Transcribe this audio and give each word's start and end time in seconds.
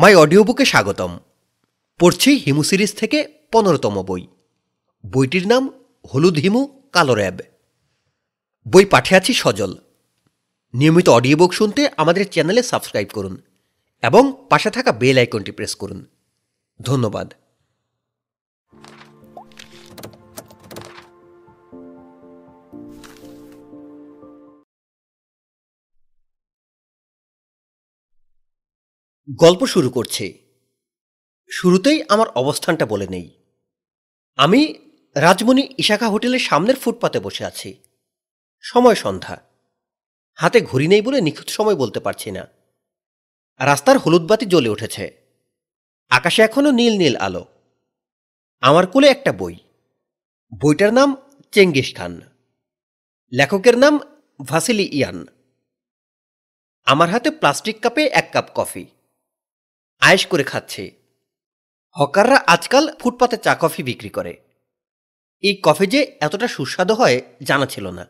মাই 0.00 0.14
audio 0.14 0.42
বুকে 0.44 0.64
স্বাগতম 0.64 1.12
পড়ছি 2.00 2.30
হিমু 2.36 2.62
সিরিজ 2.62 2.90
থেকে 2.94 3.18
পনেরোতম 3.52 3.96
বই 4.02 4.22
বইটির 5.04 5.46
নাম 5.48 5.62
হলুদ 6.04 6.36
হিমু 6.38 6.62
কালো 6.92 7.14
র্যাব 7.14 7.38
বই 8.66 8.84
পাঠে 8.84 9.12
আছি 9.16 9.32
সজল 9.32 9.72
নিয়মিত 10.74 11.08
অডিও 11.08 11.36
বুক 11.36 11.50
শুনতে 11.52 11.82
আমাদের 11.96 12.24
চ্যানেলে 12.24 12.62
সাবস্ক্রাইব 12.62 13.08
করুন 13.14 13.34
এবং 14.02 14.22
পাশে 14.50 14.70
থাকা 14.70 14.90
বেল 14.92 15.16
আইকনটি 15.18 15.52
প্রেস 15.52 15.72
করুন 15.74 16.00
ধন্যবাদ 16.80 17.28
গল্প 29.30 29.62
শুরু 29.66 29.90
করছে 29.90 30.26
শুরুতেই 31.50 31.98
আমার 32.08 32.28
অবস্থানটা 32.34 32.84
বলে 32.86 33.06
নেই 33.06 33.26
আমি 34.38 34.60
রাজমণি 35.16 35.64
ইশাখা 35.78 36.08
হোটেলের 36.08 36.42
সামনের 36.42 36.76
ফুটপাতে 36.76 37.18
বসে 37.20 37.42
আছি 37.44 37.70
সময় 38.64 38.94
সন্ধ্যা 38.94 39.36
হাতে 40.38 40.60
ঘড়ি 40.60 40.86
নেই 40.88 41.02
বলে 41.02 41.18
নিখুঁত 41.20 41.48
সময় 41.48 41.76
বলতে 41.76 42.00
পারছি 42.00 42.28
না 42.30 42.44
রাস্তার 43.60 43.96
হলুদ 43.98 44.24
বাতি 44.26 44.46
জ্বলে 44.46 44.68
উঠেছে 44.68 45.04
আকাশে 46.10 46.40
এখনও 46.42 46.70
নীল 46.70 46.94
নীল 46.98 47.14
আলো 47.16 47.42
আমার 48.62 48.84
কোলে 48.86 49.08
একটা 49.10 49.32
বই 49.32 49.56
বইটার 50.52 50.92
নাম 50.92 51.08
চেঙ্গিস 51.52 51.88
খান 51.94 52.12
লেখকের 53.32 53.76
নাম 53.78 53.94
ভাসিলি 54.40 54.86
ইয়ান 54.92 55.18
আমার 56.86 57.08
হাতে 57.10 57.30
প্লাস্টিক 57.30 57.76
কাপে 57.82 58.02
এক 58.12 58.26
কাপ 58.32 58.48
কফি 58.54 58.84
আয়েশ 60.02 60.22
করে 60.26 60.44
খাচ্ছে 60.44 60.84
হকাররা 61.96 62.38
আজকাল 62.46 62.84
ফুটপাতে 63.00 63.36
চা 63.36 63.52
কফি 63.54 63.82
বিক্রি 63.82 64.10
করে 64.10 64.32
এই 65.44 65.54
কফি 65.62 65.86
যে 65.86 66.00
এতটা 66.20 66.46
সুস্বাদু 66.48 66.94
হয় 66.94 67.18
জানা 67.42 67.66
ছিল 67.66 67.86
না 67.90 68.04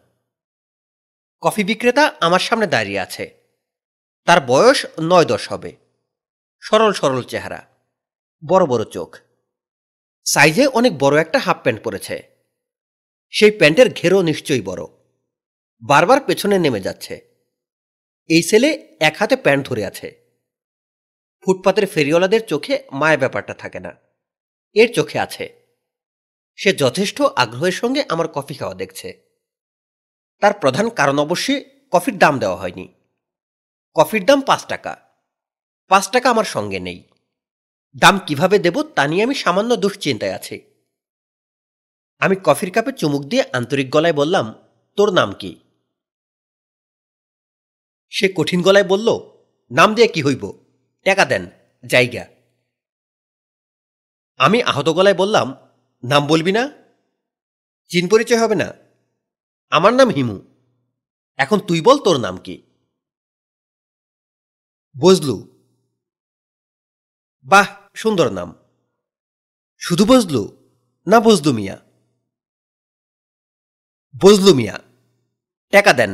কফি 1.42 1.62
বিক্রেতা 1.64 2.04
আমার 2.20 2.42
সামনে 2.42 2.66
দাঁড়িয়ে 2.66 3.00
আছে 3.00 3.24
তার 4.28 4.40
বয়স 4.46 4.78
নয় 5.00 5.26
দশ 5.26 5.42
হবে 5.48 5.70
সরল 6.62 6.92
সরল 6.92 7.22
চেহারা 7.22 7.60
বড় 8.42 8.64
বড় 8.66 8.84
চোখ 8.90 9.10
সাইজে 10.26 10.64
অনেক 10.68 10.92
বড় 10.98 11.14
একটা 11.20 11.38
হাফ 11.38 11.58
প্যান্ট 11.62 11.80
পরেছে 11.82 12.16
সেই 13.32 13.52
প্যান্টের 13.58 13.88
ঘেরও 13.94 14.20
নিশ্চয়ই 14.22 14.64
বড় 14.66 14.82
বারবার 15.82 16.20
পেছনে 16.20 16.56
নেমে 16.58 16.80
যাচ্ছে 16.80 17.14
এই 18.30 18.42
ছেলে 18.42 18.68
এক 19.00 19.14
হাতে 19.18 19.36
প্যান্ট 19.36 19.62
ধরে 19.68 19.82
আছে 19.84 20.08
ফুটপাতের 21.46 21.86
ফেরিওয়ালাদের 21.86 22.42
চোখে 22.46 22.74
মায়ের 22.92 23.18
ব্যাপারটা 23.18 23.54
থাকে 23.54 23.80
না 23.80 23.92
এর 24.76 24.88
চোখে 24.94 25.18
আছে 25.18 25.44
সে 26.58 26.70
যথেষ্ট 26.72 27.18
আগ্রহের 27.36 27.76
সঙ্গে 27.76 28.02
আমার 28.08 28.28
কফি 28.34 28.54
খাওয়া 28.54 28.74
দেখছে 28.74 29.08
তার 30.42 30.54
প্রধান 30.60 30.86
কারণ 30.90 31.16
অবশ্যই 31.18 31.60
কফির 31.92 32.16
দাম 32.18 32.34
দেওয়া 32.38 32.60
হয়নি 32.62 32.86
কফির 33.96 34.24
দাম 34.24 34.40
পাঁচ 34.40 34.62
টাকা 34.66 34.92
পাঁচ 35.90 36.04
টাকা 36.08 36.26
আমার 36.30 36.48
সঙ্গে 36.50 36.80
নেই 36.80 37.00
দাম 37.94 38.16
কিভাবে 38.18 38.56
দেব 38.58 38.76
তা 38.94 39.02
নিয়ে 39.06 39.24
আমি 39.24 39.34
সামান্য 39.34 39.70
দুশ্চিন্তায় 39.76 40.36
আছি 40.36 40.56
আমি 42.22 42.36
কফির 42.44 42.70
কাপে 42.70 42.92
চুমুক 42.92 43.22
দিয়ে 43.24 43.44
আন্তরিক 43.52 43.88
গলায় 43.90 44.12
বললাম 44.12 44.46
তোর 44.98 45.08
নাম 45.12 45.30
কি 45.32 45.52
সে 48.12 48.26
কঠিন 48.36 48.60
গলায় 48.62 48.88
বলল 48.88 49.08
নাম 49.70 49.88
দিয়ে 49.94 50.08
কি 50.08 50.20
হইব 50.22 50.44
টেকা 51.06 51.24
দেন 51.24 51.44
জায়গা 51.84 52.24
আমি 54.40 54.58
আহত 54.62 54.88
গলায় 54.88 55.16
বললাম 55.16 55.48
নাম 56.02 56.22
বলবি 56.26 56.52
না 56.52 56.62
চিন 57.90 58.04
পরিচয় 58.08 58.40
হবে 58.42 58.56
না 58.62 58.68
আমার 59.72 59.92
নাম 59.94 60.08
হিমু 60.08 60.36
এখন 61.38 61.58
তুই 61.58 61.80
বল 61.80 61.96
তোর 61.98 62.16
নাম 62.20 62.36
কি 62.36 62.56
বজলু 64.96 65.36
বাহ 67.46 67.68
সুন্দর 67.94 68.28
নাম 68.30 68.48
শুধু 69.82 70.04
বজলু 70.04 70.42
না 71.06 71.18
বজলু 71.20 71.50
মিয়া 71.52 71.76
বজলু 74.14 74.52
মিয়া 74.54 74.76
টেকা 75.72 75.92
দেন 75.92 76.12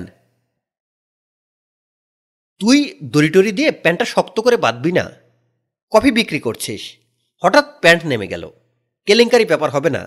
তুই 2.61 2.79
দড়িটরি 3.13 3.53
দিয়ে 3.53 3.71
প্যান্টটা 3.83 4.07
শক্ত 4.07 4.37
করে 4.41 4.57
বাঁধবি 4.57 4.93
না 4.93 5.05
কফি 5.93 6.11
বিক্রি 6.11 6.41
করছিস 6.41 6.83
হঠাৎ 7.43 7.67
প্যান্ট 7.83 8.03
নেমে 8.07 8.27
গেল 8.27 8.45
কেলেঙ্কারি 9.07 9.45
ব্যাপার 9.45 9.71
হবে 9.71 9.91
না 9.91 10.03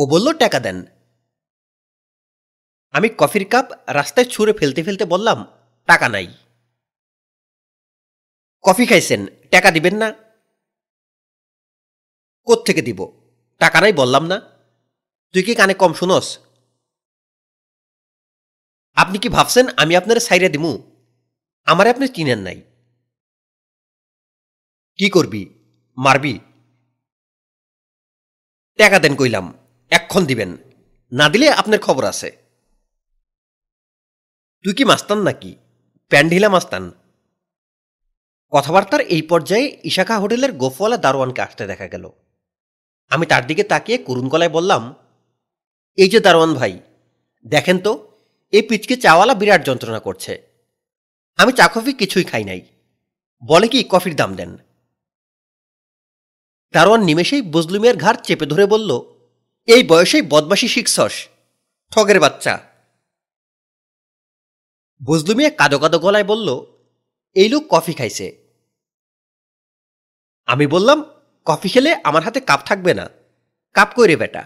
বলল 0.06 0.26
টাকা 0.38 0.58
দেন 0.58 0.78
আমি 2.94 3.08
কফির 3.18 3.44
কাপ 3.48 3.66
রাস্তায় 3.88 4.28
ছুঁড়ে 4.30 4.52
ফেলতে 4.52 4.80
ফেলতে 4.82 5.04
বললাম 5.04 5.38
টাকা 5.88 6.06
নাই 6.08 6.28
কফি 8.64 8.84
খাইছেন 8.86 9.20
টাকা 9.50 9.68
দিবেন 9.70 9.94
না 9.96 10.08
কোথেকে 12.46 12.82
দিব 12.82 13.00
টাকা 13.60 13.78
নাই 13.80 13.92
বললাম 13.92 14.24
না 14.26 14.36
তুই 15.34 15.42
কি 15.42 15.52
কানে 15.54 15.74
কম 15.74 15.92
শুনস 15.94 16.26
আপনি 18.98 19.16
কি 19.18 19.28
ভাবছেন 19.28 19.64
আমি 19.76 19.92
আপনার 19.96 20.18
সাইরা 20.18 20.48
দিমু 20.48 20.72
আমারে 21.66 21.88
আপনি 21.90 22.06
চিনেন 22.08 22.40
নাই 22.40 22.58
কি 24.98 25.08
করবি 25.10 25.42
মারবি 25.98 26.34
টাকা 28.78 28.98
দেন 28.98 29.14
কইলাম 29.16 29.46
এক্ষণ 29.92 30.22
দিবেন 30.26 30.50
না 31.12 31.26
দিলে 31.28 31.46
আপনার 31.52 31.80
খবর 31.80 32.04
আছে 32.04 32.28
তুই 34.64 34.74
কি 34.74 34.84
মাস্তান 34.84 35.18
নাকি 35.22 35.50
প্যান্ডিলা 36.10 36.48
মাস্তান 36.48 36.84
কথাবার্তার 38.52 39.00
এই 39.00 39.22
পর্যায়ে 39.22 39.66
ইশাখা 39.84 40.16
হোটেলের 40.18 40.52
গোফওয়ালা 40.52 40.96
দারোয়ানকে 40.96 41.40
আসতে 41.42 41.64
দেখা 41.66 41.86
গেল 41.86 42.04
আমি 43.10 43.24
তার 43.26 43.42
দিকে 43.46 43.62
তাকিয়ে 43.62 43.98
করুণ 43.98 44.26
গলায় 44.28 44.52
বললাম 44.52 44.82
এই 45.98 46.08
যে 46.08 46.18
দারোয়ান 46.20 46.52
ভাই 46.54 46.74
দেখেন 47.44 47.76
তো 47.78 47.92
এই 48.52 48.64
পিচকে 48.68 48.94
চাওয়ালা 48.96 49.34
বিরাট 49.34 49.62
যন্ত্রণা 49.66 50.00
করছে 50.00 50.32
আমি 51.38 51.52
চা 51.52 51.66
কফি 51.68 51.92
কিছুই 51.92 52.24
খাই 52.24 52.44
নাই 52.44 52.60
বলে 53.42 53.66
কি 53.68 53.78
কফির 53.90 54.14
দাম 54.14 54.30
দেন 54.36 54.52
দারোয়ান 56.74 57.02
নিমেষেই 57.04 57.42
বজলুমের 57.48 57.96
ঘাড় 57.96 58.18
চেপে 58.26 58.46
ধরে 58.46 58.64
বলল 58.66 58.90
এই 59.68 59.82
বয়সেই 59.82 60.24
বদমাসি 60.28 60.68
শিখছস 60.68 61.14
ঠগের 61.92 62.18
বাচ্চা 62.20 62.54
বজলুমিয়া 65.00 65.50
কাদো 65.50 65.78
কাদো 65.78 65.98
গলায় 65.98 66.26
বলল 66.26 66.48
এই 67.36 67.48
লোক 67.48 67.62
কফি 67.70 67.92
খাইছে 67.92 68.26
আমি 70.48 70.66
বললাম 70.66 70.98
কফি 71.46 71.68
খেলে 71.68 71.90
আমার 72.04 72.22
হাতে 72.24 72.40
কাপ 72.40 72.60
থাকবে 72.66 72.92
না 72.94 73.06
কাপ 73.74 73.88
কই 73.96 74.06
রে 74.06 74.16
বেটা 74.16 74.42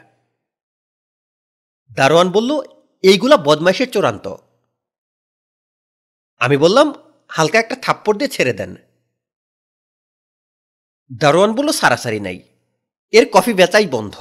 দারোয়ান 1.90 2.28
বলল 2.32 2.50
এইগুলা 3.04 3.36
বদমাইশের 3.38 3.88
চূড়ান্ত 3.90 4.26
আমি 6.40 6.56
বললাম 6.56 6.88
হালকা 7.30 7.58
একটা 7.60 7.76
থাপ্পড় 7.82 8.16
দিয়ে 8.18 8.34
ছেড়ে 8.36 8.54
দেন 8.54 8.72
দারোয়ান 11.10 11.50
বলল 11.54 11.68
সারাসারি 11.72 12.20
নাই 12.20 12.38
এর 13.12 13.24
কফি 13.32 13.52
বেচাই 13.52 13.86
বন্ধ 13.86 14.16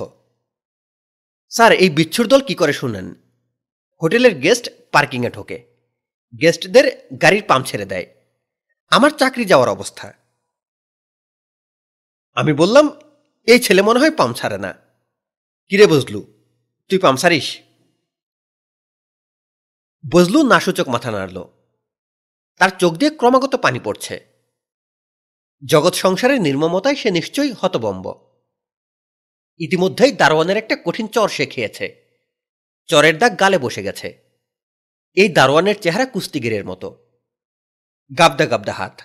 স্যার 1.52 1.72
এই 1.74 1.90
বিচ্ছুর 1.90 2.28
দল 2.28 2.42
কি 2.42 2.56
করে 2.56 2.74
শুনেন 2.74 3.08
হোটেলের 4.02 4.34
গেস্ট 4.40 4.66
পার্কিংয়ে 4.94 5.32
ঢোকে 5.32 5.58
গেস্টদের 6.34 6.86
গাড়ির 7.22 7.44
পাম্প 7.50 7.66
ছেড়ে 7.70 7.86
দেয় 7.86 8.08
আমার 8.92 9.12
চাকরি 9.12 9.44
যাওয়ার 9.46 9.70
অবস্থা 9.70 10.08
আমি 12.38 12.54
বললাম 12.54 12.86
এই 13.48 13.60
ছেলে 13.60 13.82
মনে 13.82 14.02
হয় 14.02 14.14
পাম্প 14.20 14.34
ছাড়ে 14.38 14.58
না 14.58 14.72
কিরে 15.72 15.86
বুঝলু 15.88 16.22
তুই 16.90 17.00
পাম্প 17.00 17.18
ছাড়িস 17.22 17.48
বজলু 20.04 20.40
নাসূচক 20.44 20.88
মাথা 20.88 21.10
নাড়ল 21.12 21.38
তার 22.62 22.72
চোখ 22.80 22.94
দিয়ে 22.96 23.12
ক্রমাগত 23.12 23.54
পানি 23.56 23.80
পড়ছে 23.80 24.16
জগৎ 25.64 25.94
সংসারের 25.96 26.40
নির্মমতায় 26.42 26.98
সে 26.98 27.10
নিশ্চয়ই 27.12 27.54
হতবম্ব 27.62 28.06
ইতিমধ্যেই 29.60 30.12
দারোয়ানের 30.12 30.58
একটা 30.58 30.76
কঠিন 30.86 31.08
চর 31.08 31.30
সে 31.30 31.46
খেয়েছে 31.46 31.86
চরের 32.90 33.16
দাগ 33.18 33.32
গালে 33.40 33.58
বসে 33.58 33.82
গেছে 33.84 34.08
এই 35.18 35.30
দারোয়ানের 35.30 35.78
চেহারা 35.80 36.06
কুস্তিগিরের 36.06 36.66
মতো 36.66 36.88
গাবদা 38.12 38.46
গাবদা 38.46 38.74
হাত 38.74 38.96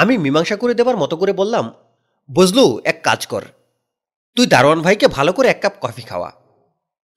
আমি 0.00 0.14
মীমাংসা 0.18 0.56
করে 0.56 0.74
দেবার 0.74 0.96
মতো 0.96 1.14
করে 1.16 1.32
বললাম 1.32 1.66
বজলু 2.28 2.64
এক 2.84 2.98
কাজ 3.04 3.20
কর 3.26 3.44
তুই 4.36 4.46
দারোয়ান 4.46 4.80
ভাইকে 4.82 5.06
ভালো 5.08 5.30
করে 5.32 5.48
এক 5.50 5.60
কাপ 5.62 5.74
কফি 5.82 6.02
খাওয়া 6.02 6.30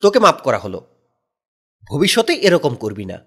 তোকে 0.04 0.20
মাপ 0.20 0.38
করা 0.44 0.60
হলো 0.60 0.80
ভবিষ্যতে 1.88 2.34
এরকম 2.42 2.74
করবি 2.76 3.06
না 3.06 3.18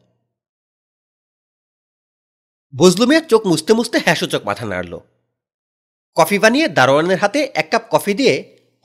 বজলুমিয়ার 2.74 3.24
চোখ 3.28 3.42
মুছতে 3.46 3.72
মুছতে 3.72 3.98
হ্যাসোচক 3.98 4.42
মাথা 4.46 4.64
নাড়ল 4.66 4.94
কফি 6.16 6.38
বানিয়ে 6.38 6.66
দারোয়ানের 6.68 7.18
হাতে 7.18 7.40
এক 7.54 7.68
কাপ 7.72 7.84
কফি 7.90 8.12
দিয়ে 8.14 8.34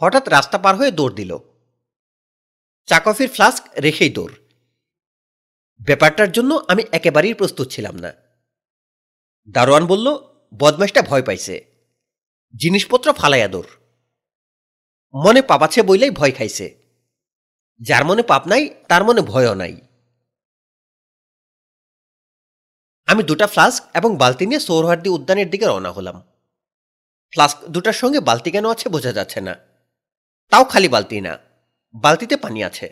হঠাৎ 0.02 0.26
রাস্তা 0.28 0.58
পার 0.58 0.74
হয়ে 0.76 0.92
দৌড় 0.92 1.16
দিল 1.16 1.32
চা 2.88 2.98
কফির 3.00 3.30
ফ্লাস্ক 3.30 3.64
রেখেই 3.84 4.12
দৌড় 4.14 4.36
ব্যাপারটার 5.82 6.30
জন্য 6.32 6.52
আমি 6.68 6.84
একেবারেই 6.92 7.36
প্রস্তুত 7.36 7.68
ছিলাম 7.72 7.96
না 7.96 8.12
দারোয়ান 9.48 9.84
বলল 9.88 10.08
বদমাসটা 10.54 11.02
ভয় 11.02 11.26
পাইছে 11.26 11.56
জিনিসপত্র 12.54 13.08
ফালাইয়া 13.14 13.48
দৌড় 13.48 13.72
মনে 15.14 15.42
পাবাছে 15.42 15.80
বইলেই 15.84 16.12
ভয় 16.12 16.34
খাইছে 16.34 16.66
যার 17.82 18.04
মনে 18.04 18.24
পাপ 18.24 18.44
নাই 18.48 18.64
তার 18.90 19.02
মনে 19.04 19.22
ভয়ও 19.22 19.56
নাই 19.56 19.74
আমি 23.08 23.22
দুটা 23.24 23.48
ফ্লাস্ক 23.48 23.82
এবং 23.96 24.12
বালতি 24.18 24.46
নিয়ে 24.46 24.62
সৌরহার্দি 24.68 25.10
উদ্যানের 25.10 25.48
দিকে 25.50 25.66
রওনা 25.66 25.92
হলাম 25.92 26.18
ফ্লাস্ক 27.34 27.58
দুটার 27.70 27.98
সঙ্গে 28.02 28.20
বালতি 28.20 28.50
কেন 28.52 28.66
আছে 28.70 28.88
বোঝা 28.90 29.12
যাচ্ছে 29.12 29.40
না 29.42 29.54
তাও 30.52 30.64
খালি 30.64 30.90
বালতি 30.90 31.18
না 31.22 31.34
বালতিতে 31.96 32.36
পানি 32.38 32.60
আছে 32.64 32.88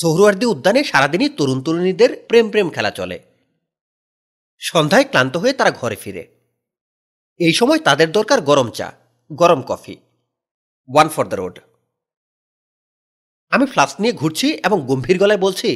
সৌরহার্দি 0.00 0.46
উদ্যানে 0.46 0.80
সারাদিনই 0.84 1.30
তরুণ 1.38 1.58
তরুণীদের 1.62 2.10
প্রেম 2.28 2.46
প্রেম 2.50 2.68
খেলা 2.70 2.90
চলে 2.90 3.18
সন্ধ্যায় 4.62 5.06
ক্লান্ত 5.10 5.34
হয়ে 5.36 5.54
তারা 5.54 5.70
ঘরে 5.70 5.96
ফিরে 5.96 6.24
এই 7.40 7.54
সময় 7.54 7.80
তাদের 7.84 8.08
দরকার 8.12 8.38
গরম 8.40 8.68
চা 8.70 8.88
গরম 9.30 9.60
coffee 9.62 9.94
one 10.88 11.08
for 11.08 11.24
the 11.26 11.36
road 11.36 11.56
আমি 13.52 13.64
ফ্লাস্ক 13.66 13.96
নিয়ে 14.00 14.14
ঘুরছি 14.20 14.48
এবং 14.66 14.78
গম্ভীর 14.80 15.16
গলায় 15.18 15.42
বলছি 15.46 15.70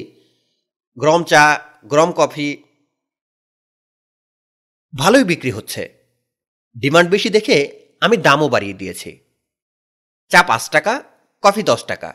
গরম 0.96 1.22
চা 1.22 1.42
গরম 1.86 2.10
কফি 2.12 2.48
ভালোই 4.94 5.24
বিক্রি 5.24 5.50
হচ্ছে 5.50 5.82
ডিমান্ড 6.76 7.08
বেশি 7.10 7.28
দেখে 7.30 7.56
আমি 8.02 8.16
দামও 8.16 8.46
বাড়িয়ে 8.48 8.78
দিয়েছি 8.80 9.10
চা 10.30 10.40
পাঁচ 10.42 10.64
টাকা 10.68 10.92
কফি 11.42 11.62
দশ 11.62 11.80
টাকা 11.84 12.10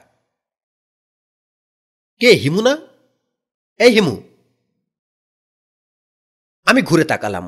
কে 2.22 2.30
হিমু 2.44 2.62
না 2.62 2.74
এই 3.80 3.92
হিমু 3.96 4.16
আমি 6.68 6.82
ঘুরে 6.82 7.06
তাকালাম 7.06 7.46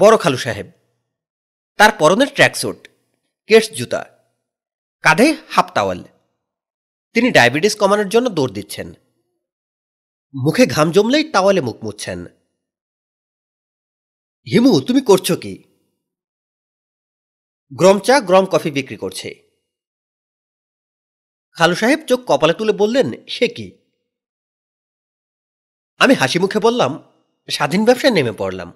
বড় 0.00 0.16
খালু 0.16 0.38
সাহেব 0.38 0.68
তার 1.78 1.90
পরনের 1.98 2.30
ট্র্যাকস্যুট 2.36 2.80
কেস 3.50 3.64
জুতা 3.74 4.02
কাঁধে 5.04 5.28
হাফ 5.48 5.68
টাওয়াল 5.74 6.00
তিনি 7.16 7.28
ডায়াবেটিস 7.30 7.74
কমানোর 7.76 8.08
জন্য 8.08 8.26
দৌড় 8.28 8.52
দিচ্ছেন 8.52 8.88
মুখে 10.34 10.64
ঘাম 10.66 10.88
জমলেই 10.92 11.24
তাওয়ালে 11.34 11.62
মুখ 11.62 11.76
মুচ্ছেন 11.82 12.20
হিমু 14.46 14.72
তুমি 14.80 15.00
করছো 15.00 15.34
কি 15.36 15.54
গ্রম 17.72 17.96
চা 17.98 18.14
গ্রম 18.20 18.44
কফি 18.44 18.70
বিক্রি 18.70 18.96
করছে 18.96 19.28
খালু 21.56 21.74
সাহেব 21.74 22.00
চোখ 22.08 22.20
কপালে 22.26 22.54
তুলে 22.54 22.72
বললেন 22.72 23.08
সে 23.28 23.46
কি 23.48 23.66
আমি 26.00 26.14
হাসি 26.14 26.38
মুখে 26.38 26.58
বললাম 26.58 26.92
স্বাধীন 27.48 27.82
ব্যবসায় 27.84 28.14
নেমে 28.14 28.34
পড়লাম 28.38 28.68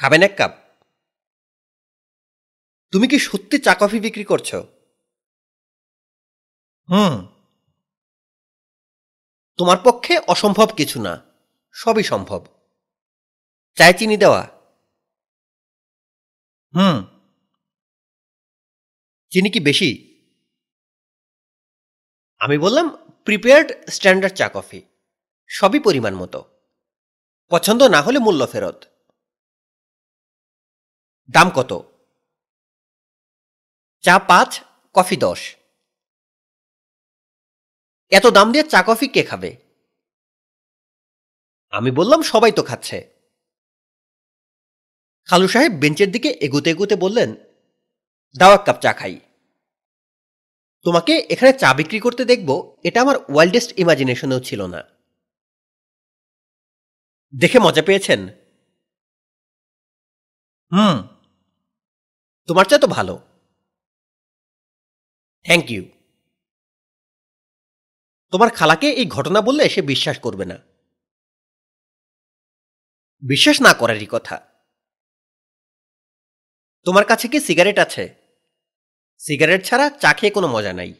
খাবেন 0.00 0.22
এক 0.22 0.34
কাপ 0.38 0.52
তুমি 2.92 3.06
কি 3.08 3.18
সত্যি 3.18 3.56
চা 3.58 3.72
কফি 3.74 3.98
বিক্রি 4.00 4.24
করছো 4.24 4.58
হুম 6.88 7.14
তোমার 9.58 9.78
পক্ষে 9.84 10.14
অসম্ভব 10.28 10.68
কিছু 10.76 10.98
না 11.02 11.14
সবই 11.74 12.04
সম্ভব 12.12 12.40
চায় 13.76 13.94
চিনি 13.98 14.16
দেওয়া 14.16 14.42
হুম 16.74 16.98
চিনি 19.32 19.48
কি 19.50 19.60
বেশি 19.60 19.90
আমি 22.40 22.56
বললাম 22.58 22.86
প্রিপেয়ার্ড 23.26 23.68
স্ট্যান্ডার্ড 23.90 24.34
চা 24.36 24.48
কফি 24.48 24.80
সবই 25.50 25.80
পরিমাণ 25.80 26.14
মতো 26.14 26.40
পছন্দ 27.50 27.80
না 27.88 28.00
হলে 28.02 28.18
মূল্য 28.18 28.42
ফেরত 28.46 28.78
দাম 31.28 31.48
কত 31.50 31.72
চা 34.04 34.14
পাঁচ 34.28 34.50
কফি 34.94 35.16
দশ 35.16 35.40
এত 38.12 38.26
দাম 38.26 38.46
দিয়ে 38.52 38.64
চা 38.64 38.80
কফি 38.82 39.06
কে 39.08 39.22
খাবে 39.22 39.50
আমি 41.72 41.90
বললাম 41.90 42.20
সবাই 42.22 42.52
তো 42.52 42.62
খাচ্ছে 42.62 42.98
খালু 45.28 45.46
সাহেব 45.48 45.72
বেঞ্চের 45.72 46.10
দিকে 46.10 46.30
এগুতে 46.40 46.68
এগুতে 46.70 46.94
বললেন 46.96 47.30
দাও 48.34 48.52
এক 48.54 48.62
কাপ 48.66 48.78
চা 48.82 48.92
খাই 48.92 49.14
তোমাকে 50.86 51.14
এখানে 51.30 51.52
চা 51.52 51.70
বিক্রি 51.74 51.98
করতে 52.00 52.22
দেখব 52.24 52.50
এটা 52.84 52.98
আমার 53.00 53.16
ওয়াইল্ডেস্ট 53.28 53.70
ইমাজিনেশনেও 53.78 54.40
ছিল 54.40 54.60
না 54.66 54.80
দেখে 57.34 57.58
মজা 57.58 57.82
পেয়েছেন 57.82 58.20
হুম 60.72 60.96
তোমার 62.48 62.66
চা 62.70 62.76
তো 62.78 62.86
ভালো 62.86 63.14
থ্যাংক 65.44 65.66
ইউ 65.70 65.82
তোমার 68.32 68.50
খালাকে 68.50 68.88
এই 68.90 69.06
ঘটনা 69.06 69.40
বললে 69.40 69.64
সে 69.68 69.82
বিশ্বাস 69.82 70.16
করবে 70.18 70.44
না 70.44 70.56
বিশ্বাস 73.22 73.56
না 73.60 73.72
করারই 73.72 74.08
কথা 74.10 74.36
তোমার 76.86 77.04
কাছে 77.04 77.26
কি 77.28 77.38
সিগারেট 77.40 77.78
আছে 77.78 78.04
সিগারেট 79.20 79.60
ছাড়া 79.64 79.86
চা 80.02 80.10
খেয়ে 80.12 80.30
কোনো 80.30 80.48
মজা 80.48 80.72
নাই 80.72 80.92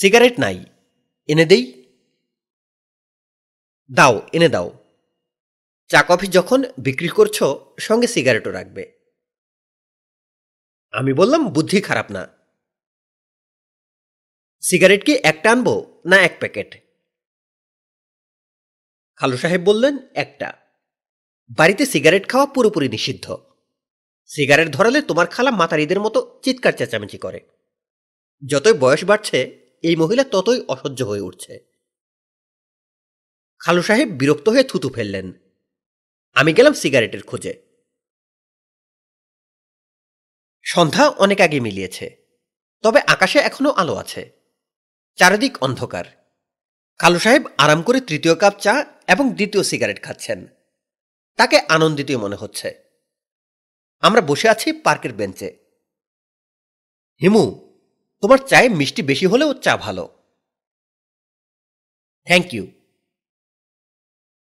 সিগারেট 0.00 0.34
নাই 0.38 0.58
এনে 1.28 1.44
দেই 1.44 1.64
দাও 3.90 4.14
এনে 4.32 4.48
দাও 4.48 4.68
চা 5.90 6.00
কফি 6.02 6.26
যখন 6.28 6.60
বিক্রি 6.78 7.08
করছো 7.08 7.46
সঙ্গে 7.78 8.06
সিগারেটও 8.06 8.50
রাখবে 8.50 8.84
আমি 10.94 11.12
বললাম 11.12 11.42
বুদ্ধি 11.48 11.78
খারাপ 11.80 12.08
না 12.10 12.22
সিগারেট 14.62 15.02
কি 15.04 15.12
একটা 15.22 15.48
আনবো 15.52 15.74
না 16.06 16.16
এক 16.22 16.34
প্যাকেট 16.40 16.70
খালু 19.20 19.36
সাহেব 19.36 19.62
বললেন 19.64 19.94
একটা 20.14 20.48
বাড়িতে 21.50 21.84
সিগারেট 21.86 22.24
খাওয়া 22.28 22.46
পুরোপুরি 22.46 22.88
নিষিদ্ধ 22.88 23.26
সিগারেট 24.30 24.68
ধরালে 24.68 25.00
তোমার 25.02 25.26
খালা 25.26 25.50
মাতারিদের 25.50 26.00
মতো 26.00 26.18
চিৎকার 26.42 26.72
চেঁচামেচি 26.72 27.18
করে 27.18 27.40
যতই 28.42 28.76
বয়স 28.78 29.02
বাড়ছে 29.04 29.38
এই 29.84 29.96
মহিলা 29.96 30.24
ততই 30.24 30.60
অসহ্য 30.68 31.00
হয়ে 31.04 31.26
উঠছে 31.28 31.52
খালু 33.60 33.82
সাহেব 33.82 34.08
বিরক্ত 34.10 34.46
হয়ে 34.48 34.68
থুতু 34.70 34.88
ফেললেন 34.88 35.26
আমি 36.36 36.50
গেলাম 36.52 36.74
সিগারেটের 36.74 37.22
খোঁজে 37.22 37.52
সন্ধ্যা 40.64 41.04
অনেক 41.18 41.38
আগে 41.40 41.58
মিলিয়েছে 41.60 42.06
তবে 42.84 43.00
আকাশে 43.06 43.38
এখনো 43.38 43.70
আলো 43.72 43.94
আছে 43.98 44.22
চারিদিক 45.18 45.54
অন্ধকার 45.62 46.06
কালু 46.98 47.18
সাহেব 47.18 47.42
আরাম 47.58 47.82
করে 47.82 48.00
তৃতীয় 48.00 48.34
কাপ 48.34 48.54
চা 48.60 48.74
এবং 49.08 49.24
দ্বিতীয় 49.34 49.62
সিগারেট 49.62 50.02
খাচ্ছেন 50.02 50.46
তাকে 51.38 51.56
আনন্দিত 51.68 52.10
মনে 52.14 52.36
হচ্ছে 52.36 52.68
আমরা 54.02 54.20
বসে 54.20 54.48
আছি 54.48 54.72
পার্কের 54.72 55.12
বেঞ্চে 55.12 55.48
হিমু 57.20 57.44
তোমার 58.22 58.38
চায়ে 58.46 58.68
মিষ্টি 58.68 59.02
বেশি 59.02 59.26
হলেও 59.26 59.54
চা 59.54 59.76
ভালো 59.76 60.04
থ্যাংক 62.26 62.54
ইউ 62.54 62.64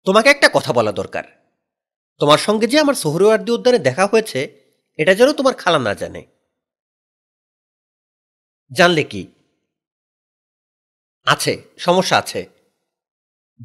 তোমাকে 0.05 0.29
একটা 0.29 0.47
কথা 0.53 0.73
বলা 0.73 0.91
দরকার 0.91 1.25
তোমার 2.21 2.37
সঙ্গে 2.37 2.67
যে 2.67 2.77
আমার 2.79 2.95
সোহরওয়ার্দী 2.95 3.51
উদ্যানে 3.51 3.79
দেখা 3.79 4.05
হয়েছে 4.07 4.39
এটা 4.97 5.13
যেন 5.15 5.31
তোমার 5.31 5.53
খালা 5.53 5.79
না 5.79 5.93
জানে 5.93 6.21
জানলে 8.71 9.03
কি 9.03 9.21
আছে 11.29 11.53
সমস্যা 11.77 12.15
আছে 12.17 12.41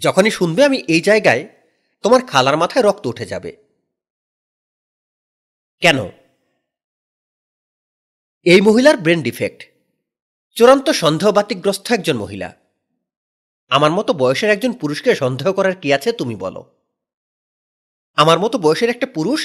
যখনই 0.00 0.31
শুনবে 0.31 0.61
আমি 0.65 0.79
এই 0.89 1.01
জায়গায় 1.01 1.43
তোমার 2.05 2.21
খালার 2.27 2.57
মাথায় 2.57 2.85
রক্ত 2.85 3.05
উঠে 3.07 3.27
যাবে 3.27 3.51
কেন 5.83 5.99
এই 8.47 8.61
মহিলার 8.61 8.97
ব্রেন 8.97 9.21
ডিফেক্ট 9.23 9.61
চূড়ান্ত 10.57 10.87
সন্দেহবাতিকগ্রস্ত 10.93 11.87
একজন 11.93 12.17
মহিলা 12.17 12.49
আমার 13.71 13.91
মতো 13.91 14.11
বয়সের 14.13 14.51
একজন 14.51 14.73
পুরুষকে 14.73 15.11
সন্দেহ 15.15 15.49
করার 15.53 15.75
কি 15.75 15.89
আছে 15.93 16.11
তুমি 16.13 16.37
বলো 16.37 16.63
আমার 18.19 18.39
মতো 18.39 18.57
বয়সের 18.59 18.91
একটা 18.91 19.07
পুরুষ 19.07 19.41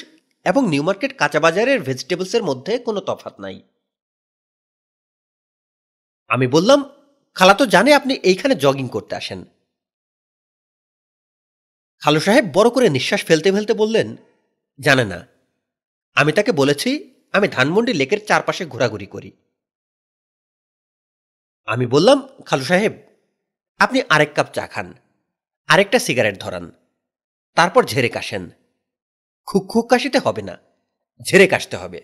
এবং 0.45 0.61
নিউ 0.69 0.83
মার্কেট 0.83 1.11
কাঁচা 1.17 1.39
বাজারের 1.39 1.79
ভেজিটেবলসের 1.83 2.43
মধ্যে 2.43 2.73
কোনো 2.77 2.99
তফাত 3.01 3.35
নাই 3.39 3.57
আমি 6.29 6.47
বললাম 6.47 6.79
খালা 7.35 7.53
তো 7.53 7.63
জানে 7.65 7.91
আপনি 7.93 8.13
এইখানে 8.23 8.53
জগিং 8.55 8.87
করতে 8.89 9.13
আসেন 9.15 9.39
খালু 12.01 12.19
সাহেব 12.19 12.45
বড় 12.53 12.69
করে 12.69 12.87
নিঃশ্বাস 12.89 13.21
ফেলতে 13.25 13.49
ফেলতে 13.51 13.73
বললেন 13.73 14.07
জানে 14.79 15.05
না 15.05 15.19
আমি 16.15 16.31
তাকে 16.31 16.51
বলেছি 16.51 16.89
আমি 17.33 17.47
ধানমন্ডি 17.47 17.93
লেকের 17.93 18.21
চারপাশে 18.25 18.63
ঘোরাঘুরি 18.65 19.07
করি 19.07 19.31
আমি 21.67 21.85
বললাম 21.85 22.17
খালু 22.45 22.65
সাহেব 22.65 22.93
আপনি 23.79 23.99
আরেক 24.09 24.31
কাপ 24.33 24.47
চা 24.53 24.65
খান 24.67 24.87
আরেকটা 25.69 25.99
সিগারেট 25.99 26.35
ধরান 26.41 26.65
তারপর 27.57 27.81
ঝেড়ে 27.85 28.09
কাশেন 28.09 28.43
খুক 29.47 29.63
খুক 29.67 29.85
কাশিতে 29.89 30.19
হবে 30.19 30.41
না 30.41 30.55
ঝেড়ে 31.21 31.47
কাশতে 31.47 31.75
হবে 31.77 31.99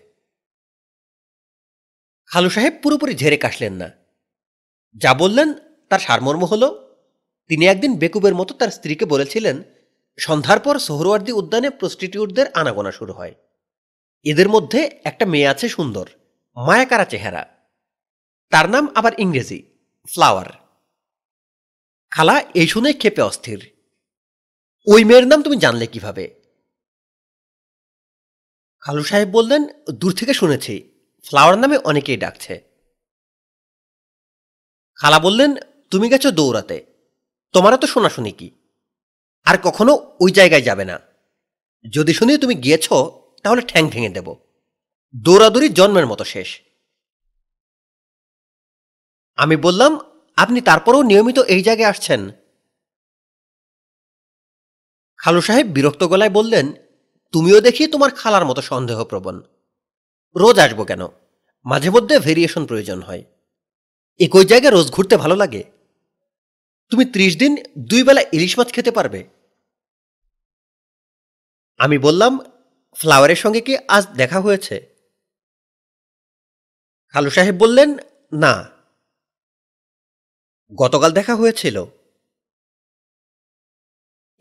খালু 2.30 2.50
সাহেব 2.50 2.74
পুরোপুরি 2.82 3.14
ঝেড়ে 3.14 3.38
কাশলেন 3.38 3.74
না 3.74 3.88
যা 4.96 5.10
বললেন 5.14 5.48
তার 5.90 6.00
সারমর্ম 6.00 6.42
হল 6.44 6.62
তিনি 7.50 7.64
একদিন 7.66 7.92
বেকুবের 7.98 8.34
মতো 8.34 8.52
তার 8.54 8.70
স্ত্রীকে 8.70 9.06
বলেছিলেন 9.06 9.56
সন্ধ্যার 10.18 10.60
পর 10.60 10.74
সোহরওয়ার্দী 10.78 11.32
উদ্যানে 11.32 11.68
প্রস্টিটিউটদের 11.70 12.46
আনাগোনা 12.54 12.90
শুরু 12.90 13.12
হয় 13.12 13.34
এদের 14.24 14.48
মধ্যে 14.48 14.80
একটা 15.04 15.24
মেয়ে 15.26 15.50
আছে 15.50 15.66
সুন্দর 15.68 16.06
মায়াকারা 16.56 17.04
চেহারা 17.04 17.42
তার 18.52 18.66
নাম 18.70 18.84
আবার 18.94 19.12
ইংরেজি 19.18 19.58
ফ্লাওয়ার 20.08 20.50
খালা 22.12 22.36
এই 22.54 22.68
শুনে 22.68 22.90
খেপে 22.92 23.22
অস্থির 23.22 23.60
ওই 24.86 25.00
মেয়ের 25.04 25.26
নাম 25.28 25.40
তুমি 25.42 25.56
জানলে 25.56 25.86
কিভাবে 25.86 26.24
খালু 28.82 29.02
সাহেব 29.04 29.28
বললেন 29.28 29.62
দূর 29.90 30.12
থেকে 30.12 30.32
শুনেছি 30.34 30.74
ফ্লাওয়ার 31.24 31.56
নামে 31.58 31.76
অনেকেই 31.84 32.18
ডাকছে 32.18 32.54
খালা 35.00 35.18
বললেন 35.18 35.50
তুমি 35.92 36.06
গেছো 36.08 36.30
দৌড়াতে 36.30 36.76
তোমারও 37.54 37.78
তো 37.78 37.86
শোনাশুনি 37.86 38.32
কি 38.32 38.48
আর 39.46 39.56
কখনো 39.64 39.92
ওই 40.20 40.30
জায়গায় 40.32 40.64
যাবে 40.64 40.84
না 40.84 40.96
যদি 41.84 42.12
শুনি 42.12 42.32
তুমি 42.38 42.54
গিয়েছ 42.54 42.86
তাহলে 43.44 43.62
ঠ্যাং 43.62 43.84
ভেঙে 43.90 44.14
দেব 44.16 44.28
দৌড়াদৌড়ি 45.14 45.68
জন্মের 45.68 46.06
মতো 46.06 46.24
শেষ 46.24 46.48
আমি 49.38 49.56
বললাম 49.56 49.92
আপনি 50.38 50.58
তারপরেও 50.60 51.02
নিয়মিত 51.02 51.38
এই 51.48 51.62
জায়গায় 51.62 51.90
আসছেন 51.90 52.20
খালু 55.20 55.40
সাহেব 55.40 55.66
বিরক্ত 55.66 56.02
গলায় 56.04 56.32
বললেন 56.38 56.66
তুমিও 57.34 57.58
দেখি 57.60 57.82
তোমার 57.86 58.10
খালার 58.10 58.44
মতো 58.44 58.60
সন্দেহপ্রবণ 58.62 59.36
রোজ 60.36 60.56
আসবো 60.58 60.82
কেন 60.84 61.02
মাঝে 61.66 61.88
মধ্যে 61.90 62.14
ভেরিয়েশন 62.18 62.62
প্রয়োজন 62.66 62.98
হয় 63.02 63.22
একই 64.20 64.44
জায়গায় 64.44 64.72
রোজ 64.72 64.88
ঘুরতে 64.90 65.16
ভালো 65.16 65.36
লাগে 65.36 65.62
তুমি 66.92 67.04
ত্রিশ 67.04 67.32
দিন 67.36 67.52
দুই 67.88 68.02
বেলা 68.02 68.22
ইলিশ 68.32 68.52
মাছ 68.58 68.68
খেতে 68.72 68.90
পারবে 68.90 69.20
আমি 71.80 71.96
বললাম 71.98 72.32
ফ্লাওয়ারের 72.96 73.36
সঙ্গে 73.36 73.60
কি 73.60 73.72
আজ 73.88 74.04
দেখা 74.16 74.38
হয়েছে 74.40 74.76
খালু 77.14 77.30
সাহেব 77.30 77.56
বললেন 77.58 77.90
না 78.32 78.52
গতকাল 80.72 81.10
দেখা 81.12 81.34
হয়েছিল 81.36 81.76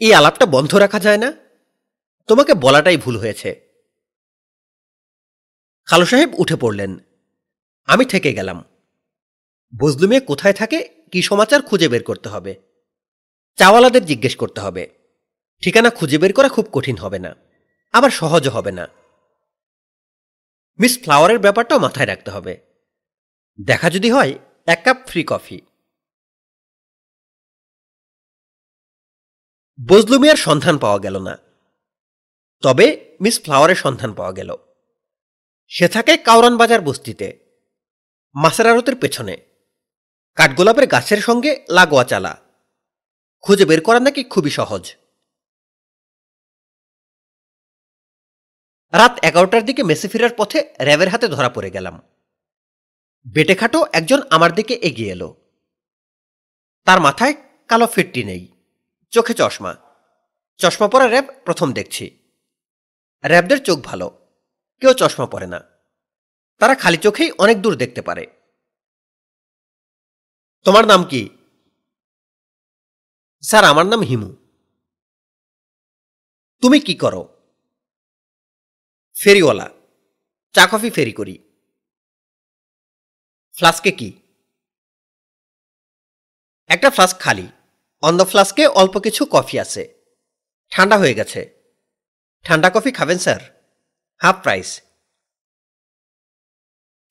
এই 0.01 0.11
আলাপটা 0.13 0.45
বন্ধ 0.45 0.71
রাখা 0.75 0.99
যায় 0.99 1.17
না 1.17 1.29
তোমাকে 2.29 2.53
বলাটাই 2.55 2.97
ভুল 2.97 3.15
হয়েছে 3.19 3.49
খালু 5.87 6.05
সাহেব 6.05 6.29
উঠে 6.33 6.55
পড়লেন 6.55 6.91
আমি 7.87 8.05
থেকে 8.05 8.29
গেলাম 8.33 8.57
বজলুমে 9.75 10.17
কোথায় 10.19 10.53
থাকে 10.53 10.79
কি 11.11 11.19
সমাচার 11.21 11.59
খুঁজে 11.61 11.87
বের 11.89 12.03
করতে 12.03 12.27
হবে 12.29 12.53
চাওয়ালাদের 13.57 14.03
জিজ্ঞেস 14.05 14.35
করতে 14.35 14.59
হবে 14.61 14.83
ঠিকানা 15.63 15.89
খুঁজে 15.89 16.17
বের 16.17 16.33
করা 16.33 16.49
খুব 16.49 16.65
কঠিন 16.73 16.97
হবে 16.97 17.19
না 17.19 17.31
আবার 17.93 18.09
সহজও 18.09 18.51
হবে 18.51 18.71
না 18.71 18.85
মিস 20.79 20.93
ফ্লাওয়ারের 20.99 21.39
ব্যাপারটাও 21.39 21.79
মাথায় 21.79 22.05
রাখতে 22.05 22.29
হবে 22.31 22.53
দেখা 23.59 23.87
যদি 23.89 24.09
হয় 24.11 24.33
এক 24.67 24.79
কাপ 24.85 24.97
ফ্রি 25.07 25.21
কফি 25.23 25.57
বজলুমিয়ার 29.79 30.35
সন্ধান 30.37 30.75
পাওয়া 30.77 30.99
গেল 30.99 31.15
না 31.17 31.35
তবে 32.63 32.85
মিস 33.21 33.35
ফ্লাওয়ারের 33.43 33.75
সন্ধান 33.75 34.11
পাওয়া 34.13 34.33
গেল 34.33 34.49
সে 35.71 35.87
থাকে 35.87 36.13
কাউরান 36.17 36.55
বাজার 36.57 36.81
বস্তিতে 36.81 37.27
মাসেরারতের 38.35 38.95
পেছনে 38.95 39.35
কাঠগোলাপের 40.37 40.85
গাছের 40.87 41.21
সঙ্গে 41.21 41.51
লাগোয়া 41.69 42.05
চালা 42.05 42.33
খুঁজে 43.43 43.65
বের 43.65 43.81
করা 43.81 43.99
নাকি 43.99 44.21
খুবই 44.23 44.51
সহজ 44.51 44.83
রাত 48.93 49.13
এগারোটার 49.23 49.63
দিকে 49.65 49.81
মেসে 49.83 50.07
ফেরার 50.07 50.33
পথে 50.37 50.59
র্যাবের 50.79 51.09
হাতে 51.09 51.27
ধরা 51.27 51.49
পড়ে 51.49 51.69
গেলাম 51.69 51.95
বেটেখাটো 53.25 53.79
একজন 53.93 54.19
আমার 54.29 54.51
দিকে 54.55 54.75
এগিয়ে 54.81 55.13
এলো 55.13 55.29
তার 56.87 56.99
মাথায় 56.99 57.35
কালো 57.69 57.87
ফিরটি 57.87 58.21
নেই 58.23 58.43
চোখে 59.13 59.33
চশমা 59.33 59.71
চশমা 60.59 60.87
পরা 60.87 61.07
র্যাব 61.07 61.27
প্রথম 61.45 61.67
দেখছি 61.73 62.05
র্যাবদের 63.23 63.59
চোখ 63.63 63.77
ভালো 63.83 64.07
কেউ 64.81 64.91
চশমা 64.93 65.27
পরে 65.27 65.47
না 65.47 65.59
তারা 66.61 66.75
খালি 66.75 66.97
চোখেই 66.97 67.29
অনেক 67.39 67.57
দূর 67.61 67.73
দেখতে 67.75 68.01
পারে 68.01 68.23
তোমার 70.65 70.85
নাম 70.87 71.01
কি 71.03 71.21
স্যার 73.43 73.63
আমার 73.63 73.85
নাম 73.85 74.01
হিমু 74.01 74.29
তুমি 76.63 76.77
কি 76.79 76.95
করো 76.95 77.21
ফেরিওয়ালা 79.17 79.67
চা 80.55 80.63
কফি 80.65 80.89
ফেরি 80.89 81.13
করি 81.13 81.35
ফ্লাস্কে 83.55 83.91
কি 83.91 84.09
একটা 86.69 86.89
ফ্লাস্ক 86.89 87.17
খালি 87.19 87.47
অন্ধ 88.03 88.19
ফ্লাস্কে 88.23 88.63
অল্প 88.75 88.95
কিছু 88.99 89.23
কফি 89.25 89.55
আছে 89.59 89.83
ঠান্ডা 90.71 90.95
হয়ে 90.97 91.17
গেছে 91.19 91.41
ঠান্ডা 92.45 92.69
কফি 92.69 92.91
খাবেন 92.91 93.19
স্যার 93.19 93.41
হাফ 94.21 94.37
প্রাইস 94.43 94.69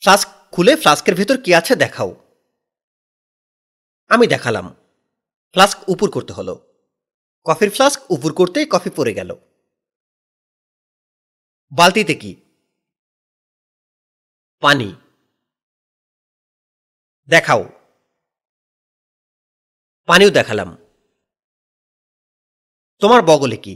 ফ্লাস্ক 0.02 0.28
খুলে 0.52 0.72
ফ্লাস্কের 0.76 1.14
ভেতর 1.14 1.36
কি 1.36 1.50
আছে 1.54 1.74
দেখাও 1.76 2.10
আমি 4.10 4.26
দেখালাম 4.26 4.66
ফ্লাস্ক 5.56 5.78
উপুর 5.88 6.08
করতে 6.10 6.32
হলো 6.32 6.54
কফির 7.46 7.70
ফ্লাস্ক 7.70 8.00
উপুর 8.10 8.30
করতে 8.32 8.58
কফি 8.66 8.90
পড়ে 8.90 9.12
গেল 9.14 9.30
বালতিতে 11.72 12.14
কি 12.14 12.32
পানি 14.62 14.88
দেখাও 17.28 17.62
পানিও 20.08 20.30
দেখালাম 20.30 20.70
তোমার 23.02 23.20
বগলে 23.22 23.56
কি 23.56 23.74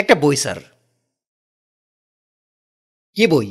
একটা 0.00 0.14
বই 0.14 0.36
স্যার 0.36 0.58
কে 3.16 3.24
বই 3.26 3.48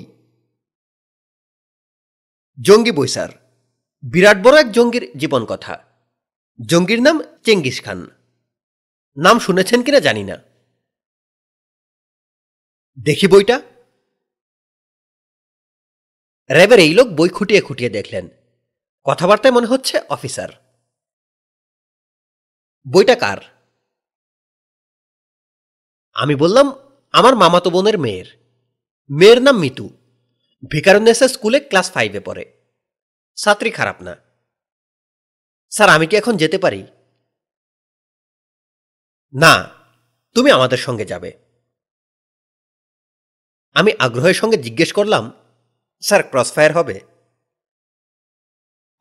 জঙ্গি 2.58 2.92
বই 2.92 3.08
স্যার 3.08 3.32
বিরাট 4.04 4.38
বড় 4.46 4.56
এক 4.60 4.68
জঙ্গির 4.72 5.06
জীবন 5.18 5.42
কথা 5.46 5.74
জঙ্গির 6.60 7.02
নাম 7.02 7.18
চেঙ্গিস 7.46 7.78
খান 7.86 8.00
নাম 9.18 9.36
শুনেছেন 9.40 9.80
কিনা 9.86 10.00
জানি 10.00 10.24
না 10.24 10.38
দেখি 12.98 13.28
বইটা 13.28 13.58
র্যাবের 16.50 16.80
এই 16.80 16.94
লোক 16.94 17.08
বই 17.16 17.30
খুঁটিয়ে 17.30 17.62
খুঁটিয়ে 17.62 17.96
দেখলেন 17.98 18.26
কথাবার্তায় 19.06 19.54
মনে 19.54 19.72
হচ্ছে 19.72 19.96
অফিসার 20.10 20.52
বইটা 22.86 23.16
কার 23.16 23.40
আমি 26.16 26.36
বললাম 26.36 26.68
আমার 27.14 27.34
মামাতো 27.36 27.70
বোনের 27.70 27.98
মেয়ের 27.98 28.28
মেয়ের 29.10 29.40
নাম 29.42 29.56
মিতু 29.60 29.88
ভিকারনেসা 30.72 31.28
স্কুলে 31.28 31.60
ক্লাস 31.62 31.88
ফাইভে 31.92 32.22
পড়ে 32.26 32.44
ছাত্রী 33.38 33.70
খারাপ 33.72 33.98
না 34.02 34.14
স্যার 35.72 35.90
আমি 35.90 36.06
কি 36.08 36.16
এখন 36.18 36.34
যেতে 36.38 36.58
পারি 36.58 36.82
না 39.34 39.54
তুমি 40.36 40.50
আমাদের 40.52 40.78
সঙ্গে 40.78 41.06
যাবে 41.06 41.32
আমি 43.76 43.92
আগ্রহের 44.00 44.34
সঙ্গে 44.34 44.58
জিজ্ঞেস 44.58 44.92
করলাম 44.94 45.24
স্যার 46.04 46.22
ক্রসফায়ার 46.24 46.72
হবে 46.72 46.98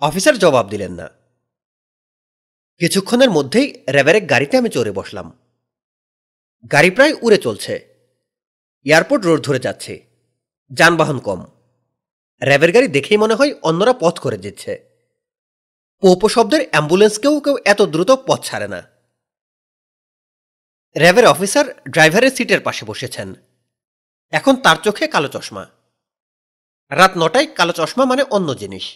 অফিসার 0.02 0.36
জবাব 0.38 0.66
দিলেন 0.68 0.92
না 0.92 1.06
কিছুক্ষণের 2.80 3.30
মধ্যেই 3.30 3.68
র্যাবেরেক 3.88 4.24
গাড়িতে 4.30 4.54
আমি 4.56 4.70
চড়ে 4.70 4.92
বসলাম 4.92 5.26
গাড়ি 6.70 6.90
প্রায় 6.90 7.14
উড়ে 7.22 7.38
চলছে 7.38 7.74
এয়ারপোর্ট 8.86 9.22
রোড 9.24 9.40
ধরে 9.44 9.60
যাচ্ছে 9.60 9.94
যানবাহন 10.70 11.18
কম 11.18 11.40
র্যাবের 12.42 12.70
গাড়ি 12.74 12.88
দেখেই 12.88 13.18
মনে 13.18 13.34
হয় 13.34 13.52
অন্যরা 13.62 13.94
পথ 14.00 14.14
করে 14.18 14.38
দিচ্ছে 14.38 14.72
পোপো 16.02 16.28
শব্দের 16.28 16.62
অ্যাম্বুলেন্সকেও 16.64 17.34
কেউ 17.40 17.56
এত 17.64 17.80
দ্রুত 17.84 18.10
পথ 18.26 18.40
ছাড়ে 18.44 18.68
না 18.68 18.80
র্যাবের 20.96 21.26
অফিসার 21.26 21.66
ড্রাইভারের 21.90 22.34
সিটের 22.36 22.60
পাশে 22.60 22.82
বসেছেন 22.84 23.28
এখন 24.32 24.54
তার 24.56 24.78
চোখে 24.82 25.04
কালো 25.06 25.28
চশমা 25.28 25.64
রাত 26.90 27.12
নটায় 27.16 27.48
কালো 27.56 27.72
চশমা 27.72 28.04
মানে 28.04 28.22
অন্য 28.30 28.48
জিনিস 28.54 28.84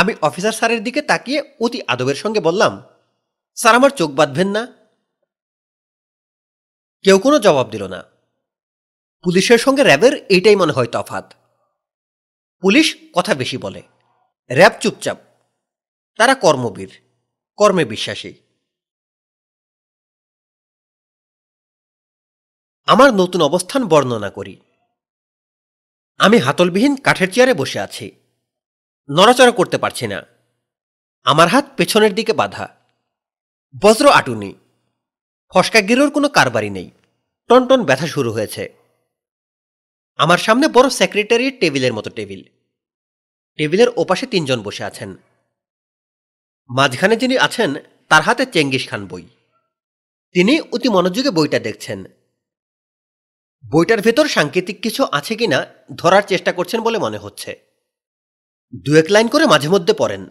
আমি 0.00 0.12
অফিসার 0.22 0.54
স্যারের 0.54 0.80
দিকে 0.82 1.00
তাকিয়ে 1.02 1.40
অতি 1.60 1.78
আদবের 1.88 2.18
সঙ্গে 2.18 2.40
বললাম 2.40 2.72
স্যার 3.56 3.74
আমার 3.74 3.92
চোখ 3.96 4.10
বাঁধবেন 4.10 4.48
না 4.48 4.62
কেউ 7.04 7.16
কোনো 7.18 7.36
জবাব 7.38 7.66
দিল 7.70 7.84
না 7.86 8.00
পুলিশের 9.24 9.58
সঙ্গে 9.58 9.82
র্যাবের 9.82 10.14
এইটাই 10.28 10.56
মনে 10.56 10.72
হয় 10.72 10.90
তফাত 10.92 11.26
পুলিশ 12.62 12.86
কথা 13.14 13.32
বেশি 13.34 13.56
বলে 13.58 13.82
র্যাব 14.50 14.74
চুপচাপ 14.82 15.18
তারা 16.18 16.34
কর্মবীর 16.34 16.92
কর্মে 17.58 17.84
বিশ্বাসী 17.84 18.32
আমার 22.88 23.10
নতুন 23.14 23.40
অবস্থান 23.42 23.82
বর্ণনা 23.86 24.30
করি 24.30 24.54
আমি 26.20 26.38
হাতলবিহীন 26.38 26.94
কাঠের 26.96 27.30
চেয়ারে 27.32 27.54
বসে 27.54 27.78
আছি 27.80 28.06
নড়াচড়া 29.08 29.52
করতে 29.52 29.76
পারছি 29.78 30.06
না 30.06 30.18
আমার 31.26 31.48
হাত 31.48 31.66
পেছনের 31.76 32.12
দিকে 32.14 32.32
বাধা 32.32 32.66
বজ্র 33.74 34.04
আটুনি 34.10 34.52
ফসকা 35.52 35.80
গিরোর 35.80 36.10
কোনো 36.10 36.28
কারবারই 36.28 36.70
নেই 36.70 36.88
টনটন 37.50 37.80
ব্যথা 37.84 38.06
শুরু 38.06 38.30
হয়েছে 38.32 38.62
আমার 40.18 40.38
সামনে 40.38 40.66
বড় 40.68 40.88
সেক্রেটারি 40.90 41.46
টেবিলের 41.50 41.92
মতো 41.92 42.10
টেবিল 42.10 42.42
টেবিলের 43.58 43.90
ওপাশে 43.96 44.24
তিনজন 44.26 44.58
বসে 44.62 44.82
আছেন 44.84 45.10
মাঝখানে 46.70 47.14
যিনি 47.16 47.36
আছেন 47.38 47.70
তার 48.10 48.22
হাতে 48.22 48.44
চেঙ্গিস 48.46 48.84
খান 48.88 49.02
বই 49.06 49.24
তিনি 50.34 50.54
অতি 50.72 50.88
মনোযোগে 50.88 51.30
বইটা 51.30 51.58
দেখছেন 51.58 51.98
বইটার 53.64 54.00
ভেতর 54.00 54.26
সাংকেতিক 54.28 54.76
কিছু 54.82 55.02
আছে 55.12 55.34
কিনা 55.36 55.58
ধরার 55.96 56.24
চেষ্টা 56.26 56.52
করছেন 56.52 56.80
বলে 56.82 56.98
মনে 56.98 57.18
হচ্ছে 57.18 57.50
দু 58.84 58.90
এক 58.96 59.08
লাইন 59.10 59.28
করে 59.28 59.44
মাঝে 59.46 59.68
মধ্যে 59.68 59.94
পড়েন 59.94 60.22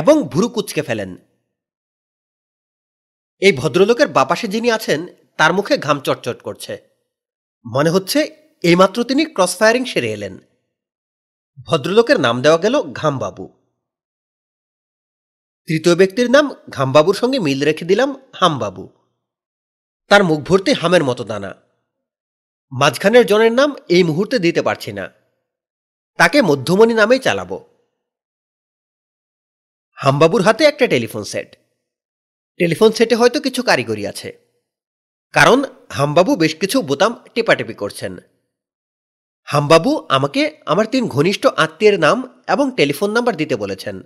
এবং 0.00 0.14
ভুরু 0.28 0.48
কুচকে 0.48 0.82
ফেলেন 0.82 1.10
এই 3.42 3.52
ভদ্রলোকের 3.52 4.08
বাপাশে 4.08 4.46
যিনি 4.48 4.68
আছেন 4.70 5.00
তার 5.38 5.52
মুখে 5.52 5.74
ঘাম 5.76 5.98
চটচট 6.00 6.38
করছে 6.42 6.72
মনে 7.64 7.90
হচ্ছে 7.90 8.20
এইমাত্র 8.64 8.98
তিনি 9.04 9.22
ক্রস 9.26 9.52
ফায়ারিং 9.58 9.82
সেরে 9.84 10.10
এলেন 10.12 10.34
ভদ্রলোকের 11.68 12.18
নাম 12.20 12.36
দেওয়া 12.42 12.58
গেল 12.58 12.74
ঘামবাবু 12.92 13.44
তৃতীয় 15.68 15.94
ব্যক্তির 15.94 16.28
নাম 16.30 16.46
ঘামবাবুর 16.70 17.16
সঙ্গে 17.16 17.38
মিল 17.38 17.60
রেখে 17.62 17.84
দিলাম 17.84 18.10
হামবাবু 18.34 18.84
তার 20.10 20.22
মুখ 20.24 20.38
ভর্তি 20.40 20.72
হামের 20.72 21.04
মতো 21.04 21.22
দানা 21.24 21.50
মাঝখানের 22.72 23.24
জনের 23.26 23.52
নাম 23.52 23.70
এই 23.88 24.02
মুহূর্তে 24.04 24.36
দিতে 24.38 24.60
পারছি 24.62 24.90
না 24.92 25.04
তাকে 26.18 26.38
মধ্যমণি 26.42 26.94
নামেই 26.94 27.20
চালাবো 27.20 27.58
হামবাবুর 29.98 30.42
হাতে 30.42 30.62
একটা 30.64 30.86
টেলিফোন 30.86 31.24
সেট 31.24 31.50
টেলিফোন 32.60 32.90
সেটে 32.92 33.14
হয়তো 33.16 33.38
কিছু 33.40 33.60
কারিগরি 33.62 34.04
আছে 34.06 34.30
কারণ 35.34 35.58
হামবাবু 35.90 36.32
বেশ 36.36 36.52
কিছু 36.54 36.76
বোতাম 36.82 37.12
টেপাটেপি 37.34 37.74
করছেন 37.76 38.12
হামবাবু 39.48 39.92
আমাকে 40.08 40.42
আমার 40.66 40.86
তিন 40.86 41.04
ঘনিষ্ঠ 41.06 41.42
আত্মীয়ের 41.56 41.96
নাম 42.00 42.18
এবং 42.48 42.66
টেলিফোন 42.70 43.10
নাম্বার 43.10 43.34
দিতে 43.36 43.54
বলেছেন 43.56 43.96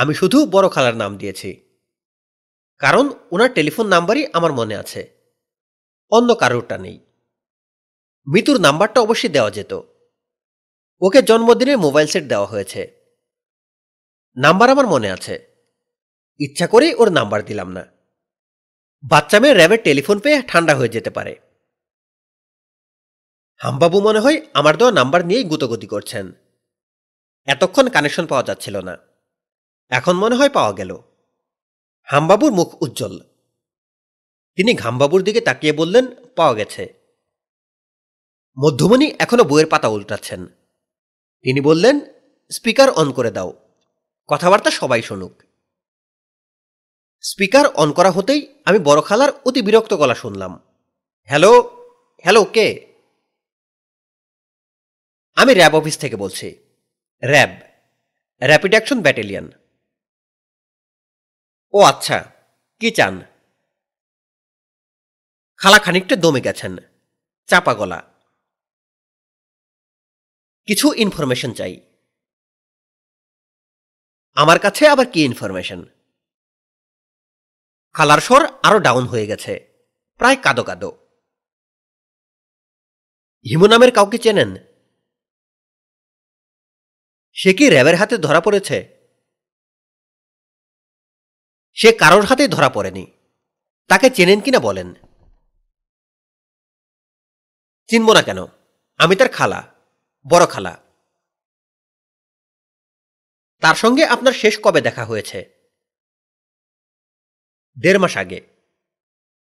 আমি 0.00 0.12
শুধু 0.14 0.38
বড় 0.46 0.66
খালার 0.68 0.96
নাম 0.96 1.12
দিয়েছি 1.16 1.50
কারণ 2.80 3.04
ওনার 3.30 3.50
টেলিফোন 3.54 3.86
নাম্বারই 3.86 4.22
আমার 4.32 4.52
মনে 4.52 4.74
আছে 4.76 5.00
অন্য 6.12 6.28
কারোরটা 6.34 6.76
নেই 6.78 6.96
মিতুর 8.26 8.58
নাম্বারটা 8.60 8.98
অবশ্যই 9.00 9.32
দেওয়া 9.32 9.50
যেত 9.50 9.72
ওকে 11.02 11.20
জন্মদিনে 11.22 11.74
মোবাইল 11.76 12.06
সেট 12.06 12.24
দেওয়া 12.28 12.48
হয়েছে 12.48 12.82
নাম্বার 14.36 14.68
আমার 14.70 14.86
মনে 14.86 15.08
আছে 15.10 15.34
ইচ্ছা 16.40 16.66
করেই 16.66 16.92
ওর 16.94 17.08
নাম্বার 17.12 17.40
দিলাম 17.42 17.68
না 17.72 17.84
বাচ্চা 19.04 19.38
মেয়ে 19.40 19.54
র্যাবের 19.54 19.80
টেলিফোন 19.82 20.16
পেয়ে 20.20 20.38
ঠান্ডা 20.48 20.72
হয়ে 20.74 20.94
যেতে 20.96 21.10
পারে 21.10 21.32
হামবাবু 23.60 23.98
মনে 24.00 24.20
হয় 24.20 24.38
আমার 24.54 24.74
দেওয়া 24.76 24.92
নাম্বার 24.92 25.20
নিয়েই 25.24 25.48
গুতগতি 25.50 25.86
করছেন 25.86 26.26
এতক্ষণ 27.48 27.86
কানেকশন 27.88 28.24
পাওয়া 28.26 28.46
যাচ্ছিল 28.48 28.76
না 28.80 28.94
এখন 29.92 30.14
মনে 30.16 30.36
হয় 30.36 30.52
পাওয়া 30.54 30.72
গেল 30.72 30.90
হামবাবুর 32.08 32.52
মুখ 32.52 32.68
উজ্জ্বল 32.82 33.14
তিনি 34.58 34.72
ঘামবাবুর 34.74 35.22
দিকে 35.22 35.40
তাকিয়ে 35.40 35.72
বললেন 35.72 36.04
পাওয়া 36.36 36.54
গেছে 36.54 36.84
মধ্যমণি 38.56 39.06
এখনও 39.18 39.44
বইয়ের 39.44 39.68
পাতা 39.70 39.88
উল্টাচ্ছেন 39.88 40.40
তিনি 41.44 41.60
বললেন 41.60 41.96
স্পিকার 42.50 42.88
অন 42.90 43.08
করে 43.12 43.30
দাও 43.30 43.50
কথাবার্তা 44.28 44.70
সবাই 44.70 45.02
শুনুক 45.02 45.32
স্পিকার 47.24 47.66
অন 47.74 47.88
করা 47.92 48.10
হতেই 48.10 48.40
আমি 48.64 48.78
বড় 48.78 49.00
খালার 49.02 49.30
অতি 49.44 49.60
বিরক্ত 49.62 49.92
গলা 49.94 50.14
শুনলাম 50.14 50.52
হ্যালো 51.30 51.52
হ্যালো 52.24 52.42
কে 52.44 52.66
আমি 55.36 55.52
র্যাব 55.54 55.74
অফিস 55.74 55.96
থেকে 56.00 56.16
বলছি 56.16 56.48
র্যাব 57.22 57.52
র্যাপিড 58.42 58.72
অ্যাকশন 58.74 58.98
ব্যাটালিয়ান 59.02 59.46
ও 61.74 61.78
আচ্ছা 61.82 62.18
কি 62.80 62.88
চান 62.90 63.14
খালা 65.60 65.78
খানিকটা 65.78 66.16
দমে 66.16 66.40
গেছেন 66.40 66.72
চাপা 67.48 67.72
গলা 67.74 68.00
কিছু 70.68 70.86
ইনফরমেশন 70.94 71.50
চাই 71.52 71.74
আমার 74.36 74.58
কাছে 74.58 74.82
আবার 74.88 75.06
কি 75.06 75.20
ইনফরমেশন 75.24 75.80
খালার 77.94 78.20
স্বর 78.20 78.42
আরো 78.62 78.78
ডাউন 78.78 79.04
হয়ে 79.06 79.26
গেছে 79.26 79.52
প্রায় 80.20 80.38
কাদো 80.42 80.62
কাদো 80.64 80.90
হিমু 83.46 83.66
নামের 83.66 83.90
কাউকে 83.92 84.18
চেনেন 84.18 84.50
সে 87.36 87.50
কি 87.54 87.64
র্যাবের 87.68 87.96
হাতে 87.96 88.14
ধরা 88.18 88.40
পড়েছে 88.40 88.78
সে 91.76 91.88
কারোর 91.92 92.24
হাতেই 92.24 92.48
ধরা 92.48 92.68
পড়েনি 92.68 93.04
তাকে 93.90 94.06
চেনেন 94.10 94.40
কিনা 94.40 94.60
বলেন 94.60 94.88
চিনব 97.88 98.08
না 98.12 98.22
কেন 98.22 98.40
আমি 99.00 99.14
তার 99.16 99.30
খালা 99.32 99.60
বড় 100.26 100.46
খালা 100.46 100.74
তার 103.62 103.76
সঙ্গে 103.76 104.02
আপনার 104.06 104.34
শেষ 104.34 104.54
কবে 104.60 104.80
দেখা 104.80 105.04
হয়েছে 105.04 105.38
দেড় 107.76 107.98
মাস 107.98 108.14
আগে 108.16 108.40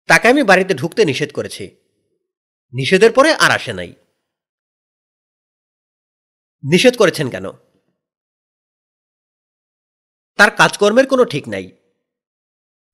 তাকে 0.09 0.25
আমি 0.27 0.41
বাড়িতে 0.43 0.73
ঢুকতে 0.73 1.01
নিষেধ 1.05 1.29
করেছি 1.33 1.65
নিষেধের 2.73 3.11
পরে 3.13 3.29
আর 3.35 3.51
আসে 3.51 3.73
নাই 3.73 3.91
নিষেধ 6.63 6.93
করেছেন 6.97 7.27
কেন 7.29 7.45
তার 10.39 10.51
কাজকর্মের 10.57 11.05
কোনো 11.07 11.23
ঠিক 11.25 11.45
নাই 11.47 11.65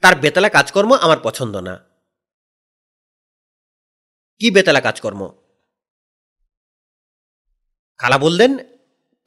তার 0.03 0.15
বেতালা 0.19 0.49
কাজকর্ম 0.49 0.91
আমার 0.95 1.19
পছন্দ 1.19 1.55
না 1.59 1.75
কি 4.41 4.47
বেতালা 4.51 4.81
কাজকর্ম 4.81 5.21
খালা 7.99 8.17
বললেন 8.17 8.51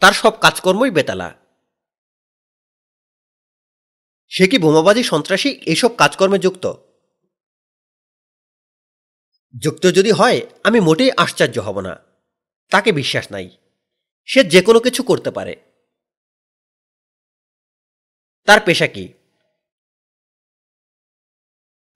তার 0.03 0.15
সব 0.15 0.33
কাজকর্মই 0.43 0.91
বেতালা 0.91 1.29
সে 4.33 4.45
কি 4.47 4.57
বোমাবাজি 4.59 5.03
সন্ত্রাসী 5.03 5.51
এইসব 5.67 5.91
কাজকর্মে 5.97 6.39
যুক্ত 6.39 6.65
যুক্ত 9.55 9.85
যদি 9.89 10.11
হয় 10.11 10.39
আমি 10.65 10.79
মোটেই 10.81 11.11
আশ্চর্য 11.17 11.57
হব 11.61 11.77
না 11.81 11.95
তাকে 12.73 12.91
বিশ্বাস 12.93 13.27
নাই 13.31 13.47
সে 14.29 14.41
যে 14.45 14.61
কোনো 14.63 14.81
কিছু 14.81 15.01
করতে 15.03 15.31
পারে 15.31 15.55
তার 18.49 18.61
পেশা 18.67 18.87
কি 18.87 19.05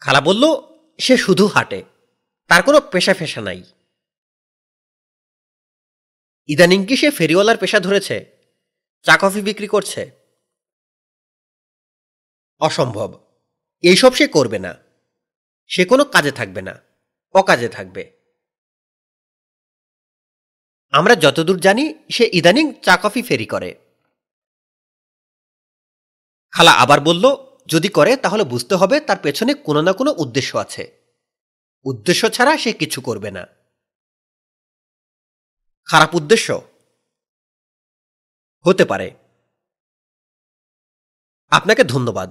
খালা 0.02 0.20
বলল 0.20 0.44
সে 0.98 1.14
শুধু 1.16 1.44
হাঁটে 1.46 1.80
তার 2.50 2.62
কোনো 2.62 2.78
পেশা 2.92 3.14
ফেশা 3.14 3.40
নাই 3.40 3.60
ইদানিং 6.48 6.80
কি 6.86 6.94
সে 6.96 7.08
ফেরিওয়ালার 7.10 7.58
পেশা 7.58 7.78
ধরেছে 7.80 8.16
চা 9.06 9.14
কফি 9.16 9.40
বিক্রি 9.40 9.68
করছে 9.68 10.02
অসম্ভব 12.60 13.10
এইসব 13.84 14.12
সে 14.14 14.26
করবে 14.26 14.58
না 14.58 14.72
সে 15.70 15.82
কোনো 15.84 16.04
কাজে 16.04 16.32
থাকবে 16.32 16.62
না 16.62 16.74
অকাজে 17.34 17.68
থাকবে 17.68 18.02
আমরা 20.92 21.14
যতদূর 21.14 21.58
জানি 21.60 21.84
সে 22.10 22.24
ইদানিং 22.32 22.66
চা 22.82 22.94
কফি 22.96 23.22
ফেরি 23.22 23.46
করে 23.46 23.70
খালা 26.54 26.72
আবার 26.74 27.00
বলল 27.00 27.24
যদি 27.68 27.88
করে 27.88 28.12
তাহলে 28.16 28.44
বুঝতে 28.44 28.74
হবে 28.76 28.96
তার 29.00 29.18
পেছনে 29.18 29.52
কোনো 29.64 29.80
না 29.82 29.92
কোনো 29.92 30.10
উদ্দেশ্য 30.18 30.52
আছে 30.58 30.84
উদ্দেশ্য 31.86 32.22
ছাড়া 32.28 32.52
সে 32.56 32.70
কিছু 32.72 32.98
করবে 33.00 33.30
না 33.30 33.44
খারাপ 35.88 36.10
উদ্দেশ্য 36.14 36.48
হতে 38.64 38.84
পারে 38.84 39.08
আপনাকে 41.52 41.82
ধন্যবাদ 41.84 42.30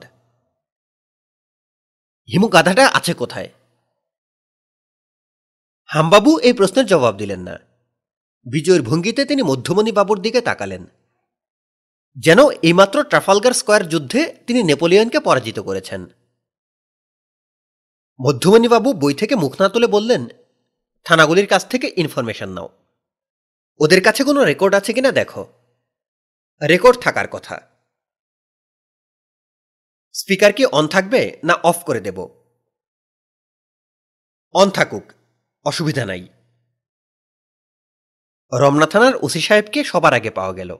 হিমু 2.30 2.48
গাধাটা 2.48 2.86
আছে 2.88 3.14
কোথায় 3.14 3.50
হামবাবু 5.90 6.32
এই 6.40 6.54
প্রশ্নের 6.54 6.86
জবাব 6.86 7.14
দিলেন 7.18 7.42
না 7.42 7.56
বিজয়ের 8.46 8.84
ভঙ্গিতে 8.84 9.22
তিনি 9.26 9.42
মধ্যমণি 9.44 9.92
বাবুর 9.92 10.20
দিকে 10.22 10.40
তাকালেন 10.42 10.84
যেন 12.18 12.40
এইমাত্র 12.62 12.98
ট্রাফালগার 13.04 13.54
স্কোয়ার 13.54 13.84
যুদ্ধে 13.88 14.22
তিনি 14.48 14.60
নেপোলিয়নকে 14.64 15.20
পরাজিত 15.20 15.58
করেছেন 15.60 16.02
মধ্যমণিবাবু 18.20 18.90
বই 18.94 19.14
থেকে 19.14 19.36
মুখ 19.36 19.54
না 19.62 19.68
তুলে 19.70 19.88
বললেন 19.88 20.22
থানাগুলির 21.06 21.48
কাছ 21.48 21.64
থেকে 21.70 21.88
ইনফরমেশন 21.98 22.50
নাও 22.50 22.70
ওদের 23.80 24.02
কাছে 24.04 24.22
কোনো 24.24 24.40
রেকর্ড 24.44 24.74
আছে 24.76 24.92
কিনা 24.94 25.12
দেখো 25.12 25.42
রেকর্ড 26.62 26.98
থাকার 27.02 27.28
কথা 27.28 27.56
স্পিকার 30.16 30.52
কি 30.52 30.64
অন 30.72 30.86
থাকবে 30.88 31.22
না 31.44 31.54
অফ 31.64 31.78
করে 31.84 32.02
দেব 32.02 32.20
অন 34.56 34.68
থাকুক 34.70 35.06
অসুবিধা 35.66 36.04
নাই 36.06 36.24
রমনা 38.52 38.88
থানার 38.88 39.16
ওসি 39.22 39.42
সাহেবকে 39.42 39.80
সবার 39.84 40.14
আগে 40.14 40.32
পাওয়া 40.32 40.54
গেল 40.54 40.72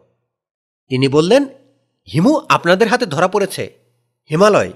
তিনি 0.92 1.08
বললেন 1.08 1.44
হিমু 2.08 2.32
আপনাদের 2.50 2.88
হাতে 2.88 3.06
ধরা 3.06 3.28
পড়েছে 3.28 3.64
হিমালয় 4.30 4.74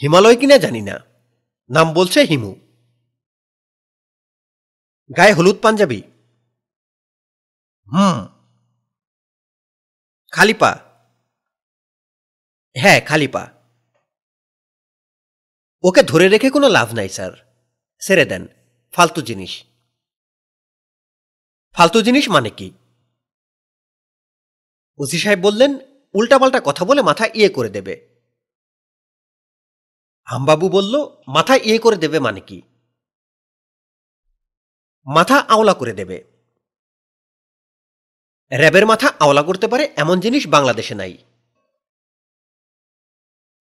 হিমালয় 0.00 0.36
কিনা 0.36 0.56
জানি 0.58 0.82
না 0.82 0.96
নাম 1.70 1.86
বলছে 1.94 2.20
হিমু 2.24 2.52
গায়ে 5.10 5.32
হলুদ 5.32 5.58
পাঞ্জাবি 5.62 6.00
হুম 7.88 8.18
খালিপা 10.32 10.72
হ্যাঁ 12.76 13.00
খালিপা 13.06 13.42
ওকে 15.84 16.02
ধরে 16.02 16.26
রেখে 16.28 16.48
কোনো 16.50 16.68
লাভ 16.68 16.88
নাই 16.94 17.08
স্যার 17.08 17.32
সেরে 18.02 18.24
দেন 18.24 18.42
ফালতু 18.94 19.20
জিনিস 19.22 19.52
ফালতু 21.76 21.98
জিনিস 22.02 22.24
মানে 22.28 22.50
কি 22.50 22.68
ওসি 24.98 25.18
সাহেব 25.18 25.40
বললেন 25.40 25.70
উল্টাপাল্টা 26.14 26.60
কথা 26.60 26.82
বলে 26.84 27.00
মাথা 27.02 27.24
ইয়ে 27.34 27.48
করে 27.48 27.70
দেবে 27.70 27.94
হামবাবু 30.26 30.66
বলল 30.68 30.94
মাথা 31.28 31.54
ইয়ে 31.58 31.78
করে 31.78 31.96
দেবে 31.96 32.18
মানে 32.18 32.40
কি 32.40 32.58
মাথা 35.06 35.36
আওলা 35.48 35.74
করে 35.74 35.92
দেবে 35.92 36.18
র্যাবের 38.52 38.84
মাথা 38.86 39.08
আওলা 39.20 39.42
করতে 39.42 39.66
পারে 39.68 39.84
এমন 39.96 40.16
জিনিস 40.20 40.44
বাংলাদেশে 40.46 40.94
নাই 40.94 41.14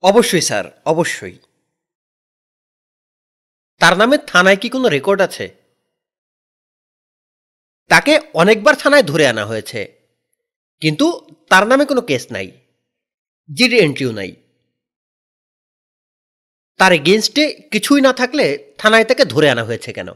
অবশ্যই 0.04 0.42
স্যার 0.42 0.66
অবশ্যই 0.86 1.38
তার 3.82 3.94
নামে 3.98 4.18
থানায় 4.28 4.60
কি 4.62 4.68
কোনো 4.70 4.88
রেকর্ড 4.88 5.20
আছে 5.22 5.46
তাকে 7.90 8.14
অনেকবার 8.34 8.76
থানায় 8.76 9.06
ধরে 9.08 9.24
আনা 9.28 9.44
হয়েছে 9.46 9.80
কিন্তু 10.82 11.06
তার 11.50 11.64
নামে 11.68 11.86
কোনো 11.86 12.02
কেস 12.02 12.24
নাই 12.32 12.48
জিডি 13.50 13.78
এন্ট্রিও 13.80 14.12
নাই 14.12 14.32
তার 16.80 16.92
এগেনস্টে 16.94 17.44
কিছুই 17.72 18.02
না 18.02 18.12
থাকলে 18.14 18.46
থানায় 18.78 19.06
তাকে 19.06 19.24
ধরে 19.26 19.48
আনা 19.50 19.64
হয়েছে 19.64 19.90
কেন 19.94 20.10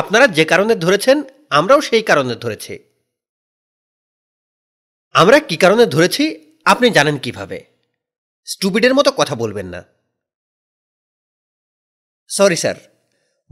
আপনারা 0.00 0.26
যে 0.26 0.44
কারণে 0.44 0.74
ধরেছেন 0.74 1.16
আমরাও 1.50 1.80
সেই 1.80 2.02
কারণে 2.02 2.34
ধরেছি 2.34 2.74
আমরা 5.14 5.38
কি 5.38 5.56
কারণে 5.56 5.84
ধরেছি 5.86 6.24
আপনি 6.66 6.86
জানেন 6.90 7.16
কিভাবে 7.18 7.58
স্টুপিডের 8.48 8.94
মতো 8.94 9.10
কথা 9.10 9.34
বলবেন 9.34 9.66
না 9.66 9.80
সরি 12.30 12.56
স্যার 12.56 12.78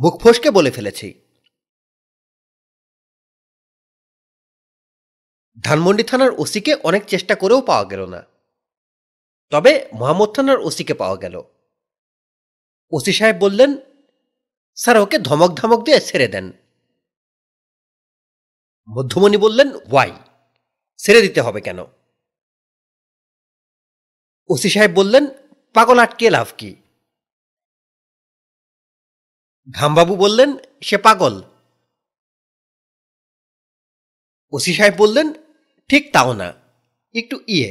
মুখ 0.00 0.15
ফসকে 0.21 0.51
বলে 0.51 0.71
ফেলেছি 0.71 1.09
ধানমন্ডি 5.59 6.05
থানার 6.05 6.33
ওসিকে 6.39 6.73
অনেক 6.83 7.03
চেষ্টা 7.05 7.35
করেও 7.35 7.61
পাওয়া 7.61 7.85
গেল 7.85 8.03
না 8.07 8.21
তবে 9.53 9.73
মোহাম্মদ 9.93 10.31
থানার 10.35 10.59
ওসিকে 10.59 10.95
পাওয়া 10.95 11.17
গেল 11.17 11.37
ওসি 12.93 13.13
সাহেব 13.13 13.37
বললেন 13.39 13.71
স্যার 14.79 14.97
ওকে 14.97 15.17
ধমক 15.19 15.51
ধমক 15.57 15.81
দিয়ে 15.83 16.01
ছেড়ে 16.01 16.29
দেন 16.29 16.47
মধ্যমণি 18.89 19.37
বললেন 19.37 19.69
ওয়াই 19.93 20.13
ছেড়ে 21.01 21.21
দিতে 21.23 21.41
হবে 21.41 21.61
কেন 21.61 21.79
ওসি 24.51 24.69
সাহেব 24.71 24.93
বললেন 24.95 25.25
পাগল 25.75 25.99
আটকে 25.99 26.27
লাভ 26.31 26.49
কি 26.59 26.71
ঘামবাবু 29.69 30.15
বললেন 30.17 30.51
সে 30.83 30.97
পাগল 30.99 31.35
ওসি 34.53 34.73
সাহেব 34.75 34.95
বললেন 34.97 35.27
ঠিক 35.91 36.03
তাও 36.13 36.31
না 36.33 36.49
একটু 37.15 37.37
ইয়ে 37.49 37.71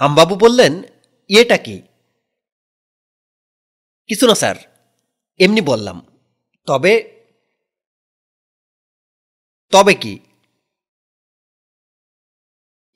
হামবাবু 0.00 0.34
বললেন 0.36 0.72
ইয়েটা 1.30 1.58
কি 1.58 1.76
কিছু 4.10 4.24
না 4.26 4.34
স্যার 4.34 4.56
এমনি 5.40 5.60
বললাম 5.60 5.98
তবে 6.68 6.92
তবে 9.72 9.94
কি 9.94 10.14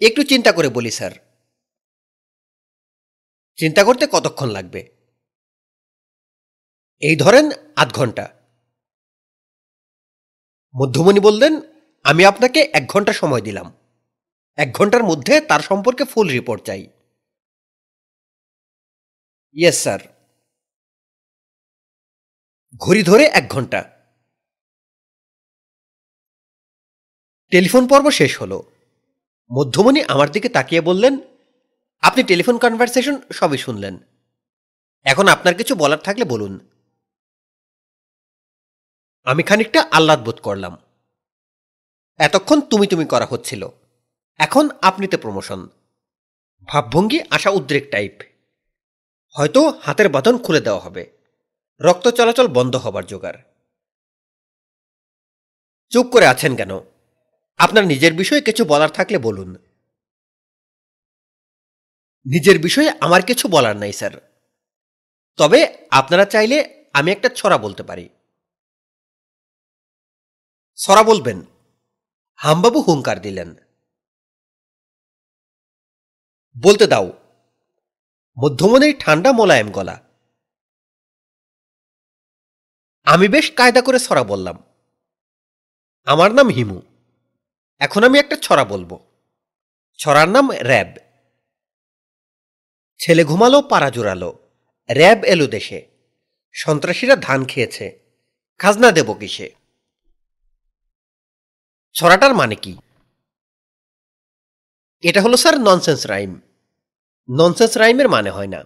একটু 0.00 0.20
চিন্তা 0.22 0.50
করে 0.52 0.68
বলি 0.68 0.90
স্যার 0.90 1.14
চিন্তা 3.58 3.82
করতে 3.84 4.04
কতক্ষণ 4.06 4.48
লাগবে 4.48 4.80
এই 7.02 7.16
ধরেন 7.16 7.46
আধ 7.76 7.88
ঘন্টা 7.92 8.24
মধ্যমণি 10.78 11.20
বললেন 11.20 11.52
আমি 12.04 12.22
আপনাকে 12.24 12.60
এক 12.72 12.84
ঘন্টা 12.88 13.12
সময় 13.12 13.40
দিলাম 13.40 13.66
এক 14.58 14.68
ঘন্টার 14.74 15.02
মধ্যে 15.02 15.34
তার 15.40 15.62
সম্পর্কে 15.62 16.04
ফুল 16.04 16.26
রিপোর্ট 16.28 16.60
চাই 16.64 16.82
ইয়েস 19.56 19.76
স্যার 19.82 20.00
ঘড়ি 22.80 23.02
ধরে 23.02 23.24
এক 23.30 23.44
ঘন্টা 23.50 23.80
টেলিফোন 27.52 27.82
পর্ব 27.86 28.06
শেষ 28.10 28.32
হলো 28.40 28.58
মধ্যমণি 29.50 30.00
আমার 30.08 30.28
দিকে 30.32 30.48
তাকিয়ে 30.48 30.82
বললেন 30.82 31.14
আপনি 32.02 32.22
টেলিফোন 32.22 32.56
কনভারসেশন 32.58 33.16
সবই 33.32 33.58
শুনলেন 33.58 33.94
এখন 35.06 35.26
আপনার 35.28 35.54
কিছু 35.54 35.72
বলার 35.74 36.00
থাকলে 36.04 36.24
বলুন 36.24 36.52
আমি 39.28 39.42
খানিকটা 39.42 39.80
আহ্লাদ 39.92 40.20
বোধ 40.24 40.38
করলাম 40.40 40.74
এতক্ষণ 42.20 42.58
তুমি 42.60 42.86
তুমি 42.86 43.04
করা 43.04 43.26
হচ্ছিল 43.26 43.62
এখন 44.40 44.64
আপনিতে 44.82 45.16
প্রমোশন 45.16 45.60
ভাবভঙ্গি 46.68 47.18
আশা 47.30 47.50
উদ্রেক 47.50 47.84
টাইপ 47.90 48.14
হয়তো 49.36 49.60
হাতের 49.82 50.08
বাঁধন 50.08 50.34
খুলে 50.38 50.60
দেওয়া 50.60 50.84
হবে 50.84 51.02
রক্ত 51.80 52.06
চলাচল 52.08 52.46
বন্ধ 52.48 52.74
হবার 52.76 53.04
জোগাড় 53.06 53.38
চুপ 55.92 56.06
করে 56.12 56.26
আছেন 56.26 56.52
কেন 56.56 56.72
আপনার 57.60 57.84
নিজের 57.86 58.12
বিষয়ে 58.14 58.42
কিছু 58.42 58.62
বলার 58.64 58.90
থাকলে 58.90 59.18
বলুন 59.18 59.50
নিজের 62.26 62.58
বিষয়ে 62.58 62.90
আমার 63.00 63.22
কিছু 63.22 63.44
বলার 63.48 63.76
নাই 63.76 63.92
স্যার 63.92 64.14
তবে 65.38 65.60
আপনারা 65.90 66.24
চাইলে 66.24 66.56
আমি 66.94 67.08
একটা 67.12 67.28
ছড়া 67.36 67.58
বলতে 67.58 67.82
পারি 67.82 68.06
সরা 70.78 71.02
বলবেন 71.02 71.38
হামবাবু 72.38 72.78
হুঙ্কার 72.80 73.18
দিলেন 73.22 73.50
বলতে 76.56 76.86
দাও 76.86 77.08
মধ্যমনের 78.36 78.94
ঠান্ডা 79.00 79.30
মোলায়েম 79.32 79.68
গলা 79.70 79.96
আমি 83.06 83.26
বেশ 83.28 83.46
কায়দা 83.50 83.80
করে 83.80 83.98
ছড়া 83.98 84.24
বললাম 84.24 84.56
আমার 86.06 86.30
নাম 86.34 86.48
হিমু 86.48 86.78
এখন 87.80 88.00
আমি 88.04 88.16
একটা 88.18 88.36
ছড়া 88.42 88.64
বলবো 88.64 88.96
ছড়ার 89.98 90.28
নাম 90.28 90.46
র্যাব 90.62 90.92
ছেলে 93.00 93.22
ঘুমালো 93.24 93.58
পাড়া 93.62 93.90
জোরালো 93.90 94.30
র্যাব 94.88 95.20
এলো 95.24 95.46
দেশে 95.46 95.78
সন্ত্রাসীরা 96.54 97.16
ধান 97.16 97.40
খেয়েছে 97.44 97.86
খাজনা 98.60 98.88
দেব 98.92 99.08
কিসে 99.14 99.48
ছড়াটার 101.98 102.32
মানে 102.34 102.56
কি 102.56 102.74
এটা 105.02 105.20
হলো 105.22 105.36
স্যার 105.36 105.54
ননসেন্স 105.60 106.00
রাইম 106.06 106.32
ননসেন্স 107.28 107.72
রাইমের 107.76 108.08
মানে 108.08 108.30
হয় 108.30 108.50
না 108.54 108.60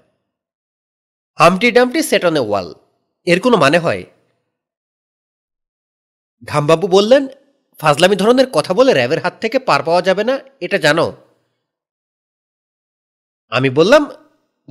হামটি 1.38 1.68
ডামটি 1.70 2.00
সেট 2.02 2.24
অন 2.24 2.37
এ 2.37 2.42
ওয়াল 2.48 2.68
এর 3.26 3.38
কোনো 3.40 3.56
মানে 3.56 3.78
হয় 3.78 4.02
ঘামবাবু 6.42 6.87
বললেন 6.88 7.22
ফাজলামি 7.80 8.16
ধরনের 8.16 8.48
কথা 8.52 8.72
বলে 8.74 8.90
র্যাবের 8.92 9.20
হাত 9.24 9.35
থেকে 9.40 9.58
পার 9.58 9.80
পাওয়া 9.82 10.02
যাবে 10.02 10.22
না 10.24 10.35
এটা 10.61 10.78
জানো 10.78 11.06
আমি 13.52 13.68
বললাম 13.70 14.02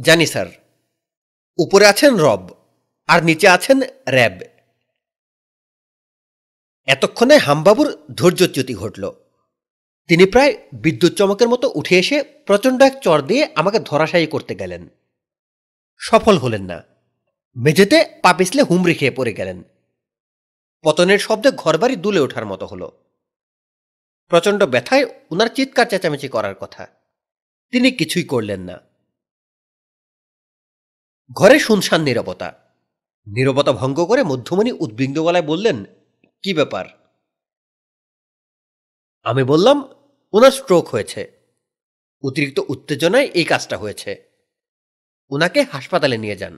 জানি 0.00 0.26
স্যার 0.26 0.50
উপরে 1.60 1.86
আছেন 1.86 2.12
রব 2.18 2.44
আর 3.10 3.20
নিচে 3.24 3.48
আছেন 3.48 3.78
র্যাব 4.08 4.36
এতক্ষণে 6.88 7.36
হামবাবুর 7.38 7.90
ধৈর্যচ্যুতি 8.16 8.74
ঘটল 8.74 9.04
তিনি 10.10 10.26
প্রায় 10.26 10.54
বিদ্যুৎ 10.74 11.14
চমকের 11.18 11.50
মতো 11.50 11.66
উঠে 11.76 11.96
এসে 11.98 12.18
প্রচণ্ড 12.46 12.80
এক 12.82 12.96
চর 13.02 13.20
দিয়ে 13.22 13.44
আমাকে 13.56 13.80
ধরাশায়ী 13.80 14.28
করতে 14.28 14.54
গেলেন 14.56 14.82
সফল 16.02 16.36
হলেন 16.38 16.64
না 16.66 16.78
মেঝেতে 17.56 17.98
পা 18.22 18.32
পিছলে 18.34 18.62
হুমড়ি 18.64 18.96
খেয়ে 18.96 19.18
পড়ে 19.18 19.34
গেলেন 19.34 19.58
পতনের 20.84 21.20
শব্দে 21.20 21.50
ঘরবাড়ি 21.52 21.96
দুলে 21.96 22.20
ওঠার 22.20 22.46
মতো 22.46 22.66
হলো 22.68 22.88
প্রচণ্ড 24.32 24.62
ব্যথায় 24.64 25.06
ওনার 25.32 25.50
চিৎকার 25.56 25.90
চেঁচামেচি 25.90 26.28
করার 26.28 26.56
কথা 26.56 26.84
তিনি 27.74 27.90
কিছুই 27.92 28.24
করলেন 28.24 28.62
না 28.62 28.78
ঘরে 31.36 31.58
শুনশান 31.60 32.02
নিরবতা 32.02 32.50
নিরবতা 33.28 33.72
ভঙ্গ 33.72 33.98
করে 34.06 34.22
মধ্যমণি 34.24 34.72
উদ্বিগ্ন 34.80 35.18
গলায় 35.24 35.48
বললেন 35.48 35.78
কি 36.44 36.52
ব্যাপার 36.54 36.86
আমি 39.26 39.44
বললাম 39.44 39.78
ওনার 40.34 40.52
স্ট্রোক 40.52 40.86
হয়েছে 40.90 41.22
অতিরিক্ত 42.24 42.60
উত্তেজনায় 42.70 43.28
এই 43.34 43.46
কাজটা 43.46 43.76
হয়েছে 43.78 44.12
ওনাকে 45.32 45.60
হাসপাতালে 45.64 46.18
নিয়ে 46.18 46.38
যান 46.38 46.56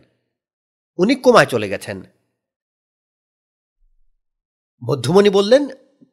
উনি 1.00 1.14
কোমায় 1.16 1.50
চলে 1.50 1.68
গেছেন 1.70 1.98
মধ্যমণি 4.82 5.30
বললেন 5.30 5.64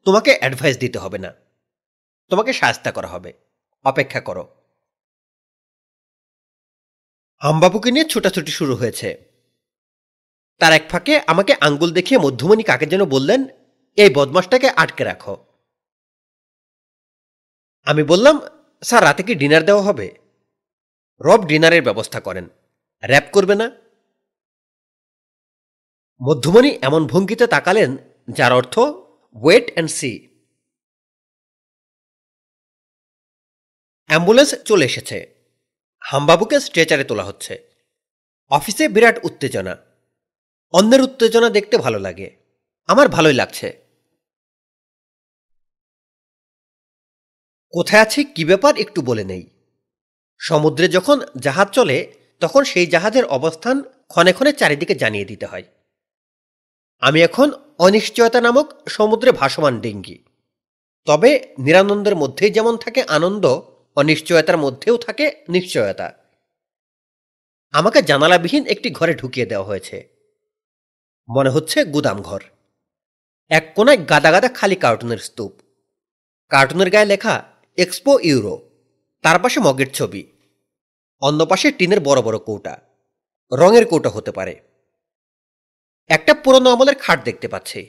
তোমাকে 0.06 0.30
অ্যাডভাইস 0.38 0.76
দিতে 0.78 0.98
হবে 0.98 1.18
না 1.18 1.30
তোমাকে 2.30 2.52
সাহায্যা 2.52 2.92
করা 2.92 3.08
হবে 3.08 3.30
অপেক্ষা 3.84 4.20
করো 4.20 4.44
আমবাবুকে 7.42 7.88
নিয়ে 7.90 8.06
ছোটাছুটি 8.08 8.52
শুরু 8.52 8.74
হয়েছে 8.76 9.08
তার 10.60 10.72
এক 10.72 10.84
ফাঁকে 10.90 11.14
আমাকে 11.26 11.52
আঙ্গুল 11.60 11.90
দেখিয়ে 11.92 12.18
মধ্যমণি 12.18 12.62
কাকে 12.62 12.86
যেন 12.86 13.04
বললেন 13.04 13.40
এই 14.00 14.10
বদমাসটাকে 14.16 14.68
আটকে 14.76 15.02
রাখো 15.04 15.34
আমি 17.86 18.02
বললাম 18.02 18.36
স্যার 18.82 19.02
রাতে 19.04 19.22
কি 19.22 19.32
ডিনার 19.34 19.62
দেওয়া 19.66 19.86
হবে 19.88 20.06
রব 21.20 21.40
ডিনারের 21.46 21.82
ব্যবস্থা 21.82 22.18
করেন 22.20 22.46
র্যাপ 23.02 23.26
করবে 23.32 23.54
না 23.54 23.66
মধ্যমণি 26.20 26.70
এমন 26.82 27.02
ভঙ্গিতে 27.06 27.46
তাকালেন 27.46 27.90
যার 28.28 28.52
অর্থ 28.52 28.74
ওয়েট 29.36 29.66
অ্যান্ড 29.72 29.90
সি 29.90 30.12
অ্যাম্বুলেন্স 34.10 34.50
চলে 34.64 34.84
এসেছে 34.84 35.18
হামবাবুকে 36.02 36.56
স্ট্রেচারে 36.60 37.04
তোলা 37.04 37.24
হচ্ছে 37.24 37.54
অফিসে 38.50 38.84
বিরাট 38.88 39.16
উত্তেজনা 39.24 39.74
অন্যের 40.74 41.02
উত্তেজনা 41.02 41.48
দেখতে 41.48 41.76
ভালো 41.76 41.98
লাগে 41.98 42.28
আমার 42.88 43.06
ভালোই 43.08 43.36
লাগছে 43.36 43.68
কোথায় 47.74 48.02
আছে 48.02 48.20
কি 48.24 48.42
ব্যাপার 48.44 48.72
একটু 48.76 49.00
বলে 49.02 49.24
নেই 49.24 49.44
সমুদ্রে 50.40 50.86
যখন 50.88 51.16
জাহাজ 51.40 51.68
চলে 51.72 51.98
তখন 52.42 52.62
সেই 52.64 52.86
জাহাজের 52.86 53.24
অবস্থান 53.28 53.76
ক্ষণে 54.08 54.32
ক্ষণে 54.32 54.52
চারিদিকে 54.52 54.94
জানিয়ে 54.94 55.24
দিতে 55.24 55.46
হয় 55.46 55.66
আমি 57.02 57.18
এখন 57.22 57.48
অনিশ্চয়তা 57.78 58.40
নামক 58.40 58.66
সমুদ্রে 58.88 59.30
ভাসমান 59.32 59.74
ডেঙ্গি 59.80 60.16
তবে 61.06 61.30
নিরানন্দের 61.58 62.16
মধ্যেই 62.16 62.52
যেমন 62.52 62.74
থাকে 62.76 63.00
আনন্দ 63.08 63.44
অনিশ্চয়তার 63.96 64.58
মধ্যেও 64.58 64.96
থাকে 64.96 65.26
নিশ্চয়তা 65.48 66.08
আমাকে 67.74 67.98
জানালাবিহীন 68.02 68.64
একটি 68.66 68.88
ঘরে 68.90 69.14
ঢুকিয়ে 69.14 69.46
দেওয়া 69.46 69.68
হয়েছে 69.68 69.96
মনে 71.28 71.50
হচ্ছে 71.50 71.78
গুদাম 71.84 72.18
ঘর 72.22 72.42
এক 73.50 73.64
কোনায় 73.74 74.00
গাদা 74.04 74.30
গাদা 74.32 74.48
খালি 74.48 74.76
কার্টুনের 74.76 75.18
স্তূপ 75.18 75.52
কার্টুনের 76.50 76.90
গায়ে 76.90 77.10
লেখা 77.10 77.34
এক্সপো 77.80 78.12
ইউরো 78.22 78.54
তার 79.24 79.38
পাশে 79.38 79.58
মগের 79.60 79.90
ছবি 79.94 80.22
অন্য 81.22 81.40
পাশে 81.46 81.68
টিনের 81.78 82.00
বড় 82.00 82.20
বড় 82.22 82.38
কৌটা 82.38 82.74
রঙের 83.52 83.84
কৌটা 83.86 84.10
হতে 84.10 84.30
পারে 84.32 84.54
একটা 86.10 86.32
পুরনো 86.34 86.68
আমলের 86.70 86.96
খাট 86.98 87.18
দেখতে 87.24 87.46
পাচ্ছি 87.48 87.80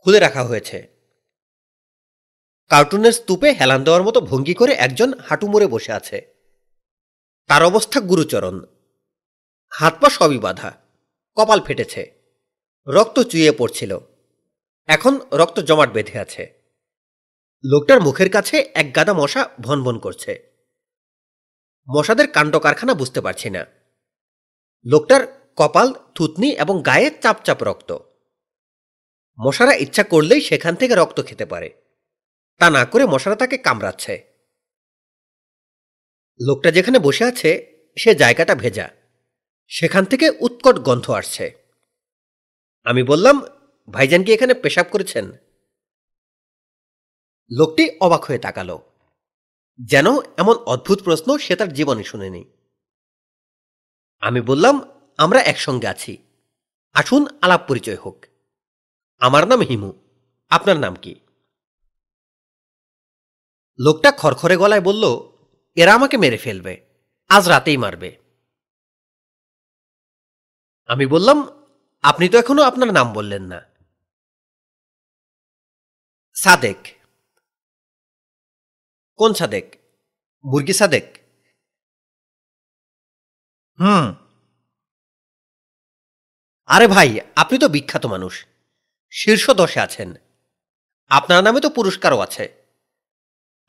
খুলে 0.00 0.18
রাখা 0.18 0.42
হয়েছে 0.44 0.78
কার্টুনের 2.70 3.14
স্তূপে 3.14 3.48
হেলান 3.52 3.80
দেওয়ার 3.84 4.02
মতো 4.02 4.18
ভঙ্গি 4.20 4.54
করে 4.54 4.72
একজন 4.76 5.10
হাঁটু 5.26 5.46
মুড়ে 5.46 5.66
বসে 5.66 5.92
আছে 5.92 6.18
তার 7.50 7.62
অবস্থা 7.64 7.98
গুরুচরণ 8.00 8.56
হাত 9.72 9.94
পা 10.00 10.08
সবই 10.10 10.38
বাধা 10.38 10.70
কপাল 11.36 11.60
ফেটেছে 11.66 12.02
রক্ত 12.86 13.16
চুইয়ে 13.22 13.52
পড়ছিল 13.52 13.92
এখন 14.88 15.12
রক্ত 15.32 15.56
জমাট 15.60 15.88
বেঁধে 15.92 16.16
আছে 16.18 16.42
লোকটার 17.64 18.00
মুখের 18.00 18.30
কাছে 18.30 18.56
এক 18.74 18.86
গাদা 18.96 19.14
মশা 19.14 19.42
ভনভন 19.60 19.96
করছে 19.98 20.32
মশাদের 21.88 22.28
কাণ্ড 22.30 22.54
কারখানা 22.58 22.94
বুঝতে 22.94 23.20
পারছি 23.20 23.48
না 23.50 23.62
লোকটার 24.86 25.22
কপাল 25.56 25.88
থুতনি 26.14 26.48
এবং 26.54 26.76
গায়ে 26.82 27.08
চাপ 27.20 27.36
চাপ 27.44 27.58
রক্ত 27.62 27.90
মশারা 29.38 29.74
ইচ্ছা 29.74 30.02
করলেই 30.02 30.40
সেখান 30.40 30.74
থেকে 30.74 30.94
রক্ত 30.94 31.18
খেতে 31.20 31.46
পারে 31.46 31.68
তা 32.60 32.66
না 32.70 32.82
করে 32.84 33.04
মশারা 33.06 33.36
তাকে 33.36 33.56
কামড়াচ্ছে 33.58 34.14
লোকটা 36.40 36.68
যেখানে 36.70 36.98
বসে 36.98 37.24
আছে 37.24 37.50
সে 37.96 38.10
জায়গাটা 38.14 38.54
ভেজা 38.54 38.86
সেখান 39.70 40.04
থেকে 40.04 40.26
উৎকট 40.40 40.76
গন্ধ 40.78 41.06
আসছে 41.10 41.46
আমি 42.86 43.02
বললাম 43.02 43.36
ভাইজান 43.88 44.22
কি 44.24 44.30
এখানে 44.32 44.54
পেশাব 44.54 44.86
করেছেন 44.90 45.24
লোকটি 47.52 47.84
অবাক 48.00 48.22
হয়ে 48.24 48.38
তাকালো 48.38 48.76
যেন 49.78 50.06
এমন 50.36 50.56
অদ্ভুত 50.66 50.98
প্রশ্ন 51.02 51.28
সে 51.38 51.54
তার 51.56 51.70
জীবনে 51.72 52.04
শুনেনি 52.04 52.42
আমি 54.22 54.40
বললাম 54.40 54.74
আমরা 55.18 55.40
একসঙ্গে 55.42 55.86
আছি 55.86 56.12
আসুন 56.94 57.22
আলাপ 57.42 57.62
পরিচয় 57.68 57.96
হোক 57.96 58.18
আমার 59.20 59.44
নাম 59.48 59.60
হিমু 59.60 59.90
আপনার 60.50 60.78
নাম 60.80 60.94
কি 60.94 61.14
লোকটা 63.78 64.10
খরখরে 64.12 64.56
গলায় 64.56 64.84
বলল 64.84 65.04
এরা 65.76 65.92
আমাকে 65.94 66.16
মেরে 66.18 66.38
ফেলবে 66.38 66.74
আজ 67.30 67.44
রাতেই 67.48 67.78
মারবে 67.78 68.10
আমি 70.88 71.04
বললাম 71.06 71.38
আপনি 72.04 72.26
তো 72.28 72.36
এখনো 72.38 72.60
আপনার 72.62 72.90
নাম 72.92 73.08
বললেন 73.12 73.42
না 73.42 73.60
সাদেক 76.36 76.80
কোন 79.18 79.30
সাদেক 79.34 79.66
মুরগি 80.44 80.74
সাদেক 80.74 81.06
হুম 83.78 84.06
আরে 86.68 86.86
ভাই 86.86 87.08
আপনি 87.36 87.56
তো 87.58 87.66
বিখ্যাত 87.68 88.04
মানুষ 88.06 88.34
শীর্ষ 89.12 89.44
দশে 89.52 89.78
আছেন 89.80 90.08
আপনার 91.10 91.40
নামে 91.42 91.60
তো 91.60 91.68
পুরস্কারও 91.70 92.18
আছে 92.18 92.44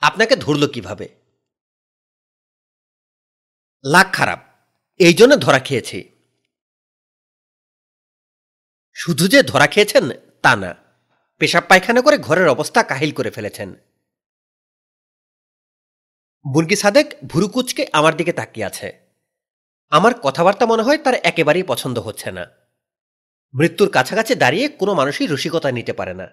আপনাকে 0.01 0.33
ধরল 0.35 0.63
কিভাবে 0.67 1.07
লাখ 3.85 4.07
খারাপ 4.13 4.39
এই 4.99 5.13
জন্য 5.13 5.33
ধরা 5.35 5.59
খেয়েছি 5.59 5.99
শুধু 8.95 9.25
যে 9.27 9.39
ধরা 9.43 9.67
খেয়েছেন 9.67 10.05
তা 10.43 10.53
না 10.55 10.71
পেশাব 11.41 11.63
পায়খানা 11.69 12.01
করে 12.01 12.17
ঘরের 12.17 12.47
অবস্থা 12.47 12.79
কাহিল 12.83 13.11
করে 13.11 13.31
ফেলেছেন 13.31 13.69
মুরগি 16.45 16.75
সাদেক 16.75 17.07
ভুরুকুচকে 17.27 17.83
আমার 17.93 18.13
দিকে 18.17 18.33
তাকিয়ে 18.33 18.67
আছে 18.67 18.87
আমার 19.91 20.13
কথাবার্তা 20.23 20.65
মনে 20.65 20.83
হয় 20.83 20.99
তার 21.05 21.15
একেবারেই 21.23 21.65
পছন্দ 21.67 21.97
হচ্ছে 21.99 22.29
না 22.31 22.43
মৃত্যুর 23.53 23.89
কাছাকাছি 23.89 24.33
দাঁড়িয়ে 24.35 24.65
কোনো 24.77 24.91
মানুষই 24.93 25.25
রসিকতা 25.27 25.69
নিতে 25.71 25.93
পারে 25.93 26.13
না 26.13 26.27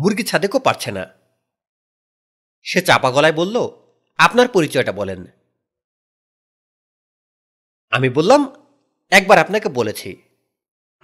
মুরগি 0.00 0.24
ছাদেকও 0.26 0.58
পারছে 0.58 0.90
না 0.90 1.04
সে 2.66 2.78
চাপা 2.80 3.10
গলায় 3.10 3.36
বলল 3.36 3.56
আপনার 4.18 4.48
পরিচয়টা 4.48 4.92
বলেন 4.92 5.20
আমি 7.92 8.08
বললাম 8.08 8.40
একবার 9.12 9.38
আপনাকে 9.38 9.68
বলেছি 9.68 10.10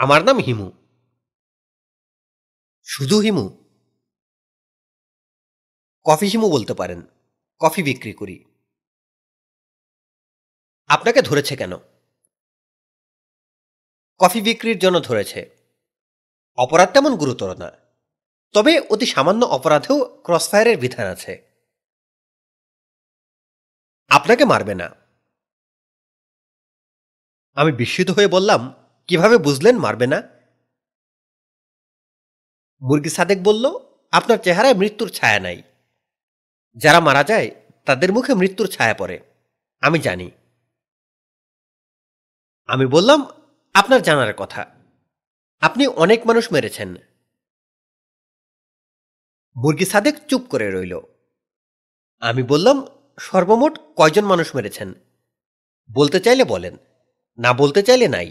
আমার 0.00 0.21
নাম 0.25 0.37
হিমু 0.39 0.69
শুধু 2.87 3.17
হিমু 3.21 3.45
কফি 6.07 6.27
হিমু 6.29 6.47
বলতে 6.51 6.75
পারেন 6.75 7.01
কফি 7.63 7.83
বিক্রি 7.83 8.13
করি 8.13 8.37
আপনাকে 10.91 11.21
ধরেছে 11.23 11.55
কেন 11.57 11.73
কফি 14.21 14.41
বিক্রির 14.41 14.79
জন্য 14.79 14.97
ধরেছে 15.01 15.41
অপরাধ 16.59 16.89
তেমন 16.95 17.13
গুরুতর 17.17 17.51
না 17.59 17.71
তবে 18.55 18.73
অতি 18.91 19.07
সামান্য 19.07 19.43
অপরাধেও 19.49 19.99
ক্রসফায়ারের 20.25 20.77
বিধান 20.79 21.07
আছে 21.07 21.33
আপনাকে 24.11 24.45
মারবে 24.45 24.75
না 24.75 24.89
আমি 27.57 27.73
বিস্মিত 27.73 28.09
হয়ে 28.11 28.29
বললাম 28.29 28.61
কিভাবে 29.09 29.37
বুঝলেন 29.39 29.77
মারবে 29.79 30.07
না 30.07 30.19
মুরগি 32.83 33.11
সাদেক 33.11 33.39
বলল 33.43 33.65
আপনার 34.13 34.39
চেহারায় 34.39 34.79
মৃত্যুর 34.79 35.09
ছায়া 35.09 35.41
নাই 35.41 35.59
যারা 36.77 37.01
মারা 37.01 37.23
যায় 37.23 37.49
তাদের 37.87 38.11
মুখে 38.13 38.33
মৃত্যুর 38.35 38.69
ছায়া 38.69 38.97
পড়ে 38.99 39.17
আমি 39.83 39.99
জানি 39.99 40.29
আমি 42.69 42.87
বললাম 42.87 43.21
আপনার 43.75 44.01
জানার 44.03 44.33
কথা 44.33 44.63
আপনি 45.63 45.85
অনেক 45.97 46.21
মানুষ 46.27 46.45
মেরেছেন 46.53 46.91
মুরগি 49.57 49.87
সাদেক 49.87 50.17
চুপ 50.29 50.43
করে 50.49 50.67
রইল 50.69 50.95
আমি 52.23 52.43
বললাম 52.43 52.77
সর্বমোট 53.19 53.75
কয়জন 53.97 54.25
মানুষ 54.25 54.49
মেরেছেন 54.55 54.89
বলতে 55.91 56.19
চাইলে 56.21 56.45
বলেন 56.45 56.75
না 57.39 57.51
বলতে 57.53 57.81
চাইলে 57.83 58.07
নাই 58.09 58.31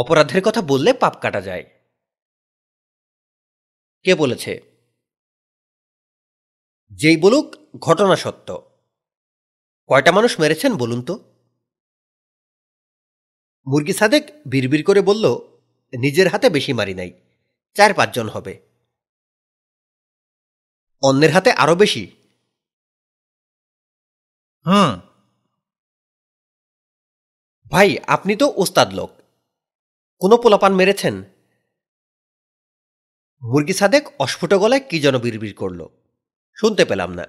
অপরাধের 0.00 0.40
কথা 0.42 0.60
বললে 0.62 0.90
পাপ 0.92 1.14
কাটা 1.22 1.40
যায় 1.40 1.64
কে 4.04 4.12
বলেছে 4.14 4.52
যেই 6.90 7.16
বলুক 7.16 7.46
ঘটনা 7.78 8.16
সত্য 8.16 8.48
কয়টা 9.90 10.10
মানুষ 10.12 10.32
মেরেছেন 10.40 10.72
বলুন 10.76 11.00
তো 11.02 11.14
মুরগি 13.66 13.92
সাদেক 13.92 14.24
বিড়বিড় 14.46 14.84
করে 14.84 15.00
বলল 15.00 15.24
নিজের 15.92 16.28
হাতে 16.28 16.46
বেশি 16.50 16.72
মারি 16.72 16.94
নাই 16.94 17.10
চার 17.76 17.90
পাঁচজন 17.94 18.26
হবে 18.28 18.54
অন্যের 21.02 21.32
হাতে 21.32 21.50
আরো 21.52 21.74
বেশি 21.74 22.04
হুম 24.66 24.90
ভাই 27.72 27.88
আপনি 28.06 28.32
তো 28.36 28.46
ওস্তাদ 28.56 28.88
লোক 28.92 29.10
কোনো 30.20 30.36
পোলাপান 30.36 30.72
মেরেছেন 30.74 31.14
মুরগি 33.42 33.72
সাদেক 33.72 34.04
অস্ফুট 34.18 34.52
গলায় 34.54 34.84
কি 34.90 34.96
যেন 35.00 35.16
বিড়বিড় 35.18 35.56
করলো 35.56 35.86
শুনতে 36.58 36.82
পেলাম 36.84 37.10
না 37.14 37.26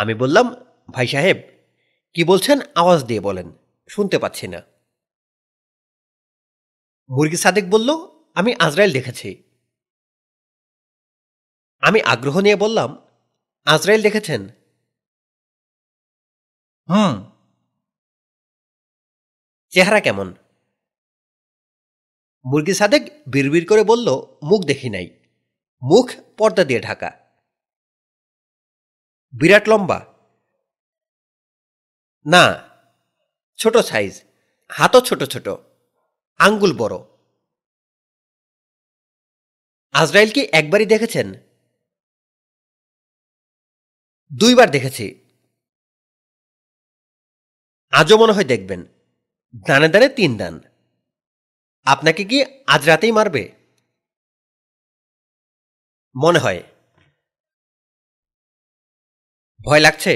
আমি 0.00 0.14
বললাম 0.14 0.46
ভাই 0.88 1.06
সাহেব 1.06 1.38
কি 2.14 2.22
বলছেন 2.24 2.58
আওয়াজ 2.74 3.00
দিয়ে 3.04 3.20
বলেন 3.20 3.48
শুনতে 3.90 4.16
পাচ্ছি 4.18 4.46
না 4.46 4.60
মুরগি 7.10 7.38
সাদেক 7.44 7.64
বলল 7.70 7.88
আমি 8.36 8.50
আজরাইল 8.60 8.92
দেখেছি 8.92 9.30
আমি 11.82 11.98
আগ্রহ 12.04 12.36
নিয়ে 12.40 12.56
বললাম 12.56 12.90
আজরাইল 13.66 14.00
দেখেছেন 14.02 14.42
হুম 16.88 17.14
চেহারা 19.72 20.00
কেমন 20.00 20.28
মুরগি 22.44 22.74
সাদেক 22.74 23.02
বিড়বিড় 23.26 23.66
করে 23.66 23.82
বলল 23.82 24.08
মুখ 24.42 24.60
দেখি 24.64 24.88
নাই 24.90 25.06
মুখ 25.82 26.06
পর্দা 26.38 26.62
দিয়ে 26.64 26.80
ঢাকা 26.80 27.10
বিরাট 29.34 29.64
লম্বা 29.68 29.98
না 32.26 32.44
ছোট 33.58 33.74
সাইজ 33.82 34.12
হাতও 34.70 35.00
ছোট 35.00 35.20
ছোট 35.24 35.46
আঙ্গুল 36.40 36.72
বড় 36.78 36.96
আজরাইল 39.94 40.30
কি 40.30 40.42
একবারই 40.52 40.86
দেখেছেন 40.86 41.28
দুইবার 44.30 44.68
দেখেছি 44.70 45.06
আজও 47.92 48.16
মনে 48.16 48.34
হয় 48.36 48.48
দেখবেন 48.48 48.80
দানে 49.66 49.88
দানে 49.88 50.08
তিন 50.08 50.32
দান 50.38 50.54
আপনাকে 51.86 52.22
কি 52.24 52.38
আজ 52.66 52.82
রাতেই 52.88 53.12
মারবে 53.12 53.42
মনে 56.14 56.38
হয় 56.38 56.60
ভয় 59.66 59.82
লাগছে 59.82 60.14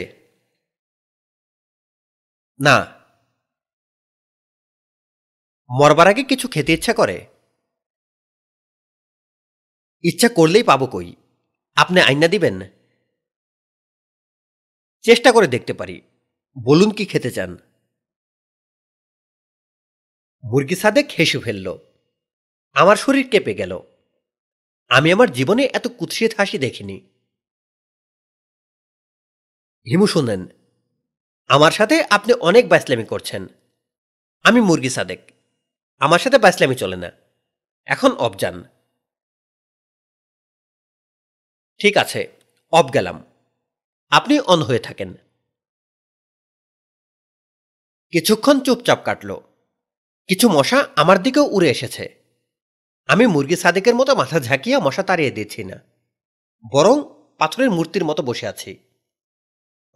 না 2.61 2.77
মরবার 5.71 6.07
আগে 6.09 6.23
কিছু 6.23 6.47
খেতে 6.49 6.73
ইচ্ছা 6.75 6.93
করে 6.93 7.17
ইচ্ছা 10.05 10.29
করলেই 10.29 10.65
পাবো 10.67 10.87
কই 10.87 11.09
আপনি 11.77 11.99
আইনা 12.01 12.29
দিবেন 12.29 12.57
চেষ্টা 15.05 15.31
করে 15.33 15.47
দেখতে 15.47 15.73
পারি 15.73 15.97
বলুন 16.57 16.91
কি 16.91 17.05
খেতে 17.07 17.31
চান 17.31 17.51
মুরগি 20.45 20.77
সাদে 20.77 21.03
খেসে 21.03 21.39
ফেলল 21.39 21.67
আমার 22.77 22.97
শরীর 22.97 23.27
কেঁপে 23.29 23.55
গেল 23.55 23.73
আমি 24.91 25.09
আমার 25.13 25.29
জীবনে 25.33 25.65
এত 25.69 25.87
কুৎসিত 25.99 26.33
হাসি 26.39 26.59
দেখিনি 26.59 26.97
হিমু 29.87 30.07
শুনেন 30.07 30.43
আমার 31.51 31.73
সাথে 31.73 31.97
আপনি 32.11 32.33
অনেক 32.41 32.65
বাইসলামি 32.69 33.07
করছেন 33.07 33.43
আমি 34.45 34.61
মুরগি 34.61 34.91
সাদেক 34.91 35.21
আমার 36.01 36.21
সাথে 36.21 36.39
বাইসলামি 36.39 36.77
চলে 36.77 36.97
না 36.97 37.11
এখন 37.87 38.11
অব 38.17 38.33
যান 38.39 38.57
ঠিক 41.81 41.95
আছে 41.97 42.21
অব 42.73 42.87
গেলাম 42.95 43.17
আপনি 44.13 44.35
অন 44.47 44.61
হয়ে 44.63 44.83
থাকেন 44.83 45.11
কিছুক্ষণ 48.13 48.57
চুপচাপ 48.61 49.01
কাটল 49.05 49.31
কিছু 50.29 50.47
মশা 50.49 50.79
আমার 50.97 51.19
দিকেও 51.23 51.47
উড়ে 51.47 51.69
এসেছে 51.71 52.05
আমি 53.09 53.25
মুরগি 53.27 53.57
সাদেকের 53.57 53.95
মতো 53.95 54.13
মাথা 54.15 54.39
ঝাঁকিয়ে 54.41 54.77
মশা 54.79 55.03
তাড়িয়ে 55.03 55.33
দিচ্ছি 55.33 55.63
না 55.65 55.77
বরং 56.65 56.97
পাথরের 57.39 57.71
মূর্তির 57.71 58.05
মতো 58.05 58.23
বসে 58.23 58.47
আছি 58.47 58.73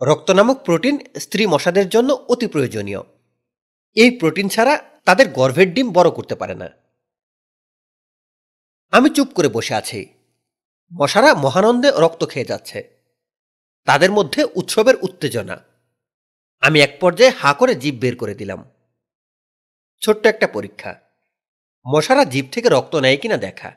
রক্ত 0.01 0.29
নামক 0.31 0.59
প্রোটিন 0.65 0.97
স্ত্রী 1.19 1.43
মশাদের 1.47 1.87
জন্য 1.89 2.11
অতি 2.29 2.47
প্রয়োজনীয় 2.47 3.03
এই 3.97 4.11
প্রোটিন 4.11 4.47
ছাড়া 4.49 4.75
তাদের 5.05 5.27
গর্ভের 5.29 5.69
ডিম 5.75 5.89
বড় 5.93 6.11
করতে 6.11 6.35
পারে 6.35 6.55
না 6.55 6.69
আমি 8.93 9.09
চুপ 9.11 9.29
করে 9.33 9.49
বসে 9.49 9.75
আছি 9.75 10.01
মশারা 10.93 11.31
মহানন্দে 11.35 11.89
রক্ত 11.95 12.23
খেয়ে 12.25 12.51
যাচ্ছে 12.51 12.79
তাদের 13.89 14.11
মধ্যে 14.13 14.41
উৎসবের 14.55 14.97
উত্তেজনা 14.97 15.57
আমি 16.63 16.79
এক 16.81 16.93
পর্যায়ে 17.01 17.37
হা 17.39 17.51
করে 17.55 17.73
জীব 17.75 17.97
বের 18.01 18.15
করে 18.17 18.35
দিলাম 18.35 18.61
ছোট্ট 20.03 20.23
একটা 20.27 20.47
পরীক্ষা 20.47 20.93
মশারা 21.87 22.25
জীব 22.25 22.47
থেকে 22.53 22.69
রক্ত 22.69 22.95
নেয় 22.97 23.19
কিনা 23.19 23.39
দেখা 23.39 23.71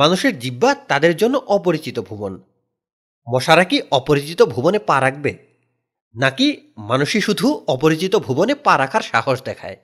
মানুষের 0.00 0.32
জিব্বা 0.38 0.70
তাদের 0.88 1.12
জন্য 1.16 1.34
অপরিচিত 1.48 1.96
ভুবন 2.00 2.32
মশারা 3.26 3.64
কি 3.64 3.76
অপরিচিত 3.90 4.40
ভুবনে 4.42 4.78
পা 4.78 4.96
রাখবে 5.00 5.32
নাকি 6.14 6.46
মানুষই 6.78 7.20
শুধু 7.20 7.46
অপরিচিত 7.66 8.16
ভুবনে 8.16 8.54
পা 8.54 8.74
রাখার 8.78 9.02
সাহস 9.02 9.38
দেখায় 9.42 9.78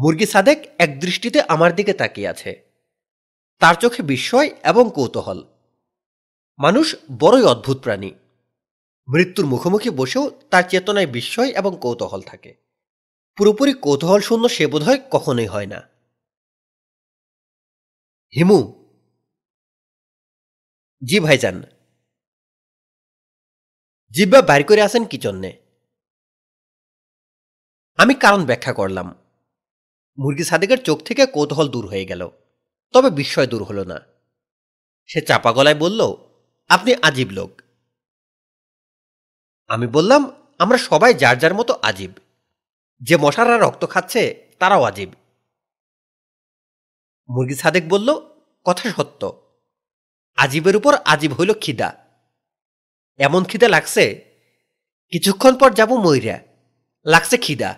মুরগি 0.00 0.26
সাদেক 0.26 0.58
এক 0.78 0.90
দৃষ্টিতে 1.00 1.38
আমার 1.48 1.70
দিকে 1.74 1.92
তাকিয়ে 1.92 2.28
আছে 2.28 2.52
তার 3.60 3.74
চোখে 3.74 4.02
বিস্ময় 4.02 4.48
এবং 4.64 4.84
কৌতূহল 4.90 5.40
মানুষ 6.58 6.86
বড়ই 7.18 7.44
অদ্ভুত 7.44 7.78
প্রাণী 7.78 8.10
মৃত্যুর 9.08 9.46
মুখোমুখি 9.46 9.90
বসেও 9.90 10.24
তার 10.50 10.64
চেতনায় 10.68 11.06
বিস্ময় 11.06 11.50
এবং 11.50 11.72
কৌতূহল 11.80 12.22
থাকে 12.22 12.50
পুরোপুরি 13.38 13.72
কৌতূহল 13.74 14.20
শূন্য 14.20 14.44
সে 14.48 14.64
বোধহয় 14.66 15.00
কখনোই 15.10 15.46
হয় 15.46 15.66
না 15.66 15.80
হিমু 18.32 18.81
জি 21.02 21.16
ভাইজান 21.18 21.56
জিব্বা 24.14 24.40
বাইর 24.40 24.62
করে 24.68 24.80
আসেন 24.82 25.04
কি 25.04 25.18
জন্যে 25.18 25.50
আমি 27.98 28.14
কারণ 28.14 28.40
ব্যাখ্যা 28.44 28.72
করলাম 28.72 29.08
মুরগি 30.18 30.44
সাদেকের 30.44 30.80
চোখ 30.82 30.98
থেকে 31.02 31.22
কৌতূহল 31.26 31.66
দূর 31.68 31.84
হয়ে 31.86 32.08
গেল 32.10 32.22
তবে 32.94 33.08
বিস্ময় 33.10 33.48
দূর 33.48 33.62
হলো 33.62 33.84
না 33.84 33.98
সে 35.10 35.18
চাপা 35.20 35.50
গলায় 35.52 35.78
বলল 35.78 36.00
আপনি 36.70 36.90
আজীব 37.02 37.28
লোক 37.30 37.52
আমি 39.70 39.86
বললাম 39.86 40.22
আমরা 40.60 40.78
সবাই 40.88 41.12
যার 41.14 41.36
যার 41.38 41.54
মতো 41.54 41.72
আজীব 41.82 42.12
যে 43.00 43.14
মশারা 43.16 43.56
রক্ত 43.56 43.82
খাচ্ছে 43.84 44.22
তারাও 44.60 44.82
আজীব 44.82 45.10
মুরগি 47.28 47.56
সাদেক 47.58 47.84
বলল 47.88 48.08
কথা 48.66 48.86
সত্য 48.90 49.22
আজিবের 50.38 50.74
উপর 50.76 50.92
আজিব 51.06 51.32
হইল 51.32 51.50
খিদা 51.60 51.88
এমন 53.20 53.42
খিদা 53.44 53.68
লাগছে 53.68 54.04
কিছুক্ষণ 55.12 55.52
পর 55.54 55.70
যাব 55.72 55.90
ময়রা 55.96 56.36
লাগছে 57.06 57.36
খিদা 57.38 57.70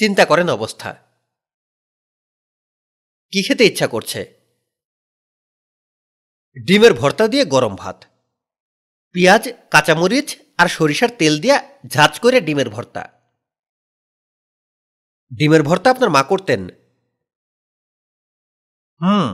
চিন্তা 0.00 0.24
করেন 0.24 0.48
অবস্থা 0.48 0.90
কি 3.32 3.40
খেতে 3.42 3.64
ইচ্ছা 3.66 3.86
করছে 3.86 4.20
ডিমের 6.56 6.94
ভর্তা 6.94 7.24
দিয়ে 7.26 7.44
গরম 7.44 7.74
ভাত 7.76 7.98
পেঁয়াজ 9.14 9.44
কাঁচামরিচ 9.72 10.28
আর 10.58 10.68
সরিষার 10.68 11.10
তেল 11.18 11.34
দিয়ে 11.38 11.56
ঝাঁজ 11.86 12.12
করে 12.18 12.38
ডিমের 12.40 12.68
ভর্তা 12.68 13.02
ডিমের 15.32 15.62
ভর্তা 15.62 15.88
আপনার 15.90 16.10
মা 16.10 16.22
করতেন 16.22 16.60
হুম 19.00 19.28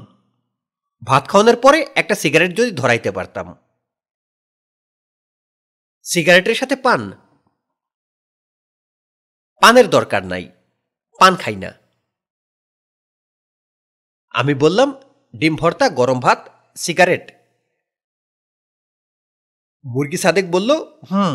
ভাত 1.02 1.22
খাওয়ানোর 1.28 1.58
পরে 1.60 1.78
একটা 1.94 2.14
সিগারেট 2.14 2.50
যদি 2.56 2.70
ধরাইতে 2.70 3.10
পারতাম 3.10 3.46
সিগারেটের 6.06 6.56
সাথে 6.56 6.76
পান 6.76 7.00
পানের 9.62 9.86
দরকার 9.90 10.22
নাই 10.26 10.44
পান 11.20 11.32
খাই 11.36 11.56
না 11.56 11.70
আমি 14.34 14.54
বললাম 14.54 14.88
ডিম 15.34 15.54
ভর্তা 15.56 15.86
গরম 15.90 16.18
ভাত 16.20 16.40
সিগারেট 16.76 17.24
মুরগি 19.84 20.18
সাদেক 20.18 20.46
বলল 20.50 20.70
হুম 21.10 21.34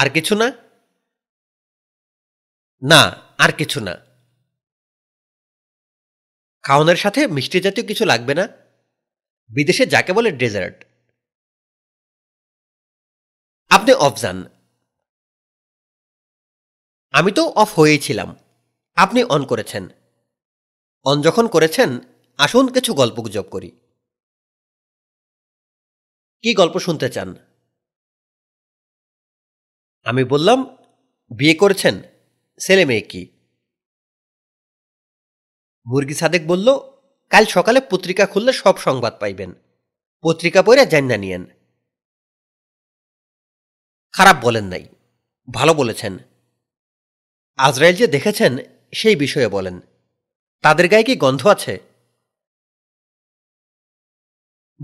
আর 0.00 0.08
কিছু 0.10 0.34
না 0.34 0.48
না 2.82 3.00
আর 3.38 3.50
কিছু 3.52 3.78
না 3.80 3.94
খাওয়ানোর 6.66 6.96
সাথে 6.96 7.20
মিষ্টি 7.26 7.58
জাতীয় 7.60 7.84
কিছু 7.86 8.04
লাগবে 8.04 8.34
না 8.34 8.44
বিদেশে 9.50 9.84
যাকে 9.86 10.12
বলে 10.12 10.30
ডেজার্ট 10.32 10.78
আপনি 13.70 13.92
অফ 13.98 14.14
যান 14.20 14.38
আমি 17.14 17.30
তো 17.32 17.42
অফ 17.56 17.70
হয়েছিলাম 17.78 18.28
আপনি 18.96 19.20
অন 19.24 19.42
করেছেন 19.44 19.84
অন 21.06 21.16
যখন 21.22 21.44
করেছেন 21.46 21.90
আসুন 22.38 22.66
কিছু 22.72 22.90
গল্প 22.94 23.16
গুজব 23.20 23.46
করি 23.50 23.70
কি 26.44 26.50
গল্প 26.54 26.76
শুনতে 26.78 27.08
চান 27.10 27.28
আমি 30.06 30.22
বললাম 30.24 30.58
বিয়ে 31.30 31.54
করেছেন 31.54 31.94
ছেলে 32.60 32.84
মেয়ে 32.84 33.04
কি 33.06 33.22
মুরগি 35.86 36.14
সাদেক 36.14 36.42
বলল 36.46 36.68
কাল 37.32 37.44
সকালে 37.46 37.80
পত্রিকা 37.90 38.24
খুললে 38.26 38.52
সব 38.52 38.74
সংবাদ 38.76 39.14
পাইবেন 39.20 39.50
পত্রিকা 40.24 40.60
পড়ে 40.62 40.82
জান্না 40.86 41.16
নিয়েন 41.16 41.44
খারাপ 44.14 44.36
বলেন 44.42 44.66
নাই 44.72 44.84
ভালো 45.48 45.72
বলেছেন 45.74 46.14
আজরাইল 47.58 47.96
যে 47.96 48.06
দেখেছেন 48.06 48.52
সেই 48.92 49.16
বিষয়ে 49.16 49.48
বলেন 49.48 49.76
তাদের 50.64 50.86
গায়ে 50.88 51.06
কি 51.08 51.14
গন্ধ 51.16 51.42
আছে 51.46 51.74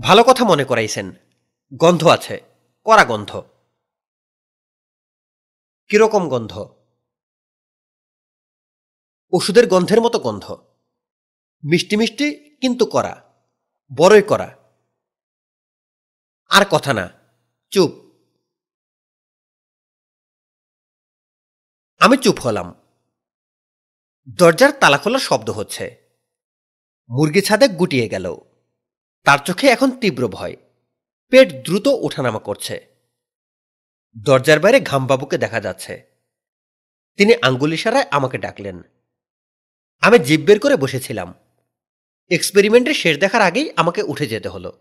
ভালো 0.00 0.21
কথা 0.23 0.43
মনে 0.43 0.65
করাইছেন 0.65 1.07
গন্ধ 1.81 2.01
আছে 2.07 2.35
করা 2.85 3.03
গন্ধ 3.03 3.31
কিরকম 5.89 6.23
গন্ধ 6.29 6.53
ওষুধের 9.33 9.65
গন্ধের 9.67 9.99
মতো 10.01 10.17
গন্ধ 10.19 10.45
মিষ্টি 11.63 11.95
মিষ্টি 11.97 12.27
কিন্তু 12.61 12.83
করা 12.85 13.13
বড়ই 13.91 14.23
করা 14.31 14.49
আর 16.51 16.63
কথা 16.71 16.91
না 16.93 17.05
চুপ 17.71 17.91
আমি 22.01 22.15
চুপ 22.17 22.37
হলাম 22.39 22.67
দরজার 24.39 24.71
তালা 24.71 24.97
খোলার 24.97 25.23
শব্দ 25.23 25.47
হচ্ছে 25.49 25.85
মুরগি 27.09 27.41
ছাদে 27.41 27.67
গুটিয়ে 27.79 28.07
গেল 28.07 28.25
তার 29.25 29.39
চোখে 29.39 29.65
এখন 29.69 29.89
তীব্র 30.01 30.23
ভয় 30.27 30.55
পেট 31.31 31.47
দ্রুত 31.65 31.87
ওঠানামা 32.01 32.39
করছে 32.39 32.75
দরজার 34.15 34.59
বাইরে 34.59 34.79
ঘামবাবুকে 34.79 35.37
দেখা 35.37 35.59
যাচ্ছে 35.59 35.93
তিনি 37.19 37.33
আঙ্গুলি 37.41 37.77
সারায় 37.77 38.07
আমাকে 38.11 38.37
ডাকলেন 38.37 38.77
আমি 40.03 40.17
জিভ 40.19 40.41
বের 40.47 40.59
করে 40.59 40.75
বসেছিলাম 40.75 41.29
এক্সপেরিমেন্টের 42.31 42.97
শেষ 43.03 43.15
দেখার 43.17 43.41
আগেই 43.41 43.67
আমাকে 43.75 44.01
উঠে 44.03 44.25
যেতে 44.27 44.49
হলো 44.49 44.71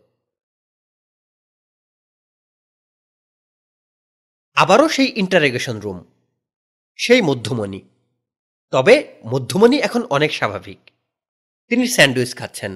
আবারও 4.57 4.87
সেই 4.89 5.11
ইন্টারেগেশন 5.17 5.77
রুম 5.81 5.99
সেই 6.99 7.23
মধ্যমণি 7.23 7.81
তবে 8.73 8.95
মধ্যমণি 9.25 9.77
এখন 9.79 10.03
অনেক 10.11 10.31
স্বাভাবিক 10.33 10.81
তিনি 11.71 11.85
স্যান্ডউইচ 11.87 12.33
খাচ্ছেন 12.35 12.73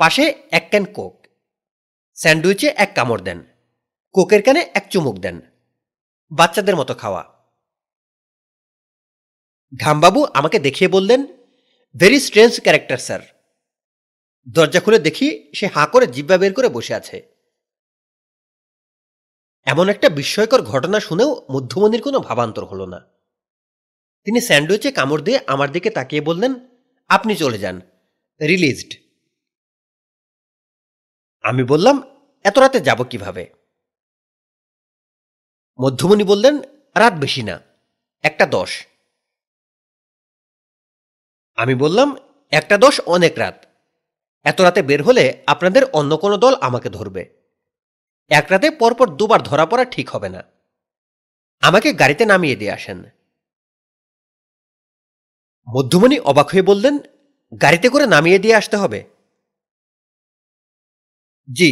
পাশে 0.00 0.24
এক 0.50 0.64
ক্যান 0.70 0.84
কোক 0.94 1.14
স্যান্ডউইচে 2.18 2.68
এক 2.76 2.90
কামড় 2.94 3.22
দেন 3.22 3.38
কোকের 4.14 4.40
ক্যানে 4.42 4.62
এক 4.74 4.84
চুমুক 4.90 5.16
দেন 5.18 5.36
বাচ্চাদের 6.32 6.76
মতো 6.76 6.92
খাওয়া 6.94 7.22
ঘামবাবু 9.72 10.20
আমাকে 10.34 10.58
দেখিয়ে 10.58 10.90
বললেন 10.90 11.20
ভেরি 11.94 12.18
স্ট্রেঞ্জ 12.20 12.54
ক্যারেক্টার 12.60 12.98
স্যার 12.98 13.22
দরজা 14.46 14.80
খুলে 14.80 14.98
দেখি 14.98 15.28
সে 15.54 15.66
হাঁ 15.66 15.86
করে 15.86 16.06
জিব্বা 16.06 16.36
বের 16.38 16.52
করে 16.54 16.68
বসে 16.68 16.92
আছে 16.94 17.16
এমন 19.66 19.86
একটা 19.88 20.08
বিস্ময়কর 20.08 20.60
ঘটনা 20.62 20.98
শুনেও 21.00 21.30
মধ্যমণির 21.50 22.02
কোনো 22.02 22.18
ভাবান্তর 22.20 22.64
হলো 22.64 22.86
না 22.86 23.00
তিনি 24.26 24.38
স্যান্ডউইচে 24.40 24.90
কামড় 24.92 25.22
দিয়ে 25.22 25.38
আমার 25.46 25.68
দিকে 25.72 25.90
তাকিয়ে 25.90 26.22
বললেন 26.22 26.52
আপনি 27.10 27.32
চলে 27.36 27.58
যান 27.58 27.76
রিলিজড 28.40 28.90
আমি 31.44 31.62
বললাম 31.64 31.96
এত 32.44 32.56
রাতে 32.58 32.78
যাব 32.80 33.00
কিভাবে 33.02 33.44
মধ্যমণি 35.78 36.24
বললেন 36.24 36.54
রাত 36.96 37.14
বেশি 37.14 37.42
না 37.42 37.56
একটা 38.24 38.44
দশ 38.46 38.70
আমি 41.58 41.74
বললাম 41.74 42.08
একটা 42.52 42.76
দশ 42.78 42.94
অনেক 43.06 43.34
রাত 43.38 43.58
এত 44.46 44.58
রাতে 44.60 44.80
বের 44.82 45.00
হলে 45.02 45.24
আপনাদের 45.46 45.82
অন্য 45.92 46.12
কোনো 46.16 46.36
দল 46.36 46.54
আমাকে 46.60 46.88
ধরবে 46.88 47.22
এক 48.30 48.46
রাতে 48.50 48.68
পরপর 48.80 49.06
দুবার 49.10 49.40
ধরা 49.42 49.66
পড়া 49.66 49.84
ঠিক 49.92 50.06
হবে 50.10 50.28
না 50.28 50.42
আমাকে 51.62 51.88
গাড়িতে 51.92 52.24
নামিয়ে 52.26 52.60
দিয়ে 52.60 52.74
আসেন 52.74 52.98
মধ্যমণি 55.68 56.16
অবাক 56.24 56.46
হয়ে 56.52 56.68
বললেন 56.70 56.94
গাড়িতে 57.52 57.88
করে 57.88 58.04
নামিয়ে 58.06 58.42
দিয়ে 58.44 58.58
আসতে 58.60 58.76
হবে 58.76 59.00
জি 61.48 61.70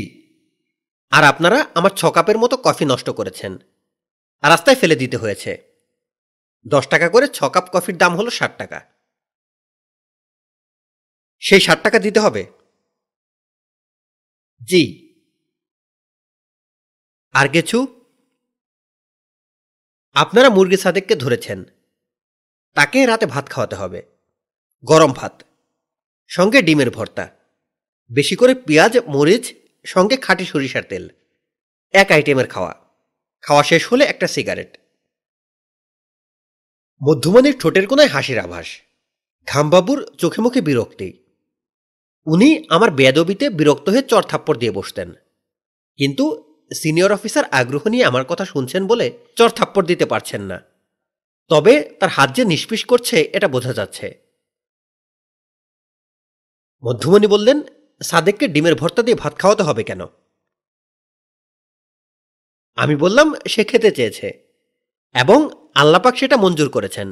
আর 1.12 1.24
আপনারা 1.24 1.58
আমার 1.74 1.92
ছ 1.96 2.02
কাপের 2.16 2.38
মতো 2.38 2.54
কফি 2.56 2.84
নষ্ট 2.84 3.08
করেছেন 3.10 3.52
রাস্তায় 4.42 4.78
ফেলে 4.80 4.96
দিতে 4.96 5.16
হয়েছে 5.16 5.52
দশ 6.66 6.84
টাকা 6.86 7.08
করে 7.08 7.26
ছ 7.28 7.38
কাপ 7.54 7.66
কফির 7.72 7.96
দাম 7.96 8.12
হলো 8.16 8.30
ষাট 8.30 8.52
টাকা 8.58 8.78
সেই 11.42 11.60
ষাট 11.60 11.78
টাকা 11.82 11.98
দিতে 11.98 12.20
হবে 12.20 12.42
জি 14.68 14.82
আর 17.34 17.46
কিছু 17.48 17.78
আপনারা 20.16 20.48
মুরগি 20.48 20.78
সাদেককে 20.80 21.14
ধরেছেন 21.14 21.58
তাকে 22.76 22.98
রাতে 23.06 23.26
ভাত 23.26 23.44
খাওয়াতে 23.50 23.76
হবে 23.76 24.00
গরম 24.84 25.12
ভাত 25.12 25.34
সঙ্গে 26.30 26.60
ডিমের 26.62 26.90
ভর্তা 26.90 27.24
বেশি 28.10 28.34
করে 28.36 28.52
পেঁয়াজ 28.66 28.94
মরিচ 29.08 29.44
সঙ্গে 29.84 30.16
খাঁটি 30.16 30.44
সরিষার 30.44 30.84
তেল 30.84 31.04
এক 31.94 32.08
আইটেমের 32.12 32.48
খাওয়া 32.50 32.72
খাওয়া 33.44 33.62
শেষ 33.62 33.82
হলে 33.84 34.04
একটা 34.04 34.26
সিগারেট 34.26 34.70
মধ্যমণির 37.00 37.56
ঠোঁটের 37.60 37.86
কোনায় 37.86 38.12
হাসির 38.12 38.38
আভাস 38.38 38.68
ঘামবাবুর 39.48 39.98
চোখে 40.18 40.40
মুখে 40.40 40.60
বিরক্তি 40.60 41.08
উনি 42.28 42.48
আমার 42.68 42.90
বেদবিতে 42.90 43.46
বিরক্ত 43.50 43.86
হয়ে 43.88 44.08
চর 44.08 44.22
থাপ্পড় 44.22 44.58
দিয়ে 44.58 44.72
বসতেন 44.72 45.08
কিন্তু 45.98 46.24
সিনিয়র 46.70 47.12
অফিসার 47.12 47.44
আগ্রহ 47.52 47.82
নিয়ে 47.88 48.04
আমার 48.04 48.24
কথা 48.24 48.44
শুনছেন 48.44 48.82
বলে 48.86 49.06
চর 49.36 49.50
থাপ্পড় 49.50 49.86
দিতে 49.86 50.06
পারছেন 50.06 50.42
না 50.42 50.58
তবে 51.50 51.74
তার 52.00 52.10
হাত 52.10 52.28
যে 52.36 52.42
নিষ্পিস 52.44 52.82
করছে 52.84 53.16
এটা 53.32 53.48
বোঝা 53.48 53.72
যাচ্ছে 53.72 54.06
মধ্যমণি 56.82 57.26
বললেন 57.26 57.58
সাদেককে 58.00 58.44
ডিমের 58.48 58.74
ভর্তা 58.74 59.02
দিয়ে 59.02 59.20
ভাত 59.20 59.34
খাওয়াতে 59.38 59.62
হবে 59.62 59.82
কেন 59.82 60.02
আমি 62.78 62.94
বললাম 62.96 63.28
সে 63.46 63.62
খেতে 63.64 63.90
চেয়েছে 63.90 64.28
এবং 65.14 65.38
আল্লাপাক 65.74 66.14
সেটা 66.16 66.36
মঞ্জুর 66.36 66.70
করেছেন 66.70 67.08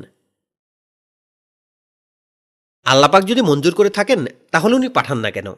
আল্লাপাক 2.87 3.22
যদি 3.26 3.43
মঞ্জুর 3.43 3.74
করে 3.74 3.91
থাকেন 3.91 4.20
তাহলে 4.51 4.74
উনি 4.74 4.89
পাঠান 4.89 5.18
না 5.18 5.30
কেন 5.30 5.49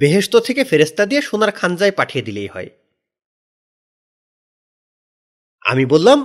বেহেস্ত 0.00 0.36
থেকে 0.36 0.64
ফেরেস্তা 0.64 1.06
দিয়ে 1.06 1.22
সোনার 1.22 1.52
খানজায় 1.52 1.94
পাঠিয়ে 1.94 2.22
দিলেই 2.22 2.48
হয় 2.48 2.70
আমি 5.62 5.84
বললাম 5.84 6.18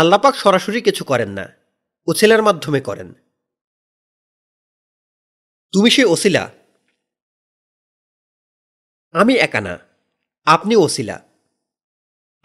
আল্লাপাক 0.00 0.34
সরাসরি 0.34 0.80
কিছু 0.82 1.04
করেন 1.04 1.30
না 1.30 1.44
ওসিলার 2.08 2.42
মাধ্যমে 2.42 2.80
করেন 2.80 3.08
তুমি 5.72 5.90
সে 5.90 6.04
ওসিলা 6.04 6.44
আমি 9.14 9.34
একা 9.36 9.60
না 9.60 9.74
আপনি 10.46 10.74
ওসিলা 10.76 11.16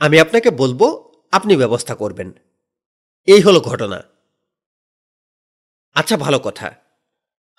আমি 0.01 0.19
আপনাকে 0.19 0.49
বলবো 0.51 0.87
আপনি 1.31 1.57
ব্যবস্থা 1.57 1.95
করবেন 1.95 2.29
এই 3.27 3.41
হলো 3.41 3.59
ঘটনা 3.59 3.99
আচ্ছা 5.95 6.17
ভালো 6.17 6.39
কথা 6.39 6.80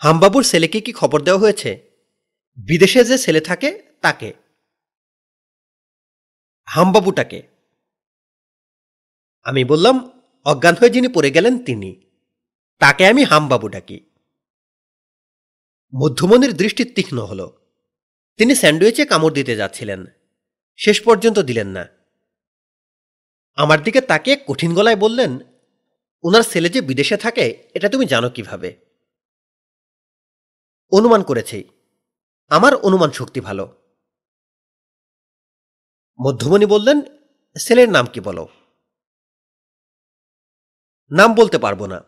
হামবাবুর 0.03 0.45
ছেলেকে 0.45 0.78
কি 0.80 0.93
খবর 0.93 1.18
দেওয়া 1.22 1.43
হয়েছে 1.45 1.70
বিদেশে 2.59 3.01
যে 3.05 3.16
ছেলে 3.18 3.40
থাকে 3.40 3.68
তাকে 4.03 4.28
হামবাবুটাকে 6.68 7.40
আমি 9.47 9.62
বললাম 9.64 9.97
অজ্ঞান 10.47 10.74
হয়ে 10.78 10.95
যিনি 10.97 11.09
পড়ে 11.09 11.30
গেলেন 11.30 11.55
তিনি 11.59 11.90
তাকে 12.80 13.03
আমি 13.07 13.22
হামবাবু 13.24 13.66
ডাকি 13.68 13.99
মধ্যমণির 15.93 16.53
দৃষ্টি 16.57 16.82
তীক্ষ্ণ 16.84 17.18
হল 17.20 17.40
তিনি 18.38 18.53
স্যান্ডউইচে 18.55 19.05
কামড় 19.05 19.34
দিতে 19.34 19.55
যাচ্ছিলেন 19.57 20.01
শেষ 20.78 20.97
পর্যন্ত 21.01 21.38
দিলেন 21.38 21.68
না 21.68 21.84
আমার 23.59 23.78
দিকে 23.82 24.01
তাকে 24.01 24.32
কঠিন 24.49 24.70
গলায় 24.74 24.97
বললেন 24.97 25.32
ওনার 26.24 26.45
ছেলে 26.51 26.68
যে 26.68 26.80
বিদেশে 26.80 27.16
থাকে 27.16 27.47
এটা 27.74 27.88
তুমি 27.88 28.05
জানো 28.07 28.28
কিভাবে 28.28 28.70
অনুমান 30.93 31.22
করেছি 31.22 31.59
আমার 32.51 32.72
অনুমান 32.82 33.11
শক্তি 33.11 33.40
ভালো 33.40 33.64
মধ্যমণি 36.18 36.66
বললেন 36.66 36.99
ছেলের 37.57 37.88
নাম 37.90 38.07
কি 38.07 38.20
বলো 38.20 38.45
নাম 41.11 41.30
বলতে 41.34 41.59
পারবো 41.59 41.84
না 41.86 41.99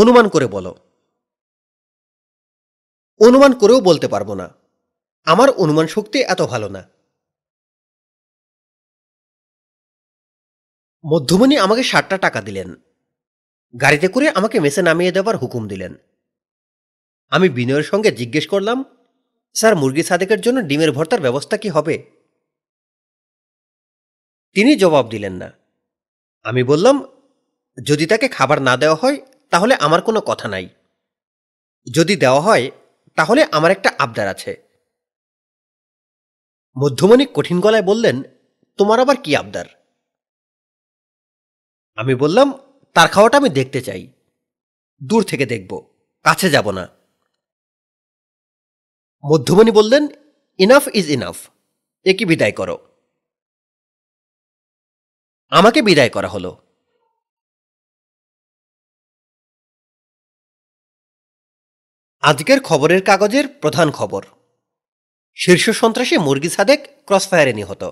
অনুমান 0.00 0.26
করে 0.28 0.46
বলো 0.46 0.72
অনুমান 3.20 3.52
করেও 3.52 3.80
বলতে 3.80 4.06
পারবো 4.08 4.34
না 4.34 4.46
আমার 5.26 5.48
অনুমান 5.54 5.86
শক্তি 5.86 6.18
এত 6.24 6.40
ভালো 6.42 6.68
না 6.68 6.82
মধ্যমণি 11.04 11.54
আমাকে 11.56 11.82
ষাটটা 11.82 12.16
টাকা 12.18 12.40
দিলেন 12.40 12.68
গাড়িতে 13.74 14.06
করে 14.08 14.26
আমাকে 14.30 14.56
মেসে 14.60 14.82
নামিয়ে 14.82 15.12
দেওয়ার 15.12 15.36
হুকুম 15.36 15.62
দিলেন 15.68 15.92
আমি 17.32 17.48
বিনয়ের 17.48 17.82
সঙ্গে 17.82 18.10
জিজ্ঞেস 18.10 18.46
করলাম 18.46 18.78
স্যার 19.56 19.74
মুরগি 19.76 20.02
সাদেকের 20.02 20.40
জন্য 20.40 20.58
ডিমের 20.60 20.90
ভর্তার 20.92 21.20
ব্যবস্থা 21.20 21.56
কি 21.56 21.68
হবে 21.68 21.94
তিনি 24.56 24.72
জবাব 24.76 25.04
দিলেন 25.08 25.34
না 25.36 25.48
আমি 26.44 26.62
বললাম 26.62 26.96
যদি 27.78 28.04
তাকে 28.06 28.26
খাবার 28.28 28.58
না 28.62 28.74
দেওয়া 28.76 28.96
হয় 28.96 29.18
তাহলে 29.50 29.74
আমার 29.76 30.00
কোনো 30.00 30.20
কথা 30.20 30.48
নাই 30.48 30.66
যদি 31.86 32.14
দেওয়া 32.16 32.40
হয় 32.40 32.64
তাহলে 33.18 33.42
আমার 33.52 33.70
একটা 33.70 33.90
আবদার 33.98 34.26
আছে 34.28 34.52
মধ্যমণি 36.76 37.24
কঠিন 37.34 37.58
গলায় 37.60 37.82
বললেন 37.82 38.16
তোমার 38.78 38.98
আবার 39.00 39.16
কি 39.16 39.30
আবদার 39.36 39.66
আমি 41.98 42.14
বললাম 42.14 42.48
তার 42.96 43.08
খাওয়াটা 43.08 43.36
আমি 43.38 43.50
দেখতে 43.50 43.80
চাই 43.82 44.02
দূর 45.00 45.22
থেকে 45.22 45.44
দেখব 45.46 45.72
কাছে 46.24 46.48
যাব 46.50 46.66
না 46.70 46.84
মধ্যমণি 49.24 49.70
বললেন 49.70 50.04
ইনাফ 50.58 50.84
ইজ 50.94 51.06
ইনাফ 51.10 51.36
একে 52.06 52.24
বিদায় 52.24 52.54
করো 52.54 52.76
আমাকে 55.52 55.80
বিদায় 55.82 56.12
করা 56.12 56.28
হলো 56.28 56.50
আজকের 62.22 62.58
খবরের 62.60 63.00
কাগজের 63.02 63.46
প্রধান 63.60 63.88
খবর 63.90 64.22
শীর্ষ 65.38 65.66
সন্ত্রাসী 65.72 66.16
মুরগি 66.18 66.50
সাদেক 66.50 66.80
ক্রসফায়ারে 67.06 67.52
নিহত 67.52 67.82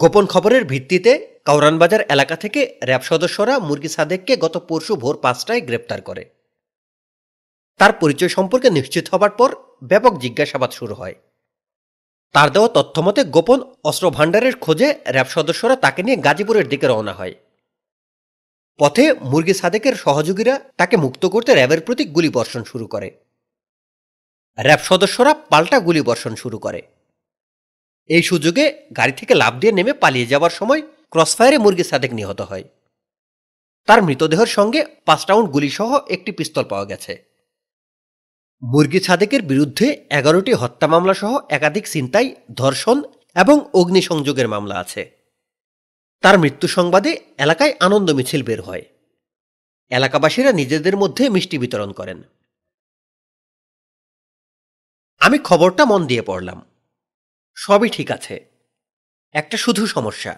গোপন 0.00 0.24
খবরের 0.26 0.62
ভিত্তিতে 0.64 1.12
কাউরানবাজার 1.44 2.02
এলাকা 2.10 2.36
থেকে 2.36 2.60
র্যাব 2.82 3.02
সদস্যরা 3.02 3.54
মুরগি 3.58 3.88
সাদেককে 3.88 4.32
গত 4.36 4.54
পরশু 4.68 4.92
ভোর 4.96 5.14
পাঁচটায় 5.22 5.60
গ্রেপ্তার 5.60 6.00
করে 6.02 6.22
তার 7.80 7.92
পরিচয় 8.00 8.32
সম্পর্কে 8.36 8.68
নিশ্চিত 8.70 9.04
হবার 9.12 9.32
পর 9.38 9.50
ব্যাপক 9.82 10.12
জিজ্ঞাসাবাদ 10.18 10.70
শুরু 10.70 10.94
হয় 10.94 11.16
তার 12.34 12.48
দেওয়া 12.50 12.70
তথ্যমতে 12.74 13.20
গোপন 13.26 13.58
অস্ত্র 13.84 14.04
ভাণ্ডারের 14.10 14.54
খোঁজে 14.60 14.88
র্যাব 15.06 15.28
সদস্যরা 15.28 15.76
তাকে 15.76 16.00
নিয়ে 16.02 16.18
গাজীপুরের 16.18 16.66
দিকে 16.68 16.86
রওনা 16.86 17.14
হয় 17.14 17.34
পথে 18.80 19.04
মুরগি 19.22 19.54
সাদেকের 19.54 19.94
সহযোগীরা 19.96 20.54
তাকে 20.76 20.96
মুক্ত 20.96 21.22
করতে 21.26 21.50
র্যাবের 21.52 21.80
প্রতি 21.80 22.04
গুলি 22.06 22.30
বর্ষণ 22.30 22.62
শুরু 22.64 22.86
করে 22.86 23.08
র্যাব 24.58 24.80
সদস্যরা 24.82 25.32
পাল্টা 25.50 25.78
গুলি 25.78 26.02
বর্ষণ 26.02 26.32
শুরু 26.34 26.58
করে 26.58 26.80
এই 28.10 28.22
সুযোগে 28.22 28.64
গাড়ি 28.98 29.14
থেকে 29.20 29.34
লাভ 29.34 29.52
দিয়ে 29.60 29.72
নেমে 29.72 29.92
পালিয়ে 30.02 30.30
যাওয়ার 30.32 30.52
সময় 30.52 30.80
ক্রসফায়ারে 31.12 31.58
মুরগি 31.58 31.84
সাদেক 31.84 32.12
নিহত 32.14 32.40
হয় 32.40 32.64
তার 33.88 34.00
মৃতদেহের 34.02 34.50
সঙ্গে 34.56 34.80
পাঁচ 35.06 35.20
রাউন্ড 35.28 35.48
গুলিসহ 35.50 35.90
একটি 36.08 36.30
পিস্তল 36.32 36.64
পাওয়া 36.64 36.86
গেছে 36.90 37.12
মুরগি 38.62 39.00
ছাদেকের 39.00 39.42
বিরুদ্ধে 39.42 39.86
এগারোটি 40.10 40.52
হত্যা 40.52 40.86
মামলা 40.86 41.14
সহ 41.14 41.32
একাধিক 41.50 41.84
ছিনতাই 41.88 42.28
ধর্ষণ 42.54 42.98
এবং 43.36 43.56
অগ্নিসংযোগের 43.74 44.48
মামলা 44.48 44.76
আছে 44.78 45.02
তার 46.24 46.36
মৃত্যু 46.38 46.66
সংবাদে 46.68 47.10
এলাকায় 47.38 47.72
আনন্দ 47.80 48.08
মিছিল 48.12 48.42
বের 48.42 48.60
হয় 48.62 48.84
এলাকাবাসীরা 49.90 50.50
নিজেদের 50.52 50.96
মধ্যে 50.96 51.24
মিষ্টি 51.28 51.56
বিতরণ 51.58 51.90
করেন 51.92 52.18
আমি 55.20 55.38
খবরটা 55.44 55.82
মন 55.84 56.00
দিয়ে 56.06 56.22
পড়লাম 56.22 56.58
সবই 57.56 57.88
ঠিক 57.88 58.08
আছে 58.10 58.34
একটা 59.34 59.56
শুধু 59.56 59.82
সমস্যা 59.86 60.32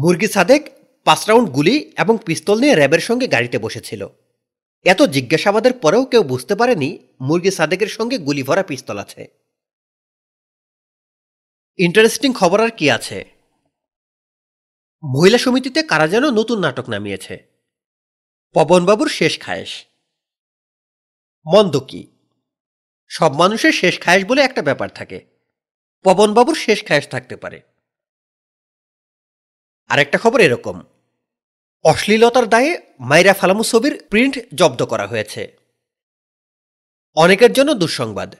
মুরগি 0.00 0.28
সাদেক 0.28 0.62
পাঁচ 1.06 1.20
রাউন্ড 1.28 1.48
গুলি 1.50 1.76
এবং 1.98 2.14
পিস্তল 2.26 2.56
নিয়ে 2.60 2.74
র্যাবের 2.74 3.00
সঙ্গে 3.00 3.26
গাড়িতে 3.26 3.58
বসেছিল 3.58 4.02
এত 4.86 5.00
জিজ্ঞাসাবাদের 5.06 5.72
পরেও 5.72 6.04
কেউ 6.04 6.22
বুঝতে 6.22 6.54
পারেনি 6.54 6.90
মুরগি 7.20 7.50
সাদেকের 7.50 7.88
সঙ্গে 7.88 8.16
গুলি 8.18 8.42
ভরা 8.42 8.62
পিস্তল 8.62 8.96
আছে 8.98 9.22
ইন্টারেস্টিং 11.78 12.30
খবর 12.32 12.58
আর 12.60 12.70
কি 12.70 12.86
আছে 12.90 13.18
মহিলা 15.02 15.38
সমিতিতে 15.38 15.80
কারা 15.82 16.06
যেন 16.08 16.24
নতুন 16.30 16.58
নাটক 16.60 16.86
নামিয়েছে 16.88 17.34
পবনবাবুর 18.54 19.10
শেষ 19.10 19.34
খায়েশ 19.40 19.72
মন্দ 21.46 21.74
কি 21.80 22.02
সব 23.10 23.30
মানুষের 23.34 23.72
শেষ 23.72 23.94
খায়েশ 24.00 24.22
বলে 24.24 24.40
একটা 24.44 24.62
ব্যাপার 24.62 24.88
থাকে 24.88 25.18
পবনবাবুর 26.04 26.56
শেষ 26.56 26.78
খায়েশ 26.84 27.06
থাকতে 27.08 27.36
পারে 27.36 27.58
আরেকটা 29.90 30.18
খবর 30.18 30.38
এরকম 30.40 30.76
অশ্লীলতার 31.84 32.46
দায়ে 32.48 32.72
মাইরা 33.00 33.34
ফালামু 33.34 33.64
ছবির 33.64 33.94
প্রিন্ট 34.10 34.34
জব্দ 34.54 34.80
করা 34.82 35.06
হয়েছে 35.06 35.42
অনেকের 37.16 37.52
জন্য 37.52 37.70
দুঃসংবাদ 37.74 38.30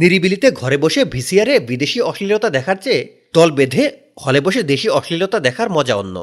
নিরিবিলিতে 0.00 0.48
ঘরে 0.50 0.76
বসে 0.76 1.00
ভিসিআরে 1.04 1.54
বিদেশি 1.60 1.98
অশ্লীলতা 2.00 2.48
দেখার 2.50 2.78
চেয়ে 2.80 3.02
দল 3.34 3.48
বেঁধে 3.50 3.84
হলে 4.18 4.40
বসে 4.40 4.60
দেশি 4.62 4.88
অশ্লীলতা 4.88 5.38
দেখার 5.40 5.68
মজা 5.68 5.94
অন্য 5.96 6.16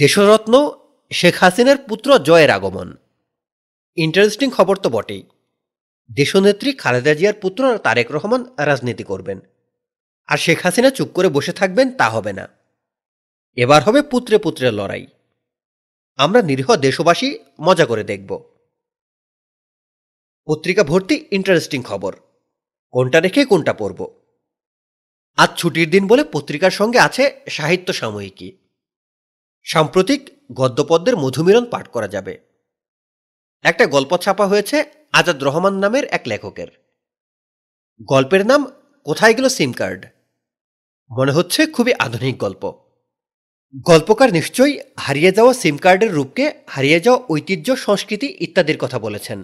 দেশরত্ন 0.00 0.54
শেখ 1.10 1.34
হাসিনার 1.40 1.78
পুত্র 1.88 2.08
জয়ের 2.18 2.50
আগমন 2.50 2.88
ইন্টারেস্টিং 3.96 4.48
খবর 4.50 4.76
তো 4.76 4.88
বটেই 4.90 5.22
দেশনেত্রী 6.10 6.70
খালেদা 6.72 7.12
জিয়ার 7.14 7.36
পুত্র 7.42 7.62
তারেক 7.78 8.08
রহমান 8.10 8.42
রাজনীতি 8.58 9.04
করবেন 9.04 9.38
আর 10.28 10.38
শেখ 10.38 10.58
হাসিনা 10.62 10.90
চুপ 10.90 11.08
করে 11.12 11.28
বসে 11.28 11.52
থাকবেন 11.52 11.86
তা 11.90 12.06
হবে 12.10 12.32
না 12.32 12.44
এবার 13.56 13.80
হবে 13.82 14.00
পুত্রে 14.02 14.36
পুত্রের 14.38 14.74
লড়াই 14.74 15.06
আমরা 16.18 16.42
নিরীহ 16.42 16.68
দেশবাসী 16.76 17.28
মজা 17.60 17.86
করে 17.86 18.04
দেখব 18.04 18.30
পত্রিকা 20.48 20.82
ভর্তি 20.82 21.16
ইন্টারেস্টিং 21.32 21.82
খবর 21.82 22.12
কোনটা 22.94 23.20
রেখে 23.20 23.44
কোনটা 23.44 23.72
পড়ব 23.72 24.00
আজ 25.38 25.50
ছুটির 25.56 25.88
দিন 25.90 26.04
বলে 26.06 26.22
পত্রিকার 26.32 26.70
সঙ্গে 26.70 26.98
আছে 26.98 27.24
সাহিত্য 27.48 27.92
সাময়িকী 27.92 28.48
সাম্প্রতিক 29.66 30.20
গদ্যপদ্যের 30.50 31.16
মধুমিলন 31.16 31.64
পাঠ 31.70 31.86
করা 31.88 32.08
যাবে 32.08 32.34
একটা 33.64 33.86
গল্প 33.86 34.12
ছাপা 34.16 34.46
হয়েছে 34.46 34.76
আজাদ 35.12 35.38
রহমান 35.42 35.74
নামের 35.74 36.04
এক 36.06 36.22
লেখকের 36.26 36.70
গল্পের 38.08 38.42
নাম 38.46 38.60
কোথায় 39.06 39.34
গেল 39.34 39.48
সিম 39.48 39.72
কার্ড 39.72 40.02
মনে 41.10 41.32
হচ্ছে 41.32 41.60
খুবই 41.66 41.92
আধুনিক 41.98 42.36
গল্প 42.38 42.85
গল্পকার 43.74 44.28
নিশ্চয়ই 44.32 44.74
হারিয়ে 44.96 45.30
যাওয়া 45.32 45.52
সিম 45.54 45.76
কার্ডের 45.76 46.12
রূপকে 46.12 46.44
হারিয়ে 46.66 47.00
যাওয়া 47.00 47.20
ঐতিহ্য 47.30 47.68
সংস্কৃতি 47.76 48.28
ইত্যাদির 48.40 48.78
কথা 48.78 48.98
বলেছেন 48.98 49.38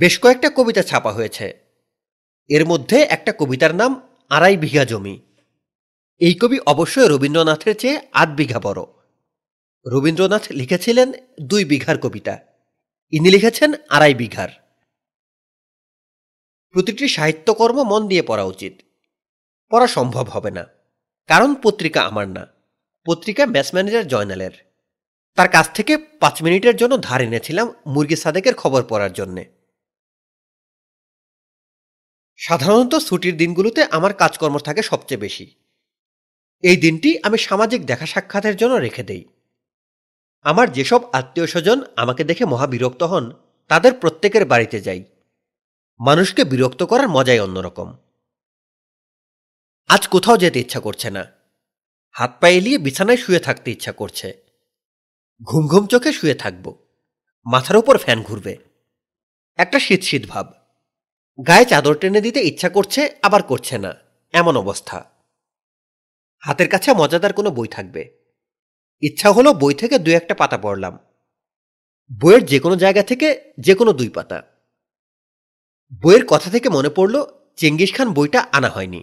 বেশ 0.00 0.14
কয়েকটা 0.18 0.48
কবিতা 0.50 0.82
ছাপা 0.82 1.10
হয়েছে 1.12 1.46
এর 2.50 2.64
মধ্যে 2.64 2.98
একটা 3.06 3.32
কবিতার 3.32 3.72
নাম 3.74 3.92
আড়াই 4.30 4.56
বিঘা 4.56 4.84
জমি 4.84 5.16
এই 6.20 6.34
কবি 6.34 6.56
অবশ্যই 6.66 7.08
রবীন্দ্রনাথের 7.08 7.74
চেয়ে 7.76 7.96
আট 8.12 8.30
বিঘা 8.36 8.60
বড় 8.60 8.80
রবীন্দ্রনাথ 9.86 10.44
লিখেছিলেন 10.52 11.08
দুই 11.40 11.62
বিঘার 11.64 11.98
কবিতা 11.98 12.34
ইনি 13.12 13.28
লিখেছেন 13.30 13.70
আড়াই 13.90 14.14
বিঘার 14.14 14.50
প্রতিটি 16.74 17.06
সাহিত্যকর্ম 17.08 17.78
মন 17.82 18.02
দিয়ে 18.08 18.22
পড়া 18.22 18.44
উচিত 18.44 18.74
পড়া 19.72 19.86
সম্ভব 19.86 20.26
হবে 20.28 20.50
না 20.50 20.64
কারণ 21.28 21.50
পত্রিকা 21.62 22.00
আমার 22.02 22.26
না 22.28 22.44
পত্রিকা 23.06 23.42
ম্যাচ 23.46 23.68
ম্যানেজার 23.74 24.04
জয়নালের 24.08 24.54
তার 25.38 25.48
কাছ 25.48 25.66
থেকে 25.74 25.92
পাঁচ 26.20 26.36
মিনিটের 26.42 26.76
জন্য 26.76 26.94
ধার 27.02 27.20
এনেছিলাম 27.22 27.66
মুরগি 27.86 28.16
সাদেকের 28.16 28.54
খবর 28.54 28.82
পড়ার 28.82 29.12
জন্যে 29.12 29.42
সাধারণত 32.38 32.94
ছুটির 32.98 33.34
দিনগুলোতে 33.36 33.80
আমার 33.92 34.12
কাজকর্ম 34.12 34.56
থাকে 34.58 34.82
সবচেয়ে 34.82 35.22
বেশি 35.22 35.46
এই 36.64 36.76
দিনটি 36.76 37.10
আমি 37.22 37.38
সামাজিক 37.38 37.80
দেখা 37.84 38.06
সাক্ষাতের 38.06 38.54
জন্য 38.56 38.74
রেখে 38.76 39.02
দেই 39.02 39.22
আমার 40.44 40.66
যেসব 40.72 41.00
আত্মীয় 41.12 41.46
স্বজন 41.46 41.78
আমাকে 41.96 42.22
দেখে 42.24 42.44
মহাবিরক্ত 42.44 43.02
হন 43.02 43.24
তাদের 43.70 43.92
প্রত্যেকের 43.94 44.44
বাড়িতে 44.44 44.78
যাই 44.80 45.00
মানুষকে 46.00 46.42
বিরক্ত 46.44 46.80
করার 46.82 47.08
মজাই 47.08 47.40
অন্যরকম 47.40 47.88
আজ 49.90 50.02
কোথাও 50.06 50.36
যেতে 50.36 50.58
ইচ্ছা 50.60 50.80
করছে 50.80 51.08
না 51.10 51.22
হাত 52.14 52.32
পা 52.40 52.48
এলিয়ে 52.48 52.78
বিছানায় 52.78 53.16
শুয়ে 53.16 53.40
থাকতে 53.40 53.68
ইচ্ছা 53.70 53.92
করছে 53.92 54.28
ঘুম 55.40 55.64
ঘুম 55.66 55.84
চোখে 55.86 56.10
শুয়ে 56.12 56.36
থাকব 56.38 56.66
মাথার 57.46 57.76
উপর 57.76 57.94
ফ্যান 57.98 58.18
ঘুরবে 58.22 58.54
একটা 59.58 59.78
শীত 59.78 60.02
শীত 60.02 60.24
ভাব 60.28 60.46
গায়ে 61.38 61.66
চাদর 61.66 61.94
টেনে 61.94 62.20
দিতে 62.20 62.40
ইচ্ছা 62.40 62.68
করছে 62.68 63.00
আবার 63.22 63.42
করছে 63.42 63.76
না 63.78 63.92
এমন 64.34 64.54
অবস্থা 64.56 64.98
হাতের 66.42 66.68
কাছে 66.68 66.88
মজাদার 66.92 67.32
কোনো 67.32 67.50
বই 67.50 67.68
থাকবে 67.68 68.02
ইচ্ছা 69.02 69.28
হলো 69.32 69.50
বই 69.54 69.74
থেকে 69.74 69.96
দু 69.98 70.10
একটা 70.10 70.34
পাতা 70.34 70.58
পড়লাম 70.58 70.94
বইয়ের 72.10 72.42
যে 72.46 72.58
কোনো 72.60 72.76
জায়গা 72.76 73.02
থেকে 73.02 73.28
যে 73.58 73.74
কোনো 73.74 73.90
দুই 73.92 74.08
পাতা 74.08 74.38
বইয়ের 75.92 76.24
কথা 76.26 76.48
থেকে 76.50 76.68
মনে 76.68 76.90
পড়ল 76.90 77.16
চেঙ্গিস 77.56 77.90
খান 77.96 78.08
বইটা 78.12 78.40
আনা 78.52 78.68
হয়নি 78.68 79.02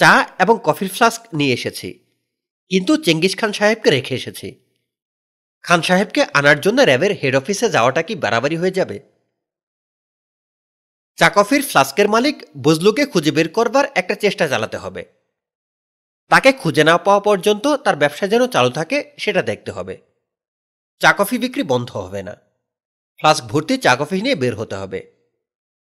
চা 0.00 0.12
এবং 0.40 0.54
কফির 0.64 0.90
ফ্লাস্ক 0.96 1.22
নিয়ে 1.34 1.54
এসেছি 1.54 1.88
কিন্তু 2.70 2.92
চেঙ্গিস 2.96 3.34
খান 3.36 3.50
সাহেবকে 3.52 3.88
রেখে 3.90 4.14
এসেছি 4.14 4.48
খান 5.64 5.80
সাহেবকে 5.82 6.22
আনার 6.34 6.58
জন্য 6.60 6.78
র্যাবের 6.80 7.12
হেড 7.12 7.34
অফিসে 7.36 7.66
যাওয়াটা 7.70 8.02
কি 8.02 8.14
বাড়াবাড়ি 8.14 8.56
হয়ে 8.56 8.76
যাবে 8.76 8.96
চা 11.18 11.28
কফির 11.28 11.62
ফ্লাস্কের 11.62 12.08
মালিক 12.08 12.36
বজলুকে 12.56 13.04
খুঁজে 13.06 13.32
বের 13.32 13.48
করবার 13.48 13.86
একটা 13.94 14.14
চেষ্টা 14.14 14.44
চালাতে 14.48 14.78
হবে 14.78 15.02
তাকে 16.30 16.50
খুঁজে 16.52 16.82
না 16.84 16.94
পাওয়া 16.98 17.20
পর্যন্ত 17.20 17.64
তার 17.84 17.96
ব্যবসা 17.96 18.26
যেন 18.26 18.42
চালু 18.46 18.70
থাকে 18.70 18.96
সেটা 19.18 19.42
দেখতে 19.42 19.70
হবে 19.72 19.94
চা 21.00 21.10
কফি 21.12 21.36
বিক্রি 21.38 21.62
বন্ধ 21.62 21.88
হবে 21.96 22.20
না 22.22 22.34
ফ্লাস্ক 23.20 23.42
ভর্তি 23.46 23.74
চা 23.76 23.92
কফি 23.96 24.16
নিয়ে 24.22 24.36
বের 24.36 24.54
হতে 24.54 24.76
হবে 24.76 25.00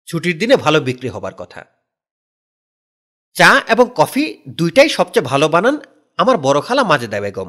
ছুটির 0.08 0.36
দিনে 0.38 0.56
ভালো 0.56 0.78
বিক্রি 0.80 1.08
হবার 1.08 1.34
কথা 1.34 1.60
চা 3.38 3.50
এবং 3.68 3.86
কফি 3.96 4.24
দুইটাই 4.48 4.88
সবচেয়ে 4.88 5.28
ভালো 5.30 5.46
বানান 5.48 5.76
আমার 6.18 6.36
বড় 6.36 6.58
খালা 6.60 6.82
মাজেদা 6.84 7.18
বেগম 7.20 7.48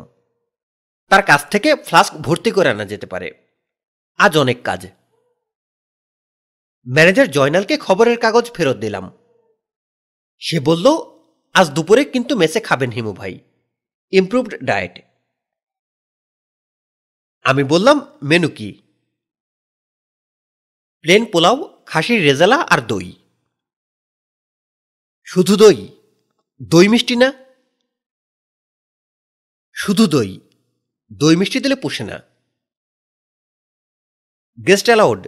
তার 1.11 1.23
কাছ 1.23 1.41
থেকে 1.51 1.69
ফ্লাস্ক 1.85 2.13
ভর্তি 2.17 2.49
করে 2.51 2.69
আনা 2.69 2.85
যেতে 2.85 3.07
পারে 3.07 3.27
আজ 4.19 4.33
অনেক 4.37 4.59
কাজ 4.63 4.81
ম্যানেজার 6.87 7.27
জয়নালকে 7.31 7.75
খবরের 7.77 8.17
কাগজ 8.17 8.45
ফেরত 8.55 8.77
দিলাম 8.77 9.05
সে 10.41 10.57
বলল 10.59 10.87
আজ 11.55 11.67
দুপুরে 11.69 12.03
কিন্তু 12.05 12.33
মেসে 12.35 12.59
খাবেন 12.59 12.91
হিমু 12.91 13.13
ভাই 13.13 13.33
ইমপ্রুভড 14.13 14.53
ডায়েট 14.63 14.95
আমি 17.45 17.63
বললাম 17.63 17.97
মেনু 18.23 18.49
কি 18.49 18.69
প্লেন 21.03 21.23
পোলাও 21.25 21.57
খাসির 21.85 22.19
রেজালা 22.23 22.57
আর 22.69 22.79
দই 22.81 23.09
শুধু 25.29 25.53
দই 25.55 25.77
দই 26.61 26.87
মিষ্টি 26.87 27.15
না 27.15 27.29
শুধু 29.75 30.03
দই 30.07 30.31
দই 31.11 31.35
মিষ্টি 31.35 31.59
দিলে 31.59 31.75
পুষে 31.75 32.03
না 32.03 32.17
গেস্ট 34.57 34.87
অ্যালাউড 34.89 35.21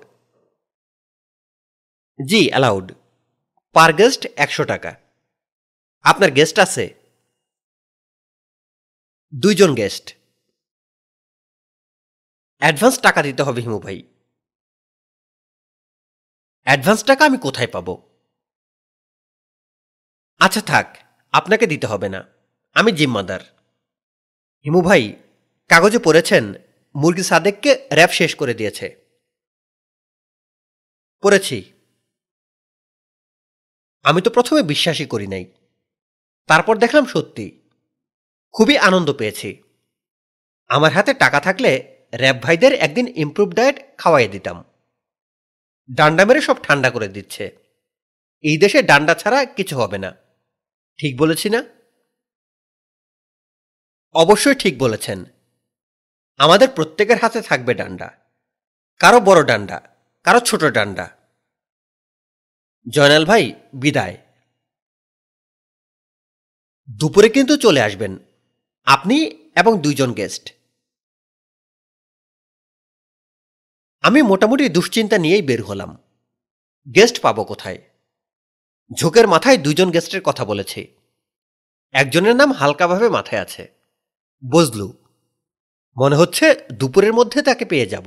জি 2.20 2.42
অ্যালাউড 2.50 2.88
পার 3.76 3.90
গেস্ট 3.94 4.22
একশো 4.36 4.64
টাকা 4.64 4.92
আপনার 6.06 6.30
গেস্ট 6.32 6.58
আছে 6.60 6.86
দুইজন 9.34 9.72
গেস্ট 9.76 10.06
অ্যাডভান্স 12.62 12.96
টাকা 13.00 13.20
দিতে 13.22 13.42
হবে 13.44 13.60
হিমু 13.62 13.80
ভাই 13.80 13.98
অ্যাডভান্স 16.68 17.02
টাকা 17.04 17.22
আমি 17.26 17.38
কোথায় 17.38 17.72
পাবো 17.74 17.94
আচ্ছা 20.42 20.62
থাক 20.68 20.88
আপনাকে 21.34 21.66
দিতে 21.68 21.86
হবে 21.88 22.08
না 22.10 22.22
আমি 22.76 22.92
জিম্মাদার 22.92 23.42
হিমু 24.66 24.82
ভাই 24.82 25.04
কাগজে 25.70 26.00
পড়েছেন 26.00 26.44
মুরগি 26.96 27.24
সাদেককে 27.24 27.72
র্যাব 27.92 28.12
শেষ 28.12 28.32
করে 28.36 28.54
দিয়েছে 28.54 28.88
পড়েছি 31.24 31.58
আমি 34.06 34.20
তো 34.22 34.30
প্রথমে 34.30 34.62
বিশ্বাসই 34.64 35.08
করি 35.08 35.28
নাই 35.28 35.46
তারপর 36.50 36.76
দেখলাম 36.78 37.06
সত্যি 37.06 37.46
খুবই 38.54 38.76
আনন্দ 38.78 39.10
পেয়েছি 39.12 39.50
আমার 40.70 40.92
হাতে 40.92 41.12
টাকা 41.14 41.40
থাকলে 41.40 41.72
র্যাব 42.14 42.38
ভাইদের 42.44 42.74
একদিন 42.76 43.06
ইমপ্রুভ 43.16 43.50
ডায়েট 43.56 43.78
খাওয়াইয়ে 43.98 44.34
দিতাম 44.36 44.58
ডান্ডা 45.90 46.24
মেরে 46.26 46.42
সব 46.42 46.58
ঠান্ডা 46.64 46.90
করে 46.90 47.08
দিচ্ছে 47.08 47.46
এই 48.44 48.58
দেশে 48.58 48.80
ডান্ডা 48.82 49.14
ছাড়া 49.14 49.40
কিছু 49.58 49.76
হবে 49.78 49.98
না 49.98 50.12
ঠিক 51.02 51.18
বলেছি 51.18 51.50
না 51.50 51.64
অবশ্যই 54.16 54.56
ঠিক 54.56 54.80
বলেছেন 54.80 55.26
আমাদের 56.38 56.70
প্রত্যেকের 56.70 57.18
হাতে 57.18 57.42
থাকবে 57.42 57.74
ডান্ডা 57.74 58.10
কারো 59.00 59.20
বড় 59.20 59.44
ডান্ডা 59.44 59.78
কারো 60.24 60.40
ছোট 60.40 60.64
ডান্ডা 60.64 61.06
জয়নাল 62.88 63.26
ভাই 63.26 63.44
বিদায় 63.74 64.18
দুপুরে 66.90 67.30
কিন্তু 67.30 67.58
চলে 67.58 67.82
আসবেন 67.82 68.14
আপনি 68.86 69.18
এবং 69.56 69.80
দুইজন 69.82 70.14
গেস্ট 70.14 70.46
আমি 74.02 74.22
মোটামুটি 74.22 74.70
দুশ্চিন্তা 74.70 75.18
নিয়েই 75.18 75.42
বের 75.42 75.62
হলাম 75.64 75.92
গেস্ট 76.96 77.22
পাবো 77.22 77.44
কোথায় 77.44 77.91
ঝোঁকের 78.92 79.28
মাথায় 79.28 79.58
দুজন 79.58 79.90
গেস্টের 79.92 80.22
কথা 80.22 80.44
বলেছি 80.46 80.82
একজনের 81.94 82.36
নাম 82.36 82.50
হালকাভাবে 82.52 83.08
মাথায় 83.10 83.42
আছে 83.42 83.64
বজলু 84.44 84.88
মনে 85.98 86.16
হচ্ছে 86.16 86.46
দুপুরের 86.72 87.14
মধ্যে 87.14 87.40
তাকে 87.42 87.66
পেয়ে 87.66 87.88
যাব 87.88 88.07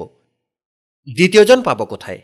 দ্বিতীয়জন 1.08 1.60
পাব 1.62 1.80
কোথায় 1.84 2.20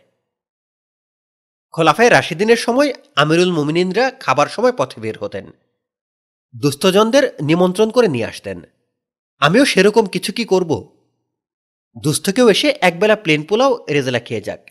খোলাফায় 1.74 2.11
রাশিদিনের 2.11 2.57
সময় 2.57 2.90
আমিরুল 3.16 3.53
মুমিনিনরা 3.53 4.05
খাবার 4.20 4.46
সময় 4.46 4.72
পথে 4.72 4.98
বের 5.01 5.16
হতেন 5.18 5.46
দুস্থজনদের 6.55 7.24
নিমন্ত্রণ 7.42 7.88
করে 7.90 8.09
নিয়ে 8.09 8.26
আসতেন 8.26 8.59
আমিও 9.42 9.64
সেরকম 9.64 10.05
কিছু 10.07 10.30
কি 10.32 10.44
করব 10.44 10.70
দুস্থ 11.96 12.26
কেউ 12.30 12.46
এসে 12.48 12.68
একবেলা 12.80 13.16
প্লেন 13.16 13.42
পোলাও 13.42 13.72
রেজেলা 13.88 14.20
খেয়ে 14.20 14.46
যাক 14.46 14.62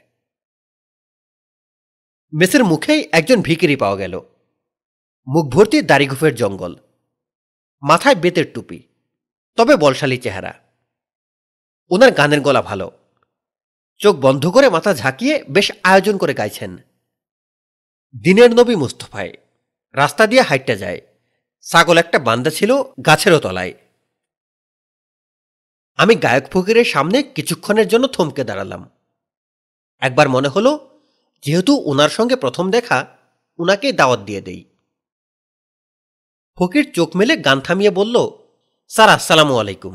মেসের 2.34 2.64
মুখেই 2.64 3.02
একজন 3.12 3.42
ভিকিরি 3.42 3.76
পাওয়া 3.76 3.98
গেল 3.98 4.14
মুখ 5.28 5.46
ভর্তি 5.46 5.78
দাড়িগুফের 5.82 6.34
জঙ্গল 6.36 6.74
মাথায় 7.84 8.16
বেতের 8.16 8.48
টুপি 8.54 8.80
তবে 9.58 9.74
বলশালী 9.76 10.18
চেহারা 10.18 10.54
ওনার 11.92 12.12
গানের 12.12 12.42
গলা 12.42 12.62
ভালো 12.62 12.88
চোখ 14.00 14.16
বন্ধ 14.16 14.44
করে 14.48 14.68
মাথা 14.70 14.92
ঝাঁকিয়ে 14.94 15.36
বেশ 15.50 15.68
আয়োজন 15.84 16.16
করে 16.18 16.34
গাইছেন 16.34 16.72
দিনের 18.16 18.52
নবী 18.56 18.76
মুস্তফায় 18.76 19.34
রাস্তা 19.96 20.24
দিয়ে 20.28 20.44
হাইটটা 20.44 20.76
যায় 20.76 21.00
ছাগল 21.66 21.98
একটা 21.98 22.18
বান্দা 22.20 22.50
ছিল 22.50 22.72
গাছেরও 23.06 23.40
তলায় 23.40 23.74
আমি 26.00 26.14
গায়ক 26.16 26.46
ফকিরের 26.54 26.86
সামনে 26.86 27.18
কিছুক্ষণের 27.36 27.88
জন্য 27.88 28.06
থমকে 28.08 28.44
দাঁড়ালাম 28.44 28.82
একবার 30.02 30.28
মনে 30.30 30.50
হলো 30.50 30.72
যেহেতু 31.44 31.74
ওনার 31.86 32.10
সঙ্গে 32.10 32.36
প্রথম 32.36 32.66
দেখা 32.72 32.98
ওনাকেই 33.60 33.94
দাওয়াত 33.94 34.22
দিয়ে 34.26 34.42
দেই 34.42 34.62
ফকির 36.58 36.86
চোখ 36.94 37.10
মেলে 37.16 37.34
গান 37.38 37.58
থামিয়ে 37.60 37.92
বলল 37.92 38.16
স্যার 38.92 39.10
আসসালামু 39.10 39.54
আলাইকুম 39.60 39.94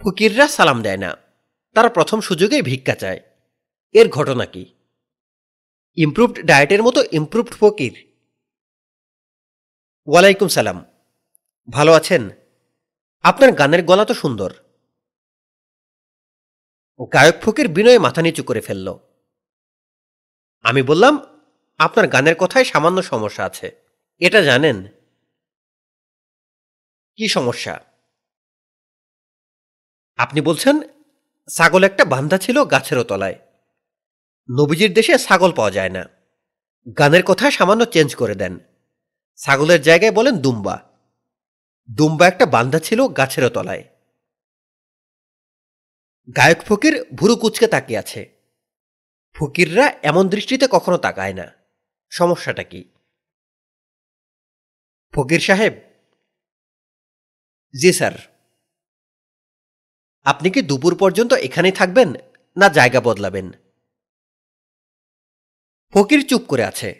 ফকিররা 0.00 0.46
সালাম 0.48 0.78
দেয় 0.82 1.00
না 1.04 1.10
তারা 1.76 1.88
প্রথম 1.88 2.18
সুযোগেই 2.20 2.62
ভিক্ষা 2.62 2.94
চায় 2.94 3.20
এর 3.94 4.06
ঘটনা 4.08 4.44
কি 4.44 4.64
ইমপ্রুভড 5.98 6.36
ডায়েটের 6.46 6.82
মতো 6.82 7.00
ইমপ্রুভড 7.12 7.54
ফকির 7.54 7.94
ওয়ালাইকুম 10.08 10.48
সালাম 10.48 10.78
ভালো 11.68 11.92
আছেন 11.92 12.22
আপনার 13.24 13.50
গানের 13.52 13.82
গলা 13.82 14.04
তো 14.04 14.14
সুন্দর 14.14 14.50
গায়ক 17.12 17.36
ফকির 17.42 17.66
বিনয়ে 17.68 17.98
মাথা 17.98 18.20
নিচু 18.22 18.42
করে 18.44 18.62
ফেলল 18.66 18.88
আমি 20.64 20.82
বললাম 20.82 21.14
আপনার 21.78 22.06
গানের 22.06 22.34
কথায় 22.34 22.64
সামান্য 22.64 23.02
সমস্যা 23.02 23.44
আছে 23.44 23.68
এটা 24.20 24.42
জানেন 24.42 24.76
কি 27.18 27.28
সমস্যা 27.28 27.80
আপনি 30.18 30.40
বলছেন 30.40 30.76
ছাগল 31.48 31.84
একটা 31.84 32.04
বান্ধা 32.04 32.38
ছিল 32.38 32.64
গাছেরও 32.64 33.04
তলায় 33.04 33.38
নবীজির 34.48 34.92
দেশে 34.92 35.18
ছাগল 35.18 35.52
পাওয়া 35.52 35.70
যায় 35.70 35.88
না 35.88 36.02
গানের 36.98 37.22
কথা 37.22 37.50
সামান্য 37.50 37.84
চেঞ্জ 37.84 38.14
করে 38.14 38.34
দেন 38.34 38.54
ছাগলের 39.36 39.82
জায়গায় 39.82 40.12
বলেন 40.12 40.34
দুম্বা 40.38 40.76
দুম্বা 41.88 42.26
একটা 42.26 42.46
বান্ধা 42.46 42.78
ছিল 42.78 43.08
গাছেরও 43.08 43.50
তলায় 43.50 43.84
গায়ক 46.28 46.60
ফকির 46.66 46.94
ভুরু 47.14 47.36
কুচকে 47.36 47.66
তাকিয়ে 47.66 47.98
আছে 47.98 48.31
ফকিররা 49.36 49.86
এমন 50.02 50.24
দৃষ্টিতে 50.28 50.66
কখনো 50.68 50.98
তাকায় 50.98 51.34
না 51.34 51.46
সমস্যাটা 52.12 52.62
কি 52.62 52.80
ফকির 55.14 55.40
সাহেব 55.40 55.74
জি 57.74 57.90
স্যার 57.92 58.14
আপনি 60.26 60.48
কি 60.50 60.60
দুপুর 60.62 60.92
পর্যন্ত 60.96 61.32
এখানেই 61.38 61.74
থাকবেন 61.74 62.08
না 62.56 62.66
জায়গা 62.68 63.00
বদলাবেন 63.00 63.46
ফকির 65.94 66.20
চুপ 66.26 66.42
করে 66.46 66.64
আছে 66.64 66.90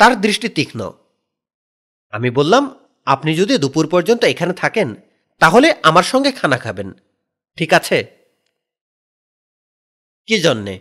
তার 0.00 0.12
দৃষ্টি 0.20 0.48
তীক্ষ্ণ 0.48 0.80
আমি 2.12 2.28
বললাম 2.30 2.64
আপনি 3.06 3.30
যদি 3.36 3.54
দুপুর 3.58 3.84
পর্যন্ত 3.88 4.22
এখানে 4.24 4.52
থাকেন 4.52 4.88
তাহলে 5.40 5.68
আমার 5.82 6.02
সঙ্গে 6.02 6.30
খানা 6.32 6.58
খাবেন 6.58 6.88
ঠিক 7.58 7.70
আছে 7.74 7.98
কি 10.28 10.36
জন্যে 10.40 10.74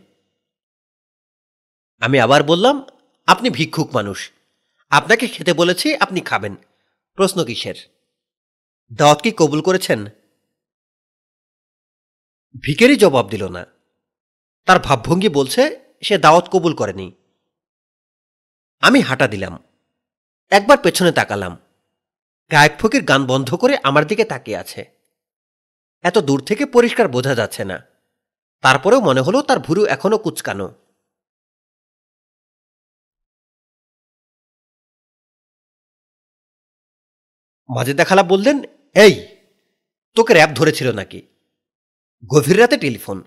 আমি 2.01 2.17
আবার 2.19 2.41
বললাম 2.43 2.75
আপনি 3.27 3.47
ভিক্ষুক 3.49 3.89
মানুষ 3.93 4.19
আপনাকে 4.91 5.25
খেতে 5.27 5.53
বলেছি 5.53 5.87
আপনি 5.95 6.19
খাবেন 6.21 6.53
প্রশ্ন 7.17 7.39
কিসের 7.45 7.77
দাওয়াত 8.91 9.19
কি 9.21 9.31
কবুল 9.31 9.61
করেছেন 9.61 9.99
ভিকেরই 12.63 12.97
জবাব 12.97 13.25
দিল 13.29 13.43
না 13.47 13.63
তার 14.67 14.79
ভাবভঙ্গি 14.79 15.29
বলছে 15.29 15.61
সে 16.03 16.15
দাওয়াত 16.17 16.45
কবুল 16.51 16.73
করেনি 16.73 17.07
আমি 18.83 18.99
হাঁটা 19.01 19.27
দিলাম 19.27 19.53
একবার 20.51 20.77
পেছনে 20.77 21.11
তাকালাম 21.11 21.53
গায়ক 22.51 22.73
ফকির 22.79 23.03
গান 23.03 23.21
বন্ধ 23.25 23.49
করে 23.55 23.73
আমার 23.83 24.03
দিকে 24.07 24.23
তাকিয়ে 24.25 24.59
আছে 24.59 24.81
এত 26.03 26.17
দূর 26.19 26.39
থেকে 26.39 26.63
পরিষ্কার 26.65 27.07
বোঝা 27.07 27.33
যাচ্ছে 27.35 27.63
না 27.63 27.77
তারপরেও 28.63 29.01
মনে 29.01 29.21
হলো 29.21 29.39
তার 29.41 29.59
ভুরু 29.59 29.81
এখনও 29.85 30.17
কুচকানো 30.17 30.67
মাজেদা 37.69 38.03
খালা 38.05 38.23
বললেন 38.23 38.57
এই 38.95 39.13
তোকে 40.17 40.31
র্যাব 40.33 40.51
ধরেছিল 40.53 40.87
নাকি 40.91 41.19
গভীর 42.23 42.57
রাতে 42.59 42.77
টেলিফোন 42.77 43.17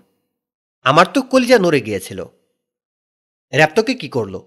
আমার 0.85 1.07
তো 1.13 1.19
কলিজা 1.23 1.57
নড়ে 1.59 1.79
গিয়েছিল 1.81 2.19
র্যাব 3.53 3.71
তোকে 3.75 3.93
কি 3.95 4.07
করলো 4.09 4.39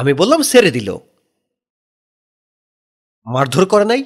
আমি 0.00 0.12
বললাম 0.12 0.40
সেরে 0.42 0.70
দিল 0.70 0.88
মারধর 3.26 3.64
করে 3.66 3.84
নাই 3.84 4.02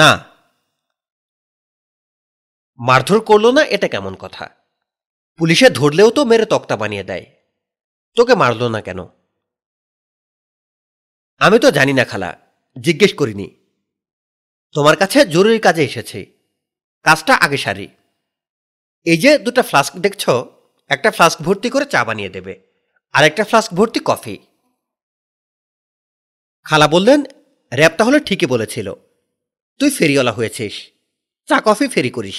না 0.00 0.10
মারধর 2.80 3.20
করলো 3.20 3.48
না 3.52 3.62
এটা 3.66 3.88
কেমন 3.88 4.14
কথা 4.14 4.44
পুলিশে 5.38 5.68
ধরলেও 5.70 6.08
তো 6.10 6.20
মেরে 6.24 6.46
তক্তা 6.46 6.74
বানিয়ে 6.76 7.08
দেয় 7.10 7.26
তোকে 8.16 8.34
মারলো 8.34 8.66
না 8.68 8.80
কেন 8.80 9.00
আমি 11.40 11.56
তো 11.58 11.68
জানি 11.70 11.92
না 11.92 12.04
খালা 12.04 12.30
জিজ্ঞেস 12.76 13.12
করিনি 13.14 13.46
তোমার 14.74 14.96
কাছে 14.96 15.18
জরুরি 15.24 15.60
কাজে 15.60 15.82
এসেছি 15.84 16.20
কাজটা 17.04 17.34
আগে 17.36 17.56
সারি 17.56 17.86
এই 19.06 19.18
যে 19.18 19.30
দুটো 19.38 19.62
ফ্লাস্ক 19.62 19.94
দেখছ 19.98 20.24
একটা 20.90 21.10
ফ্লাস্ক 21.10 21.38
ভর্তি 21.42 21.68
করে 21.70 21.86
চা 21.86 22.00
বানিয়ে 22.04 22.34
দেবে 22.36 22.54
আর 23.14 23.22
একটা 23.24 23.44
ফ্লাস্ক 23.44 23.70
ভর্তি 23.74 24.00
কফি 24.00 24.36
খালা 26.66 26.86
বললেন 26.86 27.20
র্যাব 27.72 27.92
তাহলে 27.98 28.18
ঠিকই 28.20 28.46
বলেছিল 28.46 28.88
তুই 29.80 29.90
ফেরিওয়ালা 29.90 30.32
হয়েছিস 30.32 30.74
চা 31.48 31.56
কফি 31.60 31.86
ফেরি 31.88 32.10
করিস 32.10 32.38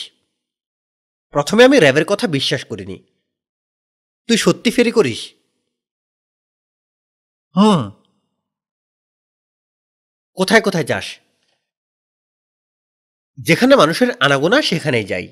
প্রথমে 1.34 1.62
আমি 1.64 1.78
র্যাবের 1.80 2.06
কথা 2.06 2.26
বিশ্বাস 2.28 2.62
করিনি 2.66 2.98
তুই 4.30 4.38
সত্যি 4.38 4.70
ফেরি 4.72 4.92
করিস 4.92 5.22
হুম 7.56 7.82
কোথায় 10.38 10.64
কোথায় 10.64 10.88
যাস 10.88 11.08
যেখানে 13.38 13.74
মানুষের 13.76 14.10
আনাগোনা 14.20 14.58
সেখানেই 14.62 15.06
যাই 15.06 15.28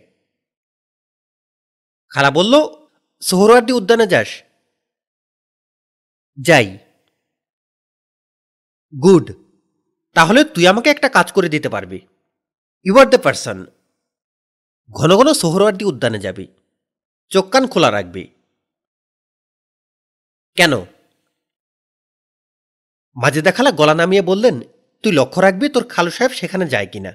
খালা 2.11 2.31
বলল 2.31 2.53
সোহরওয়ার্দী 3.21 3.73
উদ্যানে 3.73 4.05
যাস 4.07 4.29
যাই 6.37 6.67
গুড 8.93 9.25
তাহলে 10.15 10.41
তুই 10.45 10.65
আমাকে 10.67 10.89
একটা 10.91 11.09
কাজ 11.09 11.27
করে 11.31 11.47
দিতে 11.49 11.69
পারবি 11.69 11.99
ইউ 12.85 12.93
আর 12.97 13.07
দ্য 13.09 13.19
পারসন 13.21 13.57
ঘন 14.89 15.11
ঘন 15.15 15.29
সোহরওয়ার্দী 15.33 15.83
উদ্যানে 15.85 16.19
যাবি 16.19 16.45
চোখ 17.31 17.45
কান 17.49 17.63
খোলা 17.67 17.89
রাখবি 17.91 18.23
কেন 20.57 20.73
মাঝে 23.17 23.41
দেখালা 23.41 23.71
গলা 23.71 23.93
নামিয়ে 23.93 24.23
বললেন 24.23 24.55
তুই 25.05 25.13
লক্ষ্য 25.13 25.39
রাখবি 25.41 25.67
তোর 25.69 25.83
খালু 25.83 26.11
সাহেব 26.11 26.31
সেখানে 26.31 26.65
যায় 26.67 26.89
কিনা 26.91 27.13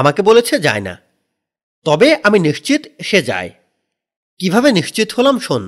আমাকে 0.00 0.20
বলেছে 0.22 0.54
যায় 0.58 0.80
না 0.80 0.94
তবে 1.86 2.08
আমি 2.22 2.38
নিশ্চিত 2.38 2.82
সে 3.02 3.18
যায় 3.22 3.50
কিভাবে 4.40 4.68
নিশ্চিত 4.72 5.08
হলাম 5.12 5.36
শোন 5.38 5.64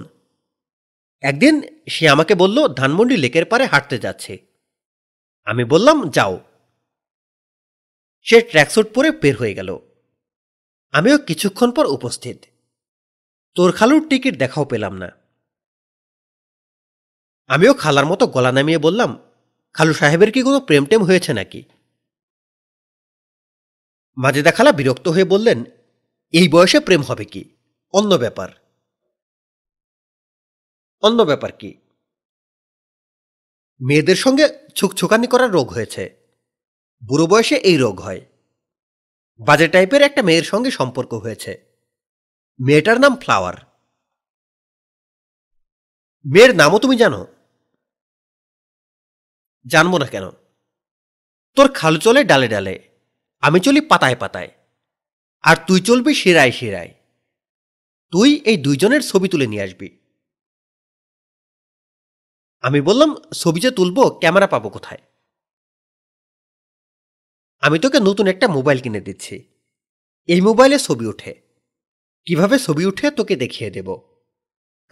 একদিন 1.22 1.54
সে 1.88 2.04
আমাকে 2.08 2.34
বলল 2.34 2.58
ধানমন্ডি 2.74 3.16
লেকের 3.16 3.46
পারে 3.46 3.64
হাঁটতে 3.66 3.96
যাচ্ছে 3.98 4.32
আমি 5.46 5.64
বললাম 5.64 5.98
যাও 6.10 6.34
সে 8.26 8.36
ট্র্যাকস্যুট 8.40 8.86
পরে 8.94 9.08
বের 9.22 9.34
হয়ে 9.36 9.54
গেল 9.54 9.70
আমিও 10.94 11.16
কিছুক্ষণ 11.18 11.70
পর 11.70 11.84
উপস্থিত 11.86 12.38
তোর 13.56 13.70
খালুর 13.72 14.02
টিকিট 14.08 14.34
দেখাও 14.38 14.64
পেলাম 14.64 14.94
না 14.96 15.08
আমিও 17.50 17.72
খালার 17.74 18.06
মতো 18.06 18.24
গলা 18.26 18.52
নামিয়ে 18.52 18.80
বললাম 18.80 19.10
খালু 19.78 19.94
সাহেবের 19.94 20.30
কি 20.32 20.40
কোনো 20.42 20.58
প্রেম 20.60 20.84
টেম 20.86 21.02
হয়েছে 21.04 21.32
নাকি 21.32 21.60
মাজেদা 24.16 24.52
খালা 24.52 24.72
বিরক্ত 24.72 25.06
হয়ে 25.08 25.24
বললেন 25.24 25.58
এই 26.34 26.46
বয়সে 26.48 26.78
প্রেম 26.80 27.02
হবে 27.02 27.24
কি 27.24 27.42
অন্য 27.94 28.12
ব্যাপার 28.14 28.50
অন্য 31.02 31.18
ব্যাপার 31.24 31.52
কি 31.52 31.70
মেয়েদের 33.80 34.16
সঙ্গে 34.16 34.44
ছুকছুকানি 34.74 35.26
করার 35.26 35.50
রোগ 35.52 35.66
হয়েছে 35.72 36.04
বুড়ো 37.02 37.26
বয়সে 37.26 37.56
এই 37.60 37.76
রোগ 37.76 37.96
হয় 38.00 38.22
বাজে 39.40 39.66
টাইপের 39.68 40.02
একটা 40.02 40.22
মেয়ের 40.22 40.44
সঙ্গে 40.44 40.70
সম্পর্ক 40.70 41.12
হয়েছে 41.14 41.52
মেয়েটার 42.60 42.98
নাম 43.00 43.12
ফ্লাওয়ার 43.16 43.56
মেয়ের 46.24 46.52
নামও 46.56 46.78
তুমি 46.78 46.96
জানো 46.96 47.20
জানবো 49.68 49.96
না 49.98 50.06
কেন 50.06 50.26
তোর 51.56 51.66
খাল 51.74 51.94
চলে 51.98 52.20
ডালে 52.24 52.48
ডালে 52.48 52.74
আমি 53.42 53.58
চলি 53.60 53.80
পাতায় 53.90 54.18
পাতায় 54.22 54.50
আর 55.44 55.56
তুই 55.66 55.78
চলবি 55.80 56.12
শিরায় 56.14 56.52
শিরায় 56.52 56.92
তুই 58.12 58.30
এই 58.44 58.56
দুইজনের 58.56 59.02
ছবি 59.02 59.26
তুলে 59.28 59.46
নিয়ে 59.46 59.64
আসবি 59.64 59.88
আমি 62.64 62.80
বললাম 62.80 63.10
ছবি 63.34 63.60
যে 63.60 63.70
তুলবো 63.70 64.02
ক্যামেরা 64.20 64.48
পাবো 64.48 64.68
কোথায় 64.70 65.02
আমি 67.62 67.76
তোকে 67.78 67.98
নতুন 68.00 68.26
একটা 68.28 68.46
মোবাইল 68.48 68.78
কিনে 68.80 69.00
দিচ্ছি 69.00 69.36
এই 70.28 70.40
মোবাইলে 70.40 70.78
ছবি 70.78 71.04
উঠে 71.06 71.32
কিভাবে 72.26 72.56
ছবি 72.58 72.82
উঠে 72.86 73.06
তোকে 73.10 73.34
দেখিয়ে 73.36 73.70
দেব 73.70 73.88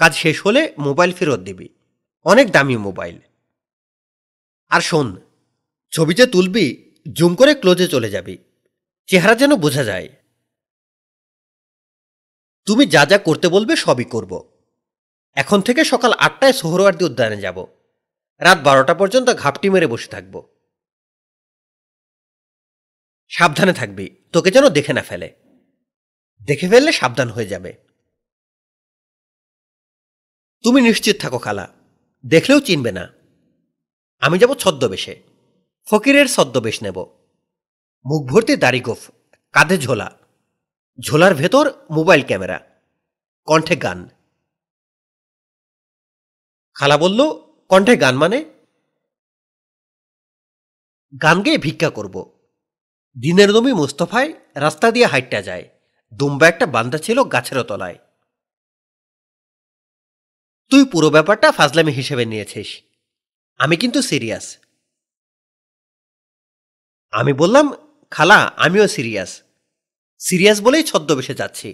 কাজ 0.01 0.13
শেষ 0.15 0.37
হলে 0.47 0.63
মোবাইল 0.79 1.11
ফেরত 1.13 1.41
দিবি 1.41 1.69
অনেক 2.27 2.47
দামি 2.51 2.77
মোবাইল 2.87 3.17
আর 4.71 4.81
শোন 4.81 5.09
ছবি 5.93 6.13
যে 6.15 6.27
তুলবি 6.27 6.67
জুম 7.13 7.33
করে 7.35 7.53
ক্লোজে 7.55 7.87
চলে 7.89 8.09
যাবি 8.11 8.35
চেহারা 9.09 9.35
যেন 9.35 9.53
বোঝা 9.57 9.85
যায় 9.85 10.09
তুমি 12.67 12.85
যা 12.87 13.03
যা 13.05 13.19
করতে 13.19 13.47
বলবে 13.49 13.75
সবই 13.77 14.05
করব 14.05 14.33
এখন 15.37 15.59
থেকে 15.61 15.83
সকাল 15.85 16.13
আটটায় 16.19 16.53
সোহরওয়ার্দী 16.53 17.05
উদ্যানে 17.05 17.39
যাব 17.41 17.59
রাত 18.41 18.59
বারোটা 18.63 18.95
পর্যন্ত 18.95 19.29
ঘাপটি 19.33 19.67
মেরে 19.71 19.87
বসে 19.87 20.09
থাকব 20.09 20.35
সাবধানে 23.31 23.73
থাকবি 23.73 24.07
তোকে 24.33 24.51
যেন 24.51 24.65
দেখে 24.69 24.93
না 24.93 25.03
ফেলে 25.03 25.29
দেখে 26.41 26.67
ফেললে 26.69 26.93
সাবধান 26.93 27.29
হয়ে 27.31 27.47
যাবে 27.47 27.71
তুমি 30.65 30.81
নিশ্চিত 30.81 31.17
থাকো 31.21 31.39
খালা 31.39 31.67
দেখলেও 32.25 32.61
চিনবে 32.61 32.93
না 32.93 33.05
আমি 34.23 34.37
যাব 34.39 34.53
ছদ্মবেশে 34.55 35.15
ফকিরের 35.89 36.27
ছদ্মবেশ 36.29 36.77
নেব 36.83 36.99
মুখ 38.05 38.21
ভর্তি 38.23 38.55
দাড়িগোফ 38.57 39.01
কাঁধে 39.55 39.77
ঝোলা 39.79 40.09
ঝোলার 40.99 41.35
ভেতর 41.35 41.65
মোবাইল 41.91 42.23
ক্যামেরা 42.23 42.59
কণ্ঠে 43.49 43.77
গান 43.77 43.99
খালা 46.77 46.97
বলল 46.97 47.21
কণ্ঠে 47.71 47.95
গান 47.97 48.15
মানে 48.17 48.39
গান 51.23 51.37
গেয়ে 51.43 51.59
ভিক্ষা 51.59 51.91
করব 51.91 52.17
দিনের 53.17 53.51
দমি 53.53 53.73
মুস্তফায় 53.73 54.31
রাস্তা 54.57 54.87
দিয়ে 54.91 55.07
হাইটটা 55.07 55.41
যায় 55.43 55.65
দুম্বা 56.13 56.47
একটা 56.49 56.67
বান্দা 56.67 56.99
ছিল 56.99 57.19
গাছের 57.25 57.59
তলায় 57.65 57.99
তুই 60.71 60.83
পুরো 60.85 61.09
ব্যাপারটা 61.11 61.49
ফাজলামি 61.53 61.93
হিসেবে 61.93 62.25
নিয়েছিস 62.25 62.69
আমি 63.61 63.77
কিন্তু 63.77 64.01
সিরিয়াস 64.03 64.47
আমি 67.13 67.33
বললাম 67.33 67.67
খালা 68.13 68.39
আমিও 68.57 68.87
সিরিয়াস 68.89 69.31
সিরিয়াস 70.21 70.59
বলেই 70.61 70.85
ছদ্মবেশে 70.85 71.35
যাচ্ছি 71.35 71.69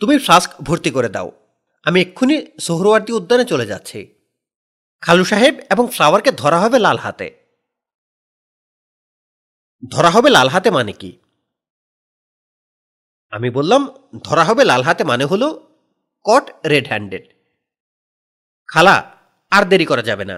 তুমি 0.00 0.14
ফ্লাস্ক 0.18 0.50
ভর্তি 0.62 0.90
করে 0.90 1.08
দাও 1.08 1.28
আমি 1.86 1.98
এক্ষুনি 2.00 2.36
সোহরওয়ার্দি 2.60 3.12
উদ্যানে 3.12 3.44
চলে 3.44 3.66
যাচ্ছি 3.66 4.00
খালু 5.02 5.24
সাহেব 5.24 5.54
এবং 5.70 5.84
ফ্লাওয়ারকে 5.88 6.30
ধরা 6.32 6.58
হবে 6.60 6.78
লাল 6.78 6.98
হাতে 6.98 7.28
ধরা 9.82 10.10
হবে 10.10 10.28
লাল 10.30 10.48
হাতে 10.48 10.68
মানে 10.70 10.92
কি 10.92 11.10
আমি 13.32 13.48
বললাম 13.50 13.82
ধরা 14.24 14.44
হবে 14.44 14.62
লাল 14.64 14.82
হাতে 14.82 15.02
মানে 15.04 15.24
হলো 15.24 15.48
কট 16.24 16.44
রেড 16.64 16.86
হ্যান্ডেড 16.88 17.24
খালা 18.68 18.96
আর 19.52 19.62
দেরি 19.64 19.86
করা 19.86 20.02
যাবে 20.02 20.24
না 20.24 20.36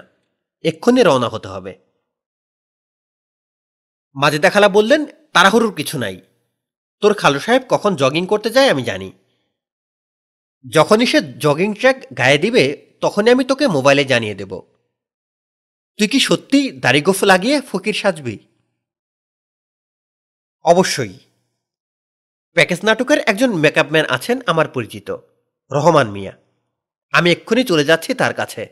এক্ষুনি 0.65 1.01
রওনা 1.03 1.29
হতে 1.29 1.49
হবে 1.49 1.73
মাজেদা 4.17 4.51
খালা 4.51 4.69
বললেন 4.69 5.01
তাড়াহুড়ুর 5.33 5.75
কিছু 5.75 5.97
নাই 5.99 6.17
তোর 7.03 7.13
খালু 7.15 7.41
সাহেব 7.41 7.63
কখন 7.71 7.93
জগিং 7.97 8.25
করতে 8.27 8.49
যায় 8.51 8.73
আমি 8.73 8.83
জানি 8.83 9.09
যখনই 10.65 11.07
সে 11.07 11.19
জগিং 11.39 11.71
ট্র্যাক 11.75 11.99
গায়ে 12.15 12.39
দিবে 12.39 12.65
তখনই 13.01 13.31
আমি 13.31 13.45
তোকে 13.45 13.65
মোবাইলে 13.67 14.05
জানিয়ে 14.05 14.35
দেব 14.35 14.53
তুই 15.99 16.09
কি 16.09 16.19
সত্যি 16.21 16.61
দাড়িগোফ 16.81 17.19
লাগিয়ে 17.25 17.57
ফকির 17.61 17.97
সাজবি 18.03 18.37
অবশ্যই 20.65 21.15
প্যাকেজ 22.57 22.81
নাটকের 22.85 23.21
একজন 23.27 23.51
মেকআপ 23.55 23.89
ম্যান 23.93 24.07
আছেন 24.11 24.37
আমার 24.47 24.67
পরিচিত 24.69 25.09
রহমান 25.71 26.09
মিয়া 26.11 26.35
আমি 27.13 27.29
এক্ষুনি 27.31 27.63
চলে 27.65 27.85
যাচ্ছি 27.85 28.11
তার 28.15 28.35
কাছে 28.35 28.63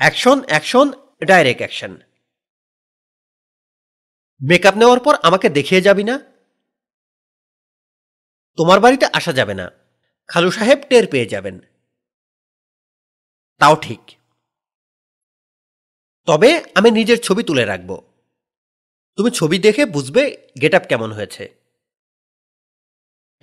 action 0.00 0.38
action 0.44 0.86
direct 1.22 1.60
action 1.60 1.92
makeup 4.40 4.74
নেওয়ার 4.76 5.00
পর 5.00 5.14
আমাকে 5.22 5.48
দেখিয়ে 5.48 5.80
যাবি 5.80 6.04
না 6.04 6.16
তোমার 8.58 8.78
বাড়িতে 8.80 9.06
আসা 9.12 9.32
যাবে 9.32 9.54
না 9.54 9.66
খালু 10.28 10.50
সাহেব 10.50 10.78
টের 10.90 11.04
পেয়ে 11.06 11.26
যাবেন 11.26 11.56
তাও 13.60 13.76
ঠিক 13.76 14.02
তবে 16.28 16.50
আমি 16.74 16.88
নিজের 16.90 17.18
ছবি 17.22 17.42
তুলে 17.42 17.64
রাখব 17.64 17.90
তুমি 19.18 19.30
ছবি 19.30 19.56
দেখে 19.58 19.82
বুঝবে 19.86 20.22
গেট 20.60 20.74
আপ 20.74 20.84
কেমন 20.88 21.10
হয়েছে 21.12 21.44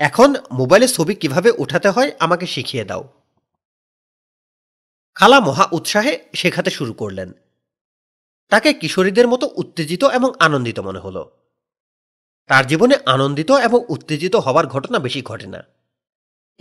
এখন 0.00 0.30
মোবাইলে 0.52 0.88
ছবি 0.88 1.14
কিভাবে 1.16 1.50
উঠাতে 1.58 1.90
হয় 1.90 2.10
আমাকে 2.20 2.46
শিখিয়ে 2.46 2.86
দাও 2.86 3.04
খালা 5.18 5.40
মহা 5.40 5.66
উৎসাহে 5.72 6.14
শেখাতে 6.34 6.70
শুরু 6.70 6.94
করলেন 6.94 7.30
তাকে 8.52 8.70
কিশোরীদের 8.74 9.28
মতো 9.28 9.46
উত্তেজিত 9.56 10.04
এবং 10.10 10.30
আনন্দিত 10.40 10.78
মনে 10.80 11.00
হলো 11.00 11.24
তার 12.50 12.64
জীবনে 12.68 12.96
আনন্দিত 13.06 13.52
এবং 13.52 13.80
উত্তেজিত 13.90 14.36
হওয়ার 14.36 14.66
ঘটনা 14.68 14.98
বেশি 15.00 15.22
ঘটে 15.22 15.48
না 15.48 15.62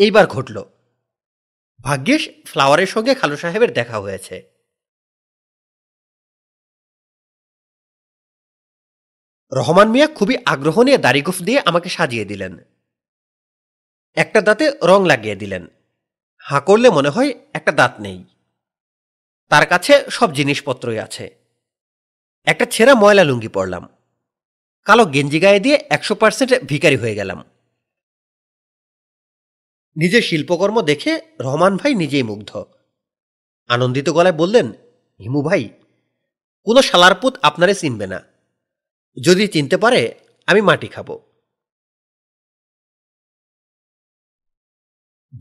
এইবার 0.00 0.24
ঘটল 0.26 0.56
ভাগ্যেশ 1.84 2.22
ফ্লাওয়ারের 2.46 2.86
সঙ্গে 2.86 3.12
খালু 3.14 3.36
সাহেবের 3.36 3.70
দেখা 3.72 3.96
হয়েছে 3.98 4.36
রহমান 9.52 9.88
মিয়া 9.90 10.08
খুবই 10.08 10.36
আগ্রহ 10.46 10.76
নিয়ে 10.82 10.98
দাড়িগুফ 10.98 11.38
দিয়ে 11.42 11.60
আমাকে 11.60 11.88
সাজিয়ে 11.88 12.24
দিলেন 12.24 12.52
একটা 14.16 14.40
দাঁতে 14.40 14.64
রং 14.82 15.00
লাগিয়ে 15.06 15.36
দিলেন 15.36 15.64
হাঁ 16.44 16.60
করলে 16.60 16.88
মনে 16.90 17.10
হয় 17.10 17.30
একটা 17.54 17.72
দাঁত 17.72 17.94
নেই 18.00 18.18
তার 19.50 19.64
কাছে 19.66 19.92
সব 20.10 20.28
জিনিসপত্রই 20.32 20.98
আছে 20.98 21.24
একটা 22.46 22.64
ছেঁড়া 22.66 22.94
ময়লা 22.94 23.24
লুঙ্গি 23.24 23.50
পরলাম 23.56 23.84
কালো 24.86 25.04
গেঞ্জি 25.06 25.38
গায়ে 25.40 25.60
দিয়ে 25.60 25.76
একশো 25.90 26.14
পার্সেন্ট 26.14 26.50
ভিকারি 26.64 26.96
হয়ে 26.96 27.14
গেলাম 27.14 27.38
নিজের 29.96 30.22
শিল্পকর্ম 30.22 30.76
দেখে 30.82 31.12
রহমান 31.40 31.72
ভাই 31.76 31.92
নিজেই 31.94 32.24
মুগ্ধ 32.24 32.50
আনন্দিত 33.70 34.08
গলায় 34.10 34.36
বললেন 34.38 34.66
হিমু 35.20 35.40
ভাই 35.42 35.62
কোনো 36.66 36.80
সালারপুত 36.82 37.34
আপনারে 37.42 37.74
চিনবে 37.74 38.06
না 38.06 38.18
যদি 39.16 39.44
চিনতে 39.48 39.76
পারে 39.76 40.00
আমি 40.48 40.60
মাটি 40.60 40.88
খাব 40.88 41.08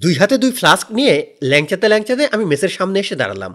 দুই 0.00 0.14
হাতে 0.14 0.36
দুই 0.38 0.52
ফ্লাস্ক 0.52 0.88
নিয়ে 0.91 1.16
ল্যাংচাতে 1.41 1.88
ল্যাংচাতে 1.89 2.24
আমি 2.28 2.44
মেসের 2.46 2.74
সামনে 2.78 2.98
এসে 3.00 3.16
দাঁড়ালাম 3.16 3.54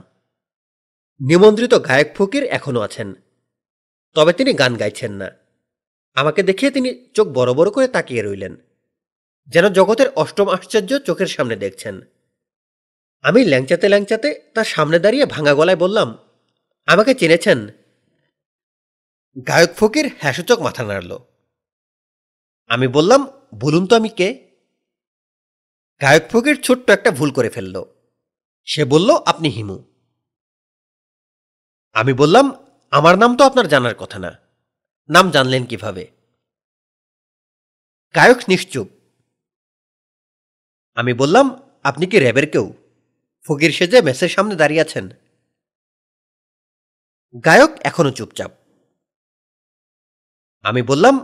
নিমন্ত্রিত 1.20 1.74
গায়ক 1.78 2.08
ফকির 2.16 2.44
এখনও 2.48 2.80
আছেন 2.80 3.08
তবে 4.16 4.32
তিনি 4.32 4.52
গান 4.52 4.72
গাইছেন 4.76 5.12
না 5.12 5.28
আমাকে 6.16 6.40
দেখিয়ে 6.42 6.70
তিনি 6.70 6.90
চোখ 7.14 7.26
বড় 7.28 7.50
বড় 7.54 7.70
করে 7.70 7.86
তাকিয়ে 7.86 8.22
রইলেন 8.22 8.54
যেন 9.48 9.64
জগতের 9.68 10.08
অষ্টম 10.16 10.48
আশ্চর্য 10.48 10.90
চোখের 10.98 11.26
সামনে 11.26 11.56
দেখছেন 11.56 11.94
আমি 13.24 13.40
ল্যাংচাতে 13.44 13.86
ল্যাংচাতে 13.88 14.28
তার 14.54 14.64
সামনে 14.64 14.98
দাঁড়িয়ে 14.98 15.26
ভাঙা 15.26 15.52
গলায় 15.54 15.76
বললাম 15.76 16.08
আমাকে 16.88 17.12
চিনেছেন 17.14 17.58
গায়ক 19.46 19.72
ফকির 19.76 20.06
হ্যাসূচক 20.18 20.58
মাথা 20.60 20.82
নাড়ল 20.84 21.12
আমি 22.70 22.86
বললাম 22.88 23.20
বলুন 23.54 23.84
তো 23.86 23.92
আমি 23.96 24.08
কে 24.08 24.28
গায়ক 26.00 26.24
ফকির 26.30 26.56
ছোট্ট 26.62 26.86
একটা 26.90 27.10
ভুল 27.10 27.30
করে 27.30 27.50
ফেলল 27.50 27.76
সে 28.68 28.82
বলল 28.84 29.10
আপনি 29.26 29.48
হিমু 29.48 29.78
আমি 31.98 32.12
বললাম 32.12 32.46
আমার 32.92 33.14
নাম 33.18 33.30
তো 33.36 33.42
আপনার 33.44 33.66
জানার 33.68 33.96
কথা 33.98 34.18
না 34.18 34.30
নাম 35.08 35.26
জানলেন 35.30 35.62
কিভাবে 35.66 36.04
গায়ক 38.14 38.40
নিশ্চুপ 38.48 38.88
আমি 40.96 41.12
বললাম 41.14 41.46
আপনি 41.84 42.04
কি 42.06 42.16
র্যাবের 42.18 42.46
কেউ 42.50 42.66
ফকির 43.44 43.72
সেজে 43.72 43.98
মেসের 44.02 44.28
সামনে 44.28 44.54
দাঁড়িয়ে 44.56 44.84
আছেন 44.84 45.04
গায়ক 47.44 47.72
এখনো 47.80 48.10
চুপচাপ 48.10 48.52
আমি 50.64 50.82
বললাম 50.82 51.14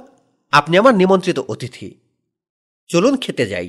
আপনি 0.53 0.75
আমার 0.79 0.95
নিমন্ত্রিত 0.95 1.39
অতিথি 1.49 1.89
চলুন 2.91 3.15
খেতে 3.17 3.45
যাই 3.47 3.69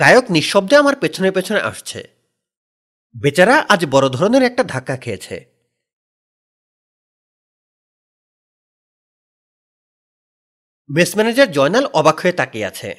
গায়ক 0.00 0.26
নিঃশব্দে 0.30 0.74
আমার 0.76 0.96
পেছনে 0.96 1.30
পেছনে 1.30 1.60
আসছে 1.60 2.00
বেচারা 3.14 3.56
আজ 3.68 3.80
বড় 3.84 4.06
ধরনের 4.08 4.42
একটা 4.42 4.62
ধাক্কা 4.64 4.96
খেয়েছে 4.96 5.36
মেস 10.90 11.10
ম্যানেজার 11.16 11.48
জয়নাল 11.52 11.84
অবাক 11.92 12.16
হয়ে 12.20 12.38
তাকিয়ে 12.40 12.68
আছে 12.68 12.90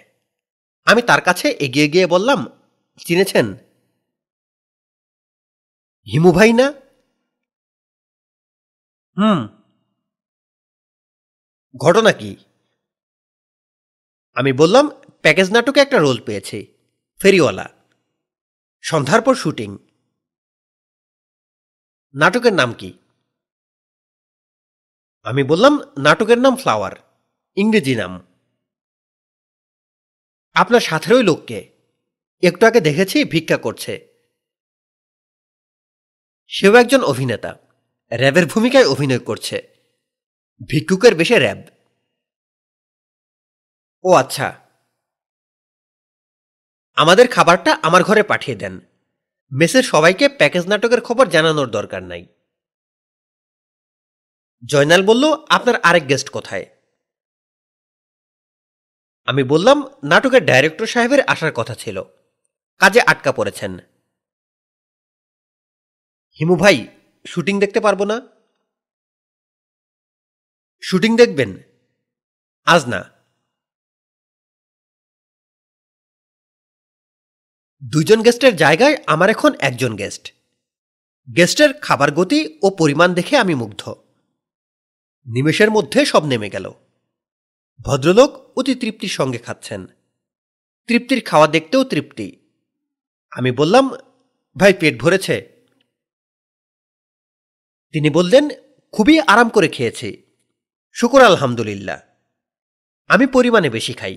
আমি 0.87 1.01
তার 1.01 1.21
কাছে 1.21 1.47
এগিয়ে 1.59 1.87
গিয়ে 1.87 2.05
বললাম 2.07 2.39
চিনেছেন 2.99 3.47
হিমু 6.07 6.31
ভাই 6.31 6.51
না 6.53 6.67
হুম 9.17 9.39
ঘটনা 11.75 12.11
কি 12.11 12.31
আমি 14.37 14.51
বললাম 14.53 14.85
প্যাকেজ 15.23 15.47
নাটকে 15.51 15.79
একটা 15.81 15.97
রোল 15.97 16.17
পেয়েছি 16.25 16.59
ফেরিওয়ালা 17.21 17.67
সন্ধ্যার 18.83 19.21
পর 19.21 19.35
শুটিং 19.35 19.69
নাটকের 22.15 22.53
নাম 22.53 22.69
কি 22.73 22.89
আমি 25.25 25.43
বললাম 25.43 25.73
নাটকের 25.97 26.39
নাম 26.41 26.53
ফ্লাওয়ার 26.55 26.95
ইংরেজি 27.57 27.95
নাম 27.95 28.13
আপনার 30.55 30.81
সাথের 30.81 31.13
ওই 31.13 31.23
লোককে 31.23 31.59
একটু 32.43 32.63
আগে 32.65 32.79
দেখেছি 32.81 33.17
ভিক্ষা 33.25 33.57
করছে 33.57 33.93
সেও 36.51 36.73
একজন 36.75 37.01
অভিনেতা 37.03 37.51
র্যাবের 38.11 38.45
ভূমিকায় 38.45 38.87
অভিনয় 38.87 39.19
করছে 39.19 39.57
ভিক্ষুকের 40.61 41.13
বেশে 41.15 41.37
র্যাব 41.39 41.61
ও 44.03 44.09
আচ্ছা 44.13 44.47
আমাদের 46.97 47.27
খাবারটা 47.27 47.71
আমার 47.81 48.01
ঘরে 48.03 48.23
পাঠিয়ে 48.23 48.59
দেন 48.59 48.73
মেসের 49.51 49.83
সবাইকে 49.83 50.25
প্যাকেজ 50.29 50.63
নাটকের 50.67 51.01
খবর 51.01 51.25
জানানোর 51.25 51.69
দরকার 51.69 52.03
নাই 52.03 52.23
জয়নাল 54.63 55.01
বলল 55.01 55.23
আপনার 55.49 55.75
আরেক 55.83 56.05
গেস্ট 56.07 56.27
কোথায় 56.29 56.65
আমি 59.27 59.43
বললাম 59.43 59.77
নাটকের 60.03 60.43
ডাইরেক্টর 60.45 60.87
সাহেবের 60.87 61.21
আসার 61.27 61.53
কথা 61.53 61.75
ছিল 61.75 61.97
কাজে 62.81 63.01
আটকা 63.01 63.31
পড়েছেন 63.31 63.73
হিমু 66.39 66.55
ভাই 66.55 66.77
শুটিং 67.25 67.55
দেখতে 67.59 67.79
পারবো 67.79 68.03
না 68.05 68.17
শুটিং 70.83 71.11
দেখবেন 71.17 71.51
আজ 72.67 72.81
না 72.85 72.99
দুজন 77.81 78.19
গেস্টের 78.23 78.53
জায়গায় 78.55 78.95
আমার 79.07 79.29
এখন 79.29 79.51
একজন 79.59 79.91
গেস্ট 79.95 80.25
গেস্টের 81.27 81.71
খাবার 81.81 82.09
গতি 82.11 82.39
ও 82.61 82.67
পরিমাণ 82.77 83.09
দেখে 83.13 83.35
আমি 83.37 83.55
মুগ্ধ 83.55 83.83
নিমেষের 85.27 85.69
মধ্যে 85.71 85.99
সব 86.05 86.23
নেমে 86.25 86.49
গেল 86.49 86.65
ভদ্রলোক 87.85 88.31
অতি 88.57 88.73
তৃপ্তির 88.75 89.13
সঙ্গে 89.13 89.39
খাচ্ছেন 89.39 89.81
তৃপ্তির 90.89 91.19
খাওয়া 91.25 91.47
দেখতেও 91.47 91.83
তৃপ্তি 91.83 92.27
আমি 93.31 93.51
বললাম 93.51 93.85
ভাই 94.55 94.73
পেট 94.73 94.93
ভরেছে 95.01 95.35
তিনি 97.93 98.09
বললেন 98.09 98.45
খুবই 98.93 99.15
আরাম 99.27 99.47
করে 99.49 99.67
খেয়েছি 99.67 100.09
শুকুর 100.95 101.21
আলহামদুলিল্লাহ 101.21 101.99
আমি 103.09 103.25
পরিমাণে 103.27 103.69
বেশি 103.69 103.93
খাই 103.93 104.15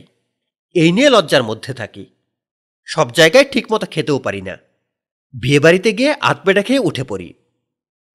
এই 0.75 0.91
নিয়ে 0.93 1.11
লজ্জার 1.11 1.45
মধ্যে 1.45 1.73
থাকি 1.75 2.05
সব 2.89 3.07
জায়গায় 3.13 3.47
ঠিকমতো 3.53 3.87
খেতেও 3.87 4.19
পারি 4.19 4.43
না 4.43 4.55
বিয়েবাড়িতে 5.35 5.91
গিয়ে 5.93 6.13
আতপেটা 6.21 6.63
খেয়ে 6.63 6.85
উঠে 6.85 7.05
পড়ি 7.05 7.29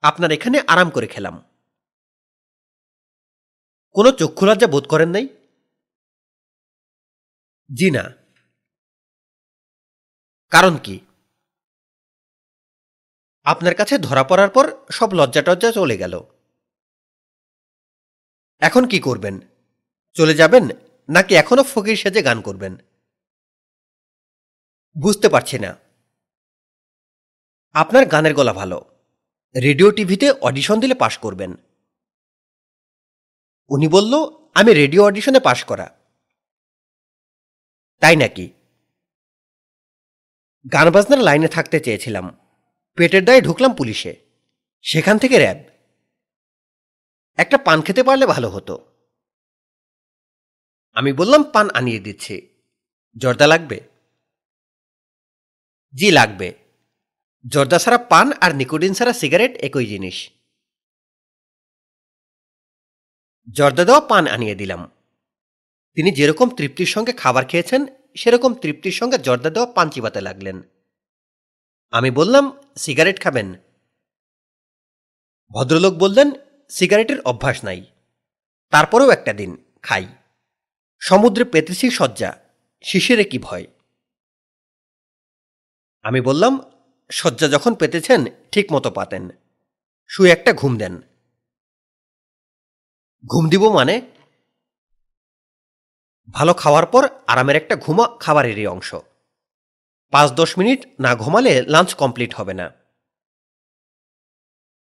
আপনার 0.03 0.29
এখানে 0.31 0.57
আরাম 0.67 0.89
করে 0.89 1.07
খেলাম 1.07 1.35
কোনো 3.95 4.09
চক্ষু 4.11 4.43
লজ্জা 4.45 4.67
বোধ 4.67 4.85
করেন 4.87 5.09
নাই 5.09 5.25
জি 7.69 7.87
না 7.91 8.03
কারণ 10.51 10.73
কি 10.77 10.95
আপনার 13.45 13.73
কাছে 13.75 13.95
ধরা 13.97 14.23
পড়ার 14.23 14.49
পর 14.49 14.65
সব 14.91 15.09
লজ্জা 15.13 15.41
টজ্জা 15.41 15.69
চলে 15.71 15.95
গেল 15.97 16.13
এখন 18.61 18.83
কি 18.87 18.99
করবেন 18.99 19.35
চলে 20.15 20.33
যাবেন 20.33 20.63
নাকি 21.09 21.33
এখনও 21.35 21.63
ফকির 21.63 21.97
সেজে 21.97 22.21
গান 22.23 22.37
করবেন 22.41 22.73
বুঝতে 24.97 25.27
পারছি 25.29 25.57
না 25.59 25.71
আপনার 27.75 28.03
গানের 28.05 28.33
গলা 28.33 28.53
ভালো 28.53 28.77
রেডিও 29.55 29.89
টিভিতে 29.91 30.27
অডিশন 30.41 30.77
দিলে 30.79 30.95
পাশ 30.95 31.13
করবেন 31.17 31.51
উনি 33.71 33.87
বলল 33.87 34.13
আমি 34.55 34.71
রেডিও 34.73 35.01
অডিশনে 35.03 35.39
পাশ 35.39 35.59
করা 35.63 35.87
তাই 38.01 38.15
নাকি 38.15 38.45
গান 40.65 40.87
বাজনার 40.89 41.21
লাইনে 41.23 41.47
থাকতে 41.47 41.77
চেয়েছিলাম 41.79 42.25
পেটের 42.97 43.23
দায়ে 43.25 43.41
ঢুকলাম 43.41 43.71
পুলিশে 43.73 44.13
সেখান 44.85 45.15
থেকে 45.17 45.35
র্যাব 45.37 45.59
একটা 47.37 47.57
পান 47.57 47.77
খেতে 47.81 48.01
পারলে 48.03 48.25
ভালো 48.25 48.49
হতো 48.49 48.75
আমি 50.95 51.11
বললাম 51.13 51.41
পান 51.43 51.67
আনিয়ে 51.69 51.99
দিচ্ছি 51.99 52.35
জর্দা 53.15 53.47
লাগবে 53.47 53.77
জি 55.93 56.07
লাগবে 56.11 56.47
জর্দা 57.45 57.77
ছাড়া 57.79 57.99
পান 58.11 58.27
আর 58.41 58.51
নিকোটিন 58.53 58.93
ছাড়া 58.93 59.13
সিগারেট 59.13 59.53
একই 59.61 59.85
জিনিস 59.85 60.17
জর্দা 63.47 63.83
দেওয়া 63.83 64.01
পান 64.01 64.23
আনিয়ে 64.27 64.55
দিলাম 64.55 64.81
তিনি 65.97 66.09
যেরকম 66.11 66.47
তৃপ্তির 66.49 66.89
সঙ্গে 66.95 67.13
খাবার 67.13 67.43
খেয়েছেন 67.45 67.81
সেরকম 68.15 68.51
তৃপ্তির 68.61 68.95
সঙ্গে 68.95 69.17
জর্দা 69.17 69.49
দেওয়া 69.49 69.69
পান 69.75 69.87
চিবাতে 69.89 70.19
লাগলেন 70.21 70.57
আমি 71.93 72.09
বললাম 72.11 72.45
সিগারেট 72.77 73.17
খাবেন 73.19 73.47
ভদ্রলোক 75.51 75.93
বললেন 75.93 76.27
সিগারেটের 76.71 77.19
অভ্যাস 77.21 77.57
নাই 77.63 77.81
তারপরেও 78.73 79.09
একটা 79.09 79.33
দিন 79.33 79.51
খাই 79.83 80.05
সমুদ্রে 81.01 81.45
পেতেছি 81.45 81.87
শয্যা 81.89 82.31
শিশিরে 82.83 83.25
কি 83.31 83.37
ভয় 83.39 83.65
আমি 86.07 86.19
বললাম 86.21 86.53
শয্যা 87.09 87.47
যখন 87.47 87.71
পেতেছেন 87.73 88.21
ঠিক 88.51 88.65
মতো 88.71 88.89
পাতেন 88.91 89.23
শুয়ে 90.09 90.33
একটা 90.33 90.51
ঘুম 90.53 90.73
দেন 90.77 90.93
ঘুম 93.23 93.49
দিব 93.49 93.63
মানে 93.69 93.95
ভালো 96.27 96.53
খাওয়ার 96.53 96.85
পর 96.85 97.03
আরামের 97.27 97.55
একটা 97.55 97.75
ঘুমা 97.75 98.05
খাবারেরই 98.19 98.67
অংশ 98.67 98.89
পাঁচ 100.11 100.27
দশ 100.31 100.51
মিনিট 100.57 100.81
না 100.99 101.11
ঘুমালে 101.15 101.53
লাঞ্চ 101.67 101.91
কমপ্লিট 101.93 102.31
হবে 102.33 102.53
না 102.53 102.67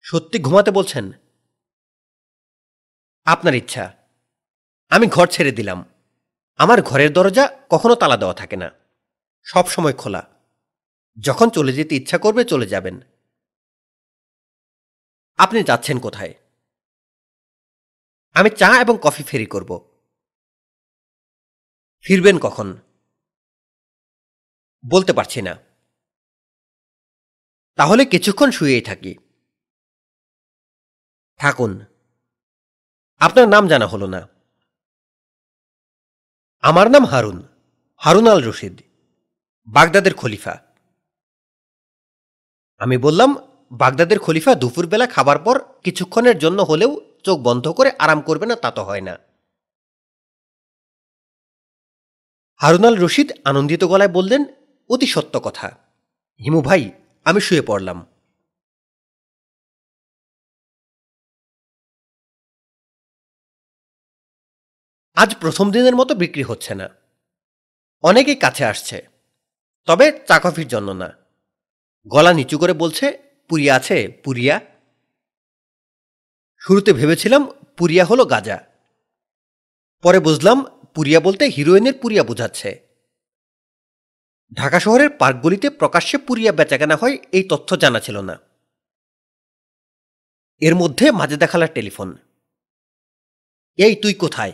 সত্যি 0.04 0.38
ঘুমাতে 0.40 0.72
বলছেন 0.72 1.06
আপনার 3.26 3.54
ইচ্ছা 3.56 3.86
আমি 4.92 5.06
ঘর 5.08 5.28
ছেড়ে 5.28 5.52
দিলাম 5.52 5.80
আমার 6.60 6.82
ঘরের 6.82 7.12
দরজা 7.14 7.46
কখনো 7.70 7.94
তালা 7.96 8.18
দেওয়া 8.18 8.34
থাকে 8.34 8.58
না 8.58 8.70
সব 9.48 9.66
সময় 9.70 9.94
খোলা 9.94 10.31
যখন 11.18 11.48
চলে 11.50 11.72
যেতে 11.74 11.94
ইচ্ছা 11.96 12.18
করবে 12.18 12.42
চলে 12.44 12.68
যাবেন 12.68 12.96
আপনি 15.40 15.60
যাচ্ছেন 15.64 15.98
কোথায় 16.00 16.34
আমি 18.36 18.50
চা 18.58 18.70
এবং 18.82 18.96
কফি 19.02 19.24
ফেরি 19.24 19.46
করব 19.46 19.72
ফিরবেন 22.06 22.38
কখন 22.40 22.68
বলতে 24.84 25.12
পারছি 25.14 25.40
না 25.42 25.54
তাহলে 27.78 28.04
কিছুক্ষণ 28.06 28.50
শুয়েই 28.52 28.84
থাকি 28.86 29.14
থাকুন 31.40 31.72
আপনার 33.22 33.48
নাম 33.50 33.64
জানা 33.68 33.88
হলো 33.88 34.08
না 34.08 34.22
আমার 36.64 36.88
নাম 36.92 37.04
হারুন 37.06 37.38
হারুন 38.02 38.28
আল 38.28 38.40
রশিদ 38.44 38.76
বাগদাদের 39.68 40.14
খলিফা 40.14 40.54
আমি 42.82 42.98
বললাম 42.98 43.30
বাগদাদের 43.72 44.20
খলিফা 44.20 44.52
দুপুরবেলা 44.56 45.08
খাবার 45.08 45.38
পর 45.40 45.56
কিছুক্ষণের 45.84 46.38
জন্য 46.38 46.60
হলেও 46.62 46.92
চোখ 47.24 47.38
বন্ধ 47.40 47.66
করে 47.68 47.90
আরাম 48.00 48.20
করবে 48.22 48.46
না 48.46 48.56
তা 48.56 48.70
তো 48.72 48.82
হয় 48.84 49.02
না 49.02 49.16
হারুনাল 52.60 52.96
রশিদ 52.96 53.30
আনন্দিত 53.46 53.84
গলায় 53.84 54.12
বললেন 54.14 54.42
অতি 54.90 55.08
সত্য 55.08 55.34
কথা 55.40 55.68
হিমু 56.40 56.62
ভাই 56.62 56.84
আমি 57.26 57.40
শুয়ে 57.42 57.62
পড়লাম 57.62 58.00
আজ 65.18 65.30
প্রথম 65.36 65.68
দিনের 65.72 65.96
মতো 65.96 66.14
বিক্রি 66.16 66.44
হচ্ছে 66.44 66.74
না 66.76 66.88
অনেকেই 68.04 68.36
কাছে 68.36 68.64
আসছে 68.66 68.98
তবে 69.88 70.06
চাকফির 70.28 70.68
জন্য 70.68 70.90
না 70.94 71.10
গলা 72.08 72.32
নিচু 72.34 72.56
করে 72.58 72.74
বলছে 72.74 73.06
পুরিয়া 73.50 73.74
আছে 73.76 73.98
পুরিয়া 74.24 74.56
শুরুতে 76.62 76.92
ভেবেছিলাম 76.94 77.42
পুরিয়া 77.78 78.06
হলো 78.06 78.24
গাজা 78.26 78.58
পরে 80.04 80.20
বুঝলাম 80.20 80.58
পুরিয়া 80.96 81.20
বলতে 81.20 81.44
হিরোইনের 81.50 81.96
পুরিয়া 82.02 82.24
বোঝাচ্ছে 82.24 82.70
ঢাকা 84.52 84.80
শহরের 84.80 85.10
পার্কগুলিতে 85.18 85.68
প্রকাশ্যে 85.70 86.18
পুরিয়া 86.18 86.52
বেচাকেনা 86.52 86.96
হয় 86.96 87.16
এই 87.32 87.46
তথ্য 87.50 87.70
জানা 87.76 88.00
ছিল 88.00 88.18
না 88.22 88.36
এর 90.62 90.76
মধ্যে 90.76 91.06
মাঝে 91.12 91.38
দেখালার 91.38 91.72
টেলিফোন 91.74 92.10
এই 93.80 93.94
তুই 93.96 94.14
কোথায় 94.14 94.54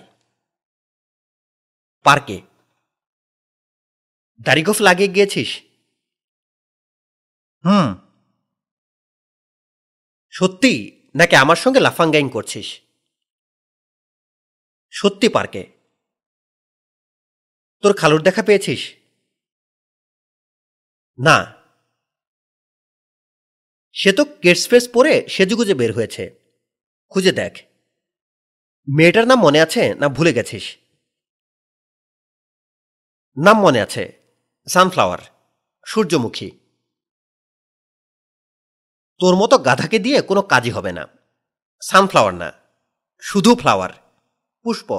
পার্কে 2.06 2.38
দাড়িগোফ 4.40 4.78
লাগিয়ে 4.82 5.14
গিয়েছিস 5.14 5.50
হুম 7.64 7.88
সত্যি 10.34 10.74
নাকি 11.16 11.36
আমার 11.36 11.56
সঙ্গে 11.56 11.80
লাফাঙ্গাইং 11.80 12.28
করছিস 12.30 12.68
সত্যি 14.94 15.28
পার্কে 15.30 15.64
তোর 17.84 17.94
খালুর 17.94 18.22
দেখা 18.24 18.44
পেয়েছিস 18.44 18.82
না 21.20 21.38
সে 23.96 24.12
তো 24.14 24.24
ফেস 24.66 24.86
পরে 24.94 25.14
সেজুগুজে 25.30 25.74
বের 25.74 25.92
হয়েছে 25.94 26.24
খুঁজে 27.12 27.32
দেখ 27.32 27.54
মেয়েটার 28.88 29.26
নাম 29.28 29.40
মনে 29.42 29.60
আছে 29.62 29.84
না 29.94 30.08
ভুলে 30.08 30.32
গেছিস 30.34 30.66
নাম 33.38 33.58
মনে 33.62 33.80
আছে 33.82 34.04
সানফ্লাওয়ার 34.68 35.22
সূর্যমুখী 35.86 36.50
তোর 39.20 39.34
মতো 39.36 39.56
গাধাকে 39.58 39.98
দিয়ে 40.00 40.22
কোনো 40.22 40.42
কাজই 40.42 40.72
হবে 40.72 40.92
না 40.92 41.04
সানফ্লাওয়ার 41.82 42.34
না 42.34 42.50
শুধু 43.24 43.52
ফ্লাওয়ার 43.56 43.92
পুষ্প 44.66 44.90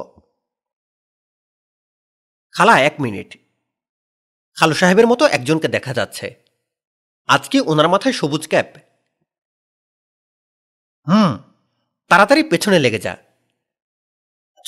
খালা 2.55 2.75
এক 2.81 2.95
মিনিট 3.01 3.31
খালু 4.57 4.75
সাহেবের 4.75 5.07
মতো 5.07 5.25
একজনকে 5.27 5.69
দেখা 5.69 5.93
যাচ্ছে 5.95 6.27
আজকে 7.29 7.61
ওনার 7.61 7.89
মাথায় 7.89 8.13
সবুজ 8.13 8.45
ক্যাপ 8.49 8.69
হুম 11.07 11.33
তাড়াতাড়ি 12.11 12.43
পেছনে 12.43 12.79
লেগে 12.79 12.99
যা 12.99 13.15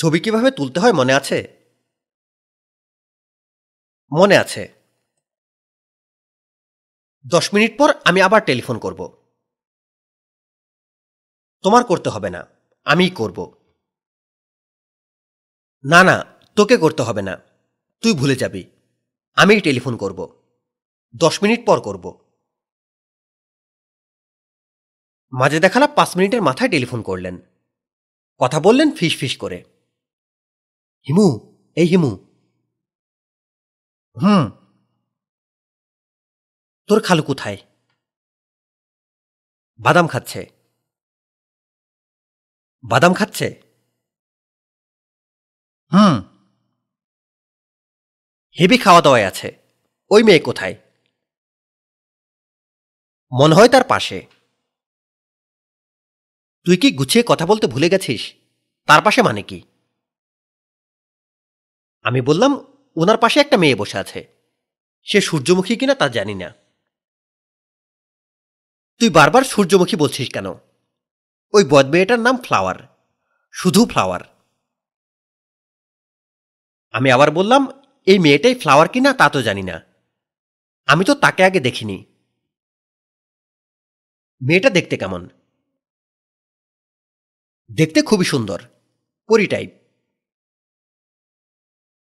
ছবি 0.00 0.19
কিভাবে 0.21 0.51
তুলতে 0.51 0.79
হয় 0.81 0.93
মনে 0.93 1.13
আছে 1.15 1.39
মনে 4.13 4.37
আছে 4.39 4.63
দশ 7.25 7.47
মিনিট 7.55 7.73
পর 7.79 7.89
আমি 8.05 8.21
আবার 8.23 8.41
টেলিফোন 8.41 8.79
করবো 8.79 9.05
তোমার 11.65 11.83
করতে 11.85 12.09
হবে 12.11 12.31
না 12.31 12.43
আমিই 12.87 13.13
করব 13.17 13.39
না 15.85 16.01
না 16.03 16.17
তোকে 16.57 16.77
করতে 16.77 17.03
হবে 17.03 17.23
না 17.23 17.35
তুই 18.03 18.13
ভুলে 18.13 18.37
যাবি 18.37 18.63
আমিই 19.37 19.61
টেলিফোন 19.61 19.95
করব 19.97 20.21
দশ 21.15 21.35
মিনিট 21.43 21.61
পর 21.67 21.79
করব 21.81 22.05
মাঝে 25.33 25.59
দেখালা 25.61 25.87
পাঁচ 25.89 26.11
মিনিটের 26.17 26.43
মাথায় 26.43 26.71
টেলিফোন 26.71 27.01
করলেন 27.03 27.37
কথা 28.41 28.59
বললেন 28.61 28.89
ফিস 28.91 29.15
ফিস 29.17 29.35
করে 29.37 29.59
হিমু 31.07 31.27
এই 31.77 31.87
হিমু 31.87 32.13
হুম 34.17 34.45
তোর 36.89 36.99
খালু 37.01 37.23
কোথায় 37.23 37.59
বাদাম 39.81 40.07
খাচ্ছে 40.09 40.41
বাদাম 42.85 43.13
খাচ্ছে 43.15 43.47
হুম 45.93 46.15
হেবি 48.59 48.77
খাওয়া 48.79 49.01
দাওয়ায় 49.01 49.27
আছে 49.27 49.49
ওই 50.11 50.23
মেয়ে 50.23 50.43
কোথায় 50.45 50.75
মনে 53.33 53.55
হয় 53.55 53.69
তার 53.69 53.85
পাশে 53.85 54.19
তুই 56.67 56.77
কি 56.77 56.89
গুছিয়ে 56.91 57.25
কথা 57.27 57.45
বলতে 57.47 57.67
ভুলে 57.67 57.89
গেছিস 57.89 58.23
তার 58.89 59.01
পাশে 59.03 59.23
মানে 59.23 59.43
কি 59.43 59.59
আমি 62.05 62.21
বললাম 62.21 62.53
ওনার 62.97 63.19
পাশে 63.19 63.39
একটা 63.41 63.57
মেয়ে 63.57 63.77
বসে 63.77 63.97
আছে 63.99 64.21
সে 65.07 65.21
সূর্যমুখী 65.21 65.75
কিনা 65.77 65.95
তা 65.95 66.07
জানি 66.09 66.35
না 66.35 66.49
তুই 69.01 69.11
বারবার 69.11 69.43
সূর্যমুখী 69.45 69.97
বলছিস 69.97 70.29
কেন 70.33 70.47
ওই 71.55 71.65
বদমেয়েটার 71.65 72.21
নাম 72.21 72.37
ফ্লাওয়ার 72.37 72.79
শুধু 73.55 73.81
ফ্লাওয়ার 73.85 74.23
আমি 76.95 77.09
আবার 77.11 77.31
বললাম 77.31 77.63
এই 78.07 78.19
মেয়েটাই 78.19 78.55
ফ্লাওয়ার 78.55 78.89
কিনা 78.89 79.11
তা 79.13 79.27
তো 79.29 79.41
জানি 79.43 79.63
না 79.63 79.77
আমি 80.89 81.03
তো 81.05 81.15
তাকে 81.15 81.43
আগে 81.45 81.61
দেখিনি 81.61 81.97
মেয়েটা 84.41 84.71
দেখতে 84.71 84.95
কেমন 84.97 85.23
দেখতে 87.71 88.01
খুবই 88.03 88.25
সুন্দর 88.25 88.59
পরি 89.29 89.47
টাইপ 89.47 89.71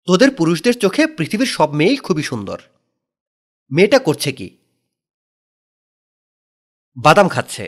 তোদের 0.08 0.30
পুরুষদের 0.30 0.74
চোখে 0.78 1.02
পৃথিবীর 1.06 1.50
সব 1.52 1.68
মেয়েই 1.72 1.96
খুবই 1.96 2.22
সুন্দর 2.22 2.58
মেয়েটা 3.70 3.98
করছে 3.98 4.30
কি 4.32 4.48
বাদাম 6.96 7.28
খাচ্ছে 7.28 7.64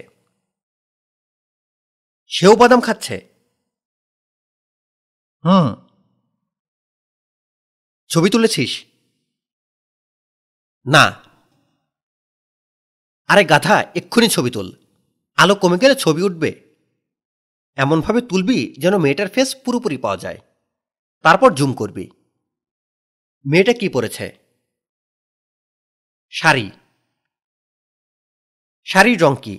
সেও 2.30 2.54
বাদাম 2.56 2.80
খাচ্ছে 2.80 3.16
হুম 5.44 5.68
ছবি 8.10 8.28
তুলেছিস 8.30 8.72
না 10.86 11.04
আরে 13.28 13.42
গাধা 13.44 13.76
এক্ষুনি 13.94 14.28
ছবি 14.28 14.50
তুল 14.50 14.68
আলো 15.38 15.54
কমে 15.54 15.76
গেলে 15.78 15.94
ছবি 15.94 16.22
উঠবে 16.22 16.50
এমনভাবে 17.78 18.20
তুলবি 18.20 18.58
যেন 18.78 18.94
মেয়েটার 18.98 19.28
ফেস 19.28 19.48
পুরোপুরি 19.64 19.98
পাওয়া 19.98 20.16
যায় 20.16 20.40
তারপর 21.24 21.50
জুম 21.54 21.70
করবি 21.74 22.04
মেয়েটা 23.44 23.72
কি 23.72 23.88
পরেছে 23.88 24.26
শাড়ি 26.30 26.66
শাড়ির 28.86 29.18
রং 29.20 29.34
কী 29.42 29.54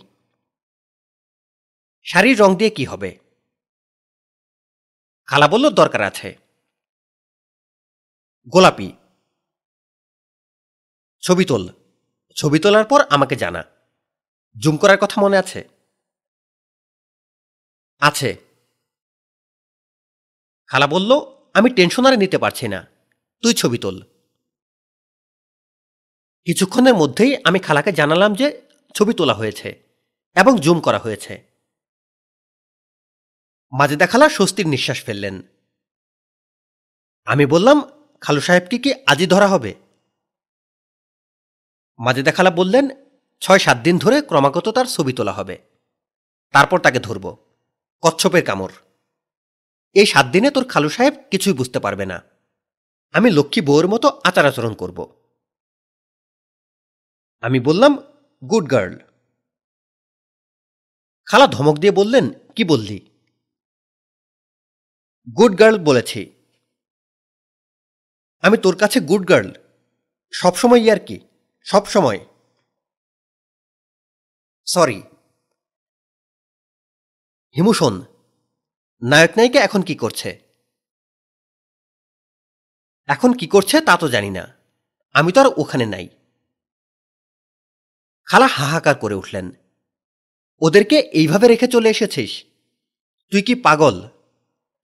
শাড়ির 2.07 2.38
রং 2.39 2.49
দিয়ে 2.55 2.69
কি 2.69 2.83
হবে 2.85 3.09
খালা 5.27 5.47
বলল 5.47 5.65
দরকার 5.69 6.01
আছে 6.01 6.29
গোলাপি 8.53 8.89
ছবি 11.23 11.45
তোল 11.45 11.63
ছবি 12.38 12.59
তোলার 12.59 12.85
পর 12.85 12.99
আমাকে 13.09 13.35
জানা 13.35 13.61
জুম 14.55 14.77
করার 14.77 14.97
কথা 14.97 15.21
মনে 15.21 15.38
আছে 15.38 15.59
আছে 18.01 18.29
খালা 20.69 20.88
বলল 20.88 21.11
আমি 21.53 21.69
টেনশন 21.69 22.05
আর 22.05 22.14
নিতে 22.18 22.38
পারছি 22.38 22.65
না 22.68 22.80
তুই 23.43 23.53
ছবি 23.53 23.77
তোল 23.77 23.97
কিছুক্ষণের 26.47 26.95
মধ্যেই 26.95 27.31
আমি 27.43 27.59
খালাকে 27.59 27.91
জানালাম 27.91 28.31
যে 28.35 28.47
ছবি 28.95 29.14
তোলা 29.14 29.34
হয়েছে 29.34 29.69
এবং 30.35 30.53
জুম 30.59 30.77
করা 30.81 30.99
হয়েছে 30.99 31.47
মাজেদা 33.73 34.07
খালা 34.07 34.27
স্বস্তির 34.30 34.68
নিঃশ্বাস 34.68 34.99
ফেললেন 35.03 35.35
আমি 37.27 37.45
বললাম 37.45 37.77
খালু 38.22 38.41
সাহেবকে 38.41 38.77
কি 38.84 38.89
আজই 39.07 39.27
ধরা 39.27 39.47
হবে 39.47 39.72
মাজেদা 41.99 42.31
খালা 42.31 42.51
বললেন 42.51 42.85
ছয় 43.41 43.61
সাত 43.65 43.77
দিন 43.84 43.95
ধরে 43.97 44.18
ক্রমাগত 44.22 44.68
তার 44.69 44.88
ছবি 44.88 45.14
তোলা 45.14 45.34
হবে 45.34 45.55
তারপর 46.53 46.77
তাকে 46.80 46.99
ধরব 46.99 47.26
কচ্ছপের 48.03 48.43
কামড় 48.43 48.76
এই 49.95 50.07
সাত 50.07 50.26
দিনে 50.26 50.49
তোর 50.51 50.65
খালু 50.69 50.89
সাহেব 50.89 51.14
কিছুই 51.31 51.55
বুঝতে 51.59 51.80
পারবে 51.80 52.05
না 52.05 52.18
আমি 53.14 53.27
লক্ষ্মী 53.30 53.61
বউয়ের 53.61 53.88
মতো 53.88 54.07
আচার 54.23 54.45
আচরণ 54.45 54.73
করব 54.73 54.99
আমি 57.43 57.59
বললাম 57.59 57.91
গুড 58.41 58.65
গার্ল 58.72 58.95
খালা 61.27 61.47
ধমক 61.47 61.76
দিয়ে 61.80 61.93
বললেন 61.99 62.26
কি 62.55 62.64
বললি 62.69 62.97
গুড 65.27 65.53
গার্ল 65.59 65.77
বলেছি 65.80 66.22
আমি 68.43 68.57
তোর 68.57 68.76
কাছে 68.76 68.97
গুড 68.99 69.23
গার্ল 69.30 69.49
সবসময় 70.34 70.81
ইয়ার 70.81 70.99
কি 70.99 71.18
সবসময় 71.68 72.19
সরি 74.68 74.99
হিমুশন 77.55 77.95
নায়ক 79.01 79.31
নায়িকা 79.38 79.59
এখন 79.61 79.81
কি 79.81 79.95
করছে 79.95 80.30
এখন 83.09 83.31
কি 83.34 83.47
করছে 83.47 83.76
তা 83.81 83.93
তো 83.97 84.07
জানি 84.07 84.31
না 84.31 84.43
আমি 85.15 85.30
তো 85.31 85.39
আর 85.41 85.47
ওখানে 85.57 85.85
নাই 85.85 86.07
খালা 88.27 88.47
হাহাকার 88.47 88.95
করে 88.95 89.15
উঠলেন 89.15 89.45
ওদেরকে 90.61 90.97
এইভাবে 91.11 91.45
রেখে 91.47 91.68
চলে 91.68 91.89
এসেছিস 91.89 92.31
তুই 93.31 93.41
কি 93.41 93.53
পাগল 93.64 93.95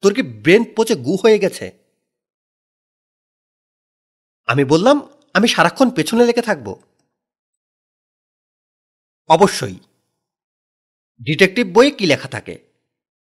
তোর 0.04 0.12
কি 0.14 0.22
ব্রেন 0.22 0.64
পচে 0.76 0.96
গু 0.96 1.14
হয়ে 1.16 1.40
গেছে 1.40 1.66
আমি 4.48 4.64
বললাম 4.66 4.98
আমি 5.34 5.48
সারাক্ষণ 5.48 5.88
পেছনে 5.90 6.24
লেগে 6.26 6.42
থাকব 6.42 6.68
অবশ্যই 9.30 9.78
ডিটেকটিভ 11.22 11.66
বইয়ে 11.74 11.92
কি 11.92 12.06
লেখা 12.06 12.28
থাকে 12.28 12.56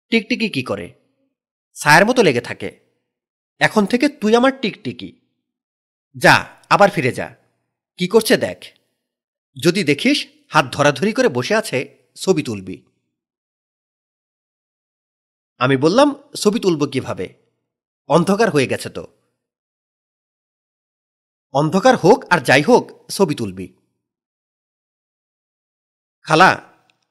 টিকটিকি 0.11 0.49
কি 0.49 0.63
করে 0.63 0.87
সায়ের 1.77 2.05
মতো 2.05 2.21
লেগে 2.23 2.41
থাকে 2.41 2.69
এখন 3.61 3.83
থেকে 3.85 4.05
তুই 4.09 4.35
আমার 4.35 4.53
টিকটিকি 4.61 5.09
যা 6.15 6.35
আবার 6.69 6.89
ফিরে 6.89 7.11
যা 7.11 7.27
কি 7.97 8.07
করছে 8.07 8.35
দেখ 8.37 8.59
যদি 9.57 9.83
দেখিস 9.83 10.17
হাত 10.49 10.65
ধরাধরি 10.73 11.11
করে 11.13 11.29
বসে 11.29 11.53
আছে 11.55 11.77
ছবি 12.15 12.43
তুলবি 12.43 12.75
আমি 15.59 15.77
বললাম 15.77 16.07
ছবি 16.35 16.59
তুলব 16.59 16.81
কিভাবে 16.85 17.25
অন্ধকার 18.09 18.49
হয়ে 18.49 18.67
গেছে 18.67 18.89
তো 18.89 19.03
অন্ধকার 21.53 21.95
হোক 21.95 22.19
আর 22.29 22.39
যাই 22.39 22.63
হোক 22.63 22.83
ছবি 23.09 23.35
তুলবি 23.35 23.67
খালা 26.25 26.49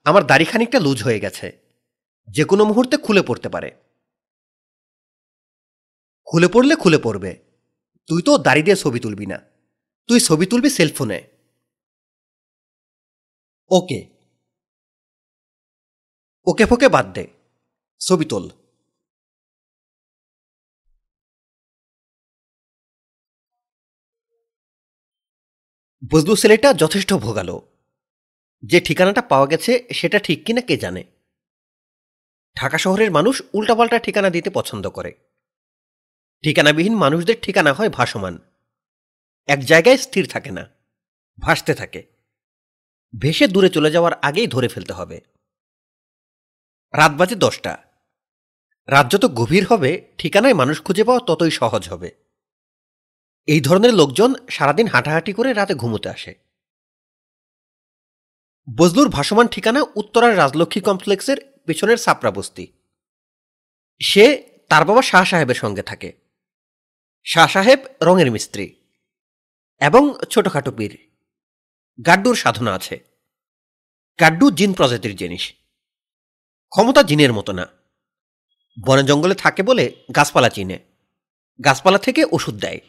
আমার 0.06 0.22
দাড়ি 0.26 0.44
খানিকটা 0.44 0.78
লুজ 0.80 0.98
হয়ে 1.02 1.20
গেছে 1.20 1.46
যে 2.28 2.44
কোনো 2.44 2.64
মুহূর্তে 2.64 2.96
খুলে 2.96 3.22
পড়তে 3.22 3.48
পারে 3.48 3.70
খুলে 6.24 6.48
পড়লে 6.48 6.74
খুলে 6.74 6.98
পড়বে 6.98 7.32
তুই 8.08 8.22
তো 8.22 8.38
দাড়ি 8.38 8.62
দিয়ে 8.62 8.76
ছবি 8.76 9.00
তুলবি 9.00 9.26
না 9.26 9.38
তুই 10.08 10.20
ছবি 10.20 10.46
তুলবি 10.46 10.70
সেলফোনে 10.70 11.18
ওকে 13.70 14.00
ওকে 16.46 16.64
ফোকে 16.66 16.88
বাদ 16.88 17.06
দে 17.12 17.24
ছবি 18.00 18.24
তোল 18.24 18.44
বজলু 26.02 26.36
ছেলেটা 26.36 26.72
যথেষ্ট 26.72 27.12
ভোগালো 27.12 27.56
যে 28.62 28.80
ঠিকানাটা 28.80 29.22
পাওয়া 29.22 29.46
গেছে 29.46 29.88
সেটা 29.92 30.18
ঠিক 30.18 30.38
কিনা 30.46 30.60
কে 30.60 30.76
জানে 30.76 31.02
ঢাকা 32.56 32.78
শহরের 32.78 33.10
মানুষ 33.10 33.42
উল্টাপাল্টা 33.52 33.98
ঠিকানা 33.98 34.30
দিতে 34.30 34.50
পছন্দ 34.50 34.84
করে 34.88 35.12
ঠিকানাবিহীন 36.42 36.94
মানুষদের 36.94 37.40
ঠিকানা 37.42 37.72
হয় 37.72 37.88
ভাসমান 37.88 38.38
এক 39.48 39.60
জায়গায় 39.64 39.96
স্থির 39.96 40.24
থাকে 40.28 40.50
না 40.50 40.64
ভাসতে 41.38 41.74
থাকে 41.74 42.02
ভেসে 43.14 43.46
দূরে 43.46 43.68
চলে 43.68 43.90
যাওয়ার 43.90 44.14
আগেই 44.22 44.46
ধরে 44.46 44.68
ফেলতে 44.68 44.92
হবে 44.92 45.20
রাত 46.94 47.12
বাজে 47.12 47.34
দশটা 47.34 47.87
রাত 48.88 49.06
যত 49.10 49.24
গভীর 49.34 49.64
হবে 49.64 49.90
ঠিকানায় 50.18 50.54
মানুষ 50.54 50.76
খুঁজে 50.82 51.04
পাওয়া 51.04 51.22
ততই 51.26 51.50
সহজ 51.50 51.88
হবে 51.88 52.10
এই 53.46 53.60
ধরনের 53.60 53.94
লোকজন 53.94 54.30
সারাদিন 54.50 54.86
হাঁটাহাঁটি 54.86 55.32
করে 55.32 55.52
রাতে 55.52 55.74
ঘুমোতে 55.74 56.08
আসে 56.08 56.32
বজলুর 58.68 59.08
ভাসমান 59.08 59.46
ঠিকানা 59.46 59.80
উত্তরার 59.94 60.38
রাজলক্ষ্মী 60.38 60.80
কমপ্লেক্সের 60.80 61.38
পেছনের 61.66 61.96
সাপরা 61.96 62.30
বস্তি 62.30 62.64
সে 64.00 64.24
তার 64.68 64.84
বাবা 64.84 65.02
শাহ 65.02 65.24
সাহেবের 65.24 65.54
সঙ্গে 65.54 65.82
থাকে 65.82 66.10
শাহ 67.24 67.46
সাহেব 67.46 67.80
রঙের 68.02 68.30
মিস্ত্রি 68.30 68.66
এবং 69.80 70.02
ছোটখাটো 70.30 70.70
পীর 70.72 70.92
গাড্ডুর 71.98 72.36
সাধনা 72.36 72.74
আছে 72.74 72.96
গাড্ডু 74.18 74.46
জিন 74.50 74.70
প্রজাতির 74.74 75.14
জিনিস 75.16 75.44
ক্ষমতা 76.72 77.02
জিনের 77.02 77.32
মতো 77.32 77.52
না 77.52 77.64
বনে 78.78 79.02
জঙ্গলে 79.02 79.34
থাকে 79.34 79.62
বলে 79.62 79.84
গাছপালা 80.16 80.50
চিনে 80.50 80.78
গাছপালা 81.60 81.98
থেকে 81.98 82.22
ওষুধ 82.32 82.56
দেয় 82.60 82.80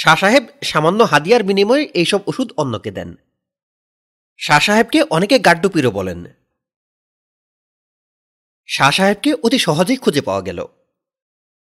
শাহ 0.00 0.16
সাহেব 0.16 0.44
সামান্য 0.62 1.00
হাদিয়ার 1.02 1.42
বিনিময়ে 1.42 1.84
এইসব 1.94 2.20
ওষুধ 2.26 2.48
অন্যকে 2.56 2.90
দেন 2.90 3.10
শাহ 4.40 4.60
সাহেবকে 4.60 4.98
অনেকে 5.10 5.36
গাড্ডুপিরও 5.38 5.90
বলেন 5.90 6.20
শাহ 8.68 8.90
সাহেবকে 8.90 9.30
অতি 9.42 9.58
সহজেই 9.58 9.98
খুঁজে 9.98 10.22
পাওয়া 10.22 10.42
গেল 10.42 10.58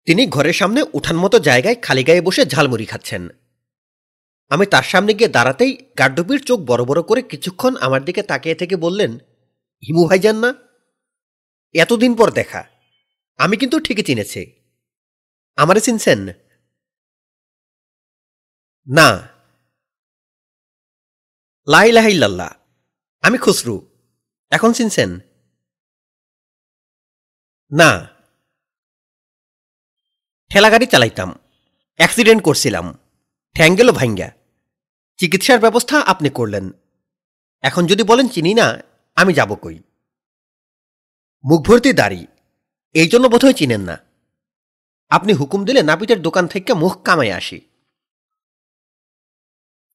তিনি 0.06 0.22
ঘরের 0.26 0.52
সামনে 0.52 0.80
উঠান 0.92 1.16
মতো 1.16 1.36
জায়গায় 1.38 1.76
খালি 1.82 2.02
গায়ে 2.04 2.22
বসে 2.22 2.42
ঝালমুড়ি 2.44 2.86
খাচ্ছেন 2.86 3.22
আমি 4.50 4.64
তার 4.66 4.86
সামনে 4.88 5.12
গিয়ে 5.14 5.34
দাঁড়াতেই 5.34 5.72
গাড্ডুপির 5.98 6.40
চোখ 6.44 6.58
বড় 6.60 6.82
বড় 6.84 7.00
করে 7.02 7.20
কিছুক্ষণ 7.22 7.72
আমার 7.76 8.02
দিকে 8.04 8.22
তাকিয়ে 8.22 8.56
থেকে 8.56 8.76
বললেন 8.76 9.12
হিমু 9.82 10.02
ভাইজান 10.06 10.36
না 10.36 10.50
এতদিন 11.74 12.12
পর 12.14 12.28
দেখা 12.30 12.60
আমি 13.40 13.54
কিন্তু 13.56 13.76
ঠিকই 13.80 14.04
চিনেছি 14.04 14.42
আমারে 15.58 15.80
চিনছেন 15.80 16.20
না 18.88 19.08
লাল্লা 21.96 22.48
আমি 23.24 23.38
খুসরু 23.38 23.76
এখন 24.52 24.70
চিনছেন 24.72 25.10
না 27.72 27.90
ঠেলাগাড়ি 30.50 30.86
চালাইতাম 30.86 31.30
অ্যাক্সিডেন্ট 32.00 32.40
করছিলাম 32.42 32.86
ঠ্যাং 33.56 33.70
গেল 33.76 33.88
ভাইঙ্গা 33.92 34.28
চিকিৎসার 35.18 35.58
ব্যবস্থা 35.60 35.96
আপনি 36.02 36.28
করলেন 36.30 36.64
এখন 37.64 37.82
যদি 37.86 38.02
বলেন 38.02 38.26
চিনি 38.28 38.52
না 38.54 38.66
আমি 39.16 39.32
যাব 39.34 39.50
কই 39.54 39.78
মুখ 41.44 41.60
ভর্তি 41.66 41.92
দাড়ি 41.92 42.22
এই 42.94 43.08
জন্য 43.08 43.24
বোধহয় 43.28 43.56
চিনেন 43.56 43.80
না 43.80 43.96
আপনি 45.10 45.32
হুকুম 45.32 45.60
দিলে 45.64 45.80
নাপিতের 45.82 46.20
দোকান 46.22 46.44
থেকে 46.48 46.72
মুখ 46.74 46.94
কামাই 47.02 47.30
আসি 47.32 47.58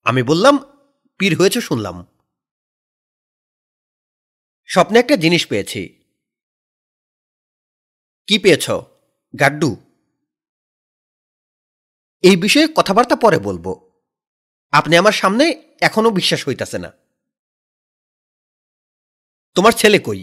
আমি 0.05 0.21
বললাম 0.23 0.55
পীর 1.19 1.33
হয়েছে 1.39 1.59
শুনলাম 1.61 1.95
স্বপ্নে 4.69 4.97
একটা 4.99 5.15
জিনিস 5.15 5.43
পেয়েছি 5.47 5.81
কি 8.27 8.35
পেয়েছ 8.39 8.65
গাড্ডু 9.33 9.71
এই 12.23 12.35
বিষয়ে 12.35 12.67
কথাবার্তা 12.75 13.15
পরে 13.15 13.39
বলবো 13.39 13.71
আপনি 14.73 14.93
আমার 14.97 15.13
সামনে 15.13 15.45
এখনো 15.81 16.09
বিশ্বাস 16.11 16.41
হইতাছে 16.47 16.77
না 16.77 16.89
তোমার 19.55 19.73
ছেলে 19.73 19.99
কই 19.99 20.21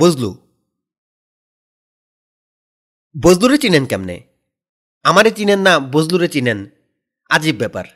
বুঝলু 0.00 0.30
বজলুরে 3.14 3.56
চিনেন 3.58 3.84
কেমনে 3.86 4.16
আমারে 5.04 5.30
চিনেন 5.30 5.60
না 5.60 5.74
বজলুরে 5.92 6.28
চিনেন 6.28 6.58
আজীব 7.30 7.56
ব্যাপার 7.58 7.86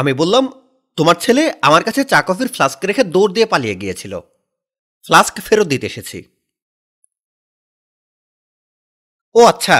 আমি 0.00 0.12
বললাম 0.12 0.44
তোমার 0.98 1.16
ছেলে 1.20 1.42
আমার 1.62 1.82
কাছে 1.84 2.00
চা 2.04 2.20
কফির 2.22 2.48
ফ্লাস্ক 2.48 2.80
রেখে 2.84 3.02
দৌড় 3.04 3.32
দিয়ে 3.34 3.46
পালিয়ে 3.46 3.80
গিয়েছিল 3.82 4.14
ফ্লাস্ক 5.06 5.34
ফেরত 5.40 5.66
দিতে 5.68 5.86
এসেছি 5.86 6.18
ও 9.34 9.40
আচ্ছা 9.46 9.76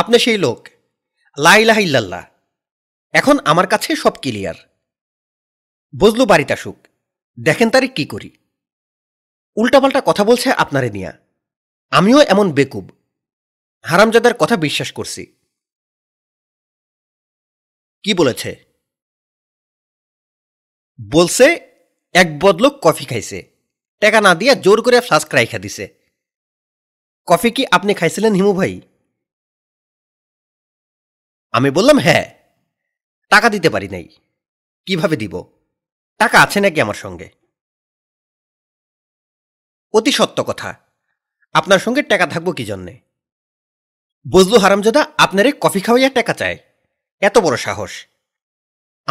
আপনি 0.00 0.16
সেই 0.18 0.38
লোক 0.38 0.60
লাইলাহিল্লাল্লাহ 1.38 2.24
এখন 3.14 3.36
আমার 3.44 3.66
কাছে 3.66 3.90
সব 3.96 4.14
ক্লিয়ার 4.22 4.58
বজলু 5.94 6.24
বাড়িতে 6.26 6.52
আসুক 6.52 6.78
দেখেন 7.38 7.68
তারে 7.70 7.88
কি 7.88 8.04
করি 8.06 8.30
উল্টাপাল্টা 9.56 10.00
কথা 10.00 10.22
বলছে 10.24 10.48
আপনারে 10.54 10.90
নিয়া 10.90 11.12
আমিও 11.92 12.20
এমন 12.20 12.52
বেকুব 12.52 12.86
হারামজাদার 13.84 14.34
কথা 14.38 14.56
বিশ্বাস 14.56 14.90
করছি 14.92 15.22
কি 18.04 18.14
বলেছে 18.14 18.50
বলছে 20.98 21.46
এক 22.14 22.28
বদলোক 22.38 22.74
কফি 22.82 23.04
খাইছে 23.04 23.38
টাকা 24.00 24.20
না 24.20 24.34
দিয়া 24.34 24.54
জোর 24.54 24.82
করে 24.82 25.00
ফ্লাস্ক 25.00 25.34
রাইখা 25.34 25.58
দিছে 25.58 25.84
কফি 27.28 27.50
কি 27.50 27.66
আপনি 27.66 27.94
খাইছিলেন 27.94 28.32
হিমু 28.34 28.52
ভাই 28.52 28.80
আমি 31.52 31.70
বললাম 31.70 31.98
হ্যাঁ 31.98 32.24
টাকা 33.30 33.48
দিতে 33.48 33.68
পারি 33.70 33.88
নাই 33.88 34.06
কিভাবে 34.86 35.16
দিব 35.16 35.34
টাকা 36.18 36.36
আছে 36.42 36.60
নাকি 36.60 36.78
আমার 36.80 36.94
সঙ্গে 36.94 37.28
অতি 39.94 40.12
সত্য 40.12 40.38
কথা 40.44 40.70
আপনার 41.54 41.80
সঙ্গে 41.80 42.02
টাকা 42.02 42.26
থাকবো 42.26 42.50
কি 42.52 42.64
জন্যে 42.64 42.94
বজলু 44.26 44.56
হারামজাদা 44.58 45.02
আপনারে 45.18 45.50
কফি 45.60 45.80
খাওয়াইয়া 45.80 46.10
টাকা 46.10 46.32
চায় 46.32 46.58
এত 47.22 47.36
বড় 47.38 47.56
সাহস 47.56 47.92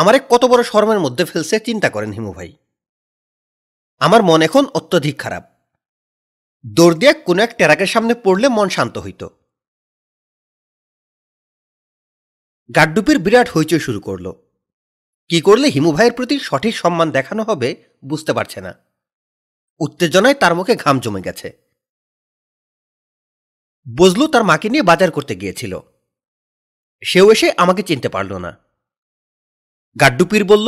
আমারে 0.00 0.20
কত 0.30 0.44
বড় 0.46 0.62
শর্মের 0.64 1.00
মধ্যে 1.00 1.24
ফেলছে 1.26 1.56
চিন্তা 1.60 1.90
করেন 1.90 2.12
হিমু 2.12 2.32
ভাই 2.34 2.52
আমার 4.02 4.22
মন 4.22 4.40
এখন 4.42 4.64
অত্যধিক 4.74 5.16
খারাপ 5.20 5.44
দৌড় 6.66 6.96
দিয়া 6.98 7.14
কোনো 7.26 7.40
এক 7.44 7.52
টেরাকের 7.58 7.90
সামনে 7.90 8.14
পড়লে 8.24 8.48
মন 8.50 8.68
শান্ত 8.70 8.96
হইত 8.98 9.22
গাড্ডুপির 12.70 13.18
বিরাট 13.20 13.48
হইচই 13.50 13.80
শুরু 13.80 14.00
করল 14.00 14.28
কি 15.30 15.40
করলে 15.42 15.68
হিমু 15.68 15.92
ভাইয়ের 15.92 16.14
প্রতি 16.14 16.36
সঠিক 16.40 16.74
সম্মান 16.76 17.08
দেখানো 17.12 17.42
হবে 17.44 17.70
বুঝতে 18.04 18.32
পারছে 18.34 18.60
না 18.62 18.72
উত্তেজনায় 19.80 20.38
তার 20.38 20.54
মুখে 20.56 20.74
ঘাম 20.76 20.96
জমে 21.00 21.26
গেছে 21.26 21.48
বজলু 23.88 24.26
তার 24.28 24.44
মাকে 24.44 24.68
নিয়ে 24.70 24.84
বাজার 24.84 25.12
করতে 25.12 25.34
গিয়েছিল 25.36 25.74
সেও 27.04 27.28
এসে 27.32 27.48
আমাকে 27.58 27.82
চিনতে 27.84 28.10
পারল 28.10 28.32
না 28.38 28.52
গাড্ডুপির 29.96 30.44
বলল 30.44 30.68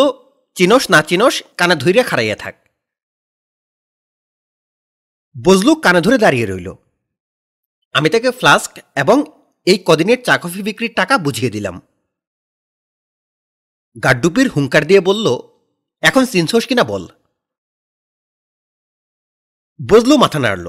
চিনস 0.58 0.84
না 0.90 1.00
চিনস 1.02 1.36
কানা 1.58 1.76
ধৈরে 1.76 2.02
খাড়াইয়া 2.04 2.36
থাক 2.36 2.56
বজলু 5.36 5.72
কানে 5.76 6.00
ধরে 6.02 6.18
দাঁড়িয়ে 6.18 6.46
রইল 6.46 6.70
আমি 7.96 8.08
তাকে 8.10 8.30
ফ্লাস্ক 8.32 8.72
এবং 8.96 9.18
এই 9.68 9.78
কদিনের 9.86 10.20
চা 10.24 10.36
কফি 10.38 10.62
বিক্রির 10.62 10.94
টাকা 10.96 11.16
বুঝিয়ে 11.18 11.50
দিলাম 11.50 11.76
গাড্ডুপির 13.96 14.48
হুঙ্কার 14.48 14.84
দিয়ে 14.88 15.02
বলল 15.02 15.28
এখন 16.04 16.24
চিনছস 16.26 16.64
কিনা 16.68 16.84
বল 16.84 17.04
বজলু 19.80 20.16
মাথা 20.18 20.40
নাড়ল 20.40 20.68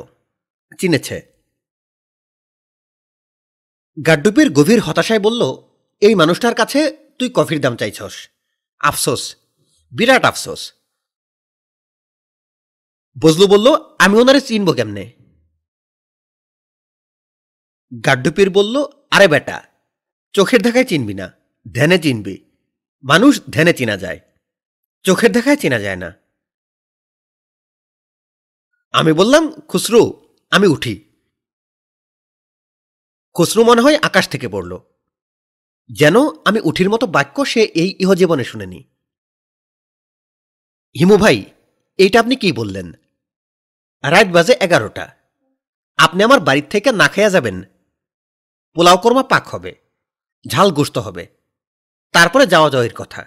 চিনেছে 0.79 1.17
গাড্ডুপির 3.97 4.49
গভীর 4.53 4.81
হতাশায় 4.81 5.23
বলল 5.23 5.43
এই 6.03 6.15
মানুষটার 6.15 6.55
কাছে 6.55 6.81
তুই 7.19 7.29
কফির 7.35 7.61
দাম 7.61 7.75
চাইছস 7.77 8.15
আফসোস 8.81 9.23
বিরাট 9.93 10.25
আফসোস 10.25 10.63
বজলু 13.17 13.47
বলল 13.49 13.67
আমি 13.99 14.15
ওনারে 14.19 14.41
চিনব 14.41 14.69
কেমনে 14.73 15.05
গাড্ডুপির 18.05 18.49
বলল 18.51 18.77
আরে 19.11 19.27
বেটা 19.29 19.59
চোখের 20.35 20.61
দেখায় 20.63 20.89
চিনবি 20.89 21.15
না 21.15 21.27
ধ্যানে 21.67 21.99
চিনবি 21.99 22.37
মানুষ 23.05 23.33
ধ্যানে 23.51 23.73
চিনা 23.73 23.97
যায় 23.97 24.21
চোখের 25.05 25.31
দেখায় 25.33 25.57
চেনা 25.57 25.79
যায় 25.79 25.97
না 25.97 26.11
আমি 28.95 29.13
বললাম 29.13 29.45
খুসরু 29.61 30.03
আমি 30.53 30.67
উঠি 30.67 30.95
খসরু 33.37 33.63
মনে 33.65 33.85
হয় 33.85 33.99
আকাশ 34.03 34.25
থেকে 34.29 34.49
পড়ল 34.49 34.73
যেন 35.91 36.17
আমি 36.45 36.59
উঠির 36.61 36.89
মতো 36.91 37.05
বাক্য 37.07 37.37
সে 37.45 37.63
এই 37.75 37.91
ইহজীবনে 38.01 38.45
শুনেনি 38.45 38.81
হিমু 40.97 41.17
ভাই 41.17 41.39
এইটা 41.99 42.17
আপনি 42.21 42.35
কি 42.37 42.49
বললেন 42.53 42.89
রাত 44.05 44.29
বাজে 44.29 44.55
এগারোটা 44.61 45.05
আপনি 45.99 46.21
আমার 46.23 46.41
বাড়ির 46.41 46.67
থেকে 46.71 46.89
না 46.93 47.07
খেয়া 47.09 47.31
যাবেন 47.31 47.57
পোলাও 48.77 48.99
কর্মা 48.99 49.23
পাক 49.23 49.45
হবে 49.49 49.73
ঝাল 50.45 50.69
গুস্ত 50.71 50.97
হবে 50.99 51.25
তারপরে 52.15 52.45
যাওয়া 52.47 52.69
যাওয়ার 52.71 52.95
কথা 52.95 53.23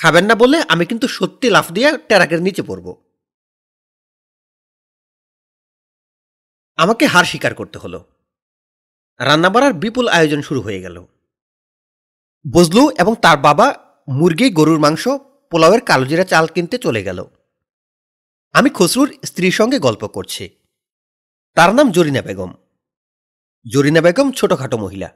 খাবেন 0.00 0.24
না 0.30 0.34
বলে 0.34 0.58
আমি 0.68 0.84
কিন্তু 0.86 1.06
সত্যি 1.08 1.46
লাফ 1.50 1.66
দিয়ে 1.72 1.90
ট্যারাকের 2.08 2.40
নিচে 2.42 2.62
পড়ব 2.62 2.86
আমাকে 6.78 7.04
হার 7.06 7.24
স্বীকার 7.24 7.52
করতে 7.54 7.78
হলো 7.78 7.98
রান্নাবাড়ার 9.20 9.72
বিপুল 9.72 10.08
আয়োজন 10.08 10.40
শুরু 10.42 10.60
হয়ে 10.62 10.80
গেল 10.80 11.04
বজলু 12.52 12.90
এবং 12.98 13.14
তার 13.22 13.36
বাবা 13.36 13.66
মুরগি 14.08 14.50
গরুর 14.50 14.78
মাংস 14.78 15.08
পোলাওয়ের 15.50 15.80
কালোজিরা 15.80 16.24
চাল 16.24 16.46
কিনতে 16.46 16.78
চলে 16.78 17.02
গেল 17.02 17.24
আমি 18.52 18.70
খসরুর 18.74 19.14
স্ত্রীর 19.24 19.52
সঙ্গে 19.52 19.78
গল্প 19.78 20.06
করছি 20.06 20.48
তার 21.54 21.74
নাম 21.74 21.92
জরিনা 21.92 22.22
বেগম 22.22 22.52
জরিনা 23.66 24.00
বেগম 24.00 24.32
ছোটখাটো 24.32 24.78
মহিলা 24.78 25.08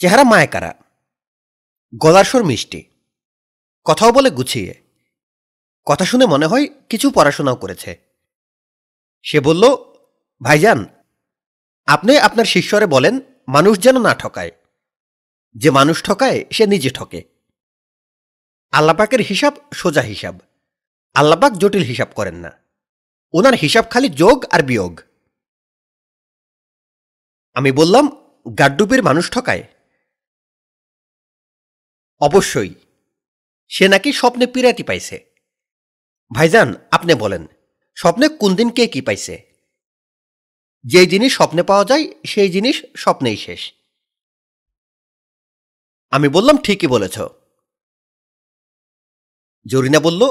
চেহারা 0.00 0.24
মায়াকারা 0.24 0.74
গলার 2.00 2.42
মিষ্টি 2.42 2.80
কথাও 3.84 4.12
বলে 4.12 4.30
গুছিয়ে 4.30 4.74
কথা 5.86 6.04
শুনে 6.04 6.26
মনে 6.26 6.46
হয় 6.46 6.66
কিছু 6.90 7.10
পড়াশোনাও 7.10 7.56
করেছে 7.56 7.90
সে 9.22 9.40
বলল 9.40 9.64
ভাইজান 10.40 10.84
আপনি 11.88 12.12
আপনার 12.18 12.44
শিষ্যরে 12.44 12.86
বলেন 12.86 13.14
মানুষ 13.48 13.78
যেন 13.78 13.96
না 13.98 14.14
ঠকায় 14.14 14.52
যে 15.54 15.70
মানুষ 15.70 16.02
ঠকায় 16.02 16.44
সে 16.50 16.66
নিজে 16.66 16.90
ঠকে 16.90 17.20
আল্লাপাকের 18.72 19.20
হিসাব 19.20 19.54
সোজা 19.74 20.02
হিসাব 20.02 20.34
আল্লাপাক 21.16 21.52
জটিল 21.52 21.84
হিসাব 21.84 22.10
করেন 22.14 22.34
না 22.34 22.50
ওনার 23.34 23.54
হিসাব 23.54 23.84
খালি 23.90 24.08
যোগ 24.08 24.44
আর 24.52 24.62
বিয়োগ 24.62 24.94
আমি 27.56 27.70
বললাম 27.72 28.04
গাড্ডুপির 28.58 29.02
মানুষ 29.02 29.30
ঠকায় 29.30 29.64
অবশ্যই 32.20 32.72
সে 33.70 33.88
নাকি 33.88 34.12
স্বপ্নে 34.12 34.46
পিরাতি 34.46 34.82
পাইছে 34.82 35.16
ভাইজান 36.30 36.68
আপনি 36.90 37.14
বলেন 37.14 37.42
স্বপ্নে 37.96 38.26
কোন 38.28 38.50
দিন 38.54 38.68
কে 38.70 38.84
কি 38.86 39.00
পাইছে 39.00 39.45
যে 40.86 41.02
জিনিস 41.06 41.30
স্বপ্নে 41.34 41.62
পাওয়া 41.62 41.84
যায় 41.84 42.04
সেই 42.24 42.50
জিনিস 42.50 42.76
স্বপ্নেই 42.96 43.36
শেষ 43.36 43.62
আমি 46.12 46.28
বললাম 46.28 46.56
ঠিকই 46.56 46.88
বলেছ 46.88 47.16
জরিনা 49.66 50.00
বলল 50.00 50.22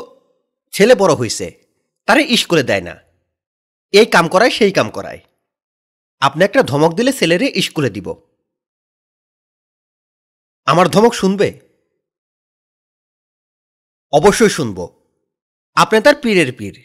ছেলে 0.74 0.94
বড় 0.96 1.14
হইছে 1.16 1.48
তারে 2.08 2.22
স্কুলে 2.38 2.64
দেয় 2.64 2.82
না 2.82 2.96
এই 3.94 4.06
কাম 4.06 4.26
করায় 4.28 4.50
সেই 4.50 4.72
কাম 4.72 4.88
করায় 4.90 5.22
আপনি 6.22 6.42
একটা 6.44 6.62
ধমক 6.64 6.92
দিলে 6.94 7.12
ছেলেরে 7.14 7.48
স্কুলে 7.62 7.90
দিব 7.90 8.08
আমার 10.68 10.88
ধমক 10.90 11.14
শুনবে 11.14 11.50
অবশ্যই 14.14 14.50
শুনব 14.50 14.78
আপনি 15.78 15.98
তার 16.02 16.16
পীরের 16.24 16.52
পীর 16.54 16.76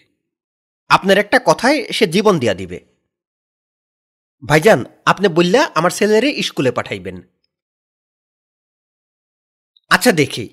আপনার 0.91 1.17
একটা 1.19 1.39
কথায় 1.47 1.79
সে 1.93 2.05
জীবন 2.07 2.35
দিয়া 2.39 2.55
দিবে 2.55 2.79
ভাইজান 4.43 4.81
আপনি 5.07 5.27
বললে 5.29 5.61
আমার 5.75 5.93
ছেলেরে 5.93 6.29
স্কুলে 6.43 6.71
পাঠাইবেন 6.73 7.17
আচ্ছা 9.91 10.13
দেখি 10.13 10.47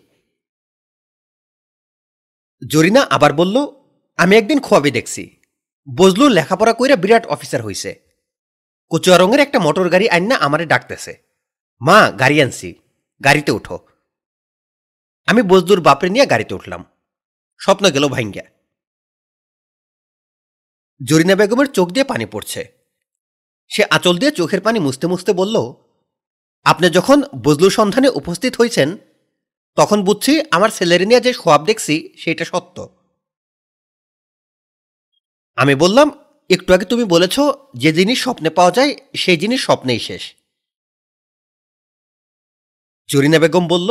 জরিনা 2.61 3.02
আবার 3.10 3.32
বলল 3.34 3.57
আমি 4.19 4.34
একদিন 4.36 4.60
খোয়াবে 4.60 4.91
দেখছি 4.91 5.24
বজলু 5.88 6.26
লেখাপড়া 6.30 6.74
কইরা 6.74 6.95
বিরাট 6.95 7.26
অফিসার 7.26 7.61
হইছে 7.61 7.91
রঙের 9.18 9.40
একটা 9.40 9.60
মোটর 9.60 9.88
গাড়ি 9.90 10.07
আইন 10.10 10.26
না 10.28 10.36
আমারে 10.38 10.65
ডাকতেছে 10.65 11.14
মা 11.82 11.98
গাড়ি 12.11 12.38
আনছি 12.41 12.69
গাড়িতে 13.22 13.52
উঠো 13.52 13.78
আমি 15.28 15.41
বজলুর 15.41 15.82
বাপরে 15.82 16.10
নিয়ে 16.10 16.26
গাড়িতে 16.26 16.53
উঠলাম 16.53 16.82
স্বপ্ন 17.61 17.86
গেল 17.90 18.06
ভাইঙ্গা 18.07 18.45
জরিনা 21.02 21.36
বেগমের 21.36 21.68
চোখ 21.68 21.88
দিয়ে 21.90 22.06
পানি 22.06 22.26
পড়ছে 22.26 22.61
সে 23.72 23.82
আঁচল 23.91 24.15
দিয়ে 24.18 24.32
চোখের 24.32 24.61
পানি 24.61 24.80
মুছতে 24.80 25.06
মুছতে 25.07 25.32
বলল 25.34 25.56
আপনি 26.65 26.88
যখন 26.90 27.18
বজলু 27.44 27.69
সন্ধানে 27.69 28.10
উপস্থিত 28.10 28.53
হয়েছেন 28.56 28.90
তখন 29.78 29.99
বুঝছি 30.03 30.34
আমার 30.52 30.69
স্যালারিনিয়া 30.69 31.19
যে 31.19 31.32
সোয়াব 31.34 31.61
দেখছি 31.65 31.95
সেটা 32.18 32.45
সত্য 32.45 32.78
আমি 35.57 35.74
বললাম 35.76 36.07
একটু 36.49 36.69
আগে 36.74 36.86
তুমি 36.86 37.03
বলেছ 37.03 37.36
যে 37.74 37.90
জিনিস 37.94 38.18
স্বপ্নে 38.24 38.49
পাওয়া 38.49 38.72
যায় 38.72 38.91
সেই 39.15 39.38
জিনিস 39.38 39.60
স্বপ্নেই 39.65 39.99
শেষ 39.99 40.24
জরিনা 43.10 43.40
বেগম 43.40 43.65
বলল 43.68 43.90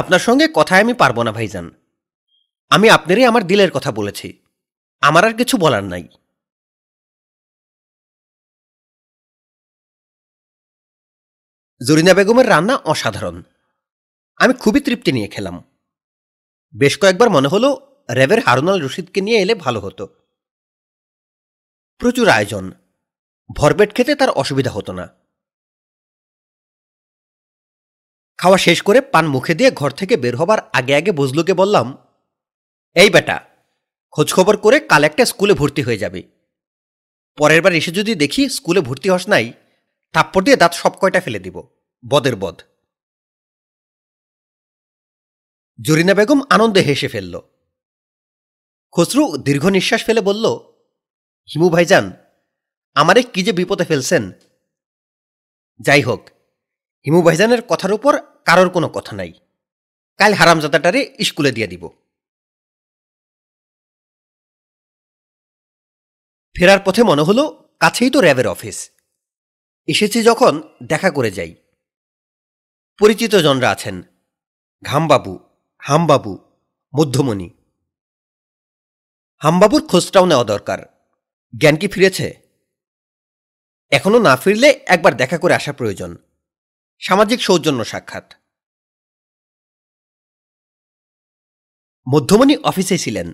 আপনার 0.00 0.18
সঙ্গে 0.18 0.46
কথায় 0.54 0.82
আমি 0.82 0.94
পারবো 0.94 1.20
না 1.22 1.32
ভাইজান 1.32 1.66
আমি 2.70 2.86
আপনারই 2.90 3.24
আমার 3.24 3.42
দিলের 3.46 3.70
কথা 3.70 3.90
বলেছি 3.92 4.28
আমার 5.02 5.24
আর 5.24 5.34
কিছু 5.36 5.54
বলার 5.56 5.84
নাই 5.84 6.04
জরিনা 11.80 12.12
বেগমের 12.14 12.46
রান্না 12.48 12.74
অসাধারণ 12.84 13.36
আমি 14.40 14.52
খুবই 14.54 14.80
তৃপ্তি 14.80 15.10
নিয়ে 15.12 15.28
খেলাম 15.28 15.56
বেশ 16.74 16.94
কয়েকবার 16.98 17.28
মনে 17.30 17.48
হলো 17.48 17.68
র্যাবের 18.08 18.40
হারুনাল 18.40 18.78
রশিদকে 18.80 19.20
নিয়ে 19.20 19.38
এলে 19.40 19.54
ভালো 19.54 19.78
হতো 19.80 20.04
প্রচুর 22.00 22.26
আয়োজন 22.28 22.64
ভরপেট 23.50 23.90
খেতে 23.96 24.12
তার 24.14 24.30
অসুবিধা 24.32 24.70
হতো 24.70 24.92
না 24.92 25.06
খাওয়া 28.38 28.58
শেষ 28.58 28.78
করে 28.82 28.98
পান 29.12 29.24
মুখে 29.26 29.54
দিয়ে 29.54 29.70
ঘর 29.70 29.90
থেকে 29.90 30.14
বের 30.16 30.34
হবার 30.36 30.60
আগে 30.72 30.94
আগে 30.96 31.12
বজলুকে 31.12 31.54
বললাম 31.54 31.86
এই 32.96 33.10
বেটা 33.10 33.36
খোঁজখবর 34.14 34.56
করে 34.56 34.76
কাল 34.80 35.02
একটা 35.04 35.24
স্কুলে 35.24 35.54
ভর্তি 35.54 35.82
হয়ে 35.82 35.98
যাবে 35.98 36.20
পরের 37.38 37.60
বার 37.62 37.72
এসে 37.72 37.90
যদি 37.90 38.12
দেখি 38.14 38.42
স্কুলে 38.48 38.80
ভর্তি 38.80 39.08
হস 39.10 39.24
নাই 39.28 39.46
থাপ্পড় 40.14 40.44
দিয়ে 40.46 40.60
দাঁত 40.62 40.72
সব 40.74 40.92
কয়টা 41.00 41.20
ফেলে 41.20 41.40
দিব 41.40 41.56
বদের 42.04 42.36
বদ 42.36 42.56
জরিনা 45.78 46.14
বেগম 46.14 46.40
আনন্দে 46.50 46.82
হেসে 46.88 47.08
ফেলল 47.08 47.34
খসরু 48.94 49.24
দীর্ঘ 49.46 49.64
নিঃশ্বাস 49.68 50.02
ফেলে 50.06 50.20
বলল 50.20 50.44
হিমু 51.48 51.68
ভাইজান 51.68 52.04
আমারে 52.96 53.20
কি 53.24 53.40
যে 53.46 53.52
বিপদে 53.52 53.84
ফেলছেন 53.84 54.24
যাই 55.80 56.02
হোক 56.02 56.22
হিমু 57.06 57.20
ভাইজানের 57.22 57.62
কথার 57.62 57.92
উপর 57.92 58.12
কারোর 58.46 58.68
কোনো 58.70 58.88
কথা 58.88 59.12
নাই 59.14 59.32
কাল 60.20 60.32
হারামজাদাটারে 60.34 61.00
স্কুলে 61.24 61.50
দিয়ে 61.52 61.70
দিব 61.72 61.84
ফেরার 66.56 66.80
পথে 66.86 67.02
মনে 67.02 67.22
হলো 67.22 67.44
কাছেই 67.80 68.10
তো 68.10 68.18
র্যাবের 68.20 68.48
অফিস 68.48 68.78
এসেছি 69.88 70.18
যখন 70.22 70.52
দেখা 70.82 71.10
করে 71.10 71.30
যাই 71.30 71.52
পরিচিত 72.98 73.32
জনরা 73.36 73.68
আছেন 73.70 73.96
ঘামবাবু 74.82 75.34
হামবাবু 75.82 76.32
মধ্যমণি 76.94 77.48
হামবাবুর 79.42 79.82
খোঁজটাও 79.86 80.26
নেওয়া 80.26 80.44
দরকার 80.44 80.80
জ্ঞান 81.54 81.76
কি 81.76 81.86
ফিরেছে 81.88 82.26
এখনও 83.92 84.18
না 84.18 84.34
ফিরলে 84.36 84.68
একবার 84.86 85.12
দেখা 85.14 85.36
করে 85.38 85.54
আসা 85.54 85.72
প্রয়োজন 85.72 86.10
সামাজিক 87.02 87.38
সৌজন্য 87.42 87.80
সাক্ষাৎ 87.84 88.26
মধ্যমণি 92.06 92.54
অফিসে 92.62 92.96
ছিলেন 92.98 93.28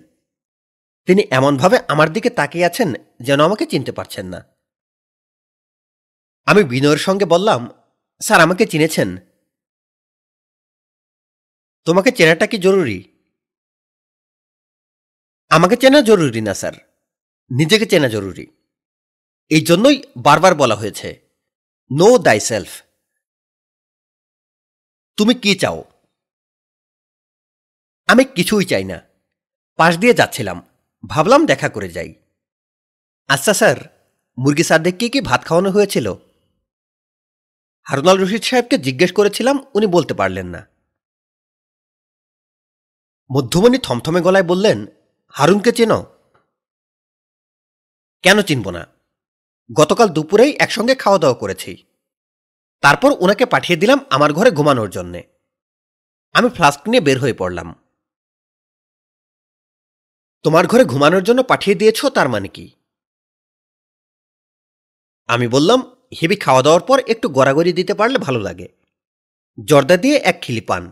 তিনি 1.08 1.22
এমনভাবে 1.30 1.76
আমার 1.88 2.08
দিকে 2.12 2.30
তাকিয়ে 2.30 2.66
আছেন 2.66 2.88
যেন 3.20 3.38
আমাকে 3.40 3.64
চিনতে 3.66 3.92
পারছেন 3.92 4.26
না 4.26 4.40
আমি 6.46 6.62
বিনয়ের 6.64 6.98
সঙ্গে 6.98 7.24
বললাম 7.24 7.60
স্যার 8.20 8.40
আমাকে 8.40 8.66
চিনেছেন 8.66 9.08
তোমাকে 11.86 12.10
চেনাটা 12.10 12.46
কি 12.46 12.58
জরুরি 12.58 12.98
আমাকে 15.50 15.76
চেনা 15.76 16.00
জরুরি 16.00 16.40
না 16.40 16.54
স্যার 16.54 16.74
নিজেকে 17.50 17.86
চেনা 17.86 18.08
জরুরি 18.08 18.46
এই 19.50 19.60
জন্যই 19.60 20.02
বারবার 20.16 20.54
বলা 20.54 20.76
হয়েছে 20.76 21.08
নো 21.90 22.18
দাই 22.18 22.40
সেলফ 22.40 22.72
তুমি 25.18 25.34
কি 25.34 25.54
চাও 25.54 25.84
আমি 28.08 28.24
কিছুই 28.24 28.64
চাই 28.64 28.84
না 28.84 28.98
পাশ 29.78 29.92
দিয়ে 29.96 30.14
যাচ্ছিলাম 30.14 30.58
ভাবলাম 31.04 31.46
দেখা 31.46 31.68
করে 31.68 31.88
যাই 31.88 32.10
আচ্ছা 33.28 33.52
স্যার 33.54 33.78
মুরগি 34.38 34.64
কি 34.98 35.08
কি 35.08 35.20
ভাত 35.20 35.40
খাওয়ানো 35.44 35.70
হয়েছিল 35.70 36.06
হারুন 37.86 38.08
আল 38.08 38.18
রশিদ 38.18 38.42
সাহেবকে 38.42 38.76
জিজ্ঞেস 38.78 39.10
করেছিলাম 39.12 39.56
উনি 39.74 39.86
বলতে 39.86 40.14
পারলেন 40.14 40.46
না 40.46 40.60
মধ্যমণি 43.30 43.78
থমথমে 43.78 44.20
গলায় 44.20 44.46
বললেন 44.48 44.78
হারুনকে 45.34 45.70
চেনো 45.72 45.98
কেন 48.22 48.38
চিনব 48.42 48.66
না 48.70 48.82
গতকাল 49.70 50.08
দুপুরেই 50.08 50.52
একসঙ্গে 50.60 50.94
খাওয়া 50.94 51.18
দাওয়া 51.18 51.40
করেছি 51.40 51.72
তারপর 52.82 53.10
ওনাকে 53.20 53.44
পাঠিয়ে 53.46 53.80
দিলাম 53.80 53.98
আমার 54.10 54.32
ঘরে 54.32 54.50
ঘুমানোর 54.50 54.90
জন্যে 54.90 55.20
আমি 56.34 56.48
ফ্লাস্ক 56.48 56.82
নিয়ে 56.86 57.00
বের 57.00 57.18
হয়ে 57.18 57.34
পড়লাম 57.34 57.68
তোমার 60.44 60.64
ঘরে 60.66 60.84
ঘুমানোর 60.84 61.22
জন্য 61.22 61.40
পাঠিয়ে 61.42 61.74
দিয়েছ 61.74 62.00
তার 62.06 62.28
মানে 62.28 62.48
কি 62.48 62.66
আমি 65.28 65.46
বললাম 65.48 65.80
হেবি 66.14 66.36
খাওয়া 66.36 66.62
দাওয়ার 66.62 66.82
পর 66.86 66.98
একটু 67.06 67.26
গড়াগড়ি 67.28 67.72
দিতে 67.72 67.94
পারলে 67.94 68.18
ভালো 68.18 68.40
লাগে 68.40 68.66
জর্দা 69.58 69.96
দিয়ে 69.96 70.16
এক 70.24 70.36
খিলি 70.42 70.60
পান 70.60 70.82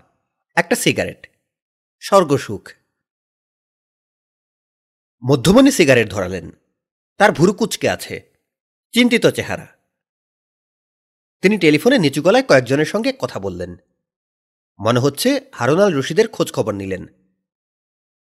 একটা 0.56 0.76
সিগারেট 0.76 1.20
স্বর্গসুখ 2.02 2.62
মধ্যমণি 5.22 5.70
সিগারেট 5.70 6.08
ধরালেন 6.10 6.46
তার 7.20 7.30
ভুরু 7.32 7.52
কুচকে 7.52 7.86
আছে 7.88 8.14
চিন্তিত 8.94 9.24
চেহারা 9.26 9.66
তিনি 11.42 11.56
টেলিফোনে 11.58 11.96
নিচু 11.98 12.20
গলায় 12.22 12.46
কয়েকজনের 12.48 12.88
সঙ্গে 12.88 13.10
কথা 13.18 13.38
বললেন 13.38 13.72
মনে 14.78 15.00
হচ্ছে 15.00 15.28
হারুনাল 15.52 15.90
রশিদের 15.92 16.26
খোঁজ 16.28 16.48
খবর 16.52 16.74
নিলেন 16.74 17.02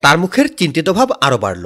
তার 0.04 0.18
মুখের 0.18 0.48
চিন্তিত 0.56 0.88
ভাব 0.90 1.10
আরও 1.22 1.38
বাড়ল 1.38 1.66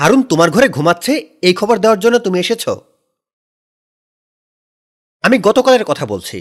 হারুন 0.00 0.20
তোমার 0.22 0.48
ঘরে 0.50 0.68
ঘুমাচ্ছে 0.68 1.12
এই 1.42 1.54
খবর 1.54 1.76
দেওয়ার 1.78 2.00
জন্য 2.00 2.16
তুমি 2.18 2.36
এসেছ 2.40 2.64
আমি 5.24 5.36
গতকালের 5.38 5.84
কথা 5.84 6.04
বলছি 6.06 6.38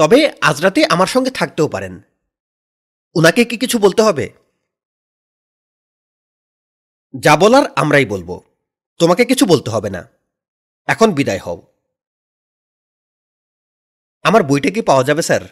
তবে 0.00 0.18
আজ 0.40 0.56
রাতে 0.60 0.80
আমার 0.84 1.08
সঙ্গে 1.08 1.30
থাকতেও 1.30 1.68
পারেন 1.68 1.94
উনাকে 3.16 3.42
কি 3.44 3.56
কিছু 3.56 3.76
বলতে 3.78 4.02
হবে 4.02 4.26
যা 7.14 7.34
বলার 7.36 7.64
আমরাই 7.76 8.06
বলবো 8.06 8.36
তোমাকে 9.00 9.22
কিছু 9.24 9.44
বলতে 9.46 9.68
হবে 9.70 9.90
না 9.90 10.02
এখন 10.88 11.08
বিদায় 11.14 11.42
হও 11.46 11.58
আমার 14.24 14.42
বইটা 14.42 14.70
কি 14.70 14.80
পাওয়া 14.80 15.04
যাবে 15.04 15.22
স্যার 15.22 15.44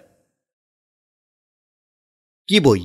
কি 2.48 2.56
বই 2.60 2.82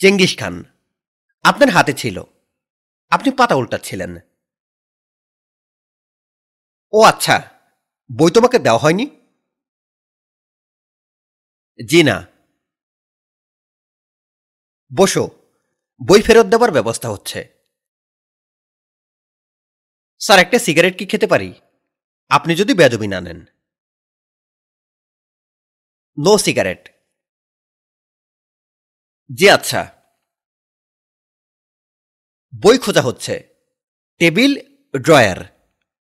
চেঙ্গিস 0.00 0.32
খান 0.36 0.54
আপনার 1.44 1.70
হাতে 1.70 1.92
ছিল 1.92 2.16
আপনি 3.12 3.28
পাতা 3.30 3.54
উল্টাচ্ছিলেন 3.54 4.12
ও 6.92 6.98
আচ্ছা 7.02 7.36
বই 8.10 8.30
তোমাকে 8.34 8.58
দেওয়া 8.58 8.82
হয়নি 8.82 9.04
জি 11.78 12.00
না 12.02 12.16
বসো 14.90 15.24
বই 16.00 16.20
ফেরত 16.22 16.46
দেওয়ার 16.46 16.70
ব্যবস্থা 16.72 17.08
হচ্ছে 17.10 17.40
স্যার 20.20 20.38
একটা 20.38 20.58
সিগারেট 20.58 20.94
কি 20.98 21.04
খেতে 21.06 21.26
পারি 21.26 21.50
আপনি 22.30 22.52
যদি 22.54 22.72
বেদবি 22.74 23.08
না 23.08 23.18
নেন 23.20 23.40
নো 26.18 26.32
সিগারেট 26.38 26.82
জি 29.30 29.46
আচ্ছা 29.50 29.80
বই 32.52 32.76
খোঁজা 32.78 33.02
হচ্ছে 33.02 33.34
টেবিল 34.20 34.52
ড্রয়ার 34.94 35.38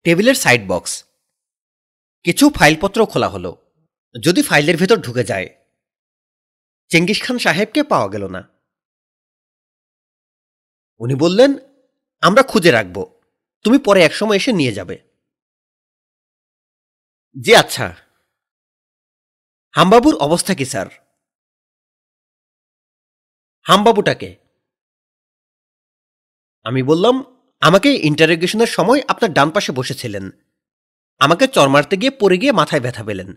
টেবিলের 0.05 0.35
সাইড 0.35 0.61
বক্স 0.67 0.93
কিছু 2.25 2.45
ফাইলপত্র 2.49 2.99
খোলা 3.05 3.29
হলো 3.29 3.51
যদি 4.15 4.41
ফাইলের 4.41 4.77
ভেতর 4.77 4.97
ঢুকে 4.97 5.23
যায় 5.23 5.47
চেঙ্গিস 6.91 7.19
খান 7.21 7.37
সাহেবকে 7.37 7.81
পাওয়া 7.83 8.07
গেল 8.07 8.23
না 8.27 8.41
উনি 11.01 11.15
বললেন 11.15 11.51
আমরা 12.23 12.41
খুঁজে 12.43 12.71
রাখব 12.71 12.97
তুমি 13.65 13.77
পরে 13.77 13.99
একসময় 14.03 14.39
এসে 14.39 14.51
নিয়ে 14.51 14.77
যাবে 14.77 14.95
জি 17.35 17.51
আচ্ছা 17.55 17.87
হামবাবুর 19.75 20.15
অবস্থা 20.17 20.53
কি 20.53 20.65
স্যার 20.65 20.87
হামবাবুটাকে 23.65 24.29
আমি 26.65 26.81
বললাম 26.83 27.15
আমাকে 27.61 27.89
ইন্টারোগেশনের 28.03 28.67
সময় 28.67 29.01
আপনার 29.07 29.31
ডান 29.33 29.49
পাশে 29.49 29.71
বসেছিলেন 29.71 30.25
আমাকে 31.21 31.45
চর 31.47 31.67
মারতে 31.69 31.95
গিয়ে 31.97 32.13
পড়ে 32.19 32.37
গিয়ে 32.37 32.53
মাথায় 32.53 32.81
ব্যথা 32.81 33.03
পেলেন 33.03 33.29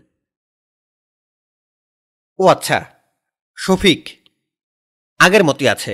ও 2.39 2.43
আচ্ছা 2.47 2.77
শফিক 3.57 4.01
আগের 5.19 5.43
মতোই 5.43 5.67
আছে 5.67 5.93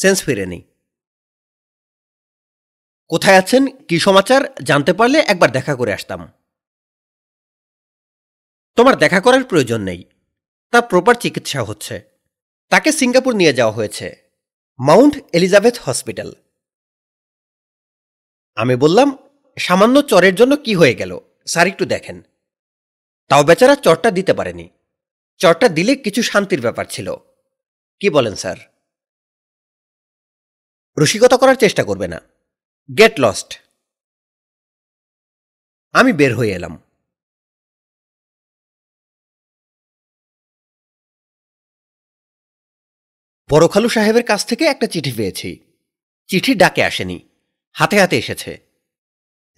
সেন্স 0.00 0.18
ফিরেনি 0.22 0.60
কোথায় 3.10 3.38
আছেন 3.38 3.62
কি 3.88 3.96
সমাচার 4.00 4.40
জানতে 4.62 4.92
পারলে 4.92 5.18
একবার 5.22 5.50
দেখা 5.50 5.74
করে 5.74 5.92
আসতাম 5.92 6.20
তোমার 8.76 8.94
দেখা 8.98 9.20
করার 9.20 9.44
প্রয়োজন 9.44 9.80
নেই 9.80 10.00
তার 10.72 10.84
প্রপার 10.90 11.14
চিকিৎসা 11.14 11.60
হচ্ছে 11.62 11.96
তাকে 12.72 12.90
সিঙ্গাপুর 12.92 13.32
নিয়ে 13.34 13.52
যাওয়া 13.52 13.76
হয়েছে 13.78 14.06
মাউন্ট 14.78 15.14
এলিজাবেথ 15.32 15.76
হসপিটাল 15.78 16.30
আমি 18.56 18.74
বললাম 18.76 19.08
সামান্য 19.56 19.96
চরের 20.02 20.34
জন্য 20.34 20.52
কি 20.56 20.72
হয়ে 20.74 20.98
গেল 21.00 21.12
স্যার 21.46 21.66
একটু 21.66 21.84
দেখেন 21.84 22.16
তাও 23.30 23.42
বেচারা 23.42 23.74
চরটা 23.76 24.10
দিতে 24.10 24.32
পারেনি 24.38 24.66
চরটা 25.40 25.66
দিলে 25.68 25.92
কিছু 25.96 26.20
শান্তির 26.22 26.60
ব্যাপার 26.60 26.86
ছিল 26.86 27.08
কি 28.00 28.08
বলেন 28.10 28.34
স্যার 28.34 28.58
রসিকতা 30.96 31.36
করার 31.36 31.58
চেষ্টা 31.60 31.82
করবে 31.84 32.06
না 32.08 32.18
গেট 32.88 33.14
লস্ট 33.20 33.50
আমি 35.94 36.10
বের 36.12 36.32
হয়ে 36.34 36.54
এলাম 36.54 36.74
বড়খালু 43.50 43.88
সাহেবের 43.88 44.24
কাছ 44.24 44.40
থেকে 44.46 44.64
একটা 44.64 44.86
চিঠি 44.86 45.12
পেয়েছি 45.16 45.50
চিঠি 46.30 46.52
ডাকে 46.54 46.82
আসেনি 46.84 47.18
হাতে 47.76 47.96
হাতে 48.00 48.16
এসেছে 48.18 48.52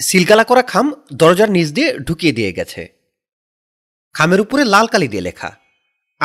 সিলগালা 0.01 0.45
করা 0.45 0.63
খাম 0.63 0.87
দরজার 1.13 1.51
নিচ 1.51 1.69
দিয়ে 1.71 1.91
ঢুকিয়ে 1.99 2.33
দিয়ে 2.33 2.53
গেছে 2.53 2.83
খামের 4.15 4.41
উপরে 4.41 4.63
লাল 4.65 4.87
কালি 4.87 5.09
দিয়ে 5.09 5.27
লেখা 5.29 5.51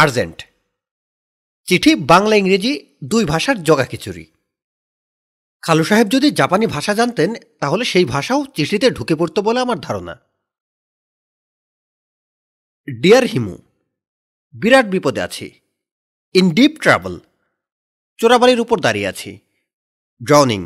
আর্জেন্ট 0.00 0.39
চিঠি 1.67 1.91
বাংলা 2.05 2.35
ইংরেজি 2.35 2.73
দুই 3.03 3.23
ভাষার 3.25 3.57
জগা 3.63 3.85
খিচুড়ি 3.85 4.25
খালু 5.63 5.83
সাহেব 5.83 6.07
যদি 6.09 6.27
জাপানি 6.31 6.65
ভাষা 6.67 6.93
জানতেন 6.93 7.29
তাহলে 7.59 7.83
সেই 7.85 8.05
ভাষাও 8.05 8.41
চিঠিতে 8.55 8.87
ঢুকে 8.89 9.15
পড়ত 9.15 9.37
বলে 9.39 9.59
আমার 9.61 9.79
ধারণা 9.79 10.15
ডিয়ার 12.87 13.25
হিমু 13.25 13.55
বিরাট 14.53 14.85
বিপদে 14.85 15.21
আছি 15.21 15.47
ইন 16.35 16.45
ডিপ 16.49 16.73
ট্রাভেল 16.81 17.15
চোরাবাড়ির 18.19 18.59
উপর 18.59 18.77
দাঁড়িয়ে 18.79 19.09
আছি 19.09 19.31
ড্রাউনিং 20.21 20.61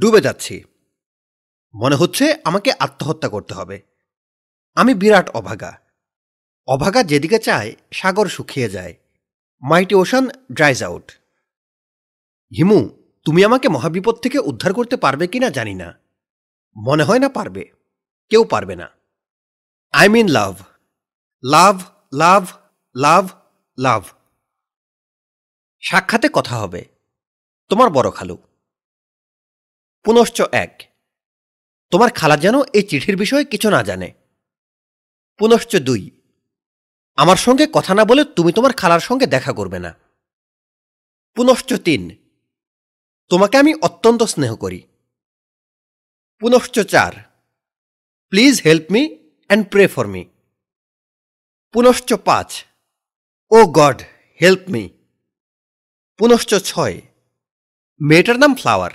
ডুবে 0.00 0.20
যাচ্ছি 0.20 0.56
মনে 1.74 1.96
হচ্ছে 1.96 2.24
আমাকে 2.44 2.70
আত্মহত্যা 2.80 3.28
করতে 3.28 3.52
হবে 3.54 3.76
আমি 4.76 4.92
বিরাট 4.94 5.26
অভাগা 5.34 5.72
অভাগা 6.68 7.00
যেদিকে 7.02 7.38
চায় 7.38 7.70
সাগর 7.92 8.26
শুকিয়ে 8.28 8.68
যায় 8.68 8.94
mighty 9.62 9.94
ocean 9.94 10.24
dries 10.52 10.80
out 10.82 11.06
Himu 12.52 12.80
তুমি 13.26 13.40
আমাকে 13.44 13.66
মহাবিপদ 13.68 14.14
থেকে 14.22 14.38
উদ্ধার 14.40 14.72
করতে 14.72 14.96
পারবে 14.96 15.24
কি 15.26 15.38
না 15.40 15.48
জানি 15.50 15.74
না 15.74 15.88
মনে 16.76 17.04
হয় 17.04 17.18
না 17.18 17.28
পারবে 17.28 17.62
কেউ 18.30 18.42
পারবে 18.44 18.74
না 18.76 18.88
আই 19.94 20.06
মিন 20.08 20.26
লাভ 20.28 20.54
লাভ 21.44 21.76
লাভ 22.12 22.44
লাভ 22.96 23.24
লাভ 23.78 24.02
সাক্ষাতে 25.82 26.28
কথা 26.28 26.54
হবে 26.56 26.82
তোমার 27.70 27.88
বড় 27.90 28.08
খালু 28.10 28.36
পুনশ্চ 30.04 30.38
এক 30.64 30.72
তোমার 31.92 32.10
খালা 32.10 32.36
যেন 32.36 32.56
এই 32.74 32.84
চিঠির 32.90 33.16
বিষয়ে 33.16 33.44
কিছু 33.44 33.68
না 33.70 33.80
জানে 33.82 34.08
পুনশ্চ 35.40 35.72
দুই 35.80 36.02
আমার 37.18 37.36
সঙ্গে 37.36 37.64
কথা 37.66 37.92
না 37.94 38.04
বলে 38.04 38.22
তুমি 38.36 38.50
তোমার 38.52 38.72
খালার 38.72 39.00
সঙ্গে 39.00 39.26
দেখা 39.26 39.52
করবে 39.52 39.78
না 39.78 39.92
পুনশ্চ 41.36 41.70
তিন 41.84 42.02
তোমাকে 43.30 43.56
আমি 43.58 43.72
অত্যন্ত 43.82 44.20
স্নেহ 44.24 44.52
করি 44.56 44.80
পুনশ্চ 46.42 46.76
চার 46.88 47.12
please 48.32 48.54
help 48.62 48.86
me 48.92 49.02
and 49.50 49.64
pray 49.68 49.84
for 49.86 50.06
me 50.06 50.22
পুনশ্চ 51.74 52.08
পাঁচ 52.26 52.50
ও 53.52 53.58
গড 53.72 53.98
হেল্প 54.40 54.64
মি 54.68 54.84
পুনশ্চ 56.18 56.50
ছয় 56.64 56.96
মেয়েটার 58.00 58.36
নাম 58.38 58.52
ফ্লাওয়ার 58.54 58.94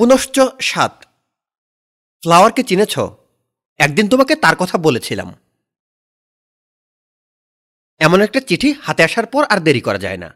পুনশ্চ 0.00 0.36
সাত 0.60 0.94
ফ্লাওয়ারকে 2.22 2.62
চিনেছ 2.62 2.94
একদিন 3.80 4.06
তোমাকে 4.08 4.34
তার 4.36 4.54
কথা 4.56 4.76
বলেছিলাম 4.78 5.28
এমন 8.00 8.18
একটা 8.20 8.40
চিঠি 8.40 8.70
হাতে 8.82 9.02
আসার 9.04 9.26
পর 9.26 9.42
আর 9.44 9.58
দেরি 9.58 9.80
করা 9.80 9.98
যায় 9.98 10.16
না 10.16 10.28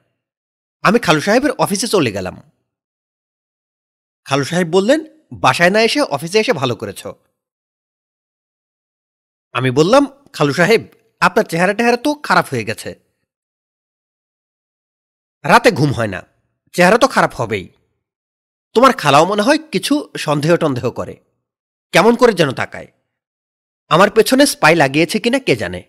আমি 0.85 0.99
খালু 0.99 1.21
সাহেবের 1.21 1.53
অফিসে 1.59 1.89
চলে 1.89 2.11
গেলাম 2.13 2.37
খালু 4.27 4.45
সাহেব 4.45 4.69
বললেন 4.71 5.01
বাসায় 5.33 5.71
না 5.71 5.81
এসে 5.81 6.01
অফিসে 6.07 6.39
এসে 6.41 6.53
ভালো 6.53 6.75
করেছ 6.77 7.03
আমি 9.55 9.71
বললাম 9.71 10.03
খালু 10.33 10.53
সাহেব 10.53 10.83
আপনার 11.21 11.45
চেহারা 11.45 11.75
টেহারা 11.75 11.97
তো 11.97 12.11
খারাপ 12.23 12.47
হয়ে 12.49 12.65
গেছে 12.65 12.91
রাতে 15.45 15.71
ঘুম 15.71 15.91
হয় 15.93 16.09
না 16.09 16.21
চেহারা 16.75 16.99
তো 16.99 17.07
খারাপ 17.09 17.33
হবেই 17.37 17.67
তোমার 18.75 18.93
খালাও 18.93 19.25
মনে 19.25 19.43
হয় 19.43 19.61
কিছু 19.73 19.95
সন্দেহ 20.17 20.53
টন্দেহ 20.57 20.87
করে 20.91 21.15
কেমন 21.93 22.13
করে 22.15 22.33
যেন 22.33 22.51
তাকায় 22.53 22.89
আমার 23.91 24.11
পেছনে 24.11 24.45
স্পাই 24.47 24.75
লাগিয়েছে 24.75 25.19
কিনা 25.21 25.39
কে 25.39 25.55
জানে 25.57 25.81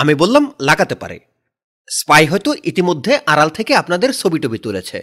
আমি 0.00 0.14
বললাম 0.14 0.44
লাগাতে 0.60 0.94
পারে 0.94 1.18
স্পাই 1.88 2.24
হয়তো 2.26 2.50
ইতিমধ্যে 2.64 3.12
আড়াল 3.26 3.48
থেকে 3.48 3.72
আপনাদের 3.74 4.10
ছবি 4.12 4.38
টবি 4.38 4.58
তুলেছে 4.58 4.98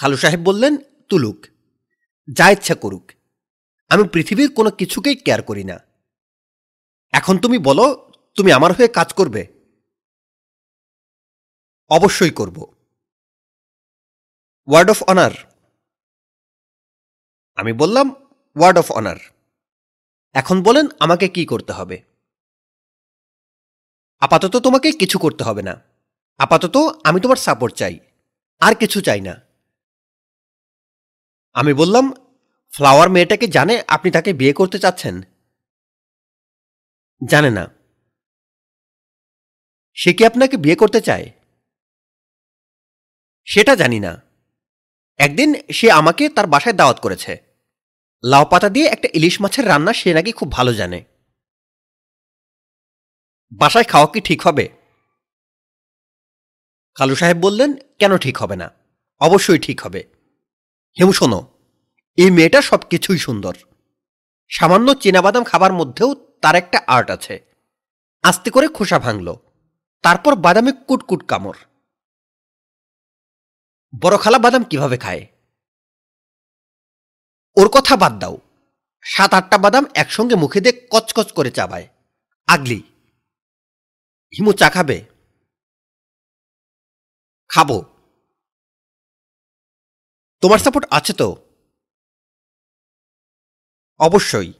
খালু 0.00 0.16
সাহেব 0.16 0.40
বললেন 0.40 0.72
তুলুক 1.10 1.38
যা 2.28 2.46
ইচ্ছা 2.50 2.74
করুক 2.74 3.06
আমি 3.90 4.02
পৃথিবীর 4.08 4.50
কোনো 4.54 4.70
কিছুকেই 4.70 5.16
কেয়ার 5.16 5.42
করি 5.42 5.64
না 5.64 5.76
এখন 7.12 7.34
তুমি 7.38 7.58
বলো 7.58 7.86
তুমি 8.36 8.50
আমার 8.52 8.72
হয়ে 8.72 8.88
কাজ 8.88 9.08
করবে 9.12 9.42
অবশ্যই 11.90 12.30
করবো 12.30 12.62
ওয়ার্ড 14.68 14.88
অফ 14.90 15.00
অনার 15.02 15.34
আমি 17.58 17.72
বললাম 17.72 18.06
ওয়ার্ড 18.56 18.76
অফ 18.78 18.88
অনার 18.90 19.20
এখন 20.34 20.56
বলেন 20.62 20.86
আমাকে 21.00 21.26
কি 21.28 21.42
করতে 21.46 21.72
হবে 21.72 21.96
আপাতত 24.22 24.54
তোমাকে 24.56 24.88
কিছু 24.92 25.16
করতে 25.18 25.42
হবে 25.44 25.62
না 25.62 25.74
আপাতত 26.40 26.76
আমি 27.04 27.18
তোমার 27.20 27.38
সাপোর্ট 27.38 27.72
চাই 27.76 27.94
আর 28.62 28.72
কিছু 28.74 28.98
চাই 29.00 29.20
না 29.20 29.34
আমি 31.56 31.72
বললাম 31.74 32.04
ফ্লাওয়ার 32.72 33.08
মেয়েটাকে 33.08 33.46
জানে 33.46 33.74
আপনি 33.86 34.08
তাকে 34.10 34.30
বিয়ে 34.32 34.54
করতে 34.54 34.78
চাচ্ছেন 34.78 35.14
জানে 37.22 37.50
না 37.50 37.64
সে 39.96 40.10
কি 40.12 40.22
আপনাকে 40.24 40.56
বিয়ে 40.56 40.76
করতে 40.76 41.00
চায় 41.00 41.26
সেটা 43.48 43.72
জানি 43.76 43.98
না 44.00 44.12
একদিন 45.22 45.50
সে 45.72 45.86
আমাকে 45.90 46.24
তার 46.28 46.46
বাসায় 46.46 46.76
দাওয়াত 46.76 46.98
করেছে 47.00 47.32
লাউ 48.24 48.44
পাতা 48.44 48.68
দিয়ে 48.68 48.86
একটা 48.86 49.08
ইলিশ 49.14 49.34
মাছের 49.40 49.64
রান্না 49.68 49.92
সে 49.92 50.08
নাকি 50.14 50.32
খুব 50.32 50.48
ভালো 50.52 50.72
জানে 50.74 50.98
বাসায় 53.52 53.86
খাওয়া 53.88 54.08
কি 54.12 54.20
ঠিক 54.20 54.40
হবে 54.46 54.64
কালু 56.96 57.14
সাহেব 57.16 57.38
বললেন 57.40 57.70
কেন 57.98 58.12
ঠিক 58.16 58.36
হবে 58.38 58.56
না 58.56 58.68
অবশ্যই 59.20 59.60
ঠিক 59.62 59.78
হবে 59.80 60.00
হেমু 60.96 61.12
শোনো 61.12 61.40
এই 62.18 62.30
মেয়েটা 62.30 62.60
সব 62.62 62.80
কিছুই 62.90 63.18
সুন্দর 63.18 63.54
সামান্য 64.50 64.88
বাদাম 65.22 65.44
খাবার 65.44 65.72
মধ্যেও 65.72 66.10
তার 66.42 66.54
একটা 66.56 66.78
আর্ট 66.86 67.08
আছে 67.10 67.34
আস্তে 68.24 68.48
করে 68.50 68.66
খোসা 68.68 68.98
ভাঙল 68.98 69.28
তারপর 70.04 70.32
বাদামে 70.36 70.72
কুটকুট 70.88 71.20
কামড় 71.28 71.60
বড় 73.92 74.16
খালা 74.18 74.38
বাদাম 74.38 74.62
কিভাবে 74.64 74.96
খায় 74.96 75.22
ওর 77.56 77.68
কথা 77.68 77.94
বাদ 77.96 78.14
দাও 78.18 78.34
সাত 79.04 79.32
আটটা 79.34 79.56
বাদাম 79.58 79.84
একসঙ্গে 79.94 80.36
মুখে 80.36 80.60
দিয়ে 80.60 80.74
কচকচ 80.90 81.28
করে 81.32 81.50
চাবায় 81.50 81.86
আগলি 82.48 82.80
হিমু 84.34 84.52
চা 84.52 84.68
খাবে 84.68 84.98
খাবো 87.50 87.78
তোমার 90.42 90.60
সাপোর্ট 90.64 90.84
আছে 90.90 91.12
তো 91.12 91.28
অবশ্যই 94.00 94.50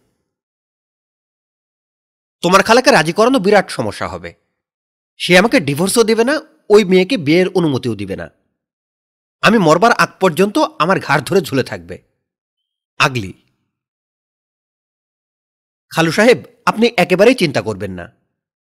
তোমার 2.43 2.63
খালাকে 2.63 2.91
রাজি 2.91 3.13
করানো 3.13 3.39
বিরাট 3.39 3.67
সমস্যা 3.71 4.07
হবে 4.09 4.31
সে 5.21 5.33
আমাকে 5.39 5.59
ডিভোর্সও 5.61 6.05
দেবে 6.05 6.25
না 6.25 6.35
ওই 6.71 6.83
মেয়েকে 6.85 7.17
বিয়ের 7.17 7.49
অনুমতিও 7.49 7.95
দিবে 7.95 8.17
না 8.17 8.27
আমি 9.43 9.59
মরবার 9.59 9.93
আগ 9.99 10.11
পর্যন্ত 10.21 10.57
আমার 10.79 10.99
ঘাড় 10.99 11.23
ধরে 11.23 11.41
ঝুলে 11.41 11.65
থাকবে 11.65 11.97
আগলি 13.01 13.33
খালু 15.93 16.13
সাহেব 16.13 16.39
আপনি 16.67 16.87
একেবারেই 16.97 17.37
চিন্তা 17.37 17.61
করবেন 17.63 17.93
না 17.93 18.07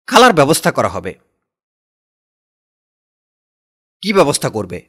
খালার 0.07 0.33
ব্যবস্থা 0.33 0.69
করা 0.71 0.89
হবে 0.89 1.11
কি 4.03 4.09
ব্যবস্থা 4.13 4.49
করবে 4.49 4.79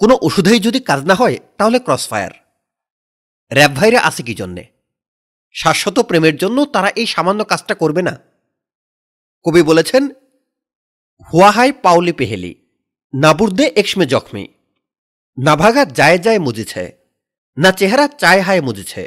কোনো 0.00 0.14
ওষুধেই 0.22 0.60
যদি 0.60 0.78
কাজ 0.80 1.00
না 1.04 1.14
হয় 1.14 1.36
তাহলে 1.58 1.78
ক্রসফায়ার 1.78 2.34
র্যাব 3.50 3.72
ভাইরা 3.74 4.00
আছে 4.02 4.22
কি 4.22 4.34
জন্যে 4.34 4.64
শাশ্বত 5.54 5.96
প্রেমের 6.00 6.36
জন্য 6.36 6.58
তারা 6.64 6.88
এই 6.96 7.06
সামান্য 7.06 7.40
কাজটা 7.44 7.74
করবে 7.74 8.02
না 8.02 8.14
কবি 9.44 9.62
বলেছেন 9.62 10.02
হুয়াহাই 11.28 11.70
পাউলি 11.84 12.12
পেহেলি 12.12 12.52
নাবুর্দে 13.16 13.72
એક્ષ્મે 13.76 14.04
જોખમી 14.06 14.48
না 15.38 15.56
ভাগা 15.56 15.84
যায় 15.84 16.18
যায় 16.18 16.38
મુજી 16.38 16.92
না 17.58 17.72
চেহারা 17.72 18.08
চায় 18.18 18.42
হায় 18.42 18.60
মুজেছে 18.60 19.07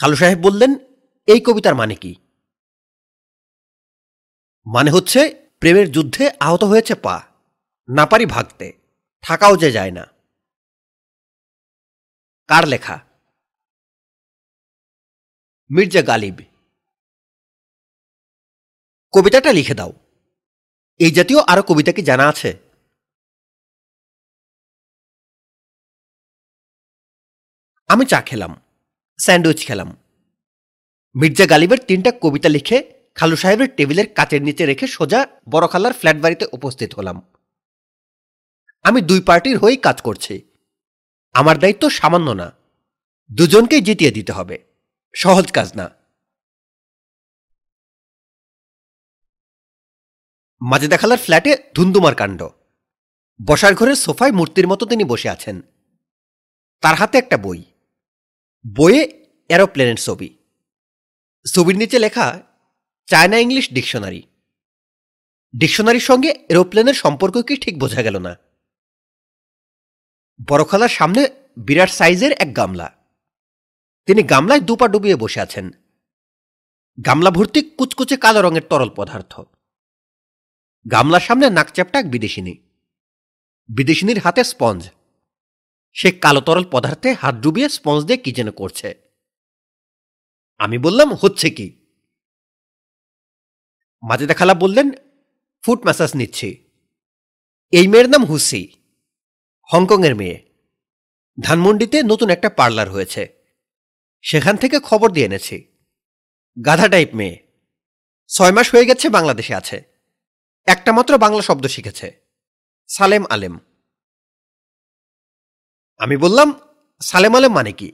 খালু 0.00 0.16
সাহেব 0.16 0.38
বললেন 0.38 0.72
এই 1.26 1.40
কবিতার 1.40 1.74
মানে 1.74 1.94
কি 1.94 2.14
মানে 4.66 4.90
হচ্ছে 4.90 5.20
প্রেমের 5.60 5.92
যুদ্ধে 5.92 6.30
আহত 6.40 6.64
হয়েছে 6.64 6.94
পা 6.94 7.22
না 7.88 8.06
পারি 8.06 8.26
ভাগতে 8.26 8.72
থাকাও 9.22 9.56
যে 9.56 9.72
যায় 9.72 9.90
না 9.90 10.06
কার 12.48 12.68
লেখা 12.68 12.98
মির্জা 15.68 16.02
গালিব 16.02 16.38
কবিতাটা 19.12 19.52
লিখে 19.52 19.74
দাও 19.74 20.07
এই 21.00 21.12
জাতীয় 21.12 21.40
আরও 21.48 21.62
কবিতা 21.62 21.92
কি 21.92 22.02
জানা 22.02 22.24
আছে 22.28 22.50
আমি 27.90 28.04
চা 28.04 28.20
খেলাম 28.20 28.52
স্যান্ডউইচ 29.18 29.60
খেলাম 29.66 29.90
মির্জা 31.14 31.46
গালিবের 31.46 31.80
তিনটা 31.88 32.10
কবিতা 32.22 32.48
লিখে 32.48 32.78
খালু 33.16 33.36
সাহেবের 33.36 33.68
টেবিলের 33.76 34.08
কাচের 34.16 34.42
নিচে 34.42 34.64
রেখে 34.66 34.86
সোজা 34.86 35.20
বড়খালার 35.48 35.94
ফ্ল্যাট 36.00 36.18
বাড়িতে 36.20 36.44
উপস্থিত 36.52 36.90
হলাম 36.94 37.16
আমি 38.84 39.00
দুই 39.00 39.20
পার্টির 39.20 39.56
হয়েই 39.58 39.80
কাজ 39.82 39.98
করছি 40.00 40.34
আমার 41.34 41.56
দায়িত্ব 41.58 41.84
সামান্য 41.90 42.28
না 42.34 42.48
দুজনকেই 43.30 43.82
জিতিয়ে 43.82 44.12
দিতে 44.12 44.32
হবে 44.32 44.56
সহজ 45.14 45.46
কাজ 45.52 45.68
না 45.76 45.86
মাঝে 50.60 50.86
দেখালার 50.88 51.20
ফ্ল্যাটে 51.22 51.52
ধুন্দুমার 51.74 52.14
কাণ্ড 52.14 52.40
বসার 53.40 53.72
ঘরের 53.74 53.96
সোফায় 53.96 54.32
মূর্তির 54.32 54.66
মতো 54.66 54.84
তিনি 54.86 55.04
বসে 55.04 55.28
আছেন 55.28 55.56
তার 56.82 56.94
হাতে 56.94 57.16
একটা 57.18 57.36
বই 57.36 57.60
বইয়ে 58.64 59.02
অ্যারোপ্লেনের 59.50 59.98
ছবি 60.02 60.28
ছবির 61.46 61.76
নিচে 61.76 61.98
লেখা 61.98 62.26
চায়না 63.08 63.38
ইংলিশ 63.38 63.66
ডিকশনারি 63.72 64.22
ডিকশনারির 65.54 66.08
সঙ্গে 66.10 66.30
এরোপ্লেনের 66.48 66.96
সম্পর্ক 66.96 67.36
কি 67.42 67.54
ঠিক 67.56 67.74
বোঝা 67.78 68.02
গেল 68.02 68.16
না 68.18 68.32
বড়খালার 70.40 70.92
সামনে 70.94 71.22
বিরাট 71.56 71.90
সাইজের 71.90 72.32
এক 72.38 72.50
গামলা 72.56 72.88
তিনি 74.08 74.22
গামলায় 74.22 74.60
দুপা 74.60 74.86
ডুবিয়ে 74.88 75.16
বসে 75.16 75.40
আছেন 75.40 75.66
গামলা 76.98 77.30
ভর্তি 77.30 77.60
কুচকুচে 77.78 78.16
কালো 78.16 78.40
রঙের 78.40 78.64
তরল 78.70 78.90
পদার্থ 78.96 79.32
গামলার 80.86 81.20
সামনে 81.20 81.46
নাকচ্যাপটা 81.50 81.96
এক 81.98 82.06
বিদেশিনী 82.10 82.54
বিদেশিনীর 83.68 84.18
হাতে 84.18 84.42
স্পঞ্জ 84.44 84.80
সে 85.96 86.08
কালো 86.22 86.40
তরল 86.40 86.64
পদার্থে 86.72 87.10
হাত 87.12 87.34
ডুবিয়ে 87.34 87.68
স্পঞ্জ 87.68 88.00
দিয়ে 88.04 88.22
কি 88.24 88.30
যেন 88.32 88.48
করছে 88.50 88.88
আমি 90.60 90.76
বললাম 90.78 91.08
হচ্ছে 91.14 91.48
কি 91.50 91.68
মাঝে 94.02 94.26
দেখালা 94.26 94.54
বললেন 94.54 94.86
ফুট 95.64 95.80
ম্যাসাজ 95.84 96.10
নিচ্ছি 96.14 96.48
এই 97.72 97.86
মেয়ের 97.88 98.08
নাম 98.10 98.22
হুসি 98.24 98.62
হংকংয়ের 99.70 100.14
মেয়ে 100.14 100.38
ধানমন্ডিতে 101.38 101.98
নতুন 102.02 102.28
একটা 102.30 102.48
পার্লার 102.50 102.88
হয়েছে 102.90 103.22
সেখান 104.24 104.54
থেকে 104.56 104.76
খবর 104.80 105.08
দিয়ে 105.12 105.28
এনেছি 105.28 105.56
গাধা 106.56 106.88
টাইপ 106.88 107.10
মেয়ে 107.14 107.36
ছয় 108.30 108.52
মাস 108.52 108.66
হয়ে 108.72 108.88
গেছে 108.90 109.06
বাংলাদেশে 109.08 109.52
আছে 109.54 109.76
একটা 110.68 110.90
মাত্র 110.92 111.12
বাংলা 111.18 111.42
শব্দ 111.42 111.64
শিখেছে 111.66 112.06
সালেম 112.88 113.22
আলেম 113.30 113.54
আমি 116.00 116.16
বললাম 116.16 116.48
সালেম 117.00 117.32
আলেম 117.36 117.52
মানে 117.54 117.72
কি 117.72 117.88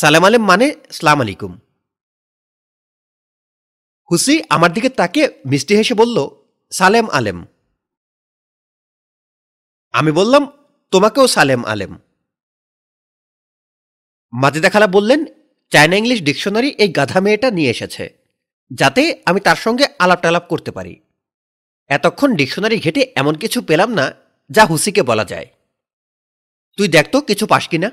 সালেম 0.00 0.22
আলেম 0.24 0.42
মানে 0.44 0.66
সালাম 0.90 1.18
আলাইকুম 1.20 1.52
হুসি 4.10 4.34
আমার 4.50 4.70
দিকে 4.72 4.88
তাকে 4.98 5.22
মিষ্টি 5.50 5.72
হেসে 5.78 5.94
বলল 5.94 6.16
সালেম 6.72 7.06
আলেম 7.10 7.38
আমি 9.94 10.10
বললাম 10.12 10.42
তোমাকেও 10.92 11.26
সালেম 11.28 11.60
আলেম 11.66 11.92
মাজিদা 14.32 14.68
খালা 14.70 14.88
বললেন 14.88 15.20
চায়না 15.72 15.96
ইংলিশ 15.96 16.18
ডিকশনারি 16.22 16.70
এই 16.78 16.90
গাধা 16.98 17.18
মেয়েটা 17.24 17.48
নিয়ে 17.50 17.72
এসেছে 17.74 18.04
যাতে 18.70 19.02
আমি 19.26 19.40
তার 19.40 19.56
সঙ্গে 19.56 19.84
আলাপ 19.98 20.18
টালাপ 20.22 20.44
করতে 20.48 20.70
পারি 20.70 20.94
এতক্ষণ 21.90 22.30
ডিকশনারি 22.34 22.76
ঘেটে 22.80 23.02
এমন 23.16 23.34
কিছু 23.34 23.58
পেলাম 23.62 23.90
না 23.94 24.06
যা 24.50 24.62
হুসিকে 24.64 25.02
বলা 25.02 25.24
যায় 25.24 25.48
তুই 26.78 26.88
দেখতো 26.88 27.16
কিছু 27.20 27.44
পাস 27.46 27.64
কিনা 27.68 27.88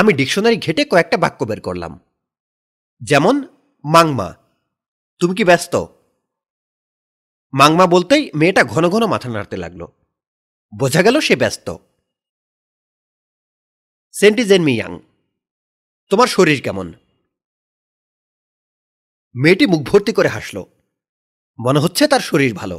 আমি 0.00 0.10
ডিকশনারি 0.12 0.56
ঘেটে 0.56 0.82
কয়েকটা 0.84 1.16
বাক্য 1.16 1.40
বের 1.44 1.60
করলাম 1.60 1.92
যেমন 3.02 3.36
মাংমা 3.84 4.28
তুমি 5.20 5.34
কি 5.34 5.44
ব্যস্ত 5.44 5.74
মাংমা 7.52 7.86
বলতেই 7.86 8.22
মেয়েটা 8.34 8.62
ঘন 8.64 8.84
ঘন 8.88 9.02
মাথা 9.06 9.28
নাড়তে 9.28 9.56
লাগলো 9.56 9.86
বোঝা 10.72 11.02
গেল 11.02 11.16
সে 11.20 11.34
ব্যস্ত 11.36 11.66
সেন্টিজেন 14.14 14.62
মিয়াং 14.62 14.92
তোমার 16.10 16.28
শরীর 16.28 16.60
কেমন 16.62 16.86
মেয়েটি 19.38 19.64
মুখ 19.66 19.80
ভর্তি 19.82 20.12
করে 20.12 20.28
হাসল 20.28 20.56
মনে 21.58 21.80
হচ্ছে 21.80 22.04
তার 22.06 22.20
শরীর 22.20 22.52
ভালো 22.54 22.78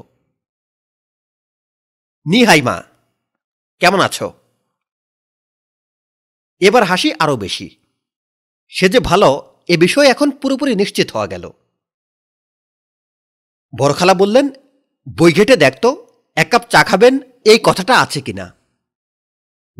নিহাই 2.25 2.61
মা 2.61 2.77
কেমন 3.81 3.99
আছো 3.99 4.27
এবার 6.61 6.83
হাসি 6.83 7.09
আরও 7.19 7.35
বেশি 7.37 7.67
সে 8.73 8.85
যে 8.89 8.99
ভালো 8.99 9.29
এ 9.69 9.75
বিষয়ে 9.77 10.11
এখন 10.11 10.29
পুরোপুরি 10.31 10.73
নিশ্চিত 10.75 11.07
হওয়া 11.11 11.27
গেল 11.27 11.45
বরখালা 13.73 14.13
বললেন 14.13 14.45
বই 15.07 15.31
ঘেটে 15.33 15.55
দেখতো 15.55 15.89
এক 16.37 16.47
কাপ 16.51 16.63
চা 16.69 16.81
খাবেন 16.83 17.13
এই 17.45 17.59
কথাটা 17.63 17.93
আছে 17.99 18.19
কিনা 18.21 18.45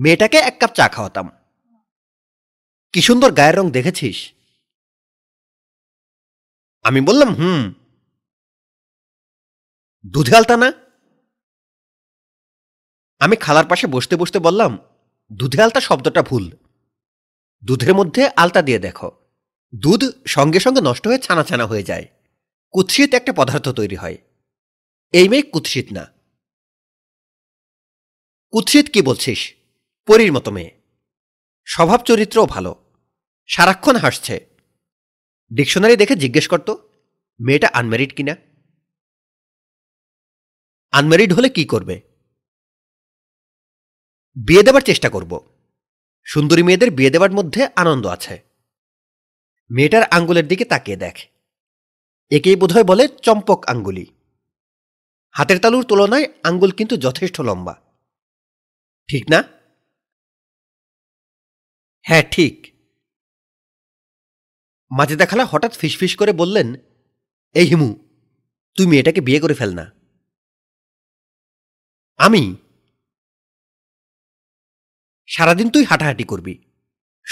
মেয়েটাকে 0.00 0.37
এক 0.39 0.55
কাপ 0.59 0.71
চা 0.75 0.85
খাওয়াতাম 0.87 1.27
কি 2.93 2.99
সুন্দর 3.01 3.29
গায়ের 3.31 3.55
রং 3.57 3.65
দেখেছিস 3.71 4.17
আমি 6.85 6.99
বললাম 7.01 7.29
হুম 7.33 7.61
দুধে 10.05 10.33
আলতা 10.35 10.55
না 10.57 10.69
আমি 13.21 13.35
খালার 13.35 13.67
পাশে 13.67 13.85
বসতে 13.87 14.15
বসতে 14.15 14.37
বললাম 14.39 14.71
দুধে 15.31 15.59
আলতা 15.61 15.81
শব্দটা 15.81 16.21
ভুল 16.21 16.45
দুধের 17.63 17.93
মধ্যে 17.93 18.21
আলতা 18.35 18.61
দিয়ে 18.61 18.79
দেখো 18.79 19.09
দুধ 19.73 20.01
সঙ্গে 20.27 20.59
সঙ্গে 20.59 20.81
নষ্ট 20.81 21.03
হয়ে 21.07 21.23
ছানা 21.23 21.43
ছানা 21.43 21.65
হয়ে 21.65 21.83
যায় 21.83 22.05
কুৎসিত 22.73 23.09
একটা 23.13 23.31
পদার্থ 23.33 23.67
তৈরি 23.69 23.97
হয় 23.97 24.17
এই 25.13 25.27
মেয়ে 25.29 25.45
কুৎসিত 25.53 25.87
না 25.91 26.03
কুৎসিত 28.53 28.85
কি 28.93 28.99
বলছিস 29.01 29.39
পরীর 30.07 30.31
মতো 30.33 30.49
মেয়ে 30.51 30.71
স্বভাব 31.67 31.99
চরিত্রও 31.99 32.45
ভালো 32.45 32.71
সারাক্ষণ 33.49 33.95
হাসছে 33.95 34.35
ডিকশনারি 35.51 35.95
দেখে 35.97 36.15
জিজ্ঞেস 36.15 36.45
করত 36.47 36.69
মেয়েটা 37.39 37.67
আনম্যারিড 37.73 38.11
কিনা 38.13 38.33
আনম্যারিড 40.93 41.31
হলে 41.33 41.49
কি 41.49 41.63
করবে 41.65 41.95
বিয়ে 44.35 44.63
দেবার 44.63 44.81
চেষ্টা 44.81 45.09
করব 45.09 45.31
সুন্দরী 46.27 46.63
মেয়েদের 46.63 46.89
বিয়ে 46.91 47.11
দেবার 47.11 47.31
মধ্যে 47.31 47.61
আনন্দ 47.75 48.05
আছে 48.07 48.35
মেয়েটার 49.71 50.03
আঙ্গুলের 50.11 50.45
দিকে 50.47 50.65
তাকিয়ে 50.65 50.97
দেখ 50.97 51.15
একেই 52.31 52.55
বোধহয় 52.55 52.83
বলে 52.83 53.03
চম্পক 53.21 53.59
আঙ্গুলি 53.69 54.05
হাতের 55.35 55.59
তালুর 55.59 55.83
তুলনায় 55.83 56.27
আঙ্গুল 56.43 56.71
কিন্তু 56.71 56.95
যথেষ্ট 56.97 57.37
লম্বা 57.41 57.75
ঠিক 59.09 59.23
না 59.29 59.39
হ্যাঁ 62.05 62.25
ঠিক 62.31 62.55
মাজেদা 64.91 65.25
খালা 65.25 65.45
হঠাৎ 65.45 65.73
ফিসফিস 65.77 66.13
করে 66.15 66.31
বললেন 66.31 66.67
এই 67.55 67.67
হিমু 67.69 67.89
তুই 68.77 68.85
মেয়েটাকে 68.87 69.21
বিয়ে 69.21 69.43
করে 69.43 69.55
ফেল 69.55 69.71
না 69.73 69.85
আমি 72.19 72.43
সারাদিন 75.29 75.67
তুই 75.69 75.83
হাঁটাহাঁটি 75.85 76.25
করবি 76.25 76.53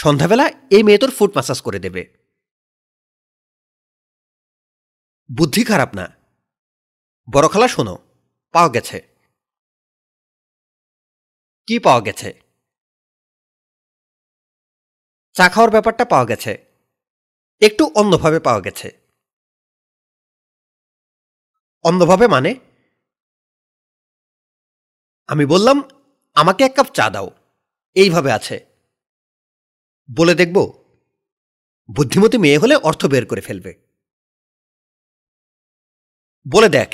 সন্ধ্যাবেলা 0.00 0.46
এই 0.72 0.84
মেয়ে 0.84 1.02
তোর 1.02 1.12
ফুট 1.12 1.32
মাসাজ 1.38 1.60
করে 1.62 1.80
দেবে 1.80 2.04
বুদ্ধি 5.30 5.64
খারাপ 5.64 5.92
না 5.96 6.06
বড় 7.28 7.48
খালা 7.48 7.68
শোনো 7.68 7.96
পাওয়া 8.54 8.70
গেছে 8.74 8.98
কি 11.68 11.76
পাওয়া 11.80 12.02
গেছে 12.02 12.30
চা 15.36 15.46
খাওয়ার 15.50 15.72
ব্যাপারটা 15.72 16.06
পাওয়া 16.06 16.26
গেছে 16.26 16.54
একটু 17.62 17.84
অন্যভাবে 17.96 18.40
পাওয়া 18.40 18.62
গেছে 18.62 18.88
অন্যভাবে 21.86 22.26
মানে 22.28 22.52
আমি 25.30 25.46
বললাম 25.46 25.78
আমাকে 26.36 26.62
এক 26.64 26.74
কাপ 26.76 26.88
চা 26.94 27.06
দাও 27.10 27.28
এইভাবে 27.96 28.30
আছে 28.32 28.58
বলে 30.10 30.34
দেখব 30.36 30.58
বুদ্ধিমতী 31.90 32.38
মেয়ে 32.38 32.58
হলে 32.58 32.76
অর্থ 32.84 33.02
বের 33.06 33.26
করে 33.26 33.42
ফেলবে 33.42 33.72
বলে 36.46 36.70
দেখ 36.70 36.90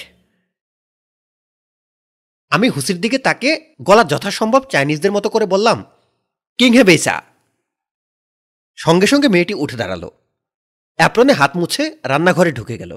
আমি 2.51 2.67
হুসির 2.69 2.97
দিকে 3.01 3.17
তাকে 3.17 3.49
গলা 3.81 4.03
যথাসম্ভব 4.03 4.61
চাইনিজদের 4.69 5.11
মতো 5.11 5.27
করে 5.29 5.45
বললাম 5.45 5.77
কিং 6.59 6.71
হে 6.73 6.83
বেচা 6.83 7.15
সঙ্গে 8.77 9.07
সঙ্গে 9.07 9.27
মেয়েটি 9.27 9.53
উঠে 9.53 9.77
দাঁড়ালো 9.77 10.09
অ্যাপ্রনে 10.99 11.33
হাত 11.33 11.51
মুছে 11.55 11.83
রান্নাঘরে 12.03 12.51
ঢুকে 12.51 12.75
গেল 12.77 12.93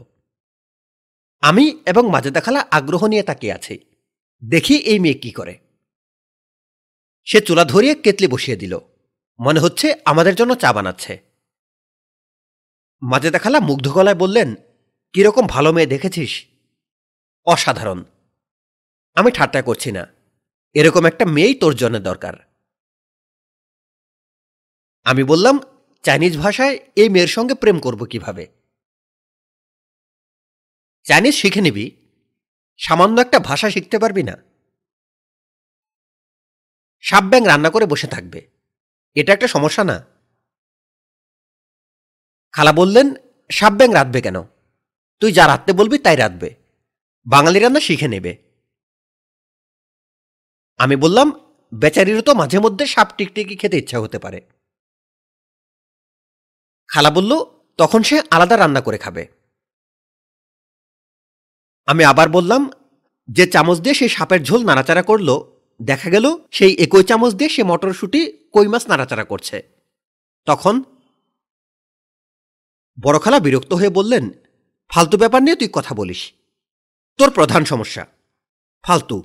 আমি 1.42 1.64
এবং 1.86 2.04
মাঝে 2.10 2.30
দেখালা 2.30 2.60
আগ্রহ 2.70 3.02
নিয়ে 3.06 3.24
তাকিয়ে 3.24 3.54
আছি 3.54 3.74
দেখি 4.42 4.74
এই 4.86 4.98
মেয়ে 4.98 5.20
কি 5.22 5.30
করে 5.32 5.54
সে 7.26 7.38
চুলা 7.40 7.64
ধরিয়ে 7.64 7.94
কেতলি 7.94 8.26
বসিয়ে 8.28 8.60
দিল 8.62 8.74
মনে 9.40 9.60
হচ্ছে 9.60 9.86
আমাদের 10.04 10.34
জন্য 10.34 10.52
চা 10.54 10.70
বানাচ্ছে 10.72 11.14
মাজেদা 13.02 13.38
খালা 13.38 13.58
মুগ্ধ 13.60 13.86
গলায় 13.92 14.18
বললেন 14.18 14.48
কিরকম 15.14 15.44
ভালো 15.46 15.70
মেয়ে 15.72 15.92
দেখেছিস 15.92 16.32
অসাধারণ 17.46 18.00
আমি 19.16 19.30
ঠাট্টা 19.30 19.60
করছি 19.62 19.90
না 19.92 20.02
এরকম 20.74 21.02
একটা 21.06 21.24
মেয়েই 21.26 21.54
তোর 21.54 21.74
জন্য 21.76 21.96
দরকার 22.00 22.34
আমি 25.06 25.22
বললাম 25.24 25.54
চাইনিজ 26.06 26.34
ভাষায় 26.38 26.74
এই 26.96 27.08
মেয়ের 27.08 27.30
সঙ্গে 27.36 27.54
প্রেম 27.54 27.78
করব 27.80 28.00
কিভাবে 28.06 28.44
চাইনিজ 31.06 31.34
শিখে 31.34 31.62
নিবি 31.62 31.86
সামান্য 32.80 33.16
একটা 33.20 33.38
ভাষা 33.38 33.68
শিখতে 33.70 33.96
পারবি 33.98 34.22
না 34.22 34.34
সাব 37.04 37.24
ব্যাং 37.30 37.42
রান্না 37.46 37.70
করে 37.70 37.86
বসে 37.86 38.08
থাকবে 38.08 38.40
এটা 39.16 39.30
একটা 39.32 39.48
সমস্যা 39.48 39.82
না 39.84 39.96
খালা 42.54 42.72
বললেন 42.72 43.06
সাব 43.50 43.72
ব্যাং 43.72 43.90
রাঁধবে 43.92 44.20
কেন 44.20 44.38
তুই 45.22 45.30
যা 45.32 45.44
রাঁধতে 45.46 45.72
বলবি 45.72 45.96
তাই 45.98 46.16
রাঁধবে 46.16 46.50
বাঙালি 47.26 47.58
রান্না 47.58 47.80
শিখে 47.80 48.08
নেবে 48.08 48.32
আমি 50.80 50.96
বললাম 50.96 51.28
বেচারিরও 51.72 52.22
তো 52.22 52.32
মাঝে 52.34 52.58
মধ্যে 52.60 52.84
সাপ 52.86 53.08
টিকটিকি 53.16 53.54
খেতে 53.56 53.76
ইচ্ছা 53.78 53.98
হতে 54.00 54.18
পারে 54.18 54.38
খালা 56.90 57.10
বলল 57.10 57.32
তখন 57.78 58.00
সে 58.02 58.16
আলাদা 58.30 58.56
রান্না 58.56 58.80
করে 58.80 58.98
খাবে 58.98 59.22
আমি 61.88 62.02
আবার 62.04 62.28
বললাম 62.28 62.62
যে 63.28 63.44
চামচ 63.46 63.78
দিয়ে 63.78 63.94
সেই 63.94 64.08
সাপের 64.08 64.40
ঝোল 64.42 64.60
নাড়াচাড়া 64.64 65.02
করলো 65.02 65.34
দেখা 65.80 66.08
গেল 66.10 66.26
সেই 66.52 66.72
একই 66.74 67.04
চামচ 67.04 67.32
দিয়ে 67.34 67.50
সে 67.50 67.62
মটরশুঁটি 67.62 68.20
কই 68.52 68.66
মাছ 68.66 68.82
নাড়াচাড়া 68.88 69.24
করছে 69.24 69.56
তখন 70.46 70.74
বড়খালা 72.98 73.38
বিরক্ত 73.38 73.72
হয়ে 73.74 73.90
বললেন 73.90 74.24
ফালতু 74.90 75.16
ব্যাপার 75.16 75.40
নিয়ে 75.42 75.56
তুই 75.56 75.70
কথা 75.72 75.92
বলিস 75.94 76.20
তোর 77.18 77.30
প্রধান 77.30 77.62
সমস্যা 77.64 78.04
ফালতু 78.84 79.18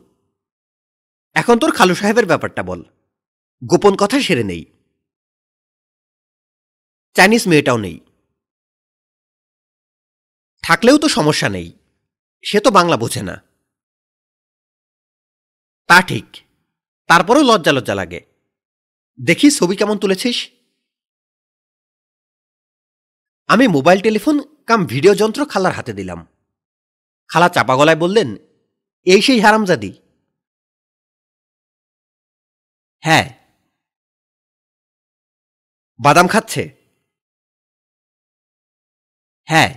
এখন 1.35 1.55
তোর 1.59 1.71
খালু 1.71 1.95
সাহেবের 1.95 2.25
ব্যাপারটা 2.25 2.61
বল 2.63 2.81
গোপন 3.61 3.93
কথা 3.95 4.17
সেরে 4.21 4.43
নেই 4.43 4.63
চাইনিজ 7.15 7.43
মেয়েটাও 7.47 7.77
নেই 7.77 7.97
থাকলেও 10.63 10.97
তো 10.97 11.07
সমস্যা 11.07 11.49
নেই 11.49 11.67
সে 12.43 12.57
তো 12.59 12.69
বাংলা 12.71 12.97
বোঝে 12.97 13.21
না 13.21 13.35
তা 15.89 15.97
ঠিক 16.01 16.27
তারপরেও 17.09 17.43
লজ্জা 17.43 17.71
লজ্জা 17.73 17.95
লাগে 17.95 18.19
দেখি 19.19 19.47
ছবি 19.51 19.75
কেমন 19.75 19.97
তুলেছিস 19.97 20.37
আমি 23.49 23.65
মোবাইল 23.67 23.99
টেলিফোন 24.01 24.35
কাম 24.67 24.81
ভিডিও 24.85 25.13
যন্ত্র 25.15 25.41
খালার 25.45 25.73
হাতে 25.73 25.93
দিলাম 25.93 26.19
খালা 27.29 27.47
চাপা 27.49 27.73
গলায় 27.75 27.99
বললেন 28.03 28.29
এই 29.07 29.21
সেই 29.21 29.39
হারামজাদি 29.39 29.91
হ্যাঁ 33.03 33.27
বাদাম 35.99 36.27
খাচ্ছে 36.27 36.63
হ্যাঁ 39.47 39.71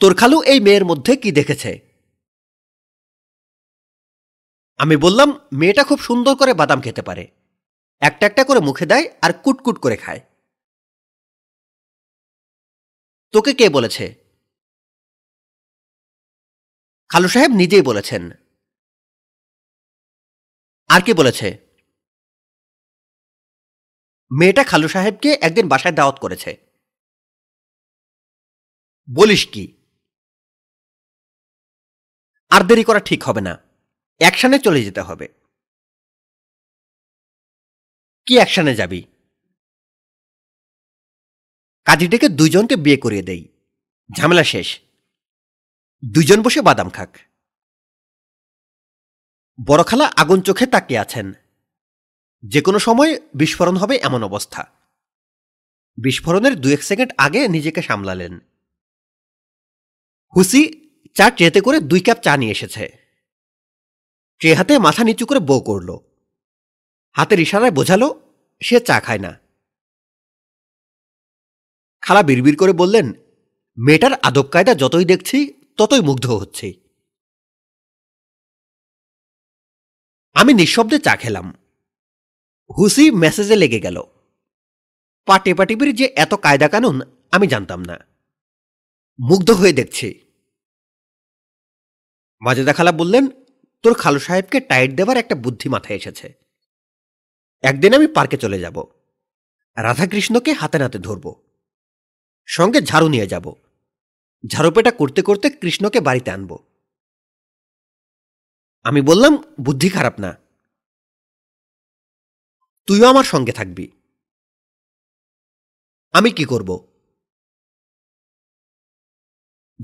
তোর 0.00 0.12
খালু 0.14 0.38
এই 0.42 0.60
মেয়ের 0.60 0.84
মধ্যে 0.84 1.12
কি 1.16 1.30
দেখেছে 1.32 1.70
আমি 4.78 4.96
বললাম 4.96 5.28
মেয়েটা 5.52 5.82
খুব 5.84 5.98
সুন্দর 6.00 6.34
করে 6.36 6.52
বাদাম 6.54 6.80
খেতে 6.80 7.02
পারে 7.02 7.24
একটা 8.02 8.24
একটা 8.26 8.42
করে 8.44 8.60
মুখে 8.60 8.86
দেয় 8.86 9.06
আর 9.22 9.30
কুটকুট 9.42 9.76
করে 9.78 9.96
খায় 9.96 10.22
তোকে 13.34 13.52
কে 13.54 13.66
বলেছে 13.68 14.04
খালু 17.10 17.28
সাহেব 17.28 17.52
নিজেই 17.52 17.82
বলেছেন 17.82 18.22
আর 20.90 21.00
কে 21.00 21.12
বলেছে 21.14 21.48
মেয়েটা 24.30 24.62
খালু 24.64 24.88
সাহেবকে 24.88 25.30
একদিন 25.42 25.66
বাসায় 25.68 25.96
দাওয়াত 25.96 26.16
করেছে 26.18 26.50
বলিস 29.08 29.42
কি 29.46 29.64
আর 32.50 32.62
দেরি 32.62 32.84
করা 32.84 33.00
ঠিক 33.00 33.20
হবে 33.22 33.42
না 33.48 33.54
অ্যাকশানে 34.20 34.58
চলে 34.58 34.80
যেতে 34.84 35.02
হবে 35.02 35.26
কি 38.26 38.34
অ্যাকশানে 38.36 38.74
যাবি 38.74 39.00
কাজীটাকে 41.86 42.26
দুইজনকে 42.28 42.76
বিয়ে 42.76 43.02
করিয়ে 43.04 43.22
দেই 43.22 43.42
ঝামেলা 44.10 44.44
শেষ 44.44 44.68
দুইজন 46.02 46.38
বসে 46.42 46.60
বাদাম 46.62 46.88
খাক 46.90 47.12
বড়খালা 49.58 50.06
আগুন 50.16 50.38
চোখে 50.40 50.66
তাকিয়ে 50.66 51.02
আছেন 51.02 51.26
যে 52.44 52.60
কোনো 52.60 52.78
সময় 52.78 53.12
বিস্ফোরণ 53.34 53.76
হবে 53.76 53.94
এমন 53.98 54.20
অবস্থা 54.22 54.62
বিস্ফোরণের 55.98 56.54
দু 56.60 56.68
এক 56.70 56.82
সেকেন্ড 56.82 57.10
আগে 57.18 57.40
নিজেকে 57.48 57.80
সামলালেন 57.82 58.32
হুসি 60.34 60.62
চা 61.16 61.26
ট্রেতে 61.30 61.60
করে 61.60 61.78
দুই 61.80 62.00
কাপ 62.00 62.18
চা 62.22 62.32
নিয়ে 62.36 62.54
এসেছে 62.56 62.84
ট্রে 64.40 64.50
হাতে 64.54 64.74
মাথা 64.78 65.02
নিচু 65.04 65.24
করে 65.26 65.40
বউ 65.40 65.60
করল 65.60 65.90
হাতের 67.16 67.38
ইশারায় 67.40 67.74
বোঝালো 67.74 68.08
সে 68.62 68.76
চা 68.80 68.96
খায় 69.00 69.18
না 69.18 69.32
খালা 72.02 72.22
বিড়বির 72.22 72.56
করে 72.56 72.72
বললেন 72.72 73.06
মেয়েটার 73.78 74.14
আদব 74.22 74.46
কায়দা 74.48 74.72
যতই 74.74 75.04
দেখছি 75.04 75.38
ততই 75.78 76.00
মুগ্ধ 76.00 76.26
হচ্ছি 76.32 76.68
আমি 80.36 80.52
নিঃশব্দে 80.54 80.98
চা 80.98 81.14
খেলাম 81.16 81.46
হুসি 82.70 83.04
মেসেজে 83.10 83.56
লেগে 83.56 83.80
গেল 83.80 83.98
পাটিপির 85.28 85.90
যে 85.94 86.06
এত 86.16 86.32
কায়দা 86.34 86.68
কানুন 86.68 86.96
আমি 87.32 87.46
জানতাম 87.46 87.80
না 87.84 87.96
মুগ্ধ 89.18 89.48
হয়ে 89.50 89.72
দেখছি 89.72 90.08
মাজেদা 92.42 92.72
খালা 92.72 92.92
বললেন 92.92 93.24
তোর 93.84 93.94
খালু 93.94 94.18
সাহেবকে 94.18 94.58
টাইট 94.60 94.90
দেবার 94.96 95.16
একটা 95.16 95.34
বুদ্ধি 95.34 95.68
মাথায় 95.68 95.98
এসেছে 95.98 96.26
একদিন 97.64 97.90
আমি 97.94 98.06
পার্কে 98.06 98.36
চলে 98.36 98.58
যাব 98.60 98.76
রাধাকৃষ্ণকে 99.76 100.52
হাতে 100.52 100.78
নাতে 100.78 100.98
ধরব 100.98 101.26
সঙ্গে 102.48 102.80
ঝাড়ু 102.80 103.08
নিয়ে 103.08 103.26
যাব 103.26 103.46
ঝাড়ুপেটা 104.44 104.90
করতে 104.90 105.20
করতে 105.22 105.46
কৃষ্ণকে 105.62 106.00
বাড়িতে 106.00 106.30
আনব 106.30 106.52
আমি 108.84 109.00
বললাম 109.00 109.32
বুদ্ধি 109.60 109.88
খারাপ 109.88 110.16
না 110.20 110.30
তুইও 112.90 113.06
আমার 113.06 113.26
সঙ্গে 113.26 113.52
থাকবি 113.52 113.86
আমি 116.14 116.30
কি 116.30 116.44
করব 116.44 116.70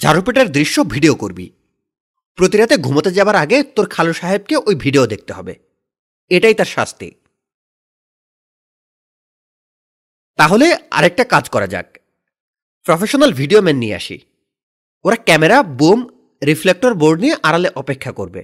ঝাড়ুপেটার 0.00 0.48
দৃশ্য 0.48 0.76
ভিডিও 0.84 1.14
করবি 1.14 1.46
প্রতিরাতে 2.38 2.74
ঘুমোতে 2.76 3.10
যাবার 3.12 3.36
আগে 3.36 3.58
তোর 3.76 3.86
খালু 3.86 4.12
সাহেবকে 4.12 4.54
ওই 4.58 4.74
ভিডিও 4.74 5.04
দেখতে 5.06 5.32
হবে 5.32 5.54
এটাই 6.30 6.54
তার 6.54 6.70
শাস্তি 6.76 7.08
তাহলে 10.38 10.66
আরেকটা 10.90 11.24
কাজ 11.24 11.44
করা 11.48 11.66
যাক 11.66 11.88
প্রফেশনাল 12.86 13.30
ভিডিও 13.32 13.60
ম্যান 13.62 13.78
নিয়ে 13.78 13.96
আসি 13.96 14.16
ওরা 15.04 15.16
ক্যামেরা 15.26 15.58
বোম 15.76 16.00
রিফ্লেক্টর 16.42 16.92
বোর্ড 16.94 17.18
নিয়ে 17.20 17.36
আড়ালে 17.42 17.68
অপেক্ষা 17.76 18.12
করবে 18.12 18.42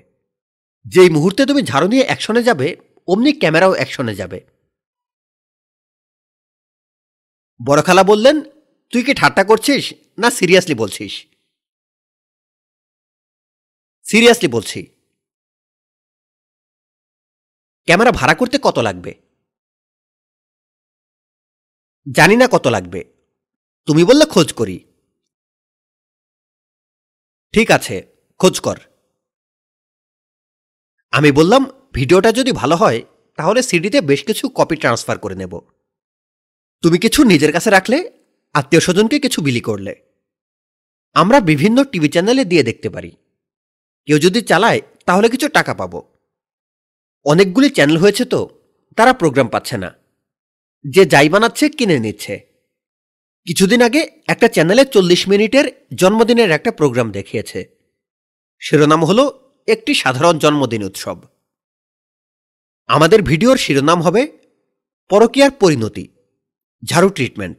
যেই 0.87 1.11
মুহূর্তে 1.11 1.43
তুমি 1.47 1.61
ঝাড়ু 1.63 1.89
নিয়ে 1.89 2.05
অ্যাকশনে 2.07 2.43
যাবে 2.43 2.69
অমনি 3.09 3.33
ক্যামেরাও 3.33 3.73
অ্যাকশনে 3.73 4.15
যাবে 4.15 4.39
বড়খালা 7.63 8.03
বললেন 8.03 8.37
তুই 8.93 9.03
কি 9.05 9.13
ঠাট্টা 9.15 9.43
করছিস 9.45 9.85
না 10.19 10.29
সিরিয়াসলি 10.31 10.75
বলছিস 10.75 11.13
সিরিয়াসলি 14.07 14.49
বলছি 14.49 14.81
ক্যামেরা 17.89 18.13
ভাড়া 18.13 18.35
করতে 18.35 18.57
কত 18.59 18.79
লাগবে 18.79 19.13
জানি 22.07 22.37
না 22.37 22.47
কত 22.47 22.67
লাগবে 22.67 23.01
তুমি 23.89 24.03
বললে 24.05 24.25
খোঁজ 24.25 24.49
করি 24.53 24.77
ঠিক 27.55 27.69
আছে 27.71 27.97
খোঁজ 28.41 28.57
কর 28.61 28.79
আমি 31.13 31.31
বললাম 31.33 31.63
ভিডিওটা 31.93 32.31
যদি 32.33 32.53
ভালো 32.53 32.77
হয় 32.77 33.01
তাহলে 33.39 33.61
সিডিতে 33.63 33.99
বেশ 34.01 34.21
কিছু 34.25 34.45
কপি 34.49 34.77
ট্রান্সফার 34.77 35.17
করে 35.19 35.37
নেব 35.37 35.53
তুমি 36.83 36.97
কিছু 36.99 37.21
নিজের 37.23 37.53
কাছে 37.53 37.71
রাখলে 37.71 37.99
আত্মীয় 38.55 38.83
স্বজনকে 38.83 39.17
কিছু 39.19 39.39
বিলি 39.43 39.61
করলে 39.61 39.93
আমরা 41.17 41.39
বিভিন্ন 41.41 41.79
টিভি 41.83 42.09
চ্যানেলে 42.09 42.45
দিয়ে 42.45 42.65
দেখতে 42.65 42.89
পারি 42.91 43.11
কেউ 44.09 44.19
যদি 44.19 44.41
চালায় 44.41 44.81
তাহলে 45.07 45.27
কিছু 45.29 45.47
টাকা 45.49 45.73
পাবো 45.75 46.01
অনেকগুলি 47.27 47.69
চ্যানেল 47.71 47.97
হয়েছে 47.97 48.25
তো 48.25 48.41
তারা 48.99 49.13
প্রোগ্রাম 49.13 49.49
পাচ্ছে 49.49 49.77
না 49.77 49.91
যে 50.85 51.03
যাই 51.05 51.29
বানাচ্ছে 51.29 51.65
কিনে 51.69 51.97
নিচ্ছে 51.99 52.35
কিছুদিন 53.47 53.81
আগে 53.83 54.01
একটা 54.27 54.49
চ্যানেলে 54.49 54.85
চল্লিশ 54.85 55.23
মিনিটের 55.29 55.67
জন্মদিনের 55.95 56.51
একটা 56.51 56.71
প্রোগ্রাম 56.71 57.09
দেখিয়েছে 57.11 57.61
শিরোনাম 58.63 59.03
হলো 59.05 59.25
একটি 59.69 59.93
সাধারণ 59.95 60.35
জন্মদিন 60.39 60.83
উৎসব 60.85 61.19
আমাদের 62.89 63.21
ভিডিওর 63.23 63.57
শিরোনাম 63.57 63.99
হবে 64.03 64.23
পরকীয়ার 65.11 65.53
পরিণতি 65.61 66.05
ঝাড়ু 66.83 67.09
ট্রিটমেন্ট 67.09 67.59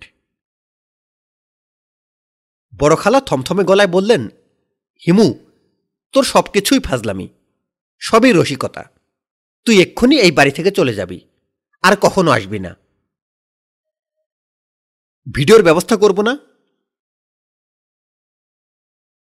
বড়খালা 2.73 3.19
থমথমে 3.19 3.63
গলায় 3.63 3.91
বললেন 3.91 4.23
হিমু 5.03 5.27
তোর 6.13 6.23
সব 6.23 6.45
কিছুই 6.53 6.79
ফাজলামি 6.79 7.27
সবই 8.01 8.31
রসিকতা 8.31 8.83
তুই 9.67 9.75
এক্ষুনি 9.81 10.15
এই 10.19 10.31
বাড়ি 10.31 10.51
থেকে 10.51 10.71
চলে 10.71 10.93
যাবি 10.93 11.19
আর 11.83 11.93
কখনো 11.95 12.29
আসবি 12.31 12.59
না 12.59 12.71
ভিডিওর 15.27 15.61
ব্যবস্থা 15.63 15.95
করব 15.95 16.17
না 16.21 16.33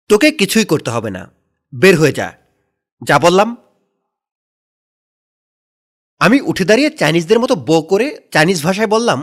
তোকে 0.10 0.28
কিছুই 0.32 0.66
করতে 0.66 0.90
হবে 0.92 1.10
না 1.10 1.24
বের 1.74 1.96
হয়ে 1.98 2.14
যা 2.14 2.28
যা 3.02 3.16
বললাম 3.20 3.50
আমি 6.22 6.38
উঠে 6.42 6.66
দাঁড়িয়ে 6.66 6.90
চাইনিজদের 6.92 7.40
মতো 7.40 7.56
বো 7.60 7.78
করে 7.82 8.08
চাইনিজ 8.32 8.60
ভাষায় 8.64 8.90
বললাম 8.90 9.20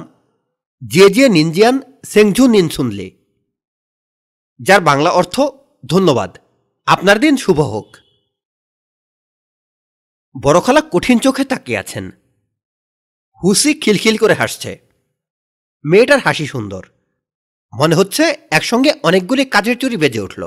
যে 0.82 1.06
জে 1.10 1.24
নিনজিয়ান 1.28 1.76
সেংঝু 2.04 2.44
নিন 2.46 2.66
শুনলে 2.68 3.06
যার 4.60 4.80
বাংলা 4.80 5.10
অর্থ 5.10 5.36
ধন্যবাদ 5.84 6.30
আপনার 6.88 7.16
দিন 7.20 7.34
শুভ 7.36 7.58
হোক 7.60 7.88
বড়খালা 10.34 10.82
কঠিন 10.92 11.18
চোখে 11.18 11.44
তাকিয়ে 11.44 11.78
আছেন 11.78 12.04
হুসি 13.40 13.70
খিলখিল 13.74 14.16
করে 14.16 14.34
হাসছে 14.34 14.70
মেয়েটার 15.84 16.20
হাসি 16.20 16.46
সুন্দর 16.46 16.82
মনে 17.72 17.94
হচ্ছে 17.94 18.24
একসঙ্গে 18.50 18.90
অনেকগুলি 19.02 19.44
কাজের 19.44 19.76
চুরি 19.78 19.96
বেজে 19.96 20.20
উঠল 20.20 20.42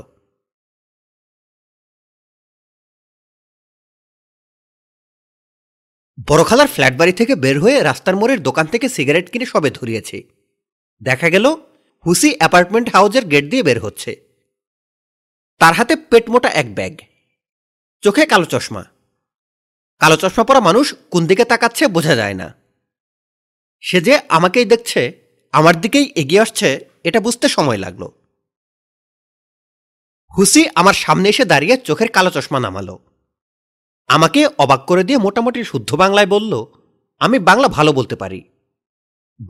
বড়খালার 6.30 6.69
ফ্ল্যাট 6.73 6.93
বাড়ি 6.97 7.14
থেকে 7.14 7.34
বের 7.35 7.57
হয়ে 7.60 7.77
রাস্তার 7.80 8.15
মোড়ের 8.15 8.39
দোকান 8.43 8.65
থেকে 8.65 8.88
সিগারেট 8.89 9.27
কিনে 9.30 9.45
সবে 9.45 9.69
ধরিয়েছে 9.69 10.18
দেখা 11.01 11.27
গেল 11.30 11.45
হুসি 12.06 12.30
অ্যাপার্টমেন্ট 12.38 12.88
হাউজের 12.93 13.26
গেট 13.27 13.45
দিয়ে 13.49 13.64
বের 13.64 13.80
হচ্ছে 13.80 14.11
তার 15.61 15.73
হাতে 15.73 15.93
পেটমোটা 16.11 16.49
এক 16.51 16.68
ব্যাগ 16.73 16.93
চোখে 18.03 18.23
কালো 18.26 18.45
চশমা 18.45 18.84
কালো 20.01 20.18
চশমা 20.18 20.43
পরা 20.43 20.60
মানুষ 20.60 20.85
কোন 21.11 21.23
দিকে 21.26 21.43
তাকাচ্ছে 21.45 21.84
বোঝা 21.88 22.14
যায় 22.15 22.34
না 22.34 22.47
সে 23.84 23.97
যে 24.01 24.14
আমাকেই 24.30 24.65
দেখছে 24.65 25.01
আমার 25.53 25.76
দিকেই 25.81 26.07
এগিয়ে 26.15 26.41
আসছে 26.41 26.68
এটা 27.03 27.19
বুঝতে 27.19 27.47
সময় 27.47 27.77
লাগলো 27.77 28.07
হুসি 30.31 30.61
আমার 30.76 30.95
সামনে 30.95 31.27
এসে 31.30 31.43
দাঁড়িয়ে 31.45 31.76
চোখের 31.77 32.10
কালো 32.11 32.31
চশমা 32.31 32.60
নামালো 32.60 32.95
আমাকে 34.10 34.39
অবাক 34.57 34.81
করে 34.85 35.03
দিয়ে 35.03 35.19
মোটামুটি 35.19 35.60
শুদ্ধ 35.64 35.89
বাংলায় 35.95 36.30
বলল 36.30 36.53
আমি 37.22 37.38
বাংলা 37.39 37.68
ভালো 37.68 37.91
বলতে 37.93 38.15
পারি 38.15 38.39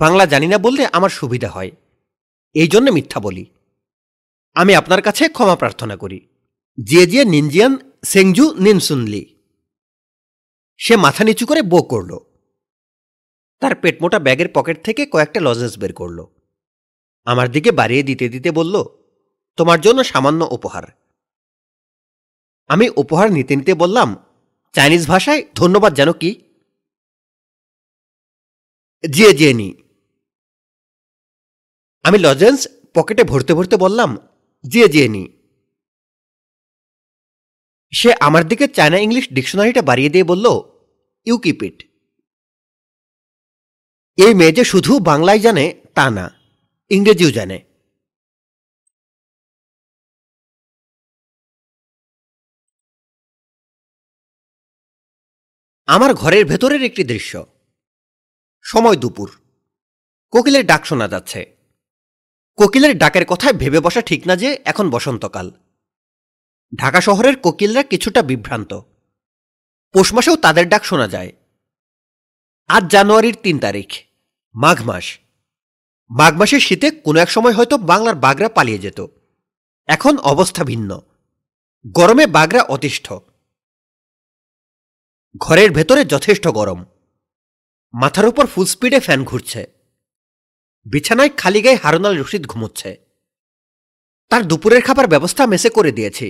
বাংলা 0.00 0.24
জানি 0.26 0.48
না 0.48 0.58
বললে 0.58 0.84
আমার 0.92 1.10
সুবিধা 1.10 1.50
হয় 1.50 1.72
এই 2.56 2.70
জন্য 2.70 2.88
মিথ্যা 2.92 3.20
বলি 3.20 3.46
আমি 4.56 4.72
আপনার 4.76 5.02
কাছে 5.02 5.24
ক্ষমা 5.28 5.56
প্রার্থনা 5.56 5.96
করি 5.96 6.20
জিয়ে 6.78 7.06
জিয়ে 7.06 7.24
নিনজিয়ান 7.26 7.74
সেংজু 8.04 8.46
নিনসুনলি 8.60 9.24
সে 10.80 10.94
মাথা 10.96 11.24
নিচু 11.24 11.46
করে 11.46 11.62
বো 11.64 11.80
করল 11.84 12.12
তার 13.62 13.74
পেটমোটা 13.76 14.18
ব্যাগের 14.20 14.50
পকেট 14.54 14.78
থেকে 14.84 15.02
কয়েকটা 15.06 15.40
লজেন্স 15.42 15.74
বের 15.78 15.94
করল 15.94 16.20
আমার 17.28 17.48
দিকে 17.52 17.70
বাড়িয়ে 17.72 18.04
দিতে 18.04 18.26
দিতে 18.30 18.50
বলল 18.52 18.76
তোমার 19.58 19.80
জন্য 19.82 20.00
সামান্য 20.04 20.42
উপহার 20.52 20.86
আমি 22.70 22.86
উপহার 22.96 23.28
নিতে 23.32 23.54
নিতে 23.56 23.74
বললাম 23.76 24.10
চাইনিজ 24.76 25.04
ভাষায় 25.08 25.42
ধন্যবাদ 25.56 25.92
যেন 25.96 26.10
কি 26.12 26.32
জিয়ে 29.04 29.32
জিয়ে 29.34 29.54
নি 29.54 29.70
আমি 32.06 32.18
লজেন্স 32.18 32.60
পকেটে 32.96 33.24
ভরতে 33.24 33.52
ভরতে 33.54 33.76
বললাম 33.78 34.10
জিয়ে 34.64 34.88
জিয়ে 34.88 35.08
নি 35.08 35.24
সে 37.94 38.10
আমার 38.20 38.44
দিকে 38.48 38.66
চায়না 38.68 38.98
ইংলিশ 38.98 39.26
ডিকশনারিটা 39.34 39.82
বাড়িয়ে 39.82 40.14
দিয়ে 40.14 40.26
বলল 40.26 40.46
ইউ 41.28 41.36
কিপ 41.38 41.60
ইট 41.64 41.78
এই 44.18 44.34
মেয়ে 44.34 44.56
যে 44.58 44.64
শুধু 44.64 44.92
বাংলায় 45.00 45.42
জানে 45.42 45.66
তা 45.96 46.06
না 46.10 46.26
ইংরেজিও 46.92 47.32
জানে 47.32 47.58
আমার 55.90 56.12
ঘরের 56.14 56.44
ভেতরের 56.46 56.82
একটি 56.84 57.04
দৃশ্য 57.04 57.34
সময় 58.66 58.98
দুপুর 58.98 59.30
কোকিলের 60.34 60.64
ডাক 60.66 60.82
শোনা 60.86 61.08
যাচ্ছে 61.08 61.42
কোকিলের 62.58 62.94
ডাকের 62.98 63.26
কথায় 63.26 63.56
ভেবে 63.58 63.80
বসা 63.80 64.02
ঠিক 64.02 64.22
না 64.28 64.36
যে 64.36 64.50
এখন 64.66 64.86
বসন্তকাল 64.90 65.48
ঢাকা 66.74 67.00
শহরের 67.02 67.36
কোকিলরা 67.38 67.84
কিছুটা 67.84 68.22
বিভ্রান্ত 68.22 68.72
পৌষ 69.96 70.10
মাসেও 70.14 70.36
তাদের 70.36 70.66
ডাক 70.70 70.84
শোনা 70.86 71.08
যায় 71.08 71.32
আজ 72.70 72.84
জানুয়ারির 72.92 73.38
তিন 73.44 73.56
তারিখ 73.60 73.90
মাঘ 74.56 74.78
মাস 74.84 75.06
মাঘ 76.12 76.34
মাসের 76.36 76.62
শীতে 76.62 76.88
কোনো 77.06 77.18
এক 77.20 77.30
সময় 77.32 77.54
হয়তো 77.54 77.76
বাংলার 77.84 78.16
বাগরা 78.16 78.50
পালিয়ে 78.50 78.84
যেত 78.84 79.00
এখন 79.90 80.14
অবস্থা 80.24 80.64
ভিন্ন 80.64 80.92
গরমে 81.96 82.26
বাগরা 82.28 82.62
অতিষ্ঠ 82.66 83.08
ঘরের 85.40 85.72
ভেতরে 85.72 86.06
যথেষ্ট 86.06 86.48
গরম 86.48 86.86
মাথার 87.94 88.26
উপর 88.28 88.46
ফুল 88.46 88.66
স্পিডে 88.66 89.00
ফ্যান 89.00 89.24
ঘুরছে 89.24 89.62
বিছানায় 90.86 91.32
খালি 91.38 91.62
গায়ে 91.62 91.82
হারুনাল 91.84 92.14
রশিদ 92.18 92.44
ঘুমোচ্ছে 92.48 92.92
তার 94.30 94.42
দুপুরের 94.48 94.82
খাবার 94.82 95.08
ব্যবস্থা 95.08 95.44
মেসে 95.46 95.70
করে 95.70 95.92
দিয়েছি 95.92 96.28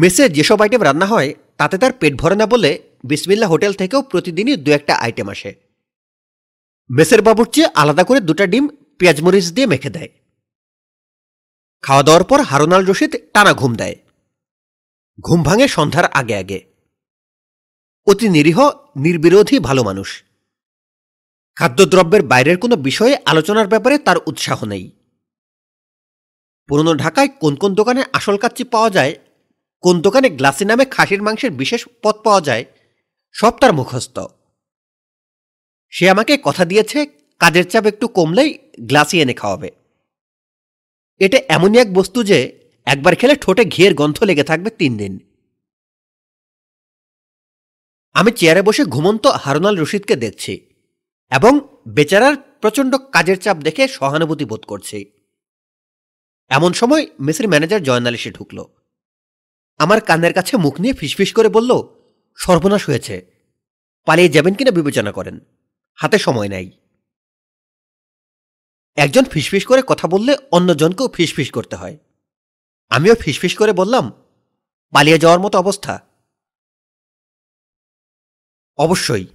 মেসে 0.00 0.28
যেসব 0.28 0.62
আইটেম 0.62 0.82
রান্না 0.82 1.06
হয় 1.06 1.30
তাতে 1.56 1.78
তার 1.78 1.92
পেট 1.92 2.12
ভরে 2.16 2.36
না 2.36 2.46
বলে 2.46 2.70
বিসমিল্লা 3.04 3.46
হোটেল 3.46 3.72
থেকেও 3.72 4.02
প্রতিদিনই 4.02 4.56
দু 4.56 4.70
একটা 4.72 4.94
আইটেম 4.94 5.28
আসে 5.28 5.50
মেসের 6.90 7.20
চেয়ে 7.52 7.68
আলাদা 7.74 8.02
করে 8.04 8.20
দুটা 8.20 8.46
ডিম 8.46 8.64
পেঁয়াজ 8.98 9.18
মরিচ 9.20 9.46
দিয়ে 9.50 9.66
মেখে 9.66 9.90
দেয় 9.90 10.10
খাওয়া 11.82 12.02
দাওয়ার 12.02 12.24
পর 12.24 12.38
হারুনাল 12.40 12.82
রশিদ 12.86 13.12
টানা 13.32 13.52
ঘুম 13.52 13.72
দেয় 13.74 13.96
ঘুম 15.18 15.40
ভাঙে 15.42 15.66
সন্ধ্যার 15.68 16.06
আগে 16.12 16.34
আগে 16.36 16.58
অতি 18.06 18.26
নিরীহ 18.28 18.58
নির্বিরোধী 18.96 19.56
ভালো 19.58 19.82
মানুষ 19.82 20.08
খাদ্যদ্রব্যের 21.56 22.22
বাইরের 22.22 22.56
কোনো 22.58 22.74
বিষয়ে 22.78 23.14
আলোচনার 23.26 23.68
ব্যাপারে 23.68 23.96
তার 23.98 24.18
উৎসাহ 24.26 24.58
নেই 24.64 24.84
পুরনো 26.68 26.92
ঢাকায় 26.94 27.30
কোন 27.40 27.54
কোন 27.54 27.70
দোকানে 27.74 28.02
আসল 28.12 28.36
কাচ্চি 28.36 28.64
পাওয়া 28.64 28.90
যায় 28.90 29.12
কোন 29.84 29.96
দোকানে 30.00 30.28
গ্লাসি 30.30 30.64
নামে 30.64 30.84
খাসির 30.84 31.22
মাংসের 31.22 31.52
বিশেষ 31.52 31.80
পদ 32.02 32.14
পাওয়া 32.24 32.40
যায় 32.40 32.64
সব 33.34 33.52
তার 33.60 33.72
মুখস্থ 33.72 34.16
সে 35.92 36.04
আমাকে 36.10 36.32
কথা 36.44 36.64
দিয়েছে 36.64 36.98
কাজের 37.40 37.66
চাপ 37.68 37.84
একটু 37.86 38.06
কমলেই 38.08 38.50
গ্লাসি 38.80 39.16
এনে 39.20 39.34
খাওয়াবে 39.34 39.70
এটা 41.20 41.38
এমনই 41.48 41.78
এক 41.78 41.88
বস্তু 41.92 42.18
যে 42.22 42.38
একবার 42.86 43.14
খেলে 43.14 43.34
ঠোঁটে 43.34 43.62
ঘিয়ের 43.64 43.94
গন্ধ 43.94 44.18
লেগে 44.22 44.44
থাকবে 44.44 44.70
তিন 44.78 44.92
দিন 44.96 45.12
আমি 48.14 48.30
চেয়ারে 48.36 48.62
বসে 48.62 48.82
ঘুমন্ত 48.84 49.24
হারুনাল 49.42 49.74
রশিদকে 49.78 50.14
দেখছি 50.16 50.54
এবং 51.32 51.52
বেচারার 51.86 52.34
প্রচণ্ড 52.60 52.92
কাজের 53.12 53.38
চাপ 53.38 53.56
দেখে 53.62 53.84
সহানুভূতি 53.88 54.44
বোধ 54.44 54.62
করছি 54.66 54.98
এমন 56.50 56.70
সময় 56.72 57.04
মেসির 57.20 57.46
ম্যানেজার 57.48 57.80
জয়নাল 57.82 58.14
এসে 58.14 58.30
ঢুকল 58.30 58.58
আমার 59.80 59.98
কানের 60.00 60.32
কাছে 60.32 60.54
মুখ 60.56 60.74
নিয়ে 60.80 60.94
ফিসফিস 60.94 61.30
করে 61.32 61.48
বলল 61.48 61.70
সর্বনাশ 62.38 62.82
হয়েছে 62.88 63.16
পালিয়ে 64.06 64.34
যাবেন 64.36 64.54
কিনা 64.54 64.70
বিবেচনা 64.70 65.12
করেন 65.12 65.36
হাতে 65.98 66.18
সময় 66.18 66.48
নাই 66.48 66.66
একজন 68.96 69.24
ফিসফিস 69.24 69.64
করে 69.66 69.82
কথা 69.82 70.06
বললে 70.08 70.32
অন্যজনকেও 70.52 71.08
ফিসফিস 71.08 71.48
করতে 71.50 71.74
হয় 71.76 71.96
আমিও 72.90 73.14
ফিসফিস 73.14 73.54
করে 73.56 73.72
বললাম 73.72 74.04
পালিয়ে 74.92 75.18
যাওয়ার 75.18 75.40
মতো 75.40 75.56
অবস্থা 75.58 75.94
অবশ্যই 78.78 79.26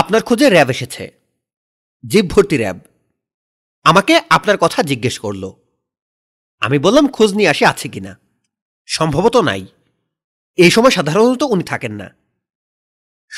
আপনার 0.00 0.22
খোঁজে 0.22 0.46
র্যাব 0.48 0.68
এসেছে 0.70 1.04
জিপ 2.04 2.26
ভর্তি 2.30 2.56
র্যাব 2.56 2.78
আমাকে 3.86 4.14
আপনার 4.30 4.56
কথা 4.58 4.80
জিজ্ঞেস 4.82 5.16
করল 5.18 5.44
আমি 6.62 6.78
বললাম 6.78 7.06
খোঁজ 7.08 7.30
নিয়ে 7.34 7.52
আসে 7.52 7.64
আছে 7.66 7.86
কিনা 7.88 8.12
সম্ভবত 8.88 9.36
নাই 9.40 9.62
এই 10.58 10.70
সময় 10.70 10.94
সাধারণত 10.96 11.42
উনি 11.44 11.64
থাকেন 11.64 11.92
না 11.92 12.08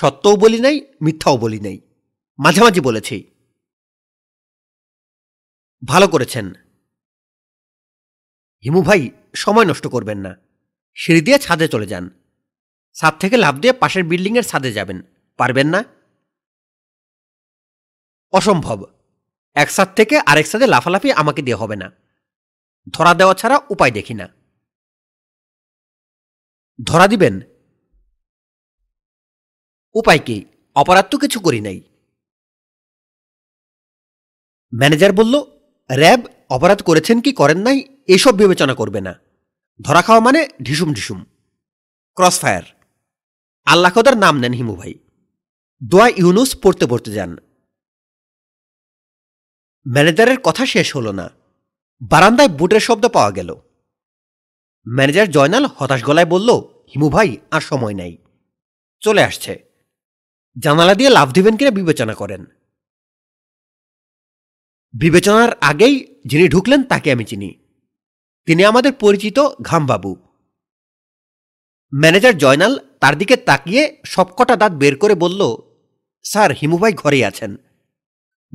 সত্যও 0.00 0.34
বলি 0.36 0.58
নাই 0.60 0.76
মিথ্যাও 1.00 1.36
বলি 1.38 1.60
নাই 1.60 1.78
মাঝামাঝি 2.38 2.80
বলেছি 2.80 3.16
ভালো 5.82 6.06
করেছেন 6.08 6.46
হিমু 8.64 8.80
ভাই 8.82 9.02
সময় 9.34 9.66
নষ্ট 9.66 9.84
করবেন 9.86 10.18
না 10.18 10.32
সিঁড়ি 10.96 11.20
দিয়ে 11.20 11.38
ছাদে 11.38 11.66
চলে 11.68 11.86
যান 11.86 12.04
ছাদ 12.96 13.14
থেকে 13.18 13.36
লাভ 13.36 13.54
দিয়ে 13.58 13.72
পাশের 13.72 14.04
বিল্ডিংয়ের 14.04 14.46
ছাদে 14.46 14.70
যাবেন 14.72 14.98
পারবেন 15.38 15.68
না 15.74 15.80
অসম্ভব 18.32 18.78
এক 19.56 19.68
ছাদ 19.70 19.88
থেকে 19.96 20.14
আরেক 20.26 20.46
ছাদে 20.48 20.66
লাফালাফি 20.66 21.08
আমাকে 21.12 21.40
দিয়ে 21.42 21.60
হবে 21.62 21.76
না 21.76 21.88
ধরা 22.94 23.12
দেওয়া 23.14 23.34
ছাড়া 23.34 23.56
উপায় 23.70 23.92
দেখি 23.92 24.14
না 24.14 24.26
ধরা 26.78 27.06
দিবেন 27.06 27.34
উপায় 29.94 30.22
কি 30.26 30.36
অপরাধ 30.76 31.06
তো 31.10 31.16
কিছু 31.18 31.38
করি 31.40 31.60
নাই 31.60 31.78
ম্যানেজার 34.72 35.12
বলল 35.12 35.34
র্যাব 35.90 36.20
অপরাধ 36.50 36.80
করেছেন 36.82 37.16
কি 37.20 37.30
করেন 37.32 37.58
নাই 37.58 37.78
এসব 38.08 38.34
বিবেচনা 38.36 38.74
করবে 38.74 39.00
না 39.00 39.12
ধরা 39.80 40.02
খাওয়া 40.02 40.20
মানে 40.20 40.40
ঢিসুম 40.62 40.90
ঢিসুম 40.94 41.18
ক্রসফায়ার 42.16 42.66
আল্লাহ 43.66 43.90
খোদার 43.94 44.16
নাম 44.18 44.34
নেন 44.40 44.54
হিমু 44.54 44.74
ভাই 44.76 44.92
দোয়া 45.82 46.06
ইউনুস 46.16 46.50
পড়তে 46.62 46.84
পড়তে 46.86 47.10
যান 47.12 47.32
ম্যানেজারের 49.86 50.38
কথা 50.44 50.64
শেষ 50.66 50.88
হল 50.96 51.06
না 51.10 51.26
বারান্দায় 52.02 52.50
বুটের 52.58 52.82
শব্দ 52.82 53.04
পাওয়া 53.06 53.32
গেল 53.32 53.50
ম্যানেজার 54.86 55.28
জয়নাল 55.30 55.64
হতাশ 55.76 56.00
গলায় 56.04 56.28
বলল 56.28 56.48
হিমু 56.88 57.08
ভাই 57.08 57.30
আর 57.50 57.60
সময় 57.60 57.94
নাই 57.94 58.14
চলে 59.02 59.22
আসছে 59.24 59.52
জানালা 60.56 60.94
দিয়ে 60.94 61.10
লাভ 61.10 61.28
দিবেন 61.32 61.54
কিনা 61.56 61.70
বিবেচনা 61.70 62.14
করেন 62.14 62.42
বিবেচনার 64.94 65.50
আগেই 65.60 65.96
যিনি 66.24 66.46
ঢুকলেন 66.48 66.80
তাকে 66.82 67.08
আমি 67.12 67.24
চিনি 67.24 67.50
তিনি 68.48 68.62
আমাদের 68.64 68.92
পরিচিত 68.92 69.38
ঘামবাবু 69.62 70.12
ম্যানেজার 71.92 72.34
জয়নাল 72.38 72.72
তার 73.02 73.14
দিকে 73.16 73.34
তাকিয়ে 73.46 73.82
সবকটা 74.04 74.54
দাঁত 74.56 74.72
বের 74.72 74.94
করে 74.96 75.14
বলল 75.14 75.40
স্যার 76.24 76.50
হিমুভাই 76.52 76.94
ঘরে 76.94 77.18
আছেন 77.30 77.52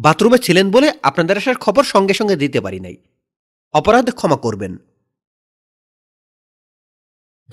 বাথরুমে 0.00 0.40
ছিলেন 0.46 0.66
বলে 0.72 0.88
আপনাদের 1.04 1.36
আসার 1.38 1.58
খবর 1.58 1.84
সঙ্গে 1.86 2.14
সঙ্গে 2.14 2.36
দিতে 2.36 2.60
পারি 2.62 2.80
নাই 2.80 2.98
অপরাধ 3.74 4.08
ক্ষমা 4.12 4.38
করবেন 4.38 4.74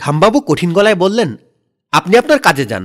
ঘামবাবু 0.00 0.38
কঠিন 0.40 0.70
গলায় 0.72 0.98
বললেন 1.00 1.30
আপনি 1.92 2.14
আপনার 2.16 2.38
কাজে 2.38 2.64
যান 2.64 2.84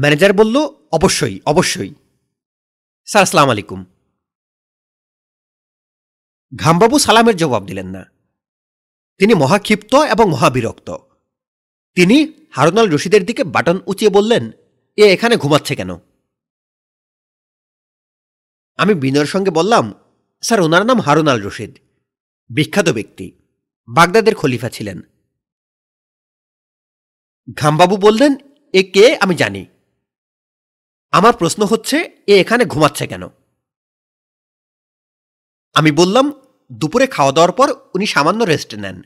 ম্যানেজার 0.00 0.32
বলল 0.32 0.56
অবশ্যই 0.92 1.36
অবশ্যই 1.46 1.92
স্যার 3.08 3.22
আসসালাম 3.22 3.50
আলাইকুম 3.50 3.80
ঘামবাবু 6.52 6.96
সালামের 6.98 7.36
জবাব 7.36 7.62
দিলেন 7.66 7.88
না 7.92 8.02
তিনি 9.20 9.32
মহাক্ষিপ্ত 9.34 9.92
এবং 10.04 10.26
মহাবিরক্ত 10.30 10.88
তিনি 11.96 12.16
হারুনাল 12.50 12.86
রশিদের 12.90 13.22
দিকে 13.24 13.42
বাটন 13.44 13.76
উঁচিয়ে 13.86 14.10
বললেন 14.10 14.44
এ 14.98 15.04
এখানে 15.12 15.34
ঘুমাচ্ছে 15.36 15.74
কেন 15.76 15.90
আমি 18.78 18.92
বিনয়ের 18.94 19.32
সঙ্গে 19.34 19.50
বললাম 19.50 19.84
স্যার 20.42 20.60
ওনার 20.60 20.84
নাম 20.86 20.98
হারুনাল 21.00 21.38
রশিদ 21.42 21.72
বিখ্যাত 22.50 22.88
ব্যক্তি 22.88 23.26
বাগদাদের 23.88 24.34
খলিফা 24.34 24.68
ছিলেন 24.68 24.98
ঘামবাবু 27.56 27.96
বললেন 27.96 28.32
এ 28.74 28.82
কে 28.94 29.04
আমি 29.16 29.34
জানি 29.34 29.62
আমার 31.12 31.34
প্রশ্ন 31.36 31.60
হচ্ছে 31.66 31.96
এ 32.26 32.34
এখানে 32.40 32.64
ঘুমাচ্ছে 32.64 33.04
কেন 33.06 33.24
আমি 35.76 35.90
বললাম 35.92 36.26
দুপুরে 36.70 37.06
খাওয়া 37.06 37.32
দাওয়ার 37.32 37.52
পর 37.52 37.68
উনি 37.94 38.06
সামান্য 38.06 38.40
রেস্ট 38.44 38.70
নেন 38.74 38.98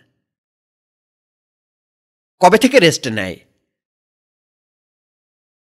কবে 2.45 2.59
থেকে 2.59 2.79
রেস্ট 2.79 3.05
নেয় 3.09 3.37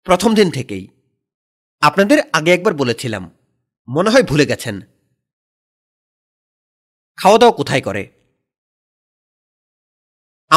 প্রথম 0.06 0.34
দিন 0.34 0.50
থেকেই 0.50 0.84
আপনাদের 1.82 2.18
আগে 2.32 2.50
একবার 2.52 2.74
বলেছিলাম 2.74 3.24
মনে 3.88 4.10
হয় 4.10 4.22
ভুলে 4.22 4.46
গেছেন 4.46 4.76
খাওয়া 7.18 7.38
দাওয়া 7.38 7.54
কোথায় 7.56 7.80
করে 7.80 8.02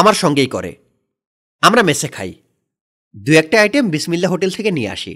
আমার 0.00 0.14
সঙ্গেই 0.14 0.46
করে 0.46 0.72
আমরা 1.62 1.82
মেসে 1.82 2.08
খাই 2.08 2.32
দু 3.14 3.30
একটা 3.32 3.56
আইটেম 3.60 3.84
বিসমিল্লা 3.90 4.28
হোটেল 4.28 4.50
থেকে 4.50 4.70
নিয়ে 4.70 4.90
আসি 4.90 5.14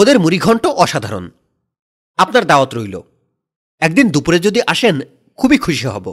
ওদের 0.00 0.18
মুড়িঘণ্ট 0.18 0.66
অসাধারণ 0.66 1.24
আপনার 2.18 2.44
দাওয়াত 2.44 2.70
রইল 2.74 2.96
একদিন 3.82 4.06
দুপুরে 4.08 4.38
যদি 4.38 4.60
আসেন 4.66 4.96
খুবই 5.38 5.58
খুশি 5.58 5.86
হব 5.86 6.06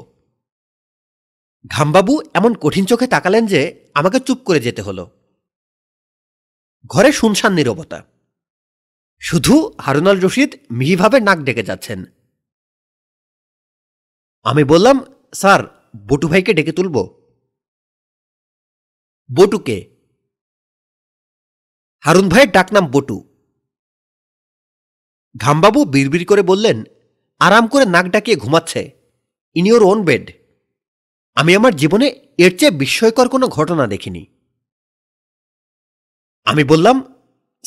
ঘামবাবু 1.67 2.13
এমন 2.33 2.51
কঠিন 2.61 2.85
চোখে 2.85 3.07
তাকালেন 3.07 3.43
যে 3.45 3.61
আমাকে 3.93 4.17
চুপ 4.19 4.39
করে 4.43 4.59
যেতে 4.59 4.81
হলো 4.81 5.03
ঘরে 6.89 7.11
শুনশান 7.11 7.51
নিরবতা 7.53 7.99
শুধু 9.21 9.53
হারুনাল 9.79 10.17
রশিদ 10.19 10.51
মিহিভাবে 10.71 11.17
নাক 11.19 11.39
ডেকে 11.43 11.63
যাচ্ছেন 11.63 11.99
আমি 14.45 14.63
বললাম 14.63 14.97
স্যার 15.33 15.61
বটু 16.07 16.27
ভাইকে 16.27 16.51
ডেকে 16.53 16.73
তুলব 16.73 16.95
বটুকে 19.29 19.77
হারুন 22.03 22.27
ভাইয়ের 22.29 22.51
ডাকনাম 22.51 22.85
বটু 22.91 23.17
ঘামবাবু 25.35 25.79
বিড়বিড় 25.85 26.25
করে 26.25 26.41
বললেন 26.41 26.77
আরাম 27.41 27.65
করে 27.67 27.85
নাক 27.85 28.05
ডাকিয়ে 28.09 28.37
ঘুমাচ্ছে 28.37 28.81
ইনি 29.55 29.69
ওর 29.71 29.83
ওন 29.83 29.99
বেড 30.03 30.25
আমি 31.37 31.51
আমার 31.55 31.73
জীবনে 31.75 32.07
এর 32.37 32.51
চেয়ে 32.59 32.77
বিস্ময়কর 32.77 33.27
কোনো 33.27 33.45
ঘটনা 33.47 33.85
দেখিনি 33.87 34.23
আমি 36.47 36.63
বললাম 36.63 36.95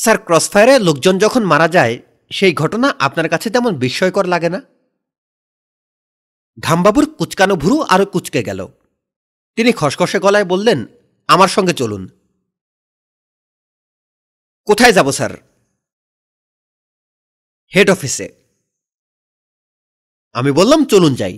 স্যার 0.00 0.17
ক্রসফায়ারে 0.17 0.75
লোকজন 0.79 1.15
যখন 1.17 1.43
মারা 1.45 1.67
যায় 1.67 1.95
সেই 2.31 2.53
ঘটনা 2.53 2.87
আপনার 2.99 3.27
কাছে 3.29 3.47
তেমন 3.49 3.71
বিস্ময়কর 3.75 4.25
লাগে 4.27 4.49
না 4.49 4.59
ঘামবাবুর 6.57 7.05
কুচকানো 7.17 7.55
ভুরু 7.55 7.77
আরও 7.83 8.05
কুচকে 8.05 8.41
গেল 8.43 8.61
তিনি 9.57 9.71
খসখসে 9.71 10.17
গলায় 10.19 10.47
বললেন 10.49 10.79
আমার 11.29 11.49
সঙ্গে 11.49 11.73
চলুন 11.73 12.03
কোথায় 14.67 14.93
যাব 14.93 15.07
স্যার 15.11 15.33
হেড 17.73 17.87
অফিসে 17.89 18.27
আমি 20.35 20.51
বললাম 20.51 20.81
চলুন 20.85 21.13
যাই 21.15 21.35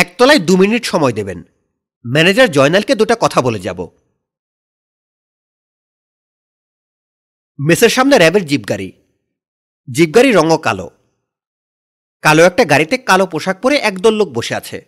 একতলায় 0.00 0.40
দু 0.40 0.54
মিনিট 0.56 0.82
সময় 0.84 1.14
দেবেন 1.14 1.38
ম্যানেজার 2.04 2.48
জয়নালকে 2.48 2.94
দুটা 2.94 3.16
কথা 3.20 3.38
বলে 3.40 3.60
যাব 3.60 3.80
মেসের 7.58 7.92
সামনে 7.96 8.16
র্যাবের 8.18 8.44
জিপ 8.46 8.62
গাড়ি 8.68 8.88
জিপ 9.88 10.10
গাড়ি 10.16 10.30
রঙও 10.32 10.58
কালো 10.58 10.86
কালো 12.24 12.42
একটা 12.44 12.64
গাড়িতে 12.64 12.96
কালো 13.06 13.24
পোশাক 13.26 13.56
পরে 13.62 13.76
একদল 13.80 14.14
লোক 14.14 14.28
বসে 14.28 14.54
আছে 14.54 14.78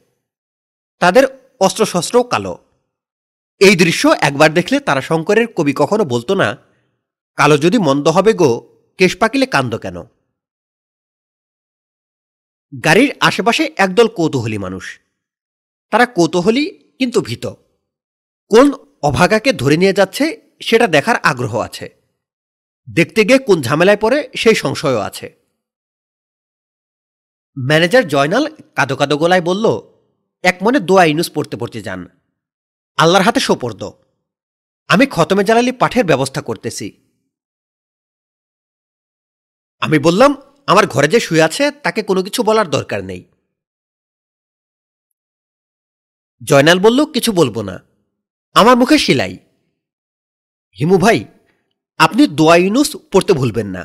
তাদের 1.01 1.25
অস্ত্রশস্ত্রও 1.61 2.25
কালো 2.25 2.55
এই 3.61 3.75
দৃশ্য 3.77 4.05
একবার 4.21 4.51
দেখলে 4.53 4.77
তারা 4.81 5.01
শঙ্করের 5.01 5.47
কবি 5.57 5.73
কখনো 5.73 6.05
বলতো 6.05 6.33
না 6.35 6.49
কালো 7.39 7.57
যদি 7.57 7.79
মন্দ 7.79 8.07
হবে 8.09 8.33
গো 8.33 8.51
কেশ 8.99 9.13
পাকিলে 9.17 9.47
কান্দ 9.47 9.73
কেন 9.79 9.97
গাড়ির 12.75 13.11
আশেপাশে 13.21 13.65
একদল 13.77 14.09
কৌতূহলী 14.09 14.59
মানুষ 14.59 14.85
তারা 15.93 16.07
কৌতূহলী 16.07 16.65
কিন্তু 17.01 17.19
ভীত 17.21 17.45
কোন 18.51 18.67
অভাগাকে 19.03 19.51
ধরে 19.53 19.77
নিয়ে 19.77 19.99
যাচ্ছে 19.99 20.25
সেটা 20.61 20.87
দেখার 20.87 21.17
আগ্রহ 21.23 21.55
আছে 21.61 21.87
দেখতে 22.89 23.21
গিয়ে 23.25 23.39
কোন 23.39 23.59
ঝামেলায় 23.63 24.01
পড়ে 24.01 24.19
সেই 24.37 24.55
সংশয়ও 24.55 25.01
আছে 25.01 25.27
ম্যানেজার 27.57 28.05
জয়নাল 28.09 28.45
কাদো 28.75 28.95
কাদো 28.97 29.17
গলায় 29.19 29.45
বলল 29.45 29.67
এক 30.45 30.57
মনে 30.63 30.79
দোয়া 30.81 31.05
ইনুস 31.05 31.29
পড়তে 31.31 31.57
পড়তে 31.57 31.81
যান 31.83 32.01
আল্লাহর 32.99 33.27
হাতে 33.27 33.41
সোপর্দ 33.41 33.83
আমি 34.91 35.05
খতমে 35.07 35.43
জালালি 35.45 35.73
পাঠের 35.73 36.05
ব্যবস্থা 36.05 36.41
করতেছি 36.41 36.87
আমি 39.83 39.99
বললাম 39.99 40.31
আমার 40.69 40.85
ঘরে 40.87 41.09
যে 41.09 41.19
শুয়ে 41.21 41.47
আছে 41.49 41.65
তাকে 41.83 42.01
কোনো 42.03 42.21
কিছু 42.23 42.41
বলার 42.43 42.69
দরকার 42.71 43.01
নেই 43.05 43.23
জয়নাল 46.43 46.79
বলল 46.79 47.01
কিছু 47.07 47.31
বলবো 47.33 47.61
না 47.63 47.77
আমার 48.57 48.77
মুখে 48.77 48.97
শিলাই 48.99 49.35
হিমু 50.79 50.97
ভাই 50.99 51.19
আপনি 52.01 52.23
দোয়া 52.35 52.57
ইউনুস 52.57 52.91
পড়তে 53.13 53.33
ভুলবেন 53.33 53.69
না 53.69 53.83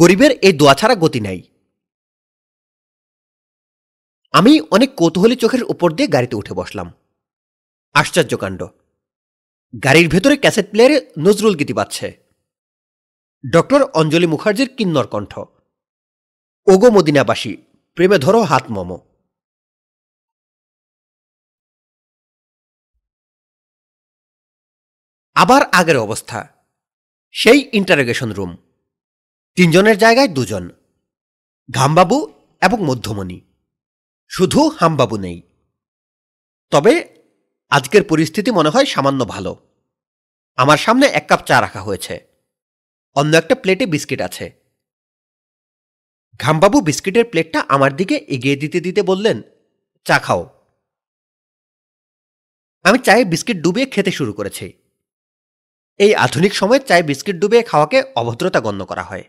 গরিবের 0.00 0.32
এই 0.38 0.52
দোয়া 0.52 0.74
ছাড়া 0.74 0.94
গতি 0.94 1.20
নাই 1.20 1.40
আমি 4.34 4.52
অনেক 4.70 4.90
কৌতূহলী 4.96 5.36
চোখের 5.36 5.62
উপর 5.64 5.88
দিয়ে 5.92 6.08
গাড়িতে 6.08 6.34
উঠে 6.36 6.52
বসলাম 6.54 6.88
আশ্চর্যকাণ্ড 7.94 8.60
গাড়ির 9.84 10.08
ভেতরে 10.08 10.36
ক্যাসেট 10.36 10.66
প্লেয়ারে 10.70 10.96
নজরুল 11.18 11.54
গীতি 11.56 11.74
পাচ্ছে 11.74 12.06
ডক্টর 13.44 13.80
অঞ্জলি 13.92 14.26
মুখার্জির 14.26 14.68
কিন্নর 14.68 15.06
কণ্ঠ 15.06 15.32
ওগো 16.66 16.88
মদিনাবাসী 16.90 17.52
প্রেমে 17.96 18.18
ধরো 18.18 18.40
হাত 18.42 18.64
মম 18.70 18.90
আবার 25.36 25.62
আগের 25.72 25.96
অবস্থা 25.96 26.38
সেই 27.34 27.60
ইন্টারোগেশন 27.72 28.30
রুম 28.32 28.52
তিনজনের 29.56 29.96
জায়গায় 29.98 30.28
দুজন 30.28 30.64
ঘামবাবু 31.68 32.18
এবং 32.62 32.78
মধ্যমণি 32.84 33.38
শুধু 34.30 34.60
হামবাবু 34.68 35.16
নেই 35.16 35.38
তবে 36.72 36.92
আজকের 37.72 38.02
পরিস্থিতি 38.02 38.50
মনে 38.50 38.70
হয় 38.70 38.86
সামান্য 38.86 39.20
ভালো 39.24 39.52
আমার 40.58 40.78
সামনে 40.78 41.06
এক 41.08 41.24
কাপ 41.28 41.40
চা 41.46 41.56
রাখা 41.60 41.80
হয়েছে 41.80 42.14
অন্য 43.16 43.32
একটা 43.36 43.54
প্লেটে 43.54 43.86
বিস্কিট 43.86 44.20
আছে 44.20 44.46
ঘামবাবু 46.40 46.78
বিস্কিটের 46.80 47.24
প্লেটটা 47.24 47.60
আমার 47.68 47.92
দিকে 47.96 48.16
এগিয়ে 48.28 48.56
দিতে 48.56 48.78
দিতে 48.80 49.00
বললেন 49.02 49.36
চা 50.06 50.16
খাও 50.18 50.42
আমি 52.84 52.98
চায়ে 52.98 53.24
বিস্কিট 53.24 53.58
ডুবিয়ে 53.62 53.86
খেতে 53.86 54.10
শুরু 54.10 54.32
করেছি 54.32 54.66
এই 56.00 56.12
আধুনিক 56.16 56.52
সময়ে 56.54 56.80
চায়ে 56.80 57.08
বিস্কিট 57.10 57.36
ডুবিয়ে 57.36 57.62
খাওয়াকে 57.62 57.98
অভদ্রতা 58.16 58.60
গণ্য 58.60 58.82
করা 58.84 59.04
হয় 59.10 59.24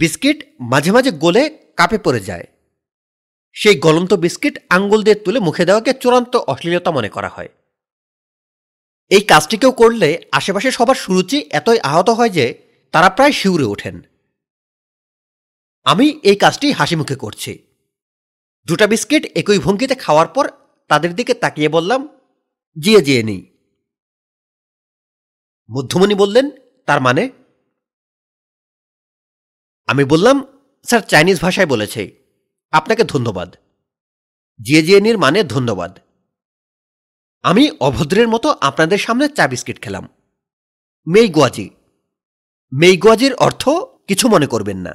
বিস্কিট 0.00 0.38
মাঝে 0.72 0.90
মাঝে 0.92 1.10
গলে 1.20 1.42
কাপে 1.78 1.98
পড়ে 1.98 2.20
যায় 2.20 2.46
সেই 3.56 3.76
গলন্ত 3.76 4.12
বিস্কিট 4.14 4.54
আঙ্গুল 4.70 5.00
দিয়ে 5.02 5.18
তুলে 5.24 5.38
মুখে 5.38 5.64
দেওয়াকে 5.64 5.92
চূড়ান্ত 5.92 6.32
অশ্লীলতা 6.46 6.90
মনে 6.90 7.10
করা 7.10 7.30
হয় 7.36 7.50
এই 9.10 9.22
কাজটিকেও 9.22 9.72
করলে 9.72 10.08
আশেপাশে 10.32 10.68
সবার 10.70 10.96
সুরুচি 10.96 11.38
এতই 11.50 11.78
আহত 11.82 12.08
হয় 12.10 12.32
যে 12.32 12.46
তারা 12.94 13.08
প্রায় 13.08 13.32
শিউরে 13.32 13.66
ওঠেন 13.66 13.96
আমি 15.86 16.06
এই 16.22 16.36
কাজটি 16.36 16.66
হাসি 16.72 16.96
মুখে 16.96 17.16
করছি 17.16 17.52
দুটা 18.68 18.86
বিস্কিট 18.86 19.22
একই 19.36 19.58
ভঙ্গিতে 19.58 19.94
খাওয়ার 19.94 20.28
পর 20.28 20.44
তাদের 20.90 21.12
দিকে 21.14 21.32
তাকিয়ে 21.34 21.68
বললাম 21.68 22.00
জিয়ে 22.76 23.00
জিয়ে 23.02 23.22
নেই 23.22 23.42
মধ্যমণি 25.68 26.14
বললেন 26.14 26.46
তার 26.88 27.00
মানে 27.00 27.22
আমি 29.88 30.04
বললাম 30.04 30.36
স্যার 30.86 31.02
চাইনিজ 31.02 31.36
ভাষায় 31.40 31.68
বলেছে 31.68 32.02
আপনাকে 32.72 33.02
ধন্যবাদ 33.04 33.48
জিয়ে 34.60 34.82
জিয়ে 34.82 35.00
নির 35.00 35.18
মানে 35.18 35.38
ধন্যবাদ 35.44 35.92
আমি 37.44 37.64
অভদ্রের 37.80 38.28
মতো 38.28 38.48
আপনাদের 38.60 38.98
সামনে 38.98 39.26
চা 39.28 39.44
বিস্কিট 39.48 39.78
খেলাম 39.82 40.04
মেই 41.06 41.28
গোয়াজি 41.28 41.66
মেই 42.72 42.96
গোয়াজির 42.96 43.34
অর্থ 43.36 43.62
কিছু 44.08 44.24
মনে 44.28 44.46
করবেন 44.46 44.78
না 44.78 44.92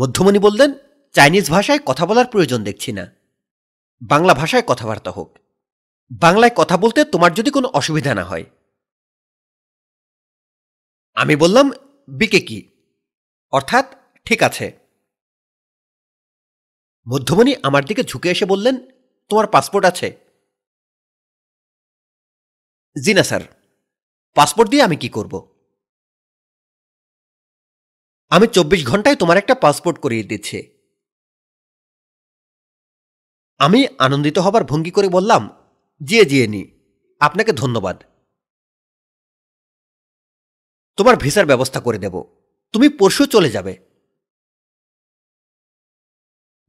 মধ্যমণি 0.00 0.38
বললেন 0.38 0.70
চাইনিজ 1.14 1.46
ভাষায় 1.50 1.80
কথা 1.86 2.04
বলার 2.06 2.26
প্রয়োজন 2.26 2.60
দেখছি 2.64 2.90
না 2.92 3.04
বাংলা 4.02 4.34
ভাষায় 4.34 4.64
কথাবার্তা 4.68 5.10
হোক 5.10 5.30
বাংলায় 6.20 6.54
কথা 6.56 6.76
বলতে 6.76 7.00
তোমার 7.04 7.30
যদি 7.34 7.50
কোনো 7.50 7.68
অসুবিধা 7.68 8.12
না 8.14 8.24
হয় 8.24 8.46
আমি 11.16 11.34
বললাম 11.36 11.66
বিকে 12.08 12.40
কি 12.40 12.58
অর্থাৎ 13.52 13.86
ঠিক 14.26 14.40
আছে 14.42 14.66
মধ্যমণি 17.06 17.52
আমার 17.62 17.82
দিকে 17.84 18.02
ঝুঁকে 18.02 18.28
এসে 18.30 18.46
বললেন 18.46 18.76
তোমার 19.30 19.46
পাসপোর্ট 19.46 19.84
আছে 19.86 20.08
জি 22.96 23.12
না 23.14 23.24
স্যার 23.24 23.42
পাসপোর্ট 24.36 24.68
দিয়ে 24.70 24.82
আমি 24.82 24.96
কি 24.96 25.08
করবো 25.08 25.38
আমি 28.30 28.46
চব্বিশ 28.54 28.80
ঘন্টায় 28.86 29.16
তোমার 29.16 29.36
একটা 29.38 29.54
পাসপোর্ট 29.54 29.96
করিয়ে 30.00 30.28
দিচ্ছি 30.30 30.58
আমি 33.60 33.80
আনন্দিত 33.98 34.36
হবার 34.38 34.64
ভঙ্গি 34.64 34.92
করে 34.94 35.08
বললাম 35.08 35.42
জিয়ে 36.00 36.24
জিয়ে 36.24 36.46
নি 36.46 36.62
আপনাকে 37.20 37.52
ধন্যবাদ 37.52 37.96
তোমার 40.98 41.14
ভিসার 41.16 41.46
ব্যবস্থা 41.46 41.80
করে 41.80 41.98
দেব 41.98 42.14
তুমি 42.74 42.86
পরশু 42.98 43.22
চলে 43.26 43.50
যাবে 43.50 43.74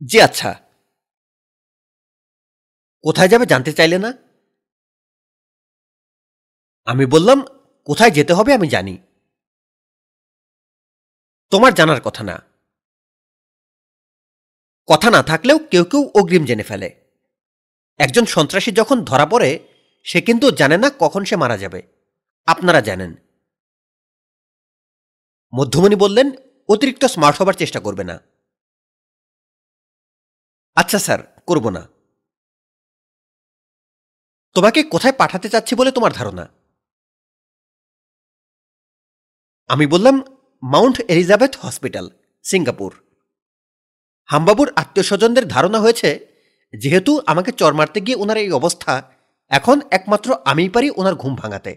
জি 0.02 0.18
আচ্ছা 0.22 0.52
কোথায় 3.04 3.30
যাবে 3.30 3.46
জানতে 3.46 3.72
চাইলে 3.74 3.98
না 3.98 4.12
আমি 6.88 7.06
বললাম 7.06 7.38
কোথায় 7.88 8.12
যেতে 8.12 8.34
হবে 8.34 8.52
আমি 8.54 8.68
জানি 8.70 8.96
তোমার 11.52 11.72
জানার 11.74 12.02
কথা 12.02 12.24
না 12.24 12.36
কথা 14.88 15.10
না 15.10 15.22
থাকলেও 15.24 15.58
কেউ 15.72 15.84
কেউ 15.84 16.02
অগ্রিম 16.16 16.44
জেনে 16.46 16.64
ফেলে 16.64 16.90
একজন 18.00 18.26
সন্ত্রাসী 18.26 18.72
যখন 18.72 18.98
ধরা 19.04 19.26
পড়ে 19.26 19.50
সে 20.06 20.20
কিন্তু 20.22 20.46
জানে 20.52 20.78
না 20.78 20.90
কখন 21.00 21.22
সে 21.26 21.36
মারা 21.36 21.58
যাবে 21.58 21.80
আপনারা 22.48 22.82
জানেন 22.82 23.12
মধ্যমণি 25.54 25.96
বললেন 25.96 26.28
অতিরিক্ত 26.70 27.06
স্মার্ট 27.06 27.36
হবার 27.42 27.54
চেষ্টা 27.54 27.80
করবে 27.80 28.04
না 28.04 28.16
আচ্ছা 30.78 31.00
স্যার 31.00 31.20
করব 31.48 31.66
না 31.70 31.84
তোমাকে 34.56 34.80
কোথায় 34.84 35.16
পাঠাতে 35.18 35.48
চাচ্ছি 35.50 35.74
বলে 35.76 35.92
তোমার 35.92 36.12
ধারণা 36.12 36.46
আমি 39.70 39.86
বললাম 39.88 40.16
মাউন্ট 40.64 40.98
এলিজাবেথ 41.10 41.54
হসপিটাল 41.58 42.06
সিঙ্গাপুর 42.46 42.92
হাম্বাবুর 44.30 44.70
আত্মীয় 44.76 45.06
স্বজনদের 45.06 45.46
ধারণা 45.48 45.80
হয়েছে 45.80 46.10
যেহেতু 46.74 47.12
আমাকে 47.26 47.52
চর 47.52 47.74
মারতে 47.74 48.00
গিয়ে 48.02 48.20
ওনার 48.20 48.38
এই 48.38 48.52
অবস্থা 48.52 48.94
এখন 49.52 49.78
একমাত্র 49.92 50.30
আমিই 50.46 50.70
পারি 50.70 50.88
ওনার 50.92 51.16
ঘুম 51.16 51.34
ভাঙাতে 51.36 51.74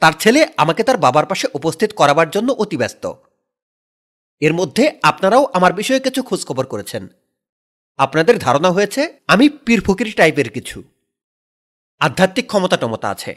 তার 0.02 0.14
ছেলে 0.20 0.40
আমাকে 0.56 0.82
তার 0.82 0.98
বাবার 0.98 1.26
পাশে 1.26 1.46
উপস্থিত 1.54 1.90
করাবার 1.92 2.28
জন্য 2.30 2.48
অতি 2.52 2.76
ব্যস্ত 2.76 3.04
এর 4.42 4.52
মধ্যে 4.52 4.84
আপনারাও 5.02 5.44
আমার 5.52 5.72
বিষয়ে 5.72 6.00
কিছু 6.00 6.20
খোঁজখবর 6.22 6.66
করেছেন 6.66 7.02
আপনাদের 7.98 8.34
ধারণা 8.38 8.70
হয়েছে 8.70 9.02
আমি 9.28 9.46
পীরফকির 9.64 10.08
টাইপের 10.16 10.48
কিছু 10.50 10.78
আধ্যাত্মিক 12.00 12.46
ক্ষমতা 12.46 12.76
টমতা 12.76 13.08
আছে 13.10 13.32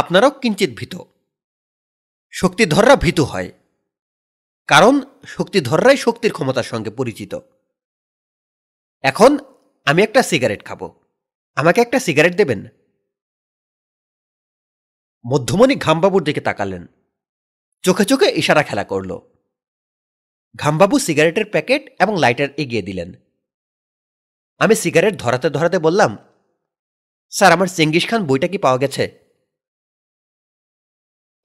আপনারাও 0.00 0.32
কিঞ্চিত 0.42 0.70
ভীত 0.76 0.94
শক্তিধররা 2.34 2.96
ভীত 2.96 3.20
হয় 3.20 3.48
কারণ 4.68 4.94
শক্তিধররাই 5.26 5.96
শক্তির 5.96 6.32
ক্ষমতার 6.32 6.62
সঙ্গে 6.62 6.90
পরিচিত 6.90 7.32
এখন 9.04 9.30
আমি 9.86 10.00
একটা 10.02 10.20
সিগারেট 10.22 10.62
খাব 10.64 10.80
আমাকে 11.56 11.78
একটা 11.80 11.98
সিগারেট 11.98 12.34
দেবেন 12.36 12.60
মধ্যমণি 15.24 15.74
ঘামবাবুর 15.76 16.22
দিকে 16.24 16.40
তাকালেন 16.40 16.82
চোখে 17.84 18.04
চোখে 18.04 18.28
ইশারা 18.30 18.62
খেলা 18.62 18.84
করল 18.84 19.10
ঘামবাবু 20.54 20.96
সিগারেটের 20.98 21.44
প্যাকেট 21.44 21.82
এবং 22.00 22.14
লাইটার 22.18 22.50
এগিয়ে 22.56 22.82
দিলেন 22.82 23.10
আমি 24.60 24.74
সিগারেট 24.74 25.14
ধরাতে 25.20 25.48
ধরাতে 25.50 25.78
বললাম 25.78 26.10
স্যার 27.32 27.50
আমার 27.52 27.68
চেঙ্গিস 27.68 28.04
খান 28.06 28.20
বইটা 28.26 28.48
কি 28.48 28.58
পাওয়া 28.58 28.78
গেছে 28.78 29.04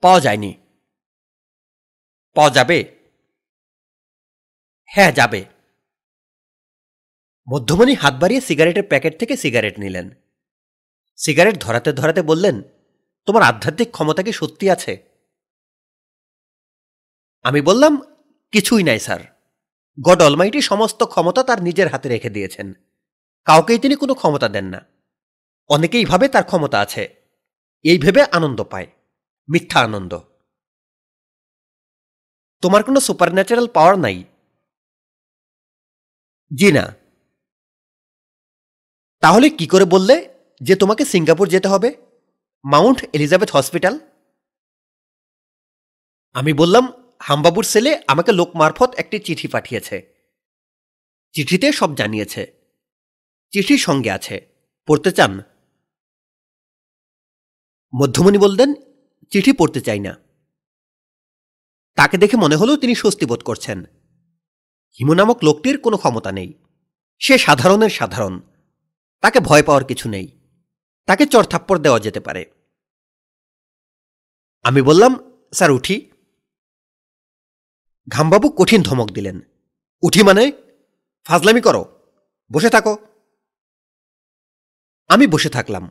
পাওয়া 0.02 0.20
যায়নি 0.20 0.52
পাওয়া 2.36 2.50
যাবে 2.50 2.78
হ্যাঁ 4.90 5.12
যাবে 5.12 5.40
মধ্যমণি 7.48 7.94
হাত 7.94 8.14
বাড়িয়ে 8.14 8.40
সিগারেটের 8.40 8.86
প্যাকেট 8.86 9.14
থেকে 9.20 9.34
সিগারেট 9.36 9.76
নিলেন 9.78 10.06
সিগারেট 11.18 11.56
ধরাতে 11.62 11.90
ধরাতে 11.92 12.22
বললেন 12.22 12.56
তোমার 13.28 13.42
আধ্যাত্মিক 13.42 13.88
ক্ষমতা 13.90 14.22
কি 14.22 14.32
সত্যি 14.32 14.66
আছে 14.70 14.92
আমি 17.44 17.60
বললাম 17.60 17.92
কিছুই 18.52 18.82
নাই 18.82 18.98
স্যার 18.98 19.22
গড 19.98 20.20
অলমাইটি 20.22 20.60
সমস্ত 20.62 21.00
ক্ষমতা 21.04 21.42
তার 21.42 21.60
নিজের 21.62 21.88
হাতে 21.88 22.08
রেখে 22.08 22.30
দিয়েছেন 22.30 22.68
কাউকেই 23.46 23.78
তিনি 23.78 23.94
কোনো 23.96 24.14
ক্ষমতা 24.14 24.48
দেন 24.48 24.66
না 24.66 24.80
অনেকেই 25.70 26.04
ভাবে 26.04 26.26
তার 26.28 26.44
ক্ষমতা 26.44 26.78
আছে 26.80 27.02
এই 27.84 27.98
ভেবে 27.98 28.22
আনন্দ 28.32 28.60
পায় 28.62 28.88
মিথ্যা 29.48 29.78
আনন্দ 29.80 30.12
তোমার 32.62 32.82
কোনো 32.82 32.98
সুপার 33.00 33.30
ন্যাচারাল 33.34 33.68
পাওয়ার 33.76 33.96
নাই 33.98 34.18
জি 36.50 36.68
না 36.72 36.84
তাহলে 39.22 39.46
কি 39.58 39.66
করে 39.66 39.86
বললে 39.94 40.16
যে 40.60 40.74
তোমাকে 40.76 41.02
সিঙ্গাপুর 41.04 41.46
যেতে 41.48 41.68
হবে 41.68 41.88
মাউন্ট 42.64 42.98
এলিজাবেথ 43.12 43.50
হসপিটাল 43.52 43.94
আমি 46.34 46.52
বললাম 46.52 46.84
হাম্বাবুর 47.20 47.64
ছেলে 47.64 47.90
আমাকে 48.08 48.30
লোক 48.32 48.50
মারফত 48.56 48.90
একটি 48.94 49.16
চিঠি 49.18 49.46
পাঠিয়েছে 49.48 49.96
চিঠিতে 51.34 51.68
সব 51.72 51.90
জানিয়েছে 51.94 52.42
চিঠি 53.52 53.76
সঙ্গে 53.78 54.10
আছে 54.10 54.36
পড়তে 54.88 55.10
চান 55.12 55.32
মধ্যমণি 57.92 58.38
বললেন 58.38 58.70
চিঠি 59.32 59.52
পড়তে 59.52 59.80
চাই 59.80 60.00
না 60.00 60.12
তাকে 62.00 62.16
দেখে 62.18 62.36
মনে 62.36 62.56
হলো 62.56 62.72
তিনি 62.76 62.94
স্বস্তি 62.94 63.24
বোধ 63.26 63.40
করছেন 63.42 63.78
হিমু 65.00 65.14
নামক 65.14 65.38
লোকটির 65.44 65.76
কোনো 65.78 65.96
ক্ষমতা 65.96 66.30
নেই 66.32 66.50
সে 67.20 67.34
সাধারণের 67.38 67.92
সাধারণ 67.98 68.34
তাকে 69.22 69.38
ভয় 69.40 69.64
পাওয়ার 69.64 69.84
কিছু 69.84 70.06
নেই 70.08 70.26
তাকে 71.08 71.24
চরথাপ্পড় 71.26 71.80
দেওয়া 71.80 72.00
যেতে 72.00 72.20
পারে 72.20 72.42
আমি 74.64 74.80
বললাম 74.82 75.12
স্যার 75.52 75.70
উঠি 75.70 75.96
ঘামবাবু 78.08 78.46
কঠিন 78.50 78.80
ধমক 78.82 79.08
দিলেন 79.12 79.36
উঠি 80.02 80.22
মানে 80.22 80.44
ফাজলামি 81.26 81.60
করো 81.60 81.82
বসে 82.50 82.70
থাকো 82.70 82.92
আমি 85.10 85.24
বসে 85.26 85.50
থাকলাম 85.50 85.84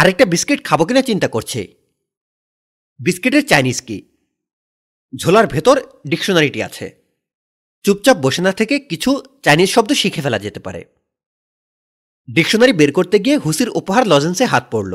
আরেকটা 0.00 0.24
বিস্কিট 0.24 0.60
খাবো 0.64 0.84
কিনা 0.84 1.02
চিন্তা 1.02 1.28
করছে 1.28 1.60
বিস্কিটের 3.00 3.44
চাইনিজ 3.46 3.78
কি 3.80 3.98
ঝোলার 5.12 5.46
ভেতর 5.46 5.76
ডিকশনারিটি 6.06 6.60
আছে 6.62 6.86
চুপচাপ 7.84 8.16
বসে 8.16 8.42
না 8.42 8.52
থেকে 8.52 8.74
কিছু 8.90 9.10
চাইনিজ 9.42 9.70
শব্দ 9.70 9.90
শিখে 9.92 10.20
ফেলা 10.22 10.38
যেতে 10.38 10.60
পারে 10.60 10.80
ডিকশনারি 12.28 12.72
বের 12.72 12.90
করতে 12.92 13.16
গিয়ে 13.18 13.36
হুসির 13.36 13.70
উপহার 13.70 14.04
লজেন্সে 14.06 14.44
হাত 14.46 14.64
পড়ল 14.70 14.94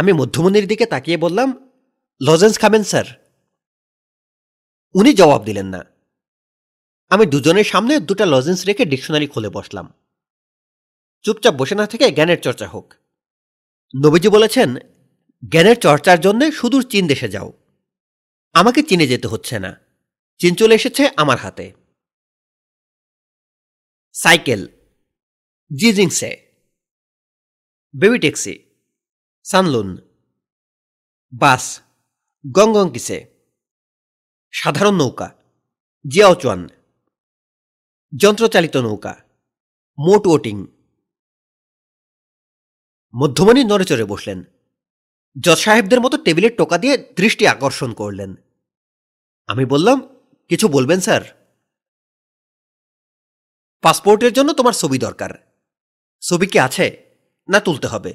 আমি 0.00 0.10
মধ্যমণির 0.12 0.66
দিকে 0.66 0.84
তাকিয়ে 0.86 1.18
বললাম 1.18 1.48
লজেন্স 2.20 2.54
খাবেন 2.58 2.82
স্যার 2.82 3.06
উনি 4.94 5.10
জবাব 5.12 5.40
দিলেন 5.44 5.66
না 5.66 5.80
আমি 7.10 7.24
দুজনের 7.26 7.66
সামনে 7.66 7.94
দুটা 8.00 8.24
লজেন্স 8.26 8.60
রেখে 8.64 8.84
ডিকশনারি 8.84 9.26
খুলে 9.26 9.50
বসলাম 9.50 9.86
চুপচাপ 11.24 11.54
বসে 11.54 11.74
না 11.74 11.86
থেকে 11.86 12.04
জ্ঞানের 12.10 12.40
চর্চা 12.40 12.66
হোক 12.66 12.86
নবীজি 13.94 14.28
বলেছেন 14.28 14.68
জ্ঞানের 15.42 15.76
চর্চার 15.76 16.18
জন্য 16.20 16.40
সুদূর 16.52 16.82
চীন 16.82 17.04
দেশে 17.06 17.28
যাও 17.28 17.48
আমাকে 18.54 18.80
চিনে 18.82 19.06
যেতে 19.06 19.26
হচ্ছে 19.28 19.56
না 19.58 19.72
চিন 20.40 20.54
চলে 20.54 20.74
এসেছে 20.74 21.02
আমার 21.16 21.38
হাতে 21.38 21.66
সাইকেল 24.14 24.60
জিজিংসে 25.70 26.30
বেবি 27.94 28.18
ট্যাক্সি 28.18 28.54
সানলুন 29.44 29.88
বাস 31.32 31.64
কিসে 32.92 33.18
সাধারণ 34.52 34.94
নৌকা 34.94 35.28
জিয়াওচুয়ান 36.04 36.60
যন্ত্রচালিত 38.12 38.76
নৌকা 38.76 39.14
মোট 39.98 40.24
ওটিং 40.26 40.56
মধ্যমণি 43.14 43.62
নড়েচড়ে 43.64 44.04
বসলেন 44.04 44.38
জজ 45.36 45.58
সাহেবদের 45.64 46.00
মতো 46.00 46.16
টেবিলের 46.16 46.54
টোকা 46.56 46.76
দিয়ে 46.78 46.94
দৃষ্টি 47.16 47.44
আকর্ষণ 47.46 47.90
করলেন 47.92 48.30
আমি 49.48 49.64
বললাম 49.64 49.98
কিছু 50.50 50.66
বলবেন 50.68 51.00
স্যার 51.00 51.22
পাসপোর্টের 53.84 54.32
জন্য 54.32 54.50
তোমার 54.52 54.74
ছবি 54.74 54.98
দরকার 54.98 55.32
ছবি 56.22 56.46
কি 56.46 56.58
আছে 56.58 56.86
না 57.48 57.58
তুলতে 57.60 57.86
হবে 57.86 58.12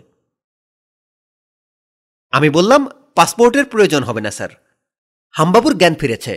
আমি 2.34 2.50
বললাম 2.50 2.82
পাসপোর্টের 3.16 3.66
প্রয়োজন 3.66 4.02
হবে 4.04 4.22
না 4.22 4.32
স্যার 4.32 4.52
হামবাবুর 5.36 5.74
জ্ঞান 5.78 5.94
ফিরেছে 6.00 6.34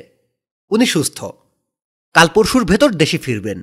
উনি 0.71 0.87
সুস্থ 0.87 1.19
কাল 2.15 2.29
পরশুর 2.35 2.65
ভেতর 2.65 2.91
দেশে 2.93 3.19
ফিরবেন 3.19 3.59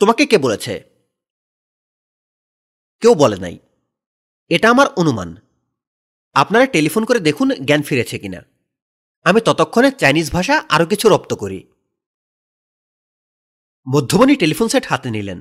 তোমাকে 0.00 0.22
কে 0.26 0.36
বলেছে 0.38 0.74
কেউ 3.02 3.12
বলে 3.14 3.38
নাই 3.38 3.56
এটা 4.50 4.66
আমার 4.70 4.88
অনুমান 4.96 5.30
আপনারা 6.36 6.66
টেলিফোন 6.66 7.02
করে 7.04 7.20
দেখুন 7.20 7.48
জ্ঞান 7.64 7.82
ফিরেছে 7.82 8.16
কিনা 8.18 8.40
আমি 9.26 9.40
ততক্ষণে 9.40 9.90
চাইনিজ 9.92 10.26
ভাষা 10.30 10.54
আরও 10.68 10.86
কিছু 10.86 11.06
রপ্ত 11.08 11.32
করি 11.34 11.60
মধ্যমণি 13.86 14.34
টেলিফোন 14.36 14.68
সেট 14.68 14.84
হাতে 14.86 15.08
নিলেন 15.10 15.40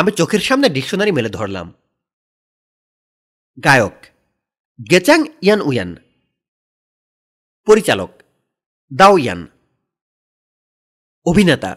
আমি 0.00 0.10
চোখের 0.10 0.40
সামনে 0.40 0.66
ডিকশনারি 0.68 1.12
মেলে 1.12 1.28
ধরলাম 1.28 1.68
গায়ক 3.58 3.96
গেচাং 4.78 5.20
ইয়ান 5.42 5.60
উয়ান 5.60 5.90
পরিচালক 7.66 8.10
দাও 8.92 9.14
ইয়ান 9.18 9.40
অভিনেতা 11.26 11.72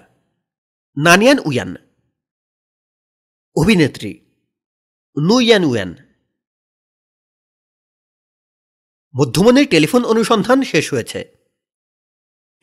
নানিয়ান 0.98 1.40
উয়ান 1.40 1.72
অভিনেত্রী 3.56 4.12
নু 5.18 5.36
ইয়ান 5.40 5.64
উয়ান 5.64 5.92
মধ্যমণির 9.16 9.68
টেলিফোন 9.70 10.02
অনুসন্ধান 10.04 10.60
শেষ 10.64 10.86
হয়েছে 10.94 11.20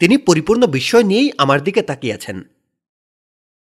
তিনি 0.01 0.15
পরিপূর্ণ 0.19 0.63
বিস্ময় 0.67 1.05
নিয়েই 1.05 1.29
আমার 1.39 1.59
দিকে 1.65 1.83
তাকিয়েছেন 1.83 2.37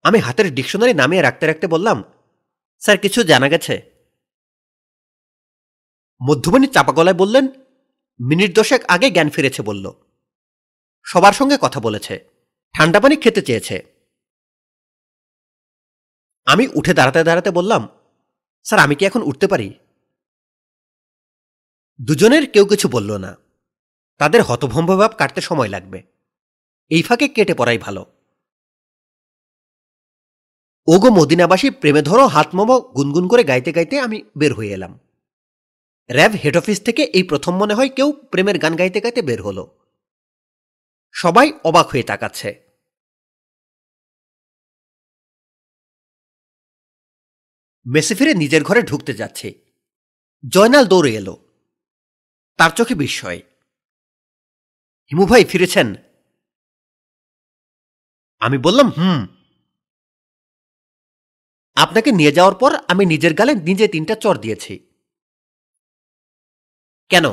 আমি 0.06 0.18
হাতের 0.20 0.48
ডিকশনারি 0.54 0.94
নামিয়ে 0.94 1.26
রাখতে 1.26 1.46
রাখতে 1.48 1.68
বললাম 1.68 1.98
স্যার 2.82 2.98
কিছু 2.98 3.20
জানা 3.24 3.48
গেছে 3.50 3.76
মধ্যমণি 6.22 6.68
চাপা 6.68 6.94
গলায় 6.94 7.18
বললেন 7.18 7.46
মিনিট 8.20 8.52
দশেক 8.56 8.82
আগে 8.88 9.08
জ্ঞান 9.10 9.30
ফিরেছে 9.30 9.62
বলল 9.62 9.86
সবার 11.06 11.34
সঙ্গে 11.34 11.58
কথা 11.58 11.80
বলেছে 11.80 12.16
ঠান্ডা 12.76 13.00
পানি 13.00 13.16
খেতে 13.16 13.42
চেয়েছে 13.42 13.78
আমি 16.48 16.64
উঠে 16.74 16.94
দাঁড়াতে 16.94 17.22
দাঁড়াতে 17.24 17.50
বললাম 17.52 17.82
স্যার 18.66 18.80
আমি 18.80 18.96
কি 18.96 19.04
এখন 19.06 19.22
উঠতে 19.22 19.48
পারি 19.48 19.68
দুজনের 22.04 22.44
কেউ 22.52 22.66
কিছু 22.66 22.88
বলল 22.90 23.12
না 23.18 23.32
তাদের 24.20 24.42
হতভম্ব 24.42 24.90
ভাব 24.98 25.12
কাটতে 25.18 25.42
সময় 25.42 25.70
লাগবে 25.70 26.00
এই 26.92 27.02
ফাঁকে 27.02 27.28
কেটে 27.28 27.54
পড়াই 27.54 27.78
ভালো 27.78 28.04
ওগো 30.88 31.10
মদিনাবাসী 31.10 31.68
প্রেমে 31.72 32.02
ধরো 32.02 32.26
হাত 32.28 32.50
গুনগুন 32.96 33.26
করে 33.28 33.44
গাইতে 33.44 33.72
গাইতে 33.72 33.96
আমি 34.00 34.18
বের 34.38 34.52
হয়ে 34.54 34.74
এলাম 34.74 34.94
র্যাব 36.10 36.34
হেড 36.44 36.56
অফিস 36.58 36.80
থেকে 36.86 37.04
এই 37.04 37.24
প্রথম 37.24 37.54
মনে 37.58 37.74
হয় 37.74 37.90
কেউ 37.90 38.10
প্রেমের 38.32 38.58
গান 38.60 38.74
গাইতে 38.76 39.00
গাইতে 39.02 39.22
বের 39.22 39.40
হলো 39.42 39.64
সবাই 41.16 41.48
অবাক 41.64 41.88
হয়ে 41.90 42.04
তাকাচ্ছে 42.04 42.50
মেসে 47.86 48.14
ফিরে 48.16 48.34
নিজের 48.34 48.64
ঘরে 48.64 48.82
ঢুকতে 48.82 49.14
যাচ্ছে 49.14 49.48
জয়নাল 50.44 50.86
দৌড়ে 50.86 51.12
এলো 51.16 51.36
তার 52.60 52.72
চোখে 52.76 52.96
বিস্ময় 52.96 53.40
হিমু 55.12 55.24
ভাই 55.26 55.44
ফিরেছেন 55.46 55.88
আমি 58.42 58.58
বললাম 58.58 58.88
হুম 58.90 59.22
আপনাকে 61.78 62.10
নিয়ে 62.12 62.36
যাওয়ার 62.38 62.56
পর 62.56 62.72
আমি 62.88 63.04
নিজের 63.06 63.34
গালে 63.34 63.54
নিজে 63.64 63.86
তিনটা 63.88 64.16
চর 64.16 64.36
দিয়েছি 64.38 64.74
কেন 67.12 67.26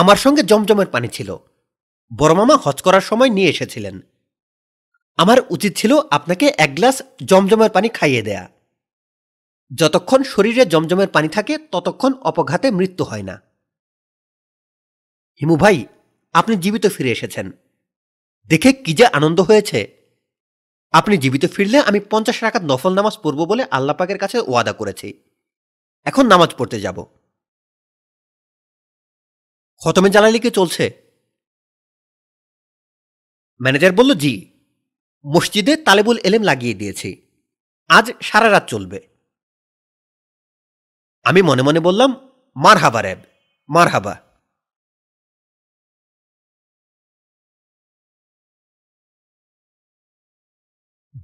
আমার 0.00 0.16
সঙ্গে 0.16 0.42
জমজমের 0.42 0.88
পানি 0.88 1.08
ছিল 1.08 1.30
বড় 2.10 2.32
মামা 2.34 2.54
হজ 2.56 2.78
করার 2.82 3.00
সময় 3.00 3.30
নিয়ে 3.30 3.50
এসেছিলেন 3.50 3.96
আমার 5.18 5.38
উচিত 5.50 5.72
ছিল 5.76 5.92
আপনাকে 6.10 6.46
এক 6.58 6.70
গ্লাস 6.74 6.96
জমজমের 7.24 7.70
পানি 7.70 7.88
খাইয়ে 7.88 8.22
দেয়া 8.22 8.44
যতক্ষণ 9.70 10.20
শরীরে 10.22 10.62
জমজমের 10.64 11.08
পানি 11.08 11.28
থাকে 11.28 11.54
ততক্ষণ 11.72 12.12
অপঘাতে 12.22 12.68
মৃত্যু 12.70 13.04
হয় 13.04 13.22
না 13.22 13.36
হিমু 15.40 15.56
ভাই 15.56 15.78
আপনি 16.34 16.54
জীবিত 16.56 16.84
ফিরে 16.86 17.10
এসেছেন 17.10 17.46
দেখে 18.50 18.70
কি 18.72 18.92
যে 18.94 19.06
আনন্দ 19.06 19.38
হয়েছে 19.40 19.80
আপনি 20.94 21.14
জীবিত 21.18 21.44
ফিরলে 21.46 21.78
আমি 21.80 21.98
পঞ্চাশ 22.10 22.38
রাখাত 22.42 22.62
নফল 22.62 22.92
নামাজ 22.94 23.14
পড়ব 23.18 23.40
বলে 23.44 23.62
আল্লাপাকের 23.70 24.18
কাছে 24.18 24.38
ওয়াদা 24.40 24.72
করেছি 24.72 25.08
এখন 26.06 26.24
নামাজ 26.26 26.50
পড়তে 26.54 26.78
যাব 26.80 26.98
খতমে 29.82 30.08
জানালি 30.10 30.38
কি 30.40 30.50
চলছে 30.50 30.84
ম্যানেজার 33.60 33.92
বলল 33.92 34.10
জি 34.14 34.32
মসজিদে 35.24 35.74
তালেবুল 35.76 36.18
এলেম 36.24 36.42
লাগিয়ে 36.42 36.74
দিয়েছি 36.74 37.10
আজ 37.90 38.06
সারা 38.22 38.48
রাত 38.50 38.64
চলবে 38.68 38.98
আমি 41.26 41.40
মনে 41.42 41.62
মনে 41.62 41.80
বললাম 41.80 42.10
মার 42.56 42.76
হাবা 42.78 43.00
র্যাব 43.02 43.20
মার 43.70 43.88
হাবা 43.88 44.14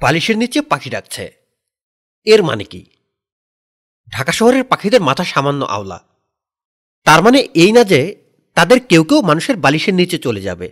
বালিশের 0.00 0.36
নিচে 0.36 0.58
পাখি 0.62 0.88
ডাকছে 0.90 1.24
এর 2.26 2.40
মানে 2.42 2.64
কি 2.64 2.82
ঢাকা 4.08 4.32
শহরের 4.32 4.64
পাখিদের 4.64 5.02
মাথা 5.02 5.24
সামান্য 5.24 5.62
আওলা 5.66 5.98
তার 7.06 7.20
মানে 7.22 7.38
এই 7.54 7.72
না 7.72 7.82
যে 7.84 8.00
তাদের 8.56 8.78
কেউ 8.80 9.02
কেউ 9.04 9.20
মানুষের 9.22 9.56
বালিশের 9.56 9.94
নিচে 9.94 10.16
চলে 10.18 10.40
যাবে 10.40 10.68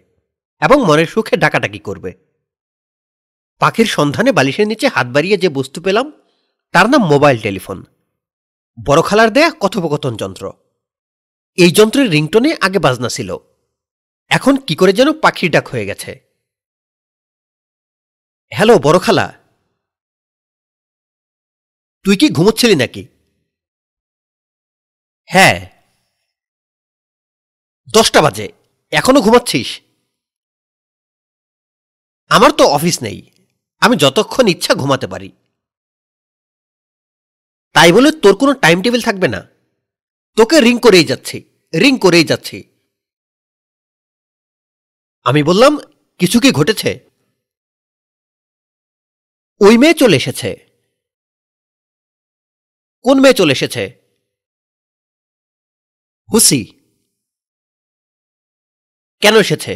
এবং 0.62 0.78
মনের 0.86 1.06
সুখে 1.06 1.34
ডাকাডাকি 1.36 1.78
করবে 1.78 2.10
পাখির 3.60 3.86
সন্ধানে 3.86 4.30
বালিশের 4.32 4.66
নিচে 4.66 4.86
হাত 4.88 5.06
বাড়িয়ে 5.06 5.36
যে 5.36 5.48
বস্তু 5.48 5.78
পেলাম 5.80 6.06
তার 6.74 6.86
নাম 6.90 7.02
মোবাইল 7.08 7.36
টেলিফোন 7.40 7.78
বড় 8.78 9.00
খালার 9.02 9.30
দেয়া 9.30 9.50
কথোপকথন 9.60 10.14
যন্ত্র 10.16 10.44
এই 11.58 11.70
যন্ত্রের 11.70 12.08
রিংটনে 12.10 12.50
আগে 12.60 12.78
বাজনা 12.78 13.08
ছিল 13.08 13.30
এখন 14.30 14.54
কি 14.56 14.74
করে 14.76 14.92
যেন 14.92 15.08
পাখির 15.22 15.50
ডাক 15.50 15.66
হয়ে 15.68 15.88
গেছে 15.90 16.12
হ্যালো 18.52 18.74
বড় 18.78 18.98
খালা 18.98 19.26
তুই 22.04 22.16
কি 22.16 22.26
ঘুমোচ্ছিলি 22.28 22.76
নাকি 22.76 23.02
হ্যাঁ 25.30 25.56
দশটা 27.88 28.20
বাজে 28.22 28.46
এখনো 28.92 29.18
ঘুমাচ্ছিস 29.20 29.68
আমার 32.30 32.50
তো 32.50 32.64
অফিস 32.68 32.96
নেই 33.02 33.18
আমি 33.82 33.94
যতক্ষণ 33.96 34.44
ইচ্ছা 34.48 34.72
ঘুমাতে 34.74 35.06
পারি 35.06 35.28
তাই 37.76 37.90
বলে 37.92 38.10
তোর 38.22 38.34
কোনো 38.36 38.52
টাইম 38.54 38.78
টেবিল 38.82 39.02
থাকবে 39.04 39.28
না 39.28 39.40
তোকে 40.36 40.56
রিং 40.60 40.76
করেই 40.78 41.08
যাচ্ছে 41.10 41.36
রিং 41.72 41.92
করেই 41.98 42.26
যাচ্ছে 42.26 42.56
আমি 45.26 45.40
বললাম 45.42 45.72
কিছু 46.20 46.36
কি 46.40 46.50
ঘটেছে 46.50 46.90
ওই 49.60 49.74
মেয়ে 49.78 50.00
চলে 50.00 50.16
এসেছে 50.16 50.50
কোন 53.04 53.16
মেয়ে 53.20 53.38
চলে 53.40 53.52
এসেছে 53.52 53.82
হুসি 56.28 56.60
কেন 59.22 59.34
এসেছে 59.36 59.72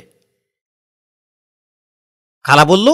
খালা 2.44 2.64
বলল 2.64 2.88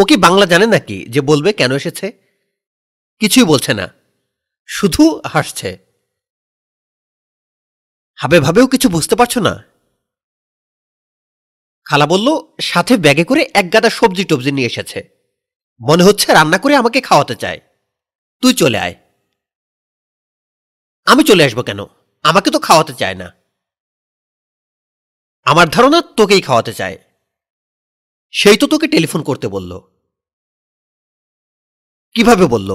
কি 0.04 0.16
বাংলা 0.16 0.46
জানে 0.46 0.66
নাকি 0.66 0.98
যে 1.08 1.20
বলবে 1.20 1.50
কেন 1.52 1.72
এসেছে 1.72 2.06
কিছুই 3.20 3.46
বলছে 3.46 3.72
না 3.74 3.86
শুধু 4.68 5.02
হাসছে 5.24 5.70
হাবে 8.18 8.38
ভাবেও 8.40 8.66
কিছু 8.66 8.86
বুঝতে 8.88 9.14
পারছো 9.16 9.40
না 9.40 9.54
খালা 11.86 12.06
বলল 12.06 12.28
সাথে 12.60 12.94
ব্যাগে 12.96 13.24
করে 13.24 13.42
এক 13.54 13.66
গাদা 13.72 13.90
সবজি 13.90 14.24
টবজি 14.24 14.52
নিয়ে 14.52 14.70
এসেছে 14.72 14.98
মনে 15.80 16.02
হচ্ছে 16.04 16.26
রান্না 16.32 16.58
করে 16.58 16.74
আমাকে 16.76 16.98
খাওয়াতে 17.00 17.34
চায় 17.36 17.60
তুই 18.42 18.52
চলে 18.54 18.78
আয় 18.78 18.96
আমি 21.06 21.22
চলে 21.24 21.42
আসবো 21.44 21.62
কেন 21.62 21.80
আমাকে 22.24 22.48
তো 22.50 22.58
খাওয়াতে 22.58 22.92
চায় 22.92 23.14
না 23.14 23.28
আমার 25.46 25.66
ধারণা 25.68 25.98
তোকেই 26.16 26.42
খাওয়াতে 26.42 26.72
চায় 26.72 26.96
সেই 28.34 28.56
তো 28.56 28.66
তোকে 28.66 28.86
টেলিফোন 28.88 29.20
করতে 29.22 29.46
বলল 29.48 29.72
কিভাবে 32.14 32.44
বলল 32.46 32.70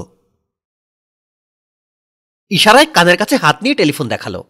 ইশারায় 2.52 2.88
কানের 2.94 3.18
কাছে 3.18 3.36
হাত 3.38 3.58
নিয়ে 3.64 3.76
টেলিফোন 3.76 4.06
দেখালো 4.08 4.42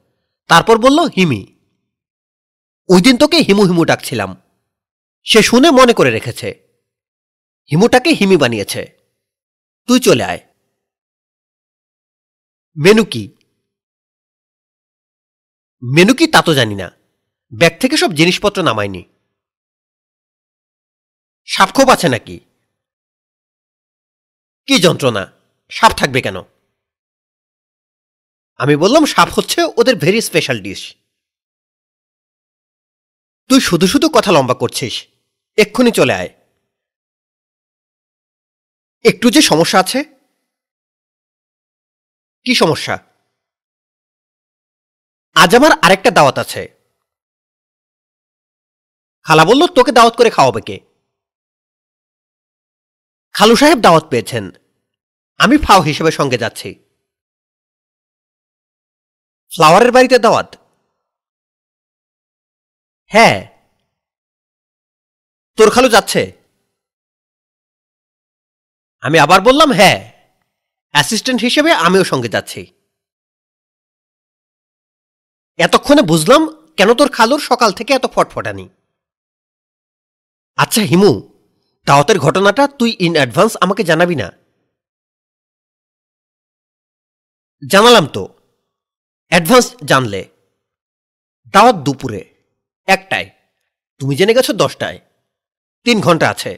তারপর 0.49 0.75
বলল 0.77 0.99
হিমি 1.07 1.41
ওই 2.89 3.01
দিন 3.01 3.15
তোকে 3.17 3.37
হিমু 3.37 3.63
হিমু 3.65 3.83
ডাকছিলাম 3.85 4.31
সে 5.27 5.39
শুনে 5.43 5.69
মনে 5.71 5.93
করে 5.93 6.11
রেখেছে 6.11 6.49
হিমুটাকে 7.71 8.11
হিমি 8.11 8.37
বানিয়েছে 8.37 8.81
তুই 9.89 9.99
চলে 9.99 10.23
আয় 10.23 10.41
মেনু 12.77 13.03
কি 13.03 13.23
মেনু 15.83 16.13
কি 16.13 16.25
তা 16.27 16.39
তো 16.41 16.51
জানি 16.53 16.75
না 16.75 16.87
ব্যাগ 17.51 17.73
থেকে 17.79 17.95
সব 17.97 18.11
জিনিসপত্র 18.13 18.59
নামায়নি 18.63 19.03
সাপ 21.47 21.69
খোপ 21.73 21.87
আছে 21.89 22.07
নাকি 22.07 22.37
কি 24.67 24.75
যন্ত্রণা 24.79 25.23
সাপ 25.71 25.91
থাকবে 25.97 26.19
কেন 26.21 26.37
আমি 28.61 28.75
বললাম 28.75 29.03
সাপ 29.05 29.29
হচ্ছে 29.33 29.59
ওদের 29.77 29.95
ভেরি 29.95 30.21
স্পেশাল 30.21 30.57
ডিশ 30.61 30.81
তুই 33.49 33.59
শুধু 33.59 33.85
শুধু 33.87 34.07
কথা 34.09 34.31
লম্বা 34.31 34.55
করছিস 34.55 34.95
এক্ষুনি 35.57 35.91
চলে 35.91 36.13
আয় 36.13 36.31
একটু 39.05 39.27
যে 39.29 39.41
সমস্যা 39.41 39.77
আছে 39.79 39.99
কি 42.45 42.53
সমস্যা 42.55 42.95
আজ 45.35 45.51
আমার 45.55 45.73
আরেকটা 45.81 46.11
দাওয়াত 46.11 46.37
আছে 46.39 46.61
খালা 49.25 49.43
বলল 49.45 49.61
তোকে 49.67 49.91
দাওয়াত 49.91 50.15
করে 50.17 50.29
খাওয়াবে 50.29 50.61
কে 50.61 50.77
খালু 53.35 53.55
সাহেব 53.55 53.79
দাওয়াত 53.79 54.05
পেয়েছেন 54.09 54.45
আমি 55.39 55.55
ফাও 55.57 55.81
হিসেবে 55.81 56.11
সঙ্গে 56.11 56.41
যাচ্ছি 56.43 56.69
ফ্লাওয়ারের 59.53 59.91
বাড়িতে 59.91 60.17
দাওয়াত 60.19 60.49
হ্যাঁ 63.11 63.37
তোর 65.57 65.69
খালু 65.69 65.89
যাচ্ছে 65.89 66.21
আমি 69.03 69.17
আবার 69.19 69.39
বললাম 69.41 69.69
হ্যাঁ 69.71 69.99
অ্যাসিস্ট্যান্ট 70.93 71.41
হিসেবে 71.41 71.71
আমিও 71.85 72.03
সঙ্গে 72.03 72.33
যাচ্ছি 72.35 72.61
এতক্ষণে 75.59 76.03
বুঝলাম 76.03 76.41
কেন 76.77 76.89
তোর 76.93 77.09
খালুর 77.09 77.41
সকাল 77.41 77.69
থেকে 77.73 77.91
এত 77.93 78.05
ফটফটানি 78.15 78.65
আচ্ছা 80.57 80.81
হিমু 80.81 81.11
দাওয়াতের 81.87 82.17
ঘটনাটা 82.19 82.63
তুই 82.79 82.91
ইন 82.99 83.13
অ্যাডভান্স 83.17 83.53
আমাকে 83.61 83.81
জানাবি 83.83 84.15
না 84.15 84.27
জানালাম 87.61 88.05
তো 88.07 88.23
অ্যাডভান্স 89.31 89.67
জানলে 89.83 90.21
দাওয়াত 91.53 91.77
দুপুরে 91.77 92.21
একটায় 92.87 93.27
তুমি 94.01 94.13
জেনে 94.15 94.33
গেছো 94.33 94.51
দশটায় 94.53 94.99
তিন 95.85 95.97
ঘন্টা 96.01 96.25
আছে 96.29 96.51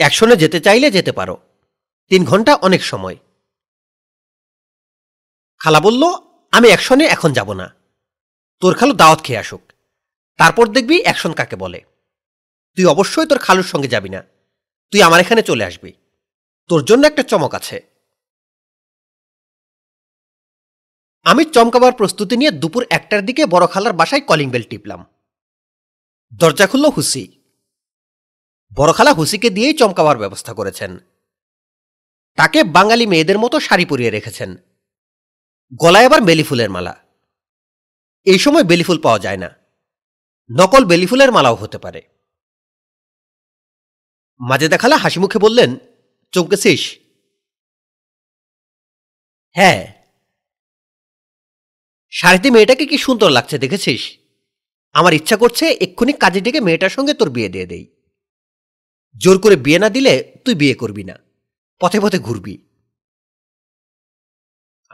অ্যাকশনে 0.00 0.36
যেতে 0.36 0.58
চাইলে 0.60 0.88
যেতে 0.90 1.12
পারো 1.12 1.34
তিন 2.10 2.22
ঘন্টা 2.24 2.52
অনেক 2.62 2.82
সময় 2.84 3.16
খালা 5.60 5.80
বলল 5.80 6.02
আমি 6.52 6.66
অ্যাকশনে 6.70 7.04
এখন 7.06 7.30
যাব 7.32 7.48
না 7.52 7.66
তোর 8.62 8.72
খালু 8.74 8.94
দাওয়াত 8.94 9.20
খেয়ে 9.24 9.40
আসুক 9.40 9.62
তারপর 10.38 10.64
দেখবি 10.68 10.96
অ্যাকশন 11.02 11.32
কাকে 11.32 11.56
বলে 11.56 11.80
তুই 12.78 12.84
অবশ্যই 12.86 13.26
তোর 13.26 13.38
খালুর 13.38 13.68
সঙ্গে 13.72 13.92
যাবি 13.94 14.10
না 14.14 14.20
তুই 14.92 15.00
আমার 15.02 15.18
এখানে 15.20 15.42
চলে 15.42 15.64
আসবি 15.64 15.90
তোর 16.70 16.80
জন্য 16.84 17.02
একটা 17.06 17.22
চমক 17.22 17.52
আছে 17.54 17.76
আমি 21.26 21.42
চমকাবার 21.54 21.92
প্রস্তুতি 21.92 22.34
নিয়ে 22.36 22.52
দুপুর 22.52 22.82
একটার 22.90 23.20
দিকে 23.24 23.42
বড় 23.46 23.66
খালার 23.66 23.94
বাসায় 23.96 24.24
কলিং 24.28 24.48
বেল 24.50 24.64
টিপলাম 24.70 25.00
দরজা 26.32 26.66
খুলল 26.66 26.86
হুসি 26.88 27.24
বড় 28.72 28.92
খালা 28.92 29.12
হুসিকে 29.12 29.48
দিয়েই 29.50 29.74
চমকাবার 29.74 30.16
ব্যবস্থা 30.18 30.52
করেছেন 30.52 30.92
তাকে 32.38 32.60
বাঙালি 32.72 33.04
মেয়েদের 33.06 33.38
মতো 33.38 33.56
শাড়ি 33.60 33.84
পরিয়ে 33.86 34.10
রেখেছেন 34.10 34.50
গলায় 35.80 36.06
আবার 36.06 36.20
বেলিফুলের 36.20 36.70
মালা 36.70 36.94
এই 38.26 38.38
সময় 38.38 38.64
বেলিফুল 38.64 38.98
পাওয়া 38.98 39.18
যায় 39.18 39.40
না 39.44 39.50
নকল 40.50 40.82
বেলিফুলের 40.84 41.30
মালাও 41.32 41.56
হতে 41.56 41.78
পারে 41.78 42.00
মাঝে 44.40 44.66
দেখালা 44.68 44.96
হাসি 44.96 45.18
মুখে 45.20 45.38
বললেন 45.38 45.70
চমকেছিস 46.32 46.82
হ্যাঁ 49.56 49.80
শাড়িতে 52.12 52.48
মেয়েটাকে 52.50 52.84
কি 52.86 52.96
সুন্দর 52.98 53.30
লাগছে 53.30 53.56
দেখেছিস 53.58 54.02
আমার 54.94 55.12
ইচ্ছা 55.14 55.36
করছে 55.36 55.64
এক্ষুনি 55.80 56.12
কাজে 56.14 56.40
ডেকে 56.40 56.60
মেয়েটার 56.60 56.92
সঙ্গে 56.92 57.12
তোর 57.14 57.28
বিয়ে 57.30 57.52
দিয়ে 57.54 57.66
দেই 57.66 57.84
জোর 59.16 59.36
করে 59.38 59.56
বিয়ে 59.56 59.78
না 59.78 59.88
দিলে 59.88 60.14
তুই 60.44 60.54
বিয়ে 60.54 60.74
করবি 60.74 61.04
না 61.04 61.16
পথে 61.80 61.98
পথে 62.00 62.18
ঘুরবি 62.18 62.54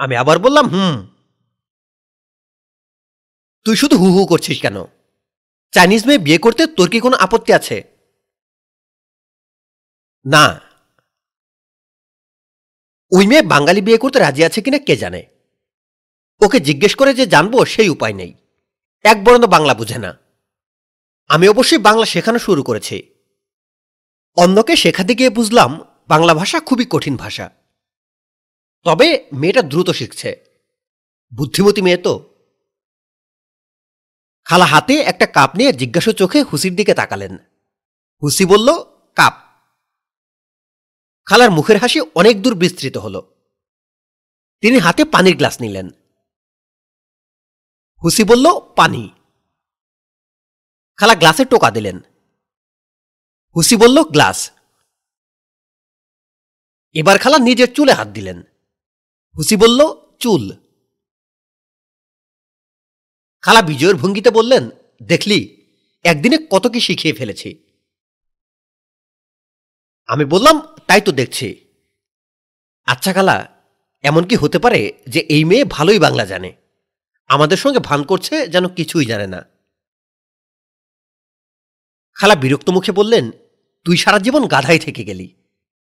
আমি 0.00 0.14
আবার 0.16 0.36
বললাম 0.38 0.66
হুম 0.66 0.96
তুই 3.66 3.76
শুধু 3.76 3.94
হু 3.96 4.08
হু 4.10 4.22
করছিস 4.26 4.58
কেন 4.62 4.76
চাইনিজ 5.72 6.02
মেয়ে 6.06 6.24
বিয়ে 6.26 6.38
করতে 6.38 6.62
তোর 6.76 6.88
কি 6.92 6.98
কোনো 7.00 7.16
আপত্তি 7.16 7.50
আছে 7.54 7.76
না 10.26 10.44
ওই 13.12 13.24
মেয়ে 13.26 13.44
বাঙালি 13.44 13.80
বিয়ে 13.80 14.02
করতে 14.02 14.18
রাজি 14.18 14.42
আছে 14.44 14.60
কিনা 14.64 14.78
কে 14.78 14.94
জানে 14.96 15.20
ওকে 16.40 16.58
জিজ্ঞেস 16.60 16.92
করে 16.94 17.12
যে 17.14 17.24
জানবো 17.26 17.58
সেই 17.64 17.88
উপায় 17.88 18.14
নেই 18.14 18.32
এক 19.04 19.18
বর্ণ 19.24 19.44
বাংলা 19.46 19.74
বুঝে 19.74 19.98
না 19.98 20.10
আমি 21.30 21.46
অবশ্যই 21.48 21.80
বাংলা 21.82 22.06
শেখানো 22.06 22.38
শুরু 22.38 22.62
করেছি 22.62 22.96
অন্যকে 24.36 24.74
শেখাতে 24.76 25.12
গিয়ে 25.14 25.30
বুঝলাম 25.30 25.70
বাংলা 26.08 26.32
ভাষা 26.34 26.58
খুবই 26.60 26.86
কঠিন 26.90 27.14
ভাষা 27.16 27.46
তবে 28.86 29.08
মেয়েটা 29.32 29.62
দ্রুত 29.62 29.88
শিখছে 29.90 30.30
বুদ্ধিমতী 31.32 31.80
মেয়ে 31.82 31.96
তো 31.96 32.14
খালা 34.46 34.66
হাতে 34.66 34.94
একটা 35.02 35.26
কাপ 35.26 35.50
নিয়ে 35.56 35.70
জিজ্ঞাসা 35.72 36.12
চোখে 36.12 36.40
হুসির 36.42 36.74
দিকে 36.74 36.92
তাকালেন 36.94 37.34
হুসি 38.22 38.44
বলল 38.44 38.68
কাপ 39.16 39.34
খালার 41.26 41.50
মুখের 41.50 41.78
হাসি 41.78 41.98
অনেক 42.14 42.36
দূর 42.42 42.54
বিস্তৃত 42.54 42.96
হল 42.96 43.16
তিনি 44.62 44.76
হাতে 44.78 45.02
পানির 45.04 45.36
গ্লাস 45.36 45.56
নিলেন 45.60 45.86
হুসি 48.02 48.22
বলল 48.24 48.46
পানি 48.76 49.04
খালা 50.98 51.14
গ্লাসে 51.14 51.44
টোকা 51.44 51.68
দিলেন 51.70 51.96
হুসি 53.56 53.76
বলল 53.76 53.98
গ্লাস 54.08 54.38
এবার 56.94 57.16
খালা 57.18 57.38
নিজের 57.38 57.68
চুলে 57.76 57.92
হাত 57.92 58.08
দিলেন 58.08 58.38
হুসি 59.34 59.56
বলল 59.56 59.80
চুল 60.20 60.44
খালা 63.44 63.60
বিজয়ের 63.62 63.96
ভঙ্গিতে 63.96 64.30
বললেন 64.30 64.64
দেখলি 65.02 65.38
একদিনে 66.04 66.38
কত 66.50 66.64
কি 66.66 66.80
শিখিয়ে 66.80 67.18
ফেলেছি 67.18 67.50
আমি 70.08 70.24
বললাম 70.24 70.56
তাই 70.88 71.00
তো 71.00 71.10
দেখছি 71.12 71.48
আচ্ছা 72.88 73.10
খালা 73.12 73.36
এমন 74.04 74.22
কি 74.24 74.34
হতে 74.36 74.58
পারে 74.58 74.80
যে 75.06 75.20
এই 75.28 75.42
মেয়ে 75.44 75.64
ভালোই 75.66 75.98
বাংলা 75.98 76.24
জানে 76.24 76.50
আমাদের 77.30 77.58
সঙ্গে 77.58 77.80
ভান 77.80 78.00
করছে 78.02 78.34
যেন 78.48 78.64
কিছুই 78.68 79.06
জানে 79.06 79.26
না 79.26 79.40
খালা 82.16 82.34
বিরক্ত 82.34 82.68
মুখে 82.70 82.92
বললেন 82.92 83.24
তুই 83.86 83.96
সারা 83.96 84.18
জীবন 84.18 84.42
গাধাই 84.46 84.78
থেকে 84.78 85.02
গেলি 85.04 85.28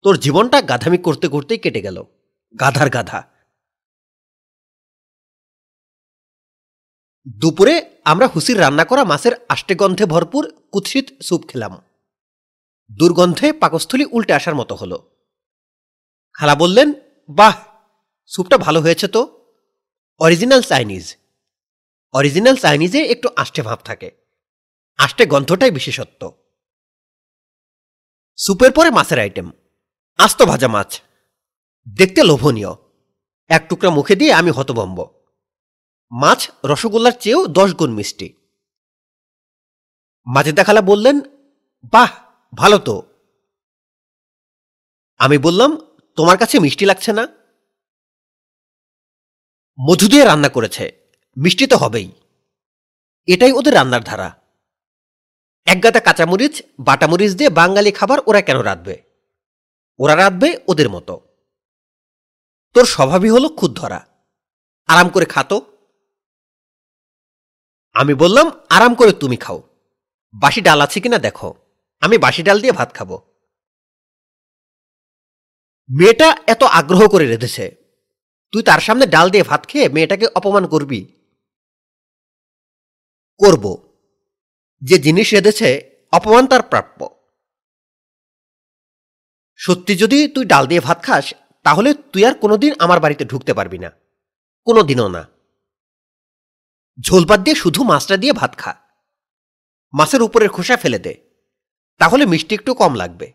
তোর 0.06 0.16
জীবনটা 0.18 0.58
গাধামি 0.62 0.98
করতে 0.98 1.28
করতেই 1.28 1.60
কেটে 1.60 1.82
গেল 1.82 1.98
গাধার 2.56 2.90
গাধা 2.90 3.20
দুপুরে 7.26 7.76
আমরা 8.06 8.28
হুসির 8.28 8.58
রান্না 8.60 8.86
করা 8.86 9.04
মাছের 9.04 9.34
আষ্টে 9.50 9.74
গন্ধে 9.76 10.06
ভরপুর 10.06 10.44
কুৎসিত 10.72 11.08
স্যুপ 11.22 11.42
খেলাম 11.50 11.74
দুর্গন্ধে 12.90 13.48
পাকস্থলী 13.54 14.06
উল্টে 14.06 14.34
আসার 14.34 14.56
মতো 14.56 14.74
হলো 14.76 14.98
খালা 16.34 16.56
বললেন 16.56 16.90
বাহ 17.30 17.56
স্যুপটা 18.32 18.58
ভালো 18.58 18.80
হয়েছে 18.82 19.08
তো 19.08 19.22
অরিজিনাল 20.22 20.62
চাইনিজ 20.62 21.06
অরিজিনাল 22.14 22.56
চাইনিজে 22.56 23.02
একটু 23.06 23.28
আষ্টে 23.38 23.62
ভাব 23.62 23.80
থাকে 23.86 24.10
আষ্টে 25.00 25.24
গন্ধটাই 25.26 25.72
বিশেষত্ব 25.72 26.22
সুপের 28.40 28.72
পরে 28.72 28.90
মাছের 28.90 29.20
আইটেম 29.20 29.48
আস্ত 30.20 30.40
ভাজা 30.42 30.68
মাছ 30.68 30.90
দেখতে 31.88 32.22
লোভনীয় 32.24 32.72
এক 33.50 33.64
টুকরা 33.70 33.90
মুখে 33.90 34.16
দিয়ে 34.16 34.34
আমি 34.34 34.52
হতভম্ব 34.52 34.98
মাছ 36.12 36.40
রসগোল্লার 36.66 37.16
চেয়েও 37.20 37.42
দশ 37.48 37.70
গুণ 37.74 37.92
মিষ্টি 37.96 38.28
মাঝে 40.28 40.52
দেখালা 40.52 40.82
বললেন 40.82 41.18
বাহ 41.94 42.12
ভালো 42.54 42.78
তো 42.80 42.96
আমি 45.20 45.38
বললাম 45.38 45.72
তোমার 46.18 46.38
কাছে 46.38 46.56
মিষ্টি 46.60 46.86
লাগছে 46.86 47.12
না 47.14 47.24
মধু 49.80 50.06
দিয়ে 50.08 50.26
রান্না 50.26 50.50
করেছে 50.50 50.86
মিষ্টি 51.38 51.66
তো 51.68 51.76
হবেই 51.78 52.08
এটাই 53.28 53.52
ওদের 53.52 53.74
রান্নার 53.74 54.04
ধারা 54.04 54.30
একগাদা 55.68 56.00
কাঁচামরিচ 56.00 56.56
বাটামরিচ 56.80 57.32
দিয়ে 57.36 57.52
বাঙালি 57.52 57.92
খাবার 57.92 58.20
ওরা 58.28 58.42
কেন 58.42 58.58
রাঁধবে 58.60 58.96
ওরা 60.00 60.16
রাঁধবে 60.16 60.50
ওদের 60.68 60.90
মতো 60.90 61.16
তোর 62.76 62.86
স্বভাবই 62.86 63.30
হলো 63.30 63.48
খুদ 63.50 63.72
ধরা 63.78 64.00
আরাম 64.90 65.08
করে 65.10 65.26
খাতো 65.26 65.58
আমি 67.96 68.14
বললাম 68.14 68.48
আরাম 68.70 68.94
করে 68.96 69.12
তুমি 69.14 69.38
খাও 69.38 69.60
বাসি 70.34 70.62
ডাল 70.62 70.80
আছে 70.82 71.00
কিনা 71.00 71.20
দেখো 71.20 71.50
আমি 72.02 72.16
বাসি 72.18 72.42
ডাল 72.44 72.58
দিয়ে 72.62 72.74
ভাত 72.74 72.90
খাবো 72.98 73.18
মেয়েটা 75.90 76.28
এত 76.48 76.62
আগ্রহ 76.74 77.02
করে 77.08 77.26
রেঁধেছে 77.26 77.66
তুই 78.54 78.62
তার 78.64 78.82
সামনে 78.82 79.06
ডাল 79.06 79.28
দিয়ে 79.30 79.44
ভাত 79.44 79.62
খেয়ে 79.70 79.88
মেয়েটাকে 79.90 80.26
অপমান 80.36 80.64
করবি 80.68 81.00
করব 83.44 83.66
যে 84.82 84.96
জিনিস 84.98 85.28
রেঁধেছে 85.34 85.70
অপমান 86.14 86.44
তার 86.46 86.62
প্রাপ্য 86.62 87.00
সত্যি 89.60 89.94
যদি 89.96 90.18
তুই 90.28 90.46
ডাল 90.46 90.64
দিয়ে 90.68 90.82
ভাত 90.82 91.00
খাস 91.04 91.26
তাহলে 91.66 91.90
তুই 91.94 92.26
আর 92.26 92.34
কোনোদিন 92.34 92.72
আমার 92.80 93.00
বাড়িতে 93.00 93.24
ঢুকতে 93.26 93.52
পারবি 93.54 93.78
না 93.78 93.90
কোনোদিনও 94.68 95.08
না 95.08 95.24
ঝোল 96.98 97.24
দিয়ে 97.38 97.56
শুধু 97.56 97.82
মাছটা 97.84 98.16
দিয়ে 98.18 98.34
ভাত 98.34 98.54
খা 98.56 98.74
মাছের 99.94 100.22
উপরের 100.22 100.50
খোসা 100.50 100.76
ফেলে 100.78 101.00
দে 101.00 101.14
তাহলে 102.00 102.24
মিষ্টি 102.26 102.54
একটু 102.56 102.72
কম 102.74 102.92
লাগবে 102.96 103.28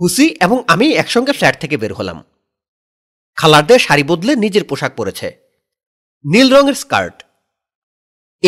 হুসি 0.00 0.26
এবং 0.40 0.58
আমি 0.68 0.86
একসঙ্গে 0.92 1.32
ফ্ল্যাট 1.32 1.56
থেকে 1.60 1.76
বের 1.76 1.92
হলাম 1.92 2.18
খালারদের 3.38 3.80
শাড়ি 3.80 4.04
বদলে 4.04 4.32
নিজের 4.36 4.64
পোশাক 4.70 4.92
পরেছে 4.96 5.28
নীল 6.24 6.48
রঙের 6.50 6.76
স্কার্ট 6.76 7.16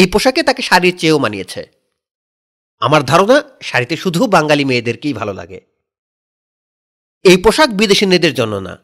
এই 0.00 0.07
পোশাকে 0.13 0.41
তাকে 0.43 0.63
শাড়ির 0.63 0.95
চেয়েও 0.99 1.19
মানিয়েছে 1.19 1.63
আমার 2.83 3.03
ধারণা 3.03 3.37
শাড়িতে 3.63 3.95
শুধু 3.97 4.21
বাঙালি 4.27 4.65
মেয়েদেরকেই 4.65 5.15
ভালো 5.21 5.33
লাগে 5.33 5.59
এই 7.25 7.39
পোশাক 7.45 7.69
বিদেশি 7.73 8.05
মেয়েদের 8.07 8.35
জন্য 8.35 8.55
না 8.61 8.75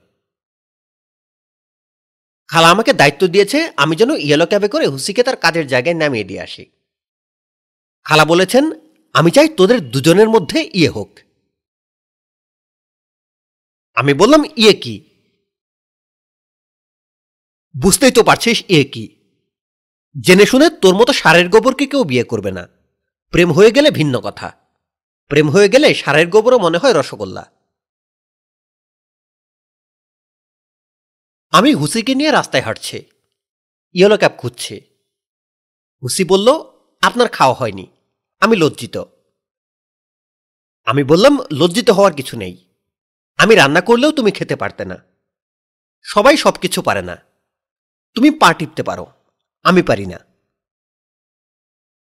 খালা 2.48 2.68
আমাকে 2.70 2.92
দায়িত্ব 2.92 3.22
দিয়েছে 3.26 3.58
আমি 3.76 3.94
যেন 3.96 4.10
ইয়েলো 4.18 4.46
ক্যাবে 4.46 4.68
করে 4.68 4.84
হুসিকে 4.86 5.22
তার 5.22 5.36
কাজের 5.36 5.66
জায়গায় 5.66 5.96
নামিয়ে 5.96 6.28
দিয়ে 6.28 6.44
আসি 6.46 6.64
খালা 8.06 8.24
বলেছেন 8.24 8.64
আমি 9.14 9.30
চাই 9.30 9.48
তোদের 9.58 9.78
দুজনের 9.90 10.28
মধ্যে 10.28 10.58
ইয়ে 10.74 10.90
হোক 10.90 11.10
আমি 13.96 14.12
বললাম 14.14 14.42
ইয়ে 14.56 14.74
কি 14.74 14.94
বুঝতেই 17.74 18.12
তো 18.12 18.22
পারছিস 18.22 18.58
এ 18.68 18.80
কি 18.84 19.04
জেনে 20.16 20.46
শুনে 20.46 20.66
তোর 20.82 20.94
মতো 20.94 21.12
সারের 21.12 21.46
গোবরকে 21.48 21.84
কেউ 21.86 22.02
বিয়ে 22.04 22.24
করবে 22.24 22.50
না 22.50 22.64
প্রেম 23.32 23.50
হয়ে 23.52 23.74
গেলে 23.76 23.88
ভিন্ন 23.90 24.14
কথা 24.20 24.48
প্রেম 25.30 25.46
হয়ে 25.50 25.68
গেলে 25.68 25.88
সারের 25.94 26.26
গোবরও 26.28 26.58
মনে 26.58 26.78
হয় 26.78 26.94
রসগোল্লা 26.94 27.44
আমি 31.52 31.70
হুসিকে 31.72 32.12
নিয়ে 32.14 32.30
রাস্তায় 32.30 32.64
হাঁটছি 32.64 32.98
ইয়েলো 33.94 34.16
ক্যাব 34.18 34.34
খুঁজছে 34.36 34.76
হুসি 36.02 36.22
বলল 36.24 36.48
আপনার 37.02 37.28
খাওয়া 37.28 37.54
হয়নি 37.54 37.86
আমি 38.42 38.54
লজ্জিত 38.56 38.96
আমি 40.86 41.02
বললাম 41.02 41.34
লজ্জিত 41.52 41.88
হওয়ার 41.90 42.14
কিছু 42.14 42.34
নেই 42.36 42.54
আমি 43.38 43.52
রান্না 43.54 43.80
করলেও 43.80 44.12
তুমি 44.12 44.30
খেতে 44.32 44.56
পারতে 44.56 44.84
না 44.84 44.96
সবাই 46.06 46.36
সব 46.36 46.54
কিছু 46.54 46.80
পারে 46.82 47.02
না 47.02 47.16
তুমি 48.16 48.28
পা 48.40 48.50
টিপতে 48.52 48.82
পারো 48.82 49.04
আমি 49.64 49.82
পারি 49.82 50.06
না 50.06 50.18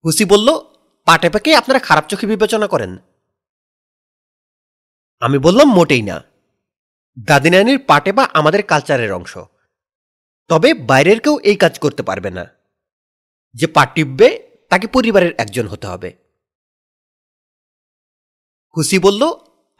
হুসি 0.05 0.23
বলল 0.25 0.47
পা 1.07 1.13
টেপাকে 1.17 1.49
আপনারা 1.55 1.79
খারাপ 1.79 2.05
চোখে 2.07 2.25
বিবেচনা 2.27 2.67
করেন 2.67 2.91
আমি 5.21 5.37
বললাম 5.37 5.67
মোটেই 5.69 6.03
না 6.03 6.17
দাদিনানির 7.27 7.79
পা 7.79 7.97
টেপা 7.99 8.23
আমাদের 8.33 8.61
কালচারের 8.61 9.11
অংশ 9.11 9.33
তবে 10.49 10.69
বাইরের 10.87 11.19
কেউ 11.19 11.35
এই 11.43 11.57
কাজ 11.57 11.73
করতে 11.79 12.01
পারবে 12.03 12.29
না 12.29 12.45
যে 13.55 13.65
পা 13.67 13.83
টিপবে 13.85 14.27
তাকে 14.71 14.85
পরিবারের 14.87 15.33
একজন 15.37 15.65
হতে 15.67 15.85
হবে 15.87 16.09
হুসি 18.75 18.97
বলল 18.99 19.23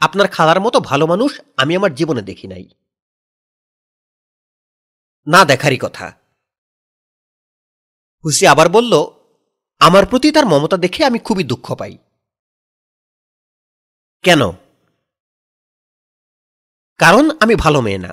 আপনার 0.00 0.26
খালার 0.28 0.60
মতো 0.60 0.78
ভালো 0.80 1.04
মানুষ 1.06 1.30
আমি 1.56 1.72
আমার 1.76 1.92
জীবনে 1.94 2.22
দেখি 2.22 2.46
নাই 2.48 2.64
না 5.26 5.40
দেখারই 5.44 5.78
কথা 5.78 6.06
হুসি 8.24 8.44
আবার 8.46 8.68
বলল 8.68 8.92
আমার 9.80 10.04
প্রতি 10.06 10.28
তার 10.32 10.46
মমতা 10.46 10.76
দেখে 10.76 11.00
আমি 11.04 11.18
খুবই 11.18 11.44
দুঃখ 11.44 11.66
পাই 11.74 11.94
কেন 14.24 14.42
কারণ 17.00 17.24
আমি 17.40 17.54
ভালো 17.54 17.78
মেয়ে 17.80 17.98
না 17.98 18.12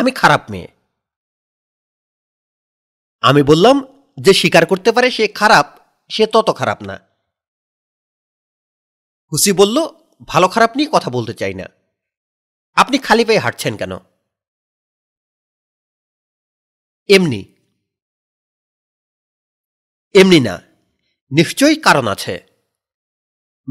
আমি 0.00 0.10
খারাপ 0.10 0.42
মেয়ে 0.50 0.68
আমি 3.22 3.42
বললাম 3.42 3.76
যে 4.18 4.32
স্বীকার 4.34 4.64
করতে 4.66 4.90
পারে 4.92 5.08
সে 5.10 5.24
খারাপ 5.34 5.66
সে 6.10 6.24
তত 6.26 6.48
খারাপ 6.50 6.78
না 6.82 6.96
হুসি 9.32 9.52
বলল 9.52 9.76
ভালো 10.28 10.46
খারাপ 10.48 10.70
নিয়ে 10.76 10.92
কথা 10.92 11.10
বলতে 11.10 11.34
চাই 11.34 11.54
না 11.54 11.66
আপনি 12.76 12.96
খালি 12.98 13.24
পায়ে 13.24 13.44
হাঁটছেন 13.44 13.74
কেন 13.76 13.92
এমনি 17.08 17.40
এমনি 20.14 20.40
না 20.40 20.54
নিশ্চয়ই 21.32 21.76
কারণ 21.76 22.06
আছে 22.08 22.34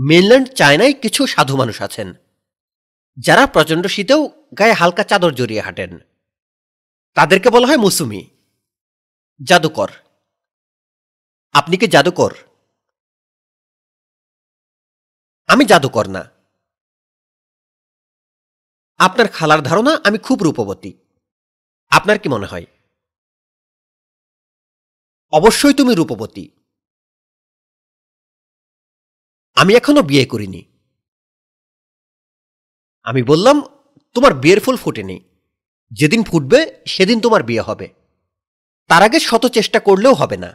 মেনল্যান্ড 0.00 0.47
চায়নায় 0.55 0.93
কিছু 0.93 1.21
সাধু 1.27 1.53
মানুষ 1.57 1.77
আছেন 1.81 2.07
যারা 3.17 3.43
প্রচণ্ড 3.45 3.83
শীতেও 3.87 4.21
গায়ে 4.59 4.73
হালকা 4.73 5.03
চাদর 5.03 5.31
জড়িয়ে 5.35 5.61
হাঁটেন 5.61 5.91
তাদেরকে 7.17 7.49
বলা 7.49 7.67
হয় 7.67 7.81
মৌসুমি 7.81 8.21
জাদুকর 9.39 9.89
আপনি 11.55 11.75
কি 11.77 11.87
জাদুকর 11.87 12.33
আমি 15.49 15.63
জাদুকর 15.65 16.05
না 16.09 16.23
আপনার 18.99 19.27
খালার 19.27 19.61
ধারণা 19.61 19.93
আমি 20.03 20.17
খুব 20.17 20.37
রূপবতী 20.43 20.91
আপনার 21.91 22.17
কি 22.17 22.27
মনে 22.29 22.47
হয় 22.47 22.65
অবশ্যই 25.33 25.73
তুমি 25.73 25.93
রূপবতী 25.95 26.45
আমি 29.57 29.71
এখনো 29.75 30.01
বিয়ে 30.03 30.25
করিনি 30.25 30.61
আমি 33.05 33.21
বললাম 33.23 33.57
তোমার 34.15 34.33
বিয়ের 34.33 34.59
ফুল 34.59 34.77
ফুটেনি 34.77 35.17
যেদিন 35.91 36.21
ফুটবে 36.23 36.59
সেদিন 36.85 37.17
তোমার 37.19 37.41
বিয়ে 37.43 37.61
হবে 37.61 37.87
তার 38.89 39.01
আগে 39.03 39.19
শত 39.19 39.43
চেষ্টা 39.47 39.79
করলেও 39.79 40.13
হবে 40.13 40.37
না 40.37 40.51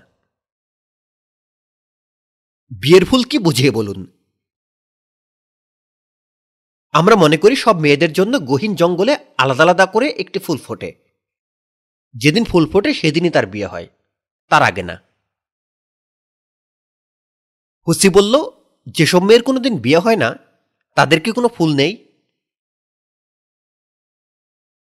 বিয়ের 2.71 3.05
ফুল 3.05 3.23
কি 3.25 3.37
বুঝিয়ে 3.39 3.71
বলুন 3.71 4.01
আমরা 6.95 7.15
মনে 7.17 7.37
করি 7.37 7.55
সব 7.57 7.77
মেয়েদের 7.81 8.13
জন্য 8.13 8.35
গহীন 8.41 8.73
জঙ্গলে 8.75 9.15
আলাদা 9.39 9.63
আলাদা 9.63 9.87
করে 9.87 10.07
একটি 10.19 10.39
ফুল 10.39 10.59
ফোটে 10.59 10.91
যেদিন 12.15 12.45
ফুল 12.45 12.65
ফোটে 12.67 12.91
সেদিনই 12.95 13.31
তার 13.31 13.47
বিয়ে 13.47 13.67
হয় 13.67 13.89
তার 14.51 14.63
আগে 14.63 14.83
না 14.83 14.97
হুসি 17.87 18.09
বলল 18.09 18.35
যেসব 18.87 19.23
মেয়ের 19.23 19.43
কোনো 19.43 19.59
দিন 19.61 19.75
বিয়ে 19.79 20.01
হয় 20.01 20.17
না 20.17 20.29
তাদের 20.97 21.19
কি 21.21 21.31
কোনো 21.33 21.49
ফুল 21.49 21.71
নেই 21.77 21.93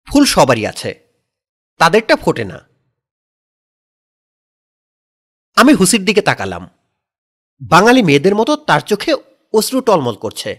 ফুল 0.07 0.23
সবারই 0.25 0.65
আছে 0.67 0.91
তাদেরটা 1.79 2.15
ফোটে 2.15 2.43
না 2.43 2.57
আমি 5.57 5.71
হুসির 5.73 6.03
দিকে 6.05 6.21
তাকালাম 6.21 6.63
বাঙালি 7.61 8.01
মেয়েদের 8.03 8.35
মতো 8.35 8.53
তার 8.65 8.81
চোখে 8.81 9.11
অশ্রু 9.53 9.79
টলমল 9.81 10.15
করছে 10.15 10.51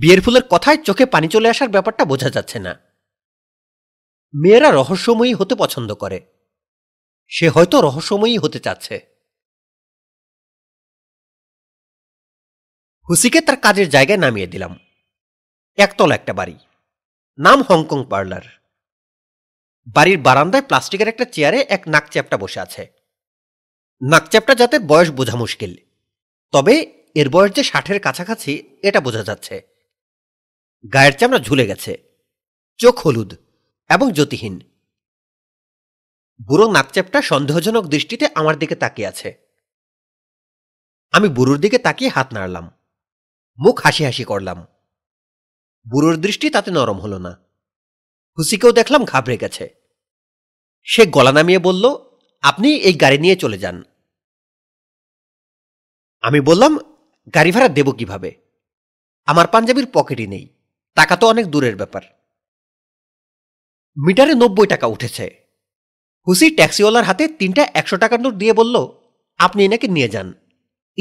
বিয়ের 0.00 0.20
ফুলের 0.20 0.44
কথায় 0.50 0.78
চোখে 0.84 1.04
পানি 1.06 1.28
চলে 1.28 1.48
আসার 1.48 1.68
ব্যাপারটা 1.68 2.04
বোঝা 2.04 2.30
যাচ্ছে 2.30 2.58
না 2.58 2.72
মেয়েরা 4.34 4.68
রহস্যময়ী 4.70 5.32
হতে 5.34 5.54
পছন্দ 5.54 5.90
করে 5.94 6.18
সে 7.32 7.46
হয়তো 7.48 7.76
রহস্যময়ী 7.80 8.36
হতে 8.38 8.58
চাচ্ছে 8.60 8.96
হুসিকে 13.08 13.40
তার 13.40 13.56
কাজের 13.56 13.88
জায়গায় 13.88 14.20
নামিয়ে 14.20 14.52
দিলাম 14.54 14.72
একতলা 15.78 16.14
একটা 16.14 16.32
বাড়ি 16.32 16.56
নাম 17.38 17.58
হংকং 17.62 18.00
পার্লার 18.10 18.46
বাড়ির 19.86 20.18
বারান্দায় 20.18 20.64
প্লাস্টিকের 20.66 21.08
একটা 21.08 21.24
চেয়ারে 21.24 21.60
এক 21.68 21.82
নাকচ্যাপটা 21.86 22.36
বসে 22.36 22.58
আছে 22.60 22.82
নাকচ্যাপটা 24.02 24.54
যাতে 24.54 24.76
বয়স 24.86 25.08
বোঝা 25.10 25.36
মুশকিল 25.36 25.72
তবে 26.52 26.74
এর 27.16 27.28
বয়স 27.28 27.50
যে 27.56 27.62
ষাটের 27.62 27.98
কাছাকাছি 28.00 28.52
এটা 28.82 29.00
বোঝা 29.00 29.22
যাচ্ছে 29.22 29.56
গায়ের 30.84 31.14
চামড়া 31.16 31.40
ঝুলে 31.40 31.64
গেছে 31.66 31.92
চোখ 32.80 32.96
হলুদ 32.98 33.30
এবং 33.90 34.06
জ্যোতিহীন 34.12 34.54
বুড়ো 36.40 36.66
নাকচ্যাপটা 36.72 37.18
সন্দেহজনক 37.22 37.84
দৃষ্টিতে 37.86 38.24
আমার 38.34 38.54
দিকে 38.58 38.74
তাকিয়ে 38.74 39.08
আছে 39.08 39.30
আমি 41.14 41.28
বুড়োর 41.28 41.58
দিকে 41.58 41.78
তাকিয়ে 41.78 42.10
হাত 42.10 42.28
নাড়লাম 42.32 42.66
মুখ 43.58 43.76
হাসি 43.80 44.02
হাসি 44.04 44.24
করলাম 44.24 44.58
বুড়োর 45.86 46.16
দৃষ্টি 46.16 46.46
তাতে 46.50 46.70
নরম 46.70 46.98
হলো 47.00 47.18
না 47.18 47.32
হুসিকেও 48.38 48.72
দেখলাম 48.72 49.02
ঘাবড়ে 49.04 49.36
গেছে 49.36 49.64
সে 50.86 51.02
গলা 51.06 51.32
নামিয়ে 51.32 51.58
বলল 51.58 51.84
আপনি 52.42 52.68
এই 52.78 52.94
গাড়ি 52.94 53.18
নিয়ে 53.18 53.36
চলে 53.36 53.58
যান 53.58 53.76
আমি 56.24 56.40
বললাম 56.40 56.72
গাড়ি 57.34 57.50
ভাড়া 57.52 57.68
দেব 57.68 57.88
কিভাবে 57.92 58.30
আমার 59.28 59.46
পাঞ্জাবির 59.46 59.86
পকেটই 59.94 60.26
নেই 60.26 60.44
টাকা 60.96 61.14
তো 61.16 61.24
অনেক 61.28 61.46
দূরের 61.46 61.76
ব্যাপার 61.76 62.04
মিটারে 63.96 64.34
নব্বই 64.34 64.66
টাকা 64.66 64.86
উঠেছে 64.86 65.26
হুসি 66.30 66.46
ট্যাক্সিওয়ালার 66.50 67.04
হাতে 67.04 67.24
তিনটা 67.38 67.62
একশো 67.74 67.96
টাকার 67.96 68.20
নোট 68.20 68.34
দিয়ে 68.34 68.54
বলল 68.54 68.76
আপনি 69.40 69.60
এনাকে 69.64 69.86
নিয়ে 69.88 70.08
যান 70.08 70.28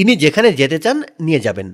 ইনি 0.00 0.13
যেখানে 0.15 0.49
যেতে 0.51 0.77
চান 0.79 0.97
নিয়ে 1.21 1.39
যাবেন 1.39 1.67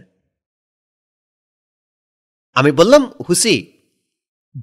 আমি 2.55 2.71
বললাম 2.71 3.03
হুসি 3.29 3.55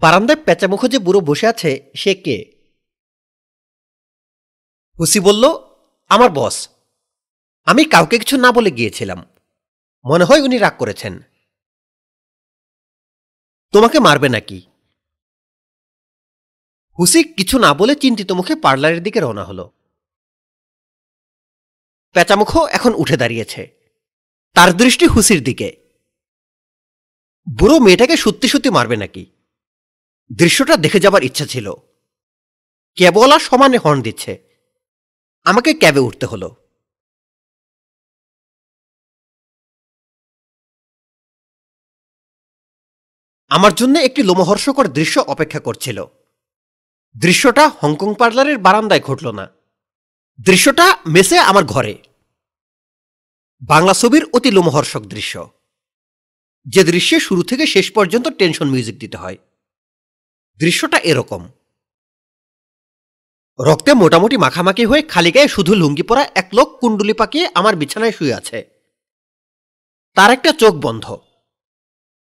বারান্দায় 0.00 0.40
পেঁচামুখো 0.46 0.86
যে 0.88 0.98
বুড়ো 0.98 1.20
বসে 1.20 1.46
আছে 1.46 1.70
সে 1.94 2.12
কে 2.14 2.36
হুসি 4.98 5.18
বলল 5.20 5.44
আমার 6.10 6.30
বস 6.30 6.56
আমি 7.66 7.82
কাউকে 7.84 8.16
কিছু 8.18 8.36
না 8.36 8.50
বলে 8.52 8.70
গিয়েছিলাম 8.70 9.20
মনে 10.04 10.24
হয় 10.24 10.40
উনি 10.40 10.56
রাগ 10.58 10.74
করেছেন 10.78 11.14
তোমাকে 13.74 13.98
মারবে 13.98 14.28
নাকি 14.28 14.58
হুসি 16.98 17.20
কিছু 17.36 17.56
না 17.58 17.70
বলে 17.74 17.94
চিন্তিত 17.94 18.30
মুখে 18.32 18.54
পার্লারের 18.56 19.00
দিকে 19.02 19.18
রওনা 19.20 19.44
হল 19.44 19.60
প্যাচামুখো 22.14 22.60
এখন 22.68 22.92
উঠে 22.94 23.16
দাঁড়িয়েছে 23.16 23.62
তার 24.56 24.70
দৃষ্টি 24.76 25.06
হুসির 25.06 25.40
দিকে 25.44 25.68
বুড়ো 27.46 27.76
মেয়েটাকে 27.78 28.16
সত্যি 28.16 28.46
সত্যি 28.48 28.70
মারবে 28.70 28.96
নাকি 28.96 29.22
দৃশ্যটা 30.30 30.74
দেখে 30.76 30.98
যাবার 31.00 31.22
ইচ্ছা 31.22 31.46
ছিল 31.46 31.66
কেবল 32.98 33.30
আর 33.32 33.40
সমানে 33.40 33.78
হর্ন 33.78 34.00
দিচ্ছে 34.02 34.32
আমাকে 35.46 35.70
ক্যাবে 35.74 36.00
উঠতে 36.00 36.26
হলো 36.26 36.48
আমার 43.50 43.72
জন্য 43.74 43.94
একটি 43.98 44.20
লোমহর্ষকর 44.22 44.86
দৃশ্য 44.88 45.16
অপেক্ষা 45.24 45.60
করছিল 45.60 45.98
দৃশ্যটা 47.16 47.64
হংকং 47.80 48.10
পার্লারের 48.14 48.58
বারান্দায় 48.58 49.00
ঘটল 49.00 49.26
না 49.30 49.46
দৃশ্যটা 50.38 50.86
মেসে 51.06 51.38
আমার 51.40 51.64
ঘরে 51.64 51.94
বাংলা 53.62 53.94
ছবির 53.94 54.24
অতি 54.32 54.50
লোমহর্ষক 54.50 55.02
দৃশ্য 55.04 55.34
যে 56.66 56.82
দৃশ্যে 56.84 57.16
শুরু 57.20 57.42
থেকে 57.42 57.64
শেষ 57.66 57.86
পর্যন্ত 57.90 58.26
টেনশন 58.28 58.68
মিউজিক 58.70 58.96
দিতে 58.98 59.16
হয় 59.16 59.38
দৃশ্যটা 60.60 60.98
এরকম 60.98 61.42
রক্তে 63.58 63.92
মোটামুটি 63.94 64.36
মাখামাখি 64.36 64.84
হয়ে 64.84 65.02
খালি 65.02 65.30
গায়ে 65.32 65.48
শুধু 65.48 65.72
লুঙ্গি 65.74 66.02
পরা 66.02 66.22
এক 66.34 66.48
লোক 66.54 66.68
কুণ্ডুলি 66.80 67.14
পাকিয়ে 67.14 67.46
আমার 67.54 67.74
বিছানায় 67.76 68.12
শুয়ে 68.12 68.34
আছে 68.34 68.58
তার 70.16 70.30
একটা 70.30 70.50
চোখ 70.52 70.74
বন্ধ 70.76 71.04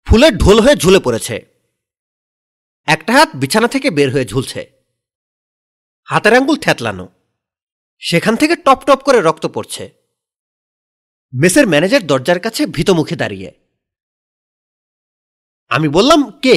ফুলের 0.08 0.34
ঢোল 0.38 0.58
হয়ে 0.60 0.76
ঝুলে 0.76 1.00
পড়েছে 1.00 1.36
একটা 2.88 3.12
হাত 3.14 3.30
বিছানা 3.36 3.68
থেকে 3.68 3.88
বের 3.90 4.10
হয়ে 4.12 4.26
ঝুলছে 4.26 4.62
হাতের 6.14 6.34
আঙ্গুল 6.34 6.56
থেতলানো 6.56 7.10
সেখান 8.00 8.36
থেকে 8.36 8.56
টপ 8.56 8.80
টপ 8.88 9.02
করে 9.04 9.22
রক্ত 9.22 9.46
পড়ছে 9.46 9.90
মেসের 11.32 11.68
ম্যানেজার 11.68 12.08
দরজার 12.08 12.40
কাছে 12.40 12.66
ভীতমুখে 12.66 12.96
মুখে 12.96 13.16
দাঁড়িয়ে 13.16 13.52
আমি 15.70 15.88
বললাম 15.88 16.32
কে 16.42 16.57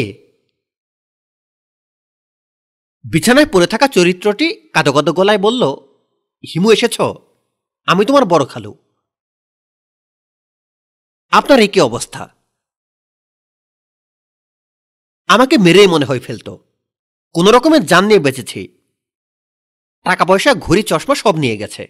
বিছানায় 3.05 3.47
পড়ে 3.47 3.67
থাকা 3.67 3.87
চরিত্রটি 3.87 4.71
কাদো 4.75 5.13
গলায় 5.13 5.39
বলল 5.39 5.63
হিমু 6.45 6.73
এসেছ 6.73 7.01
আমি 7.87 8.05
তোমার 8.05 8.25
বড় 8.25 8.45
খালু 8.45 8.75
আপনার 11.31 11.61
একই 11.61 11.81
অবস্থা 11.81 12.29
আমাকে 15.29 15.59
মেরেই 15.59 15.87
মনে 15.87 16.05
হয় 16.05 16.21
ফেলত 16.21 16.49
কোনো 17.33 17.51
রকমের 17.51 17.87
জান 17.87 18.05
নিয়ে 18.05 18.21
বেঁচেছি 18.21 18.76
টাকা 20.07 20.25
পয়সা 20.25 20.51
ঘড়ি 20.57 20.83
চশমা 20.83 21.15
সব 21.15 21.35
নিয়ে 21.37 21.57
গেছে 21.57 21.83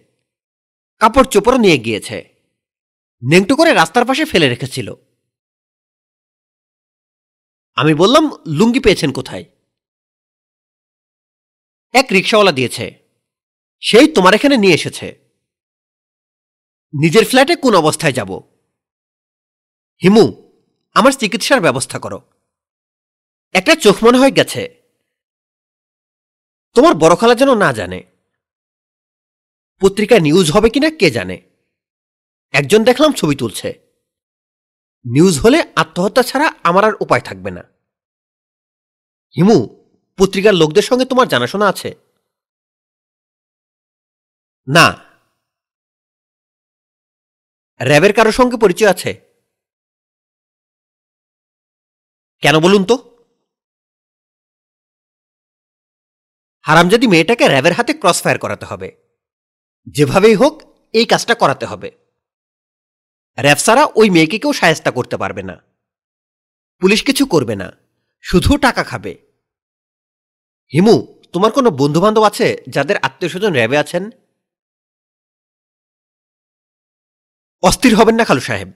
কাপড় 1.01 1.27
চোপড়ও 1.31 1.59
নিয়ে 1.59 1.77
গিয়েছে 1.77 2.17
নেংটু 3.21 3.53
করে 3.55 3.71
রাস্তার 3.73 4.05
পাশে 4.05 4.23
ফেলে 4.25 4.47
রেখেছিল 4.49 4.87
আমি 7.77 7.93
বললাম 7.93 8.23
লুঙ্গি 8.47 8.81
পেয়েছেন 8.83 9.11
কোথায় 9.11 9.45
এক 11.93 12.07
রিক্সাওয়ালা 12.11 12.51
দিয়েছে 12.51 12.85
সেই 13.83 14.07
তোমার 14.07 14.33
এখানে 14.33 14.55
নিয়ে 14.57 14.77
এসেছে 14.79 15.07
নিজের 16.93 17.25
ফ্ল্যাটে 17.25 17.55
কোন 17.55 17.73
অবস্থায় 17.75 18.13
যাব 18.13 18.31
হিমু 20.01 20.25
আমার 20.95 21.13
চিকিৎসার 21.13 21.59
ব্যবস্থা 21.61 21.97
করো 21.99 22.19
একটা 23.55 23.73
চোখ 23.75 23.95
মনে 24.03 24.19
হয়ে 24.19 24.37
গেছে 24.37 24.61
তোমার 26.77 26.93
বড় 26.93 27.15
খালা 27.15 27.35
যেন 27.35 27.51
না 27.55 27.69
জানে 27.73 27.99
পত্রিকা 29.81 30.17
নিউজ 30.19 30.47
হবে 30.51 30.69
কিনা 30.69 30.89
কে 30.91 31.09
জানে 31.11 31.37
একজন 32.53 32.81
দেখলাম 32.83 33.11
ছবি 33.13 33.35
তুলছে 33.35 33.69
নিউজ 35.05 35.35
হলে 35.39 35.59
আত্মহত্যা 35.75 36.23
ছাড়া 36.23 36.47
আমার 36.63 36.83
আর 36.85 36.93
উপায় 37.01 37.23
থাকবে 37.25 37.51
না 37.51 37.63
হিমু 39.35 39.57
পত্রিকার 40.19 40.53
লোকদের 40.53 40.83
সঙ্গে 40.83 41.05
তোমার 41.05 41.27
জানাশোনা 41.27 41.65
আছে 41.67 41.89
না 44.67 44.87
র্যাবের 47.79 48.13
কারোর 48.13 48.35
সঙ্গে 48.39 48.57
পরিচয় 48.57 48.91
আছে 48.91 49.11
কেন 52.43 52.55
বলুন 52.59 52.83
তো 52.83 52.95
হারামজাদি 56.67 57.07
মেয়েটাকে 57.07 57.45
র্যাবের 57.47 57.73
হাতে 57.73 57.91
ক্রসফায়ার 57.93 58.37
করাতে 58.39 58.65
হবে 58.65 58.89
যেভাবেই 59.87 60.35
হোক 60.35 60.55
এই 60.93 61.05
কাজটা 61.05 61.33
করাতে 61.33 61.65
হবে 61.65 61.89
র্যাব 63.37 63.59
সারা 63.59 63.83
ওই 63.95 64.07
মেয়েকে 64.09 64.37
কেউ 64.39 64.53
সায়স্তা 64.53 64.91
করতে 64.91 65.15
পারবে 65.17 65.43
না 65.43 65.55
পুলিশ 66.81 66.99
কিছু 67.03 67.23
করবে 67.25 67.55
না 67.55 67.67
শুধু 68.25 68.51
টাকা 68.57 68.83
খাবে 68.83 69.13
হিমু 70.71 70.95
তোমার 71.33 71.51
কোনো 71.51 71.69
বন্ধুবান্ধব 71.71 72.23
আছে 72.23 72.47
যাদের 72.69 72.97
আত্মীয় 72.97 73.31
স্বজন 73.31 73.51
র্যাবে 73.53 73.77
আছেন 73.77 74.03
অস্থির 77.63 77.93
হবেন 77.95 78.15
না 78.15 78.23
খালু 78.25 78.41
সাহেব 78.41 78.69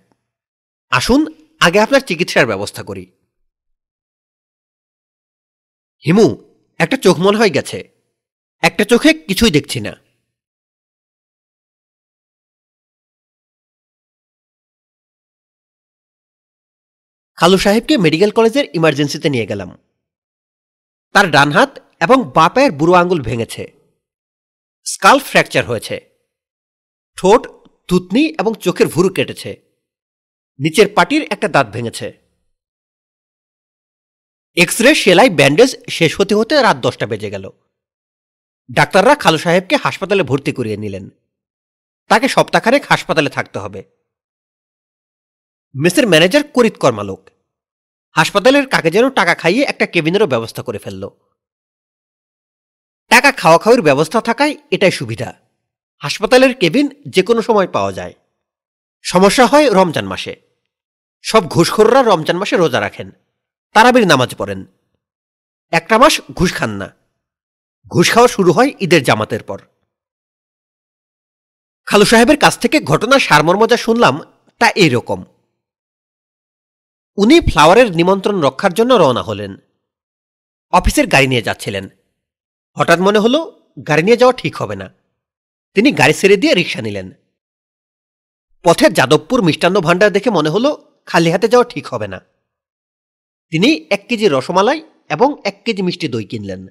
আসুন 0.91 1.21
আগে 1.61 1.79
আপনার 1.79 2.01
চিকিৎসার 2.01 2.45
ব্যবস্থা 2.45 2.81
করি 2.83 3.05
হিমু 6.03 6.27
একটা 6.81 6.97
চোখ 6.97 7.15
মনে 7.19 7.39
হয়ে 7.39 7.55
গেছে 7.57 7.77
একটা 8.63 8.83
চোখে 8.83 9.09
কিছুই 9.27 9.51
দেখছি 9.51 9.79
না 9.79 9.93
খালু 17.37 17.57
সাহেবকে 17.57 17.93
মেডিকেল 17.97 18.31
কলেজের 18.31 18.65
ইমার্জেন্সিতে 18.73 19.27
নিয়ে 19.29 19.49
গেলাম 19.51 19.69
তার 21.15 21.25
ডান 21.31 21.49
হাত 21.51 21.71
এবং 22.01 22.17
বা 22.35 22.45
পায়ের 22.49 22.71
বুড়ো 22.71 22.93
আঙুল 22.93 23.19
ভেঙেছে 23.21 23.63
স্কাল 24.85 25.17
ফ্র্যাকচার 25.19 25.63
হয়েছে 25.65 25.95
ঠোঁট 27.17 27.41
থুতনি 27.89 28.23
এবং 28.39 28.51
চোখের 28.55 28.87
ভুরু 28.87 29.09
কেটেছে 29.09 29.51
নিচের 30.59 30.87
পাটির 30.87 31.23
একটা 31.31 31.47
দাঁত 31.47 31.67
ভেঙেছে 31.67 32.07
এক্স 34.57 34.81
রে 34.81 34.95
সেলাই 34.95 35.29
ব্যান্ডেজ 35.29 35.71
শেষ 35.89 36.11
হতে 36.19 36.35
হতে 36.35 36.53
রাত 36.61 36.77
দশটা 36.77 37.05
বেজে 37.07 37.29
গেল 37.29 37.45
ডাক্তাররা 38.69 39.15
খালু 39.15 39.37
সাহেবকে 39.37 39.75
হাসপাতালে 39.77 40.23
ভর্তি 40.23 40.51
করিয়ে 40.51 40.77
নিলেন 40.77 41.05
তাকে 42.09 42.27
সপ্তাহখানেক 42.27 42.83
হাসপাতালে 42.85 43.29
থাকতে 43.29 43.59
হবে 43.59 43.81
মিস্টার 45.75 46.05
ম্যানেজার 46.07 46.43
করিত 46.53 46.75
কর্মালোক 46.77 47.21
হাসপাতালের 48.15 48.65
কাকে 48.67 48.89
যেন 48.91 49.05
টাকা 49.09 49.33
খাইয়ে 49.35 49.63
একটা 49.63 49.85
কেবিনেরও 49.85 50.27
ব্যবস্থা 50.27 50.61
করে 50.61 50.79
ফেলল 50.79 51.03
টাকা 53.09 53.31
খাওয়া 53.31 53.57
খাওয়ার 53.57 53.81
ব্যবস্থা 53.81 54.19
থাকায় 54.21 54.55
এটাই 54.71 54.91
সুবিধা 54.91 55.29
হাসপাতালের 56.01 56.53
কেবিন 56.53 56.87
যে 57.05 57.21
কোনো 57.23 57.41
সময় 57.41 57.67
পাওয়া 57.67 57.91
যায় 57.91 58.13
সমস্যা 59.05 59.45
হয় 59.45 59.67
রমজান 59.69 60.05
মাসে 60.05 60.33
সব 61.23 61.41
ঘুষখোররা 61.47 62.01
রমজান 62.01 62.37
মাসে 62.37 62.55
রোজা 62.57 62.79
রাখেন 62.79 63.07
তারাবির 63.75 64.05
নামাজ 64.07 64.29
পড়েন 64.35 64.59
একটা 65.73 65.95
মাস 65.97 66.13
ঘুষ 66.35 66.51
খান 66.53 66.71
না 66.71 66.87
ঘুষ 67.91 68.07
খাওয়া 68.09 68.27
শুরু 68.27 68.51
হয় 68.51 68.69
ঈদের 68.79 69.01
জামাতের 69.03 69.43
পর 69.43 69.59
খালু 71.87 72.05
সাহেবের 72.05 72.37
কাছ 72.37 72.53
থেকে 72.57 72.77
ঘটনার 72.81 73.21
সারমর্ম 73.21 73.61
যা 73.67 73.77
শুনলাম 73.77 74.15
তা 74.61 74.67
এরকম 74.75 75.19
উনি 77.17 77.35
ফ্লাওয়ারের 77.41 77.89
নিমন্ত্রণ 77.95 78.37
রক্ষার 78.41 78.73
জন্য 78.73 78.91
রওনা 78.93 79.23
হলেন 79.23 79.51
অফিসের 80.73 81.05
গাড়ি 81.07 81.27
নিয়ে 81.27 81.45
যাচ্ছিলেন 81.45 81.85
হঠাৎ 82.77 82.99
মনে 82.99 83.19
হলো 83.19 83.39
গাড়ি 83.87 84.03
নিয়ে 84.03 84.19
যাওয়া 84.21 84.35
ঠিক 84.37 84.53
হবে 84.55 84.75
না 84.75 84.87
তিনি 85.75 85.89
গাড়ি 85.91 86.13
ছেড়ে 86.13 86.37
দিয়ে 86.37 86.53
রিক্সা 86.53 86.81
নিলেন 86.81 87.07
পথে 88.65 88.85
যাদবপুর 88.89 89.39
মিষ্টান্ন 89.41 89.77
ভাণ্ডার 89.79 90.11
দেখে 90.11 90.29
মনে 90.29 90.49
হলো 90.49 90.69
খালি 91.07 91.29
হাতে 91.31 91.47
যাওয়া 91.47 91.65
ঠিক 91.65 91.85
হবে 91.87 92.07
না 92.07 92.19
তিনি 93.51 93.69
এক 93.89 94.01
কেজি 94.09 94.25
রসমালাই 94.27 94.79
এবং 95.09 95.29
এক 95.43 95.55
কেজি 95.65 95.81
মিষ্টি 95.81 96.07
দই 96.07 96.25
কিনলেন 96.25 96.61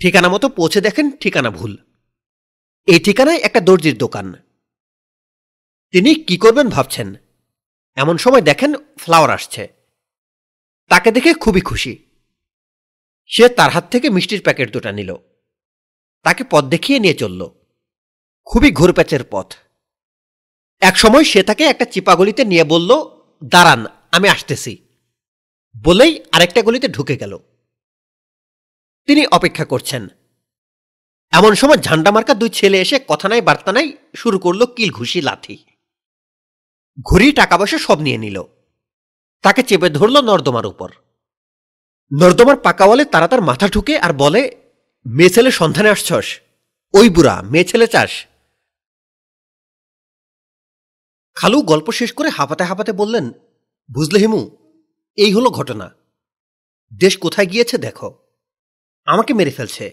ঠিকানা 0.00 0.28
মতো 0.28 0.46
পৌঁছে 0.48 0.80
দেখেন 0.80 1.06
ঠিকানা 1.16 1.50
ভুল 1.50 1.72
এই 2.88 3.00
ঠিকানায় 3.00 3.40
একটা 3.40 3.60
দর্জির 3.60 3.96
দোকান 3.98 4.26
তিনি 5.94 6.10
কি 6.24 6.36
করবেন 6.36 6.66
ভাবছেন 6.68 7.08
এমন 7.96 8.16
সময় 8.16 8.44
দেখেন 8.46 8.70
ফ্লাওয়ার 8.98 9.30
আসছে 9.30 9.62
তাকে 10.90 11.08
দেখে 11.10 11.30
খুবই 11.34 11.60
খুশি 11.60 11.92
সে 13.30 13.44
তার 13.48 13.70
হাত 13.70 13.84
থেকে 13.90 14.06
মিষ্টির 14.10 14.42
প্যাকেট 14.42 14.68
দুটা 14.72 14.90
নিল 14.92 15.10
তাকে 16.24 16.42
পথ 16.50 16.64
দেখিয়ে 16.64 16.98
নিয়ে 16.98 17.16
চলল 17.16 17.40
খুবই 18.46 18.70
ঘুরপ্যাচের 18.72 19.24
পথ 19.30 19.48
এক 20.82 20.94
সময় 20.96 21.24
সে 21.24 21.40
তাকে 21.42 21.64
একটা 21.64 21.84
চিপাগলিতে 21.84 22.42
নিয়ে 22.44 22.64
বলল 22.64 22.90
দাঁড়ান 23.42 23.82
আমি 24.12 24.26
আসতেছি 24.28 24.72
বলেই 25.74 26.12
আরেকটা 26.32 26.60
গলিতে 26.62 26.88
ঢুকে 26.88 27.14
গেল 27.16 27.32
তিনি 29.08 29.22
অপেক্ষা 29.26 29.64
করছেন 29.64 30.02
এমন 31.32 31.52
সময় 31.54 31.80
ঝান্ডা 31.82 32.10
মার্কা 32.10 32.34
দুই 32.34 32.50
ছেলে 32.50 32.78
এসে 32.80 32.96
কথা 33.08 33.26
নাই 33.28 33.40
বার্তা 33.40 33.70
নাই 33.72 33.86
শুরু 34.14 34.38
করলো 34.38 34.64
কিল 34.66 34.90
ঘুষি 34.90 35.20
লাথি 35.20 35.56
ঘুরি 37.06 37.28
টাকা 37.32 37.54
পয়সা 37.58 37.78
সব 37.78 37.98
নিয়ে 38.00 38.18
নিল 38.18 38.38
তাকে 39.44 39.60
চেপে 39.62 39.88
ধরল 39.90 40.16
নর্দমার 40.20 40.66
উপর 40.66 40.90
নর্দমার 42.12 42.56
পাকাওয়ালে 42.56 43.04
তারা 43.04 43.26
তার 43.28 43.42
মাথা 43.42 43.66
ঠুকে 43.68 43.94
আর 43.98 44.12
বলে 44.12 44.42
মেয়ে 45.06 45.34
ছেলে 45.34 45.50
সন্ধানে 45.50 45.90
আসছস 45.90 46.26
ওই 46.94 47.06
বুড়া 47.08 47.34
মেয়ে 47.42 47.68
ছেলে 47.70 47.86
চাস 47.86 48.12
খালু 51.36 51.58
গল্প 51.62 51.88
শেষ 51.90 52.10
করে 52.12 52.28
হাঁপাতে 52.28 52.64
হাঁপাতে 52.64 52.92
বললেন 52.92 53.26
বুঝলে 53.90 54.18
হেমু 54.18 54.42
এই 55.18 55.30
হলো 55.32 55.48
ঘটনা 55.50 55.86
দেশ 56.92 57.14
কোথায় 57.16 57.48
গিয়েছে 57.52 57.76
দেখো 57.78 58.08
আমাকে 59.06 59.32
মেরে 59.34 59.52
ফেলছে 59.52 59.86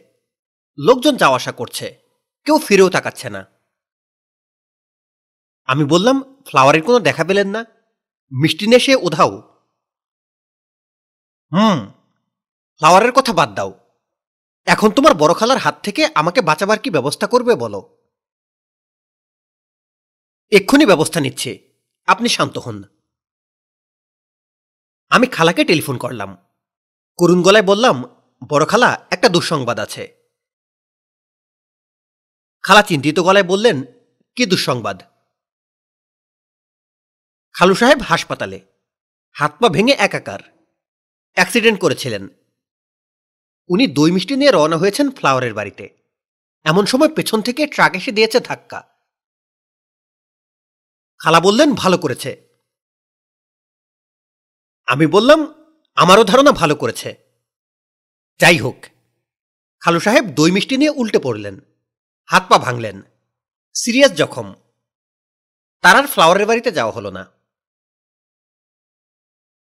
লোকজন 0.78 1.14
যাওয়া 1.18 1.40
আসা 1.42 1.52
করছে 1.52 1.88
কেউ 2.48 2.58
ফিরেও 2.58 2.90
তাকাচ্ছে 2.90 3.28
না 3.30 3.42
আমি 5.70 5.84
বললাম 5.84 6.18
ফ্লাওয়ারের 6.46 6.84
কোনো 6.84 7.00
দেখা 7.00 7.24
পেলেন 7.24 7.48
না 7.48 7.62
মিষ্টি 8.32 8.66
নেশে 8.68 8.94
উধাও 8.98 9.34
হুম 11.52 11.80
ফ্লাওয়ারের 12.82 13.14
কথা 13.14 13.34
বাদ 13.34 13.50
দাও 13.56 13.72
এখন 14.68 14.90
তোমার 14.92 15.14
বড় 15.14 15.34
খালার 15.34 15.60
হাত 15.60 15.76
থেকে 15.84 16.02
আমাকে 16.16 16.40
বাঁচাবার 16.42 16.80
কি 16.80 16.90
ব্যবস্থা 16.90 17.26
করবে 17.28 17.54
বলো 17.56 17.82
এক্ষুনি 20.52 20.86
ব্যবস্থা 20.86 21.20
নিচ্ছে 21.20 21.52
আপনি 22.08 22.28
শান্ত 22.30 22.56
হন 22.58 22.78
আমি 25.12 25.28
খালাকে 25.28 25.62
টেলিফোন 25.64 25.98
করলাম 25.98 26.32
করুণ 27.20 27.40
গলায় 27.42 27.66
বললাম 27.66 27.98
বড় 28.50 28.66
খালা 28.66 28.90
একটা 29.12 29.28
দুঃসংবাদ 29.30 29.78
আছে 29.80 30.04
খালা 32.64 32.82
চিন্তিত 32.82 33.18
গলায় 33.20 33.48
বললেন 33.48 33.78
কি 34.38 34.44
দুঃসংবাদ 34.46 34.98
খালু 37.56 37.76
সাহেব 37.76 38.00
হাসপাতালে 38.02 38.60
হাত 39.36 39.54
পা 39.62 39.68
ভেঙে 39.70 39.96
একাকার 40.00 40.42
অ্যাক্সিডেন্ট 41.38 41.78
করেছিলেন 41.82 42.24
উনি 43.70 43.86
দই 43.88 44.12
মিষ্টি 44.12 44.36
নিয়ে 44.36 44.52
রওনা 44.52 44.78
হয়েছেন 44.78 45.08
ফ্লাওয়ারের 45.12 45.54
বাড়িতে 45.54 45.86
এমন 46.66 46.84
সময় 46.86 47.12
পেছন 47.16 47.40
থেকে 47.42 47.62
ট্রাক 47.68 47.94
এসে 47.96 48.12
দিয়েছে 48.12 48.40
ধাক্কা 48.40 48.80
খালা 51.20 51.40
বললেন 51.40 51.70
ভালো 51.74 51.98
করেছে 51.98 52.32
আমি 54.88 55.06
বললাম 55.08 55.40
আমারও 55.98 56.24
ধারণা 56.24 56.52
ভালো 56.52 56.76
করেছে 56.76 57.10
যাই 58.40 58.58
হোক 58.58 58.80
খালু 59.82 60.00
সাহেব 60.00 60.26
দই 60.30 60.52
মিষ্টি 60.52 60.76
নিয়ে 60.78 60.96
উল্টে 60.96 61.20
পড়লেন 61.20 61.56
হাত 62.30 62.44
পা 62.50 62.58
ভাঙলেন 62.58 62.98
সিরিয়াস 63.76 64.12
জখম 64.12 64.48
তার 65.84 65.96
আর 65.96 66.06
ফ্লাওয়ারের 66.08 66.46
বাড়িতে 66.46 66.72
যাওয়া 66.72 66.96
হলো 66.96 67.10
না 67.12 67.24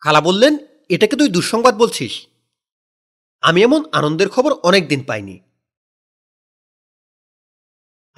খালা 0.01 0.21
বললেন 0.21 0.53
এটাকে 0.89 1.15
তুই 1.15 1.29
দুঃসংবাদ 1.29 1.73
বলছিস 1.75 2.13
আমি 3.43 3.59
এমন 3.63 3.81
আনন্দের 3.91 4.29
খবর 4.29 4.51
অনেক 4.63 4.83
দিন 4.87 5.01
পাইনি 5.03 5.35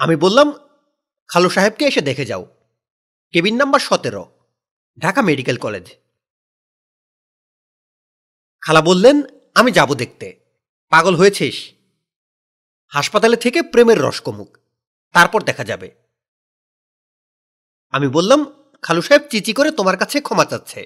আমি 0.00 0.16
বললাম 0.16 0.48
খালু 1.30 1.48
সাহেবকে 1.50 1.84
এসে 1.86 2.00
দেখে 2.00 2.24
যাও 2.24 2.44
কেবিন 3.34 3.54
নাম্বার 3.56 3.80
সতেরো 3.80 4.22
ঢাকা 4.98 5.20
মেডিকেল 5.22 5.56
কলেজ 5.56 5.86
খালা 8.62 8.80
বললেন 8.80 9.16
আমি 9.56 9.70
যাব 9.72 9.90
দেখতে 9.94 10.28
পাগল 10.92 11.14
হয়েছিস 11.16 11.56
হাসপাতালে 12.92 13.36
থেকে 13.36 13.60
প্রেমের 13.62 13.98
রসকমুক 14.00 14.50
তারপর 15.14 15.40
দেখা 15.42 15.64
যাবে 15.64 15.88
আমি 17.92 18.08
বললাম 18.08 18.40
খালু 18.84 19.02
সাহেব 19.02 19.22
চিচি 19.30 19.52
করে 19.52 19.70
তোমার 19.70 19.96
কাছে 19.96 20.16
ক্ষমা 20.20 20.44
চাচ্ছে 20.44 20.80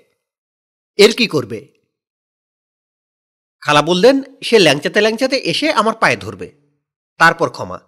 এর 0.99 1.13
কি 1.13 1.27
করবে 1.27 1.59
খালা 3.63 3.83
বললেন 3.83 4.17
সে 4.43 4.57
ল্যাংচাতে 4.59 5.01
ল্যাংচাতে 5.01 5.37
এসে 5.43 5.67
আমার 5.73 5.95
পায়ে 5.95 6.17
ধরবে 6.17 6.49
তারপর 7.21 7.49
ক্ষমা 7.51 7.79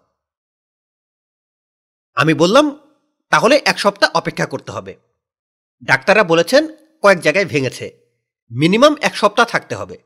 আমি 2.16 2.32
বললাম 2.34 2.66
তাহলে 3.32 3.56
এক 3.66 3.76
সপ্তাহ 3.78 4.08
অপেক্ষা 4.15 4.47
করতে 4.47 4.70
হবে 4.73 4.92
ডাক্তাররা 5.82 6.24
বলেছেন 6.24 6.62
কয়েক 7.05 7.18
জায়গায় 7.20 7.48
ভেঙেছে 7.48 7.86
মিনিমাম 8.50 8.94
এক 9.02 9.15
সপ্তাহ 9.16 9.47
থাকতে 9.55 9.74
হবে 9.74 9.97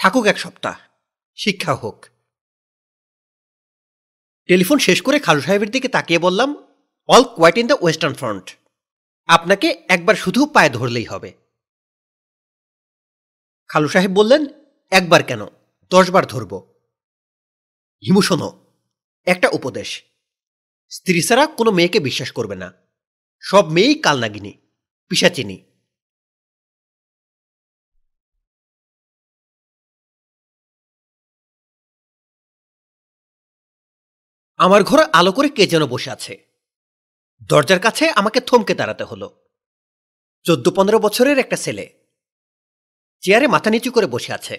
থাকুক 0.00 0.24
এক 0.26 0.38
সপ্তাহ 0.38 0.76
শিক্ষা 1.38 1.74
হোক 1.74 1.98
টেলিফোন 4.48 4.78
শেষ 4.78 4.98
করে 5.02 5.18
খালু 5.18 5.40
সাহেবের 5.40 5.70
দিকে 5.70 5.88
তাকিয়ে 5.88 6.20
বললাম 6.20 6.50
all 7.08 7.24
quiet 7.36 7.56
in 7.58 7.66
the 7.66 7.78
western 7.80 8.14
front 8.14 8.46
আপনাকে 9.28 9.68
একবার 9.88 10.16
শুধু 10.16 10.40
পায়ে 10.46 10.74
ধরলেই 10.74 11.06
হবে 11.06 11.30
খালু 13.70 13.88
সাহেব 13.88 14.12
বললেন 14.12 14.42
একবার 14.92 15.22
কেন 15.22 15.42
দশবার 15.90 16.24
ধরব 16.26 16.52
হিমু 18.02 18.22
শোনো 18.22 18.48
একটা 19.26 19.48
উপদেশ 19.48 19.88
স্ত্রী 20.92 21.20
ছাড়া 21.22 21.44
কোনো 21.58 21.70
মেয়েকে 21.72 21.98
বিশ্বাস 22.00 22.30
করবে 22.32 22.56
না 22.56 22.68
সব 23.44 23.64
মেয়েই 23.70 23.96
কালনাগিনী 24.04 24.52
পিসাচিনী 25.10 25.56
আমার 34.60 34.82
ঘর 34.82 35.00
আলো 35.12 35.32
করে 35.32 35.48
কে 35.48 35.64
যেন 35.66 35.82
বসে 35.86 36.10
আছে 36.10 36.34
দরজার 37.50 37.80
কাছে 37.80 38.04
আমাকে 38.10 38.38
থমকে 38.40 38.74
দাঁড়াতে 38.74 39.04
হলো 39.04 39.28
চোদ্দ 40.46 40.66
পনেরো 40.76 40.98
বছরের 40.98 41.38
একটা 41.38 41.56
ছেলে 41.56 41.84
চেয়ারে 43.22 43.46
মাথা 43.48 43.68
নিচু 43.70 43.90
করে 43.92 44.06
বসে 44.06 44.30
আছে 44.32 44.56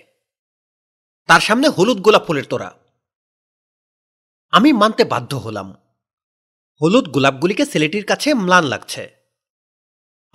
তার 1.30 1.42
সামনে 1.42 1.68
হলুদ 1.68 2.00
গোলাপ 2.02 2.24
ফুলের 2.28 2.46
তোরা 2.46 2.70
আমি 4.54 4.70
মানতে 4.74 5.04
বাধ্য 5.04 5.32
হলাম 5.36 5.68
হলুদ 6.82 7.06
গোলাপগুলিকে 7.10 7.66
ছেলেটির 7.66 8.06
কাছে 8.06 8.30
ম্লান 8.36 8.64
লাগছে 8.64 9.04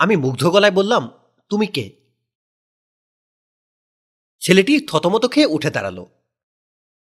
আমি 0.00 0.14
মুগ্ধ 0.16 0.42
গলায় 0.50 0.74
বললাম 0.74 1.02
তুমি 1.50 1.66
কে 1.66 1.84
ছেলেটি 4.42 4.74
থতমত 4.88 5.24
খেয়ে 5.32 5.52
উঠে 5.52 5.70
দাঁড়ালো 5.70 6.04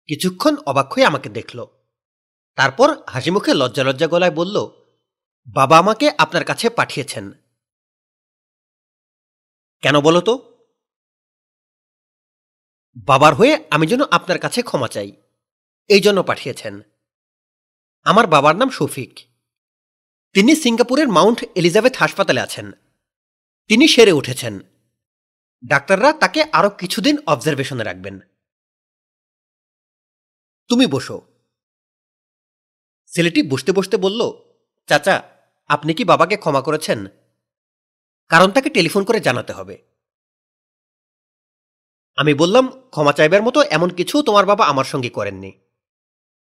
কিছুক্ষণ 0.08 0.54
অবাক 0.66 0.88
হয়ে 0.92 1.08
আমাকে 1.10 1.28
দেখলো 1.30 1.64
তারপর 2.58 2.88
হাসি 3.06 3.30
মুখে 3.30 3.52
লজ্জা 3.54 3.82
লজ্জা 3.84 4.08
গলায় 4.08 4.34
বলল 4.40 4.56
বাবা 5.48 5.76
আমাকে 5.78 6.06
আপনার 6.18 6.44
কাছে 6.44 6.66
পাঠিয়েছেন 6.70 7.24
কেন 9.82 9.96
বলো 10.00 10.20
তো 10.20 10.34
বাবার 13.08 13.32
হয়ে 13.34 13.54
আমি 13.70 13.84
যেন 13.86 14.02
আপনার 14.10 14.38
কাছে 14.38 14.60
ক্ষমা 14.62 14.88
চাই 14.88 15.10
এই 15.90 16.02
জন্য 16.02 16.18
পাঠিয়েছেন 16.22 16.74
আমার 18.06 18.26
বাবার 18.26 18.54
নাম 18.56 18.70
শফিক 18.70 19.12
তিনি 20.34 20.52
সিঙ্গাপুরের 20.54 21.08
মাউন্ট 21.08 21.40
এলিজাবেথ 21.54 21.94
হাসপাতালে 21.96 22.40
আছেন 22.40 22.66
তিনি 23.70 23.84
সেরে 23.88 24.12
উঠেছেন 24.12 24.54
ডাক্তাররা 25.62 26.10
তাকে 26.12 26.40
আরও 26.52 26.70
কিছুদিন 26.80 27.16
অবজারভেশনে 27.26 27.84
রাখবেন 27.84 28.16
তুমি 30.70 30.86
বসো 30.86 31.16
ছেলেটি 33.12 33.40
বসতে 33.42 33.70
বসতে 33.72 33.96
বলল 33.96 34.20
চাচা 34.88 35.16
আপনি 35.70 35.90
কি 35.94 36.02
বাবাকে 36.04 36.36
ক্ষমা 36.36 36.62
করেছেন 36.62 36.98
কারণ 38.30 38.48
তাকে 38.50 38.68
টেলিফোন 38.70 39.02
করে 39.04 39.18
জানাতে 39.20 39.52
হবে 39.52 39.76
আমি 42.18 42.32
বললাম 42.34 42.64
ক্ষমা 42.90 43.12
চাইবার 43.12 43.42
মতো 43.42 43.58
এমন 43.70 43.88
কিছু 43.88 44.16
তোমার 44.22 44.44
বাবা 44.46 44.64
আমার 44.66 44.84
সঙ্গে 44.84 45.10
করেননি 45.10 45.50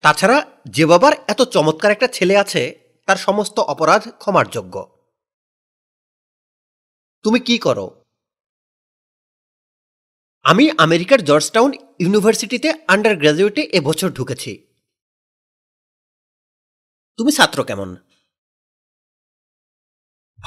তাছাড়া 0.03 0.37
যে 0.67 0.83
বাবার 0.85 1.13
এত 1.27 1.41
চমৎকার 1.41 1.91
একটা 1.91 2.07
ছেলে 2.07 2.35
আছে 2.37 2.61
তার 3.07 3.17
সমস্ত 3.17 3.57
অপরাধ 3.59 4.03
ক্ষমার 4.17 4.47
যোগ্য 4.49 4.75
তুমি 7.25 7.39
কি 7.39 7.55
করো 7.57 7.85
আমি 10.45 10.65
আমেরিকার 10.77 11.19
জর্জটাউন 11.23 11.71
ইউনিভার্সিটিতে 11.99 12.69
আন্ডার 12.87 13.13
গ্র্যাজুয়েটে 13.15 13.61
এবছর 13.71 14.09
ঢুকেছি 14.09 14.51
তুমি 17.19 17.31
ছাত্র 17.31 17.59
কেমন 17.63 17.89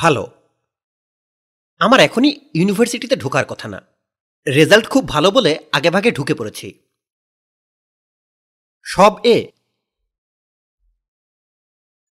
ভালো 0.00 0.22
আমার 1.80 2.00
এখনই 2.00 2.32
ইউনিভার্সিটিতে 2.54 3.16
ঢোকার 3.16 3.44
কথা 3.44 3.68
না 3.68 3.80
রেজাল্ট 4.46 4.86
খুব 4.88 5.08
ভালো 5.08 5.28
বলে 5.30 5.52
আগে 5.72 5.90
ভাগে 5.90 6.10
ঢুকে 6.10 6.34
পড়েছি 6.34 6.68
সব 8.86 9.12
এ 9.24 9.36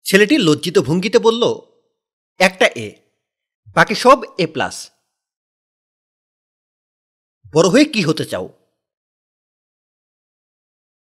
ছেলেটি 0.06 0.36
লজ্জিত 0.38 0.76
ভঙ্গিতে 0.78 1.18
বলল 1.18 1.42
একটা 2.40 2.66
এ 2.76 2.88
বাকি 3.76 3.94
সব 3.94 4.18
এ 4.38 4.46
প্লাস 4.46 4.76
বড় 7.54 7.66
হয়ে 7.68 7.84
কি 7.84 8.00
হতে 8.02 8.24
চাও 8.24 8.46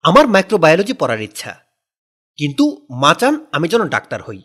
আমার 0.05 0.25
মাইক্রোবায়োলজি 0.27 0.93
পড়ার 0.93 1.21
ইচ্ছা 1.21 1.66
কিন্তু 2.39 2.65
মা 2.91 3.13
চান 3.15 3.35
আমি 3.53 3.67
যেন 3.69 3.83
ডাক্তার 3.89 4.21
হই 4.23 4.41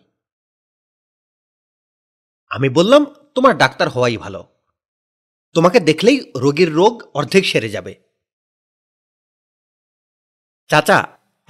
আমি 2.52 2.70
বললাম 2.70 3.02
তোমার 3.36 3.54
ডাক্তার 3.58 3.88
হওয়াই 3.90 4.18
ভালো 4.18 4.42
তোমাকে 5.56 5.80
দেখলেই 5.80 6.18
রোগীর 6.36 6.70
রোগ 6.76 6.94
অর্ধেক 7.14 7.44
সেরে 7.46 7.70
যাবে 7.70 7.94
চাচা 10.70 11.00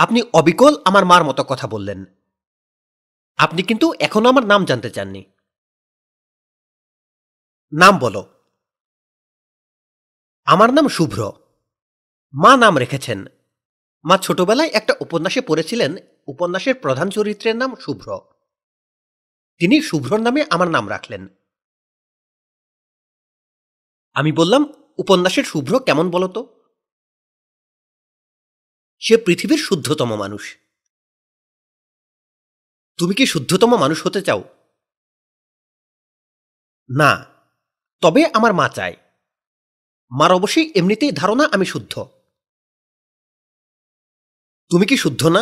আপনি 0.00 0.20
অবিকল 0.34 0.74
আমার 0.86 1.04
মার 1.06 1.24
মতো 1.24 1.42
কথা 1.44 1.68
বললেন 1.68 2.00
আপনি 3.40 3.62
কিন্তু 3.64 3.88
এখনো 4.00 4.28
আমার 4.30 4.46
নাম 4.46 4.62
জানতে 4.66 4.90
চাননি 4.90 5.22
নাম 7.74 7.94
বলো 8.00 8.22
আমার 10.48 10.70
নাম 10.74 10.86
শুভ্র 10.88 11.20
মা 12.34 12.52
নাম 12.58 12.74
রেখেছেন 12.78 13.20
মা 14.06 14.16
ছোটবেলায় 14.18 14.72
একটা 14.74 14.94
উপন্যাসে 15.00 15.42
পড়েছিলেন 15.42 15.92
উপন্যাসের 16.28 16.76
প্রধান 16.76 17.10
চরিত্রের 17.10 17.56
নাম 17.58 17.76
শুভ্র 17.76 18.08
তিনি 19.62 19.82
শুভ্রর 19.82 20.22
নামে 20.22 20.42
আমার 20.50 20.70
নাম 20.70 20.90
রাখলেন 20.90 21.28
আমি 24.14 24.32
বললাম 24.32 24.62
উপন্যাসের 24.98 25.44
শুভ্র 25.44 25.80
কেমন 25.80 26.10
বলতো 26.10 26.42
সে 29.00 29.18
পৃথিবীর 29.18 29.60
শুদ্ধতম 29.60 30.16
মানুষ 30.16 30.44
তুমি 32.98 33.14
কি 33.16 33.26
শুদ্ধতম 33.26 33.76
মানুষ 33.76 34.06
হতে 34.06 34.22
চাও 34.22 34.42
না 36.90 37.12
তবে 38.02 38.26
আমার 38.34 38.54
মা 38.54 38.70
চায় 38.70 38.96
মার 40.12 40.32
অবশ্যই 40.32 40.72
এমনিতেই 40.76 41.12
ধারণা 41.12 41.46
আমি 41.52 41.66
শুদ্ধ 41.66 41.94
তুমি 44.72 44.86
কি 44.86 44.98
শুদ্ধ 44.98 45.28
না 45.28 45.42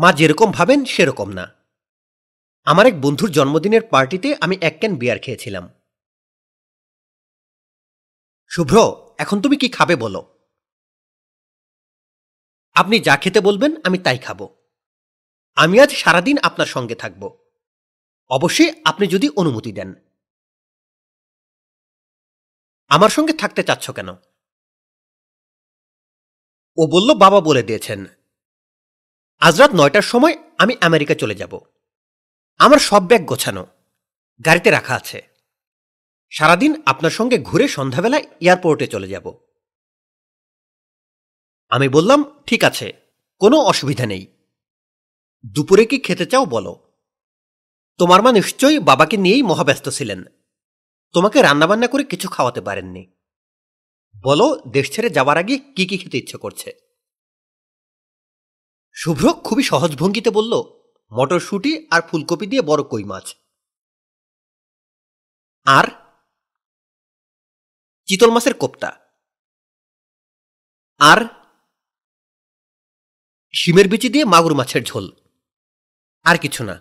মা 0.00 0.10
যেরকম 0.12 0.48
ভাবেন 0.52 0.80
সেরকম 0.84 1.28
না 1.32 1.44
আমার 2.66 2.86
এক 2.86 2.96
বন্ধুর 3.00 3.30
জন্মদিনের 3.30 3.84
পার্টিতে 3.90 4.28
আমি 4.40 4.54
এক 4.60 4.74
ক্যান 4.78 4.92
বিয়ার 4.98 5.18
খেয়েছিলাম 5.18 5.64
শুভ্র 8.50 8.76
এখন 9.18 9.36
তুমি 9.40 9.56
কি 9.56 9.68
খাবে 9.68 9.94
বলো 9.96 10.20
আপনি 12.76 12.96
যা 12.98 13.14
খেতে 13.16 13.40
বলবেন 13.40 13.72
আমি 13.84 13.98
তাই 13.98 14.18
খাব 14.18 14.40
আমি 15.56 15.76
আজ 15.80 15.90
সারাদিন 15.94 16.36
আপনার 16.38 16.66
সঙ্গে 16.66 16.94
থাকব 16.94 17.22
অবশ্যই 18.30 18.70
আপনি 18.84 19.04
যদি 19.06 19.26
অনুমতি 19.36 19.72
দেন 19.72 19.90
আমার 22.90 23.10
সঙ্গে 23.10 23.32
থাকতে 23.32 23.62
চাচ্ছ 23.62 23.86
কেন 23.90 24.08
ও 26.78 26.82
বলল 26.86 27.08
বাবা 27.14 27.40
বলে 27.40 27.62
দিয়েছেন 27.62 28.00
আজ 29.42 29.54
রাত 29.60 29.72
নয়টার 29.74 30.06
সময় 30.08 30.34
আমি 30.58 30.74
আমেরিকা 30.80 31.14
চলে 31.14 31.34
যাব 31.34 31.52
আমার 32.60 32.78
সব 32.78 33.02
ব্যাগ 33.02 33.22
গোছানো 33.24 33.64
গাড়িতে 34.44 34.68
রাখা 34.70 34.94
আছে 34.96 35.18
সারাদিন 36.32 36.72
আপনার 36.86 37.10
সঙ্গে 37.10 37.36
ঘুরে 37.38 37.66
সন্ধ্যাবেলায় 37.68 38.24
এয়ারপোর্টে 38.40 38.86
চলে 38.86 39.08
যাব 39.08 39.26
আমি 41.72 41.88
বললাম 41.88 42.20
ঠিক 42.46 42.60
আছে 42.64 42.86
কোনো 43.40 43.56
অসুবিধা 43.62 44.06
নেই 44.06 44.24
দুপুরে 45.44 45.84
কি 45.84 45.96
খেতে 45.98 46.26
চাও 46.26 46.44
বলো 46.46 46.72
তোমার 48.00 48.20
মা 48.22 48.30
নিশ্চয়ই 48.32 48.78
বাবাকে 48.80 49.16
নিয়েই 49.16 49.42
মহাব্যস্ত 49.42 49.86
ছিলেন 49.88 50.20
তোমাকে 51.14 51.38
রান্নাবান্না 51.42 51.88
করে 51.88 52.04
কিছু 52.04 52.26
খাওয়াতে 52.28 52.60
পারেননি 52.60 53.02
বলো 54.24 54.46
দেশ 54.66 54.86
ছেড়ে 54.90 55.08
যাওয়ার 55.08 55.36
আগে 55.38 55.54
কি 55.76 55.84
কি 55.86 55.96
খেতে 55.98 56.16
ইচ্ছে 56.18 56.38
করছে 56.38 56.70
শুভ্র 58.96 59.24
খুবই 59.44 59.64
সহজ 59.64 59.92
ভঙ্গিতে 59.96 60.30
বলল 60.30 60.52
মটরশুঁটি 61.12 61.72
আর 61.90 62.00
ফুলকপি 62.08 62.46
দিয়ে 62.46 62.62
বড় 62.62 62.82
কই 62.82 63.04
মাছ 63.04 63.26
আর 65.66 65.86
চিতল 68.08 68.30
মাছের 68.30 68.54
কোপ্তা 68.54 68.90
আর 71.00 71.20
শিমের 73.54 73.86
বিচি 73.88 74.08
দিয়ে 74.08 74.24
মাগুর 74.24 74.54
মাছের 74.54 74.82
ঝোল 74.84 75.06
আর 76.26 76.36
কিছু 76.38 76.62
না 76.64 76.76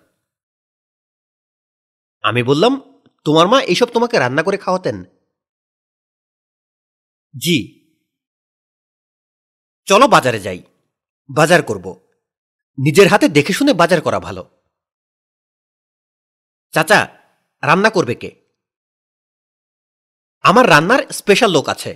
আমি 2.23 2.41
বললাম 2.43 2.73
তোমার 3.25 3.47
মা 3.47 3.57
এসব 3.63 3.87
তোমাকে 3.93 4.15
রান্না 4.19 4.43
করে 4.43 4.57
খাওয়াতেন 4.57 4.97
জি 7.33 7.57
চলো 9.87 10.05
বাজারে 10.07 10.39
যাই 10.39 10.59
বাজার 11.33 11.61
করব 11.61 11.85
নিজের 12.77 13.07
হাতে 13.07 13.25
দেখে 13.29 13.53
শুনে 13.53 13.73
বাজার 13.73 14.01
করা 14.01 14.19
ভালো 14.19 14.43
চাচা 16.73 16.99
রান্না 17.63 17.89
করবে 17.89 18.15
কে 18.15 18.29
আমার 20.43 20.65
রান্নার 20.69 21.01
স্পেশাল 21.11 21.51
লোক 21.51 21.65
আছে 21.69 21.91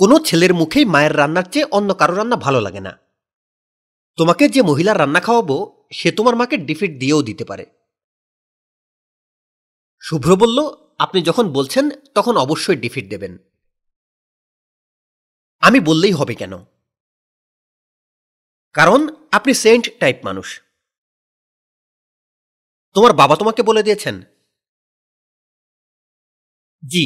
কোনো 0.00 0.14
ছেলের 0.18 0.52
মুখেই 0.54 0.84
মায়ের 0.84 1.14
রান্নার 1.16 1.46
চেয়ে 1.50 1.70
অন্য 1.70 1.90
কারো 1.94 2.14
রান্না 2.14 2.36
ভালো 2.36 2.60
লাগে 2.60 2.80
না 2.80 2.92
তোমাকে 4.18 4.44
যে 4.48 4.60
মহিলা 4.62 4.92
রান্না 4.94 5.20
খাওয়াবো 5.20 5.56
সে 5.90 6.08
তোমার 6.12 6.34
মাকে 6.36 6.56
ডিফিট 6.58 6.92
দিয়েও 6.98 7.22
দিতে 7.22 7.44
পারে 7.44 7.64
শুভ্র 10.02 10.30
বলল 10.36 10.58
আপনি 10.98 11.18
যখন 11.22 11.46
বলছেন 11.52 11.84
তখন 12.14 12.34
অবশ্যই 12.36 12.76
ডিফিট 12.76 13.04
দেবেন 13.10 13.32
আমি 15.62 15.78
বললেই 15.80 16.12
হবে 16.12 16.34
কেন 16.34 16.54
কারণ 18.74 19.00
আপনি 19.32 19.52
সেন্ট 19.54 19.84
টাইপ 20.00 20.18
মানুষ 20.24 20.48
তোমার 22.96 23.12
বাবা 23.12 23.34
তোমাকে 23.36 23.62
বলে 23.62 23.82
দিয়েছেন 23.82 24.16
জি 26.82 27.04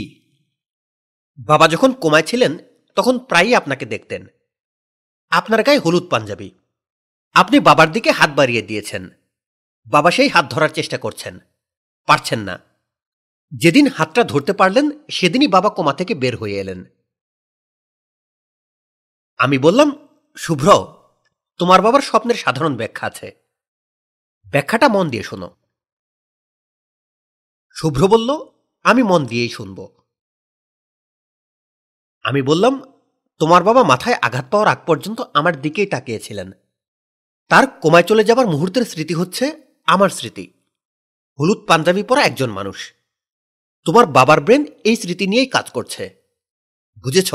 বাবা 1.48 1.66
যখন 1.68 1.90
কোমায় 1.92 2.26
ছিলেন 2.26 2.52
তখন 2.96 3.14
প্রায়ই 3.28 3.54
আপনাকে 3.54 3.84
দেখতেন 3.86 4.22
আপনার 5.32 5.60
গায়ে 5.62 5.84
হলুদ 5.84 6.04
পাঞ্জাবি 6.10 6.48
আপনি 7.34 7.56
বাবার 7.60 7.88
দিকে 7.92 8.10
হাত 8.10 8.30
বাড়িয়ে 8.36 8.62
দিয়েছেন 8.62 9.02
বাবা 9.86 10.10
সেই 10.10 10.28
হাত 10.28 10.44
ধরার 10.50 10.72
চেষ্টা 10.74 10.98
করছেন 10.98 11.34
পারছেন 12.08 12.40
না 12.40 12.56
যেদিন 13.52 13.86
হাতটা 13.86 14.22
ধরতে 14.24 14.52
পারলেন 14.52 14.86
সেদিনই 15.08 15.48
বাবা 15.48 15.70
কোমা 15.70 15.92
থেকে 15.92 16.12
বের 16.14 16.34
হয়ে 16.36 16.60
এলেন 16.60 16.80
আমি 19.40 19.56
বললাম 19.58 19.88
শুভ্র 20.36 20.68
তোমার 21.60 21.80
বাবার 21.82 22.02
স্বপ্নের 22.02 22.36
সাধারণ 22.36 22.72
ব্যাখ্যা 22.76 23.04
আছে 23.06 23.28
ব্যাখ্যাটা 24.52 24.88
মন 24.88 25.06
দিয়ে 25.10 25.24
শোনো 25.24 25.48
শুভ্র 27.76 28.02
বলল 28.08 28.30
আমি 28.84 29.02
মন 29.02 29.22
দিয়েই 29.26 29.48
শুনব 29.48 29.78
আমি 32.24 32.40
বললাম 32.42 32.74
তোমার 33.40 33.62
বাবা 33.62 33.82
মাথায় 33.82 34.18
আঘাত 34.22 34.46
পাওয়ার 34.50 34.68
আগ 34.68 34.80
পর্যন্ত 34.86 35.18
আমার 35.34 35.54
দিকেই 35.60 35.88
তাকিয়েছিলেন 35.88 36.48
তার 37.50 37.64
কোমায় 37.80 38.06
চলে 38.06 38.22
যাবার 38.24 38.46
মুহূর্তের 38.46 38.84
স্মৃতি 38.84 39.14
হচ্ছে 39.14 39.44
আমার 39.88 40.10
স্মৃতি 40.10 40.46
হলুদ 41.38 41.60
পাঞ্জাবি 41.66 42.02
পরা 42.02 42.22
একজন 42.24 42.50
মানুষ 42.50 42.78
তোমার 43.86 44.04
বাবার 44.06 44.40
ব্রেন 44.40 44.62
এই 44.84 44.96
স্মৃতি 44.96 45.24
নিয়েই 45.26 45.48
কাজ 45.52 45.66
করছে 45.70 46.04
বুঝেছ 47.04 47.30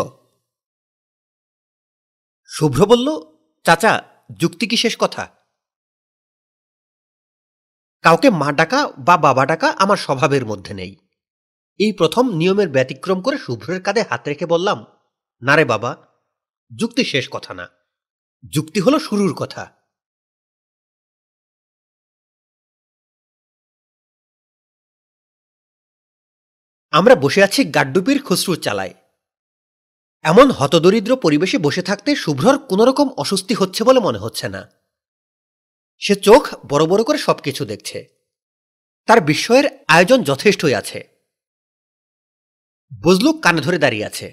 শুভ্র 2.51 2.79
বলল 2.85 3.07
চাচা 3.65 3.93
যুক্তি 4.39 4.65
কি 4.67 4.77
শেষ 4.77 4.95
কথা 4.97 5.23
কাউকে 8.03 8.29
মা 8.31 8.49
ডাকা 8.51 8.79
বা 8.97 9.15
বাবা 9.17 9.43
ডাকা 9.45 9.67
আমার 9.73 9.97
স্বভাবের 9.97 10.45
মধ্যে 10.45 10.73
নেই 10.73 10.93
এই 11.79 11.91
প্রথম 11.93 12.25
নিয়মের 12.31 12.69
ব্যতিক্রম 12.69 13.19
করে 13.21 13.37
শুভ্রের 13.37 13.79
কাঁধে 13.81 14.01
হাত 14.01 14.23
রেখে 14.27 14.45
বললাম 14.45 14.79
না 15.41 15.53
রে 15.55 15.65
বাবা 15.65 15.91
যুক্তি 16.71 17.03
শেষ 17.03 17.25
কথা 17.31 17.53
না 17.53 17.65
যুক্তি 18.53 18.79
হলো 18.79 18.97
শুরুর 18.99 19.33
কথা 19.37 19.63
আমরা 26.93 27.15
বসে 27.15 27.41
আছি 27.43 27.61
গাড্ডুপির 27.71 28.19
খুসরু 28.23 28.55
চালায় 28.55 28.93
এমন 30.23 30.47
হতদরিদ্র 30.51 31.11
পরিবেশে 31.15 31.57
বসে 31.57 31.81
থাকতে 31.81 32.11
শুভ্রর 32.15 32.57
কোনোরকম 32.69 33.07
অস্বস্তি 33.17 33.53
হচ্ছে 33.53 33.81
বলে 33.83 33.99
মনে 33.99 34.19
হচ্ছে 34.19 34.45
না 34.49 34.61
সে 36.01 36.13
চোখ 36.23 36.43
বড় 36.67 36.83
বড় 36.85 37.01
করে 37.03 37.17
সবকিছু 37.17 37.63
দেখছে 37.65 37.97
তার 39.07 39.19
বিস্ময়ের 39.21 39.67
আয়োজন 39.87 40.19
যথেষ্টই 40.23 40.75
আছে 40.75 40.99
বজলুক 42.91 43.35
কানে 43.41 43.61
ধরে 43.61 43.77
দাঁড়িয়ে 43.77 44.07
আছে 44.07 44.27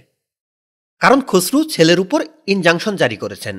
কারণ 1.01 1.19
খসরু 1.20 1.59
ছেলের 1.65 1.99
উপর 2.01 2.20
ইনজাংশন 2.47 2.95
জারি 2.97 3.17
করেছেন 3.17 3.57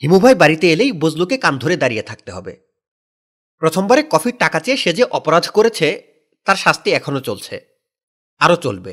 হিমুভাই 0.02 0.34
বাড়িতে 0.34 0.66
এলেই 0.70 0.92
বজলুকে 0.92 1.36
কান 1.36 1.54
ধরে 1.58 1.76
দাঁড়িয়ে 1.76 2.04
থাকতে 2.04 2.30
হবে 2.32 2.54
প্রথমবারে 3.62 4.02
কফির 4.10 4.36
টাকা 4.38 4.58
চেয়ে 4.60 4.80
সে 4.82 4.90
যে 4.92 5.04
অপরাধ 5.10 5.44
করেছে 5.48 5.86
তার 6.46 6.56
শাস্তি 6.56 6.88
এখনও 6.90 7.20
চলছে 7.20 7.56
আরও 8.40 8.56
চলবে 8.56 8.92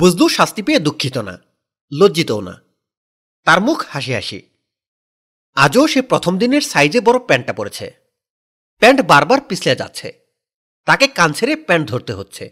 বজলু 0.00 0.26
শাস্তি 0.28 0.62
পেয়ে 0.62 0.80
দুঃখিত 0.80 1.16
না 1.18 1.34
লজ্জিতও 1.92 2.40
না 2.40 2.54
তার 3.46 3.58
মুখ 3.60 3.78
হাসি 3.88 4.12
হাসি 4.14 4.40
আজও 5.56 5.84
সে 5.86 6.00
প্রথম 6.02 6.32
দিনের 6.38 6.62
সাইজে 6.62 7.00
বড় 7.00 7.18
প্যান্টটা 7.28 7.52
পরেছে 7.54 7.86
প্যান্ট 8.82 8.98
বারবার 9.02 9.40
পিছলে 9.48 9.74
যাচ্ছে 9.76 10.08
তাকে 10.86 11.06
কান 11.08 11.30
ছেড়ে 11.32 11.54
প্যান্ট 11.66 11.84
ধরতে 11.88 12.12
হচ্ছে 12.12 12.44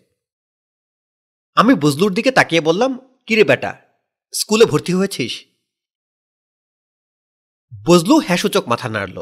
আমি 1.57 1.73
বজলুর 1.75 2.13
দিকে 2.15 2.31
তাকিয়ে 2.31 2.63
বললাম 2.63 2.91
কিরে 3.27 3.45
বেটা 3.45 3.73
স্কুলে 4.35 4.65
ভর্তি 4.67 4.93
হয়েছিস 4.93 5.33
বজলু 7.73 8.15
হ্যাসূচক 8.19 8.65
মাথা 8.69 8.89
নাড়ল 8.89 9.19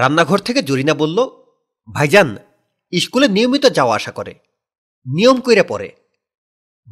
রান্নাঘর 0.00 0.38
থেকে 0.38 0.60
জরিনা 0.62 0.94
বলল 0.94 1.18
ভাইজান 1.88 2.28
স্কুলে 2.92 3.26
নিয়মিত 3.28 3.64
যাওয়া 3.68 3.94
আসা 3.96 4.12
করে 4.12 4.32
নিয়ম 5.06 5.36
কইরা 5.40 5.64
পড়ে 5.64 5.88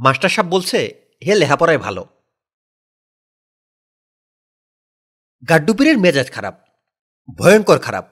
মাস্টার 0.00 0.33
সাহেব 0.33 0.47
বলছে 0.51 0.79
হে 1.23 1.33
লেখাপড়ায় 1.35 1.79
ভালো 1.79 2.03
গাড্ডুপিরের 5.43 5.97
মেজাজ 5.99 6.29
খারাপ 6.31 6.57
ভয়ঙ্কর 7.39 7.79
খারাপ 7.79 8.07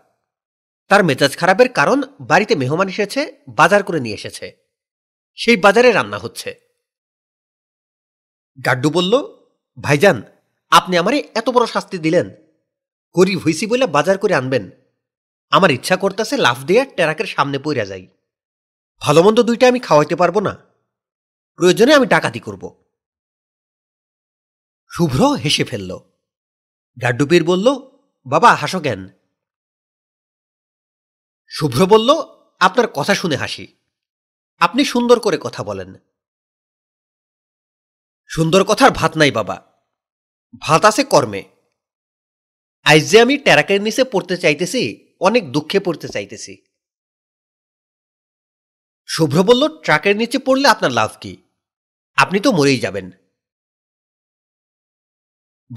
তার 0.91 1.02
মেজাজ 1.05 1.33
খারাপের 1.36 1.68
কারণ 1.68 1.99
বাড়িতে 2.20 2.55
মেহমান 2.55 2.89
এসেছে 2.89 3.20
বাজার 3.49 3.83
করে 3.83 4.00
নিয়ে 4.00 4.18
এসেছে 4.20 4.47
সেই 5.39 5.57
বাজারে 5.57 5.91
রান্না 5.92 6.18
হচ্ছে 6.18 6.50
গাড্ডু 8.58 8.89
বলল 8.91 9.15
ভাইজান 9.78 10.18
আপনি 10.73 10.94
আমারে 10.97 11.18
এত 11.34 11.47
বড় 11.50 11.67
শাস্তি 11.67 11.97
দিলেন 11.99 12.26
গরিব 13.15 13.39
হইসি 13.44 13.65
বলে 13.67 13.86
বাজার 13.86 14.17
করে 14.18 14.34
আনবেন 14.34 14.65
আমার 15.52 15.70
ইচ্ছা 15.70 15.97
করতেছে 15.97 16.34
লাফ 16.36 16.58
দিয়ে 16.65 16.83
ট্যারাকের 16.97 17.26
সামনে 17.26 17.58
পইরা 17.58 17.84
যাই 17.84 18.05
ভালো 19.02 19.20
মন্দ 19.23 19.39
দুইটা 19.42 19.65
আমি 19.68 19.81
খাওয়াইতে 19.81 20.17
পারবো 20.17 20.41
না 20.41 20.52
প্রয়োজনে 21.58 21.92
আমি 21.94 22.07
টাকাতি 22.07 22.41
করব 22.41 22.65
শুভ্র 24.91 25.20
হেসে 25.34 25.65
ফেলল 25.65 25.91
ডাড্ডুপির 26.97 27.42
বলল 27.44 27.67
বাবা 28.26 28.50
হাসো 28.55 28.81
কেন 28.81 29.00
শুভ্র 31.50 31.81
বলল 31.86 32.10
আপনার 32.60 32.86
কথা 32.94 33.15
শুনে 33.15 33.36
হাসি 33.36 33.67
আপনি 34.60 34.83
সুন্দর 34.84 35.18
করে 35.20 35.39
কথা 35.39 35.62
বলেন 35.62 35.91
সুন্দর 38.31 38.62
কথার 38.65 38.91
ভাত 38.91 39.12
নাই 39.17 39.31
বাবা 39.31 39.57
ভাত 40.62 40.83
আছে 40.84 41.02
কর্মে 41.05 41.42
আজ 42.86 43.00
যে 43.10 43.17
আমি 43.20 43.34
ট্যারাকের 43.36 43.81
নিচে 43.83 44.02
পড়তে 44.05 44.34
চাইতেছি 44.36 44.83
অনেক 45.20 45.42
দুঃখে 45.52 45.78
পড়তে 45.81 46.08
চাইতেছি 46.08 46.52
শুভ্র 49.08 49.39
বলল 49.42 49.62
ট্রাকের 49.83 50.15
নিচে 50.17 50.39
পড়লে 50.39 50.67
আপনার 50.68 50.92
লাভ 50.92 51.10
কি 51.20 51.33
আপনি 52.18 52.39
তো 52.41 52.50
মরেই 52.52 52.81
যাবেন 52.81 53.07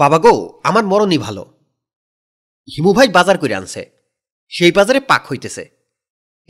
বাবা 0.00 0.17
গো 0.17 0.33
আমার 0.63 0.83
মরণই 0.85 1.17
ভালো 1.17 1.43
হিমু 2.67 2.91
ভাই 2.93 3.07
বাজার 3.07 3.37
করে 3.37 3.53
আনছে 3.55 3.81
সেই 4.51 4.71
বাজারে 4.71 4.99
পাক 5.01 5.23
হইতেছে 5.31 5.63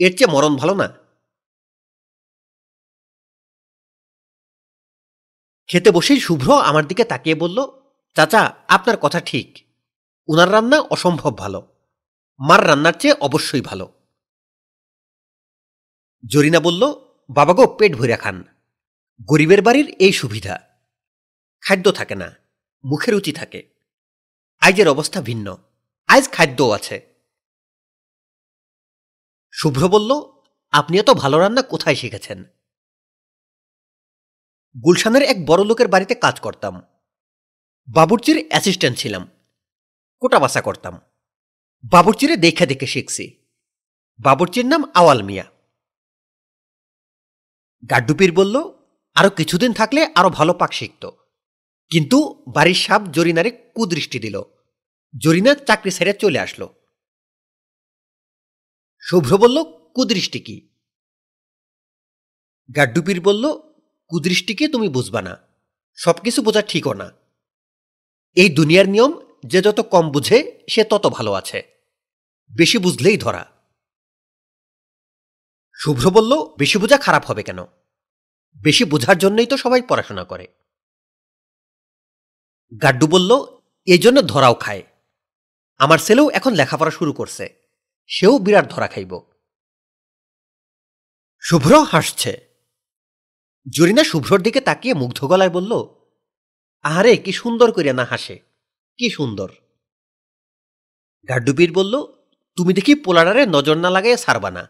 এর 0.00 0.12
চেয়ে 0.16 0.32
মরণ 0.32 0.52
ভালো 0.56 0.74
না 0.74 0.86
খেতে 5.68 5.90
বসেই 5.90 6.20
শুভ্র 6.20 6.48
আমার 6.60 6.84
দিকে 6.86 7.04
তাকিয়ে 7.04 7.36
বলল 7.36 7.58
চাচা 8.16 8.42
আপনার 8.68 8.96
কথা 8.96 9.20
ঠিক 9.20 9.48
উনার 10.28 10.50
রান্না 10.52 10.78
অসম্ভব 10.90 11.32
ভালো 11.38 11.60
মার 12.40 12.60
রান্নার 12.66 12.96
চেয়ে 12.98 13.20
অবশ্যই 13.20 13.62
ভালো 13.62 13.86
জরিনা 16.24 16.60
বলল 16.60 16.82
বাবা 17.30 17.52
গো 17.54 17.64
পেট 17.78 17.92
ভরে 17.96 18.16
খান 18.16 18.36
গরিবের 19.28 19.60
বাড়ির 19.62 19.88
এই 19.98 20.12
সুবিধা 20.12 20.54
খাদ্য 21.62 21.86
থাকে 21.98 22.14
না 22.14 22.28
মুখে 22.84 23.10
রুচি 23.10 23.32
থাকে 23.32 23.60
আইজের 24.62 24.88
অবস্থা 24.88 25.18
ভিন্ন 25.20 25.46
আইজ 26.08 26.24
খাদ্যও 26.32 26.70
আছে 26.72 26.96
শুভ্র 29.54 29.82
বলল 29.88 30.10
আপনি 30.72 30.94
এত 30.98 31.10
ভালো 31.12 31.36
রান্না 31.38 31.62
কোথায় 31.62 31.98
শিখেছেন 31.98 32.38
গুলশানের 34.76 35.22
এক 35.22 35.38
বড় 35.46 35.62
লোকের 35.64 35.88
বাড়িতে 35.88 36.14
কাজ 36.14 36.36
করতাম 36.40 36.74
বাবুরচির 37.88 38.38
অ্যাসিস্ট্যান্ট 38.50 38.96
ছিলাম 38.98 39.22
কোটা 40.22 40.38
বাসা 40.38 40.60
করতাম 40.60 40.94
বাবুরচিরে 41.84 42.34
দেখে 42.36 42.64
দেখে 42.66 42.86
শিখছি 42.86 43.24
বাবুর্চির 44.20 44.66
নাম 44.68 44.82
আওয়াল 44.94 45.20
মিয়া 45.22 45.46
গাড্ডুপির 47.82 48.32
বলল 48.34 48.56
আরও 49.16 49.30
কিছুদিন 49.30 49.70
থাকলে 49.72 50.00
আরও 50.14 50.30
ভালো 50.30 50.52
পাক 50.54 50.70
শিখত 50.72 51.04
কিন্তু 51.90 52.18
বাড়ির 52.46 52.78
সাপ 52.78 53.02
জরিনারে 53.08 53.50
কুদৃষ্টি 53.74 54.18
দিল 54.18 54.36
জরিনা 55.14 55.52
চাকরি 55.68 55.90
ছেড়ে 55.90 56.12
চলে 56.14 56.38
আসলো 56.38 56.66
শুভ্র 59.02 59.32
বলল 59.38 59.58
কুদৃষ্টি 59.94 60.40
কি 60.40 60.56
গাড্ডুপির 62.68 63.20
বলল 63.20 63.44
কুদৃষ্টিকে 64.10 64.64
তুমি 64.68 64.88
বুঝবা 64.88 65.20
না 65.22 65.34
সব 65.98 66.16
কিছু 66.24 66.40
বোঝা 66.42 66.62
ঠিকও 66.62 66.94
না 66.94 67.08
এই 68.36 68.48
দুনিয়ার 68.48 68.88
নিয়ম 68.88 69.12
যে 69.44 69.58
যত 69.62 69.78
কম 69.92 70.04
বুঝে 70.10 70.38
সে 70.68 70.82
তত 70.84 71.04
ভালো 71.08 71.32
আছে 71.32 71.58
বেশি 72.50 72.76
বুঝলেই 72.78 73.18
ধরা 73.18 73.42
শুভ্র 75.76 76.04
বলল 76.10 76.32
বেশি 76.58 76.76
বোঝা 76.78 76.98
খারাপ 76.98 77.24
হবে 77.26 77.42
কেন 77.42 77.60
বেশি 78.60 78.84
বোঝার 78.84 79.16
জন্যই 79.18 79.48
তো 79.48 79.56
সবাই 79.56 79.82
পড়াশোনা 79.88 80.24
করে 80.24 80.46
গাড্ডু 82.82 83.06
বলল 83.06 83.30
এই 83.88 84.00
জন্য 84.04 84.18
ধরাও 84.22 84.54
খায় 84.54 84.84
আমার 85.80 85.98
ছেলেও 85.98 86.26
এখন 86.30 86.52
লেখাপড়া 86.54 86.90
শুরু 86.90 87.12
করছে 87.12 87.44
সেও 88.10 88.34
বিরাট 88.38 88.66
ধরা 88.70 88.88
খাইব 88.88 89.12
শুভ্র 91.42 91.72
হাসছে 91.84 92.32
জরিনা 93.66 94.04
শুভ্রর 94.04 94.40
দিকে 94.42 94.60
তাকিয়ে 94.60 94.94
মুগ্ধ 94.94 95.20
গলায় 95.26 95.52
বলল 95.52 95.72
আহারে 96.84 97.12
কি 97.16 97.32
সুন্দর 97.32 97.68
করিয়া 97.72 97.96
না 97.96 98.04
হাসে 98.04 98.36
কি 98.98 99.06
সুন্দর 99.10 99.48
গাড্ডুবীর 101.28 101.70
বলল 101.72 101.94
তুমি 102.58 102.72
দেখি 102.72 102.92
পোলাডারে 102.94 103.42
নজর 103.46 103.76
না 103.76 103.90
লাগাইয়া 103.90 104.18
সারবা 104.18 104.50
না 104.50 104.64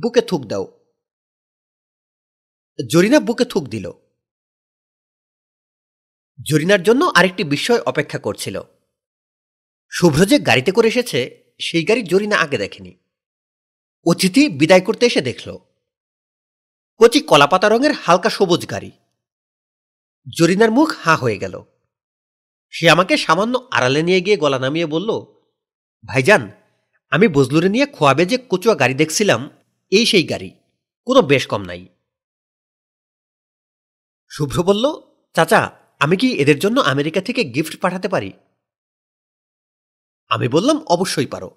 বুকে 0.00 0.22
থুক 0.22 0.42
দাও 0.44 0.64
জরিনা 2.78 3.18
বুকে 3.20 3.44
থুক 3.44 3.64
দিল 3.68 3.86
জরিনার 6.38 6.82
জন্য 6.82 7.02
আরেকটি 7.14 7.42
বিস্ময় 7.44 7.82
অপেক্ষা 7.86 8.18
করছিল 8.18 8.56
শুভ্র 9.92 10.20
যে 10.24 10.36
গাড়িতে 10.38 10.70
করে 10.72 10.88
এসেছে 10.88 11.18
সেই 11.60 11.84
গাড়ি 11.84 12.02
জরিনা 12.02 12.36
আগে 12.36 12.58
দেখেনি 12.58 12.92
অতিথি 14.06 14.42
বিদায় 14.48 14.84
করতে 14.84 15.04
এসে 15.06 15.20
দেখল 15.20 15.48
কচি 17.00 17.20
কলাপাতা 17.20 17.68
রঙের 17.68 17.92
হালকা 17.92 18.30
সবুজ 18.30 18.62
গাড়ি 18.66 18.90
জরিনার 20.26 20.70
মুখ 20.70 20.88
হা 21.02 21.14
হয়ে 21.16 21.38
গেল 21.38 21.54
সে 22.74 22.84
আমাকে 22.90 23.14
সামান্য 23.16 23.54
আড়ালে 23.70 24.00
নিয়ে 24.02 24.20
গিয়ে 24.20 24.36
গলা 24.36 24.58
নামিয়ে 24.58 24.86
বলল 24.86 25.10
ভাইজান 26.04 26.42
আমি 27.12 27.26
বজলুরে 27.28 27.68
নিয়ে 27.68 27.86
খোয়াবে 27.86 28.24
যে 28.26 28.36
কচুয়া 28.50 28.74
গাড়ি 28.74 28.94
দেখছিলাম 28.94 29.40
এই 29.92 30.04
সেই 30.06 30.24
গাড়ি 30.24 30.50
কোনো 31.06 31.20
বেশ 31.22 31.44
কম 31.46 31.62
নাই 31.64 31.82
শুভ্র 34.30 34.58
বলল 34.62 34.84
চাচা 35.36 35.60
আমি 36.00 36.16
কি 36.16 36.28
এদের 36.34 36.58
জন্য 36.58 36.76
আমেরিকা 36.84 37.20
থেকে 37.20 37.42
গিফট 37.44 37.74
পাঠাতে 37.80 38.08
পারি 38.08 38.30
আমি 40.30 40.46
বললাম 40.48 40.76
অবশ্যই 40.86 41.28
পারো 41.30 41.50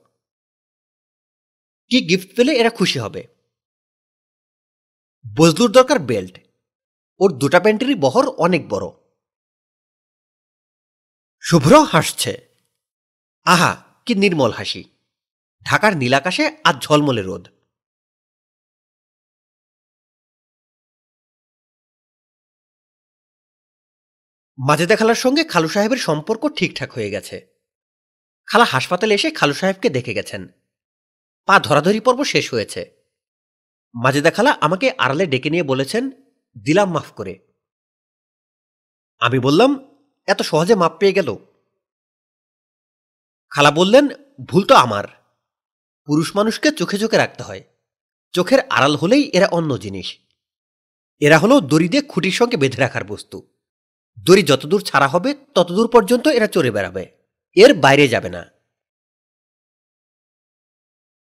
কি 1.92 1.98
গিফট 2.10 2.30
পেলে 2.36 2.52
এরা 2.56 2.70
খুশি 2.70 2.98
হবে 3.00 3.22
বজলুর 5.26 5.72
দরকার 5.72 5.98
বেল্ট 6.00 6.36
ওর 7.20 7.30
দুটা 7.32 7.60
প্যান্টেরই 7.60 7.96
বহর 7.96 8.26
অনেক 8.38 8.64
বড় 8.70 8.88
শুভ্র 11.44 11.74
হাসছে 11.84 12.34
আহা 13.46 13.72
কি 14.06 14.14
নির্মল 14.16 14.52
হাসি 14.52 14.84
ঢাকার 15.66 15.94
নীলাকাশে 15.98 16.46
আজ 16.64 16.76
ঝলমলে 16.82 17.24
রোদ 17.24 17.44
মাজেদা 24.62 24.96
খালার 24.96 25.16
সঙ্গে 25.16 25.44
খালু 25.44 25.70
সাহেবের 25.70 26.00
সম্পর্ক 26.00 26.44
ঠিকঠাক 26.50 26.90
হয়ে 26.92 27.14
গেছে 27.16 27.38
খালা 28.48 28.66
হাসপাতালে 28.66 29.14
এসে 29.16 29.30
খালু 29.32 29.54
সাহেবকে 29.54 29.88
দেখে 29.90 30.14
গেছেন 30.14 30.42
পা 31.48 31.56
ধরাধরি 31.60 32.00
পর্ব 32.00 32.20
শেষ 32.24 32.46
হয়েছে 32.54 32.82
মাজেদা 33.96 34.32
খালা 34.32 34.52
আমাকে 34.62 34.88
আড়ালে 34.98 35.26
ডেকে 35.28 35.50
নিয়ে 35.50 35.64
বলেছেন 35.64 36.04
দিলাম 36.56 36.90
মাফ 36.94 37.10
করে 37.12 37.34
আমি 39.22 39.40
বললাম 39.40 39.72
এত 40.28 40.40
সহজে 40.42 40.76
মাপ 40.76 40.94
পেয়ে 41.00 41.14
গেল 41.14 41.30
খালা 43.52 43.72
বললেন 43.72 44.06
ভুল 44.46 44.64
তো 44.64 44.74
আমার 44.76 45.06
পুরুষ 46.08 46.30
মানুষকে 46.36 46.68
চোখে 46.72 46.98
চোখে 46.98 47.18
রাখতে 47.18 47.44
হয় 47.44 47.64
চোখের 48.34 48.60
আড়াল 48.70 48.94
হলেই 48.96 49.24
এরা 49.34 49.48
অন্য 49.48 49.72
জিনিস 49.78 50.08
এরা 51.22 51.38
হলো 51.38 51.56
দড়ি 51.62 51.88
দিয়ে 51.90 52.04
খুঁটির 52.04 52.36
সঙ্গে 52.36 52.58
বেঁধে 52.58 52.80
রাখার 52.80 53.06
বস্তু 53.06 53.38
দড়ি 54.18 54.44
যতদূর 54.44 54.82
ছাড়া 54.82 55.08
হবে 55.08 55.30
ততদূর 55.56 55.88
পর্যন্ত 55.88 56.26
এরা 56.28 56.48
চড়ে 56.48 56.72
বেড়াবে 56.72 57.04
এর 57.58 57.72
বাইরে 57.74 58.06
যাবে 58.08 58.30
না 58.30 58.42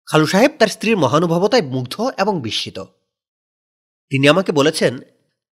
খালু 0.08 0.28
সাহেব 0.28 0.52
তার 0.60 0.70
স্ত্রীর 0.70 0.98
মহানুভবতায় 0.98 1.66
মুগ্ধ 1.68 1.96
এবং 2.18 2.34
বিস্মিত 2.42 2.78
তিনি 4.12 4.26
আমাকে 4.28 4.52
বলেছেন 4.52 4.94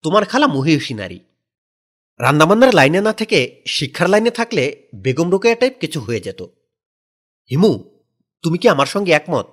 তোমার 0.05 0.25
খালা 0.25 0.47
মহিষী 0.47 0.95
নারী 0.95 1.19
রান্নাবান্নার 2.21 2.73
লাইনে 2.75 3.01
না 3.01 3.13
থেকে 3.13 3.39
শিক্ষার 3.67 4.09
লাইনে 4.09 4.31
থাকলে 4.31 4.65
বেগম 4.95 5.29
রোকেয়া 5.31 5.57
টাইপ 5.57 5.75
কিছু 5.81 5.99
হয়ে 6.01 6.21
যেত 6.21 6.41
হিমু 7.51 7.73
তুমি 8.45 8.57
কি 8.59 8.67
আমার 8.69 8.87
সঙ্গে 8.87 9.13
একমত 9.13 9.49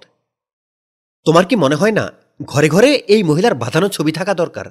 তোমার 1.25 1.45
কি 1.45 1.55
মনে 1.55 1.75
হয় 1.75 1.91
না 1.91 2.05
ঘরে 2.45 2.67
ঘরে 2.69 2.89
এই 3.07 3.21
মহিলার 3.23 3.53
বাঁধানো 3.53 3.87
ছবি 3.89 4.11
থাকা 4.11 4.33
দরকার 4.33 4.67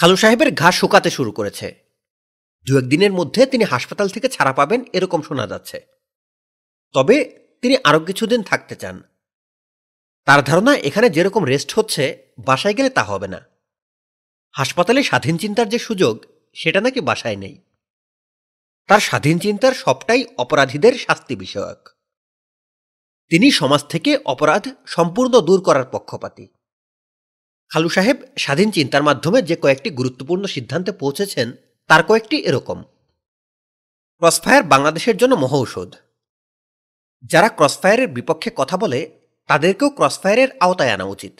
খালু 0.00 0.16
সাহেবের 0.16 0.50
ঘা 0.54 0.68
শুকাতে 0.70 1.10
শুরু 1.10 1.30
করেছে 1.32 1.66
দু 2.66 2.72
একদিনের 2.78 3.12
মধ্যে 3.12 3.42
তিনি 3.46 3.64
হাসপাতাল 3.64 4.08
থেকে 4.08 4.28
ছাড়া 4.28 4.52
পাবেন 4.52 4.80
এরকম 4.92 5.20
শোনা 5.22 5.46
যাচ্ছে 5.46 5.78
তবে 6.94 7.16
তিনি 7.62 7.74
আরও 7.84 8.00
কিছুদিন 8.00 8.40
থাকতে 8.42 8.74
চান 8.76 8.96
তার 10.26 10.40
ধারণা 10.44 10.72
এখানে 10.78 11.08
যেরকম 11.10 11.42
রেস্ট 11.44 11.70
হচ্ছে 11.72 12.02
বাসায় 12.38 12.76
গেলে 12.76 12.90
তা 12.90 13.02
হবে 13.02 13.28
না 13.28 13.40
হাসপাতালে 14.54 15.00
স্বাধীন 15.02 15.36
চিন্তার 15.38 15.66
যে 15.68 15.78
সুযোগ 15.78 16.14
সেটা 16.56 16.80
নাকি 16.80 17.00
বাসায় 17.00 17.36
নেই 17.36 17.56
তার 18.88 19.00
স্বাধীন 19.00 19.36
চিন্তার 19.38 19.74
সবটাই 19.74 20.22
অপরাধীদের 20.36 20.94
শাস্তি 20.98 21.34
বিষয়ক 21.36 21.80
তিনি 23.30 23.46
সমাজ 23.50 23.82
থেকে 23.88 24.10
অপরাধ 24.24 24.64
সম্পূর্ণ 24.86 25.34
দূর 25.40 25.60
করার 25.60 25.86
পক্ষপাতী 25.92 26.46
খালু 27.74 27.90
সাহেব 27.90 28.18
স্বাধীন 28.38 28.68
চিন্তার 28.70 29.06
মাধ্যমে 29.08 29.38
যে 29.42 29.56
কয়েকটি 29.56 29.88
গুরুত্বপূর্ণ 29.90 30.44
সিদ্ধান্তে 30.46 30.92
পৌঁছেছেন 30.92 31.48
তার 31.90 32.02
কয়েকটি 32.02 32.36
এরকম 32.40 32.78
ক্রসফায়ার 34.22 34.64
বাংলাদেশের 34.64 35.16
জন্য 35.16 35.34
মহৌষধ 35.36 35.90
যারা 37.30 37.48
ক্রসফায়ারের 37.48 38.08
বিপক্ষে 38.08 38.50
কথা 38.56 38.76
বলে 38.76 39.00
তাদেরকেও 39.48 39.90
ক্রসফায়ারের 39.90 40.50
আওতায় 40.60 40.94
আনা 40.94 41.06
উচিত 41.06 41.34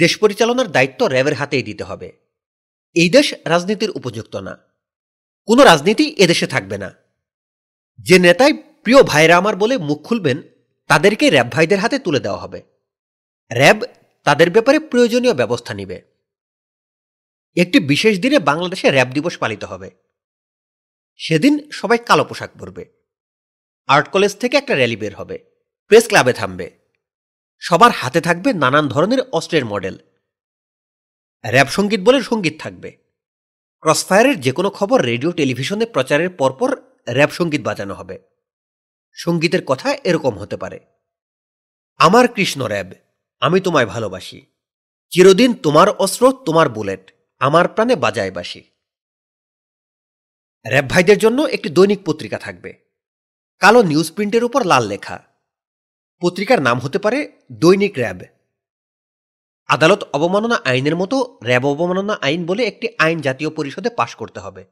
দেশ 0.00 0.12
পরিচালনার 0.16 0.68
দায়িত্ব 0.72 1.00
র্যাবের 1.06 1.38
হাতেই 1.40 1.64
দিতে 1.68 1.84
হবে 1.84 2.08
এই 2.96 3.08
দেশ 3.10 3.26
রাজনীতির 3.46 3.90
উপযুক্ত 3.90 4.34
না 4.38 4.54
কোনো 5.48 5.62
রাজনীতি 5.62 6.06
এদেশে 6.18 6.46
থাকবে 6.46 6.76
না 6.78 6.90
যে 7.98 8.16
নেতাই 8.18 8.52
প্রিয় 8.84 9.00
ভাইরা 9.02 9.34
আমার 9.36 9.54
বলে 9.56 9.74
মুখ 9.78 9.98
খুলবেন 10.04 10.38
তাদেরকে 10.90 11.24
র্যাব 11.28 11.48
ভাইদের 11.54 11.82
হাতে 11.82 11.96
তুলে 11.98 12.20
দেওয়া 12.20 12.42
হবে 12.44 12.60
র্যাব 13.50 13.78
তাদের 14.26 14.48
ব্যাপারে 14.50 14.78
প্রয়োজনীয় 14.90 15.34
ব্যবস্থা 15.34 15.72
নিবে 15.74 15.98
একটি 17.56 17.78
বিশেষ 17.88 18.14
দিনে 18.20 18.38
বাংলাদেশে 18.40 18.86
র্যাব 18.90 19.08
দিবস 19.12 19.34
পালিত 19.38 19.62
হবে 19.64 19.88
সেদিন 21.20 21.54
সবাই 21.70 21.98
কালো 21.98 22.24
পোশাক 22.24 22.50
পরবে 22.58 22.84
আর্ট 23.88 24.06
কলেজ 24.08 24.32
থেকে 24.40 24.54
একটা 24.56 24.74
র্যালি 24.74 24.96
বের 24.96 25.14
হবে 25.14 25.36
প্রেস 25.90 26.04
ক্লাবে 26.08 26.32
থামবে 26.32 26.66
সবার 27.62 27.92
হাতে 27.92 28.20
থাকবে 28.20 28.50
নানান 28.52 28.86
ধরনের 28.88 29.20
অস্ত্রের 29.32 29.64
মডেল 29.64 29.96
র্যাব 31.44 31.68
সঙ্গীত 31.68 32.00
বলে 32.00 32.18
সঙ্গীত 32.22 32.54
থাকবে 32.60 32.90
ক্রসফায়ারের 33.82 34.36
যে 34.40 34.52
কোনো 34.52 34.70
খবর 34.70 34.98
রেডিও 35.02 35.30
টেলিভিশনে 35.32 35.86
প্রচারের 35.86 36.30
পরপর 36.30 36.70
র্যাব 37.08 37.30
সঙ্গীত 37.30 37.62
বাজানো 37.62 37.94
হবে 37.94 38.16
সঙ্গীতের 39.16 39.62
কথা 39.66 39.88
এরকম 40.04 40.34
হতে 40.38 40.56
পারে 40.56 40.78
আমার 42.00 42.24
কৃষ্ণ 42.28 42.60
র্যাব 42.64 42.90
আমি 43.42 43.60
তোমায় 43.60 43.86
ভালোবাসি 43.86 44.38
চিরদিন 45.12 45.54
তোমার 45.54 45.88
অস্ত্র 45.88 46.32
তোমার 46.44 46.68
বুলেট 46.68 47.10
আমার 47.38 47.68
প্রাণে 47.68 47.96
বাজায় 47.96 48.30
বাসি 48.30 48.62
র্যাব 50.64 50.86
ভাইদের 50.88 51.18
জন্য 51.18 51.46
একটি 51.46 51.68
দৈনিক 51.68 52.00
পত্রিকা 52.04 52.38
থাকবে 52.38 52.70
কালো 53.60 53.82
নিউজ 53.82 54.10
প্রিন্টের 54.10 54.44
উপর 54.44 54.64
লাল 54.64 54.84
লেখা 54.88 55.18
পত্রিকার 56.22 56.62
নাম 56.62 56.78
হতে 56.80 56.98
পারে 56.98 57.18
দৈনিক 57.50 57.94
র্যাব 57.98 58.20
আদালত 59.68 60.02
অবমাননা 60.12 60.56
আইনের 60.64 60.96
মতো 60.96 61.38
র্যাব 61.42 61.64
অবমাননা 61.66 62.14
আইন 62.22 62.46
বলে 62.46 62.62
একটি 62.66 62.88
আইন 62.98 63.20
জাতীয় 63.20 63.50
পরিষদে 63.50 63.90
পাশ 63.90 64.14
করতে 64.14 64.40
হবে 64.40 64.62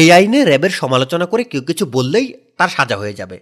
এই 0.00 0.12
আইনে 0.12 0.44
র্যাবের 0.44 0.70
সমালোচনা 0.70 1.26
করে 1.26 1.44
কেউ 1.44 1.62
কিছু 1.62 1.86
বললেই 1.86 2.26
তার 2.56 2.68
সাজা 2.68 2.96
হয়ে 2.96 3.14
যাবে 3.14 3.41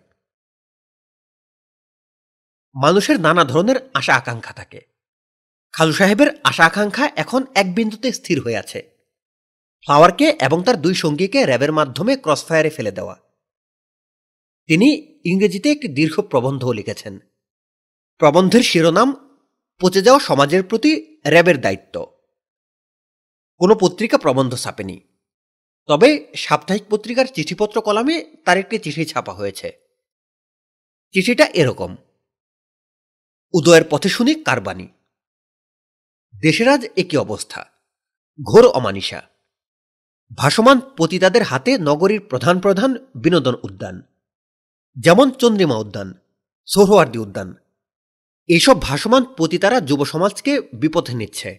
মানুষের 2.75 3.17
নানা 3.21 3.43
ধরনের 3.45 3.79
আশা 3.95 4.13
আকাঙ্ক্ষা 4.17 4.53
থাকে 4.53 4.81
খালু 5.75 5.93
সাহেবের 5.93 6.31
আশা 6.45 6.65
আকাঙ্ক্ষা 6.67 7.05
এখন 7.17 7.43
এক 7.55 7.67
বিন্দুতে 7.75 8.09
স্থির 8.13 8.39
হয়ে 8.41 8.61
আছে 8.61 8.81
ফ্লাওয়ারকে 9.87 10.27
এবং 10.41 10.59
তার 10.63 10.77
দুই 10.81 10.95
সঙ্গীকে 10.95 11.39
র্যাবের 11.45 11.73
মাধ্যমে 11.73 12.13
ক্রসফায়ারে 12.17 12.71
ফেলে 12.71 12.93
দেওয়া 12.93 13.17
তিনি 14.69 14.89
ইংরেজিতে 15.25 15.69
একটি 15.71 15.89
দীর্ঘ 15.89 16.17
প্রবন্ধও 16.23 16.73
লিখেছেন 16.73 17.15
প্রবন্ধের 18.21 18.63
শিরোনাম 18.63 19.09
পচে 19.81 20.01
যাওয়া 20.03 20.21
সমাজের 20.21 20.63
প্রতি 20.63 20.93
র্যাবের 21.25 21.59
দায়িত্ব 21.61 21.95
কোনো 23.61 23.75
পত্রিকা 23.75 24.17
প্রবন্ধ 24.19 24.53
ছাপেনি 24.55 24.97
তবে 25.89 26.09
সাপ্তাহিক 26.37 26.85
পত্রিকার 26.91 27.27
চিঠিপত্র 27.27 27.77
কলামে 27.81 28.17
তার 28.45 28.57
একটি 28.59 28.77
চিঠি 28.79 29.05
ছাপা 29.05 29.33
হয়েছে 29.33 29.69
চিঠিটা 31.15 31.47
এরকম 31.55 31.91
উদয়ের 33.55 33.85
পথে 33.91 34.09
শুনি 34.09 34.33
কারবানি 34.45 34.87
দেশেরাজ 36.35 36.83
একই 36.97 37.17
অবস্থা 37.17 37.61
ঘোর 38.39 38.65
অমানিসা 38.73 39.21
ভাসমান 40.39 40.79
পতিতাদের 40.97 41.43
হাতে 41.43 41.73
নগরীর 41.79 42.21
প্রধান 42.21 42.57
প্রধান 42.59 42.91
বিনোদন 43.15 43.55
উদ্যান 43.63 43.97
যেমন 44.97 45.27
চন্দ্রিমা 45.31 45.77
উদ্যান 45.77 46.09
সোহরওয়ার্দী 46.69 47.19
উদ্যান 47.19 47.49
এইসব 48.49 48.77
ভাসমান 48.81 49.23
পতিতারা 49.39 49.79
যুব 49.81 50.01
সমাজকে 50.05 50.53
বিপথে 50.73 51.15
নিচ্ছে 51.15 51.51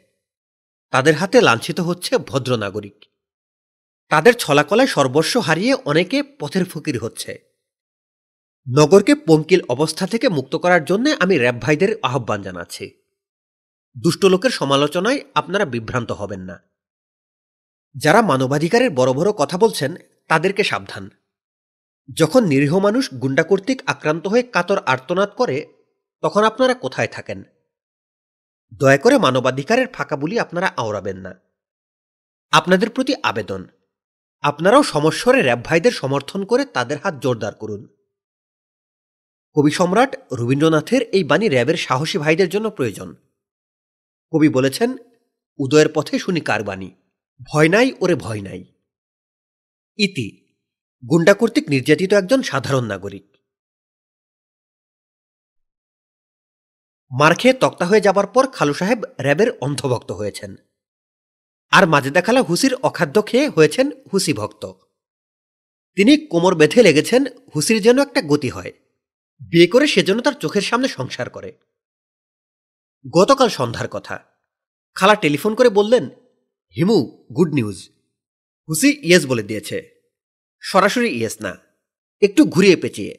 তাদের 0.93 1.15
হাতে 1.15 1.37
লাঞ্ছিত 1.41 1.79
হচ্ছে 1.79 2.13
ভদ্র 2.27 2.51
নাগরিক 2.57 2.97
তাদের 4.11 4.33
ছলাকলায় 4.33 4.87
সর্বস্ব 4.87 5.33
হারিয়ে 5.39 5.73
অনেকে 5.85 6.17
পথের 6.39 6.65
ফকির 6.65 6.95
হচ্ছে 7.01 7.31
নগরকে 8.67 9.13
পঙ্কিল 9.27 9.61
অবস্থা 9.69 10.05
থেকে 10.07 10.27
মুক্ত 10.29 10.53
করার 10.55 10.83
জন্য 10.85 11.05
আমি 11.19 11.35
র্যাব 11.37 11.57
ভাইদের 11.61 11.91
আহ্বান 12.03 12.39
জানাচ্ছি 12.43 12.85
দুষ্ট 13.95 14.21
লোকের 14.25 14.51
সমালোচনায় 14.51 15.19
আপনারা 15.35 15.65
বিভ্রান্ত 15.65 16.11
হবেন 16.11 16.41
না 16.41 16.57
যারা 17.95 18.19
মানবাধিকারের 18.21 18.91
বড় 18.91 19.11
বড় 19.13 19.29
কথা 19.31 19.57
বলছেন 19.57 19.91
তাদেরকে 20.29 20.63
সাবধান 20.63 21.05
যখন 22.09 22.41
নিরীহ 22.43 22.73
মানুষ 22.77 23.03
গুন্ডা 23.13 23.43
কর্তৃক 23.43 23.79
আক্রান্ত 23.87 24.23
হয়ে 24.27 24.43
কাতর 24.53 24.79
আর্তনাদ 24.87 25.29
করে 25.37 25.57
তখন 26.23 26.41
আপনারা 26.43 26.73
কোথায় 26.75 27.11
থাকেন 27.11 27.39
দয়া 28.71 28.99
করে 28.99 29.15
মানবাধিকারের 29.17 29.87
ফাঁকা 29.93 30.15
বুলি 30.15 30.35
আপনারা 30.39 30.67
আওড়াবেন 30.77 31.17
না 31.17 31.33
আপনাদের 32.53 32.89
প্রতি 32.89 33.13
আবেদন 33.23 33.61
আপনারাও 34.43 34.83
সমস্বরে 34.83 35.39
র্যাব 35.41 35.61
ভাইদের 35.65 35.93
সমর্থন 35.93 36.41
করে 36.45 36.63
তাদের 36.73 36.97
হাত 36.97 37.15
জোরদার 37.21 37.55
করুন 37.55 37.81
কবি 39.55 39.71
সম্রাট 39.71 40.11
রবীন্দ্রনাথের 40.31 41.01
এই 41.11 41.23
বাণী 41.23 41.47
র্যাবের 41.49 41.77
সাহসী 41.77 42.17
ভাইদের 42.17 42.49
জন্য 42.49 42.67
প্রয়োজন 42.69 43.09
কবি 44.33 44.49
বলেছেন 44.49 44.89
উদয়ের 45.59 45.89
পথে 45.93 46.15
শুনি 46.19 46.41
কার 46.41 46.61
বাণী 46.63 46.89
ভয় 47.41 47.69
নাই 47.69 47.87
ওরে 47.99 48.15
ভয় 48.15 48.41
নাই 48.41 48.61
ইতি 49.99 50.27
গুন্ডা 51.03 51.33
কর্তৃক 51.33 51.65
নির্যাতিত 51.69 52.11
একজন 52.13 52.39
সাধারণ 52.41 52.85
নাগরিক 52.85 53.25
মার 57.11 57.33
খেয়ে 57.35 57.53
তক্তা 57.53 57.85
হয়ে 57.85 58.01
যাবার 58.01 58.27
পর 58.27 58.43
খালু 58.47 58.73
সাহেব 58.73 58.99
র্যাবের 59.19 59.49
অন্ধভক্ত 59.61 60.09
হয়েছেন 60.11 60.51
আর 61.71 61.83
মাজেদা 61.85 62.21
খালা 62.21 62.41
হুসির 62.41 62.73
অখাদ্য 62.83 63.15
খেয়ে 63.21 63.47
হয়েছেন 63.49 63.87
হুসি 64.13 64.33
ভক্ত 64.33 64.63
তিনি 65.97 66.13
কোমর 66.27 66.53
বেঁধে 66.55 66.79
লেগেছেন 66.83 67.21
হুসির 67.55 67.77
যেন 67.81 67.97
একটা 67.99 68.21
গতি 68.21 68.49
হয় 68.49 68.71
বিয়ে 69.41 69.67
করে 69.67 69.87
সেজন্য 69.87 70.21
তার 70.21 70.33
চোখের 70.33 70.61
সামনে 70.61 70.87
সংসার 70.87 71.29
করে 71.29 71.51
গতকাল 73.13 73.49
সন্ধ্যার 73.49 73.87
কথা 73.87 74.15
খালা 74.95 75.15
টেলিফোন 75.15 75.55
করে 75.55 75.69
বললেন 75.69 76.09
হিমু 76.75 77.27
গুড 77.33 77.53
নিউজ 77.53 77.89
হুসি 78.69 78.89
ইয়েস 79.03 79.25
বলে 79.25 79.43
দিয়েছে 79.43 80.07
সরাসরি 80.59 81.09
ইয়েস 81.09 81.41
না 81.41 81.57
একটু 82.21 82.45
ঘুরিয়ে 82.45 82.77
পেঁচিয়ে 82.77 83.13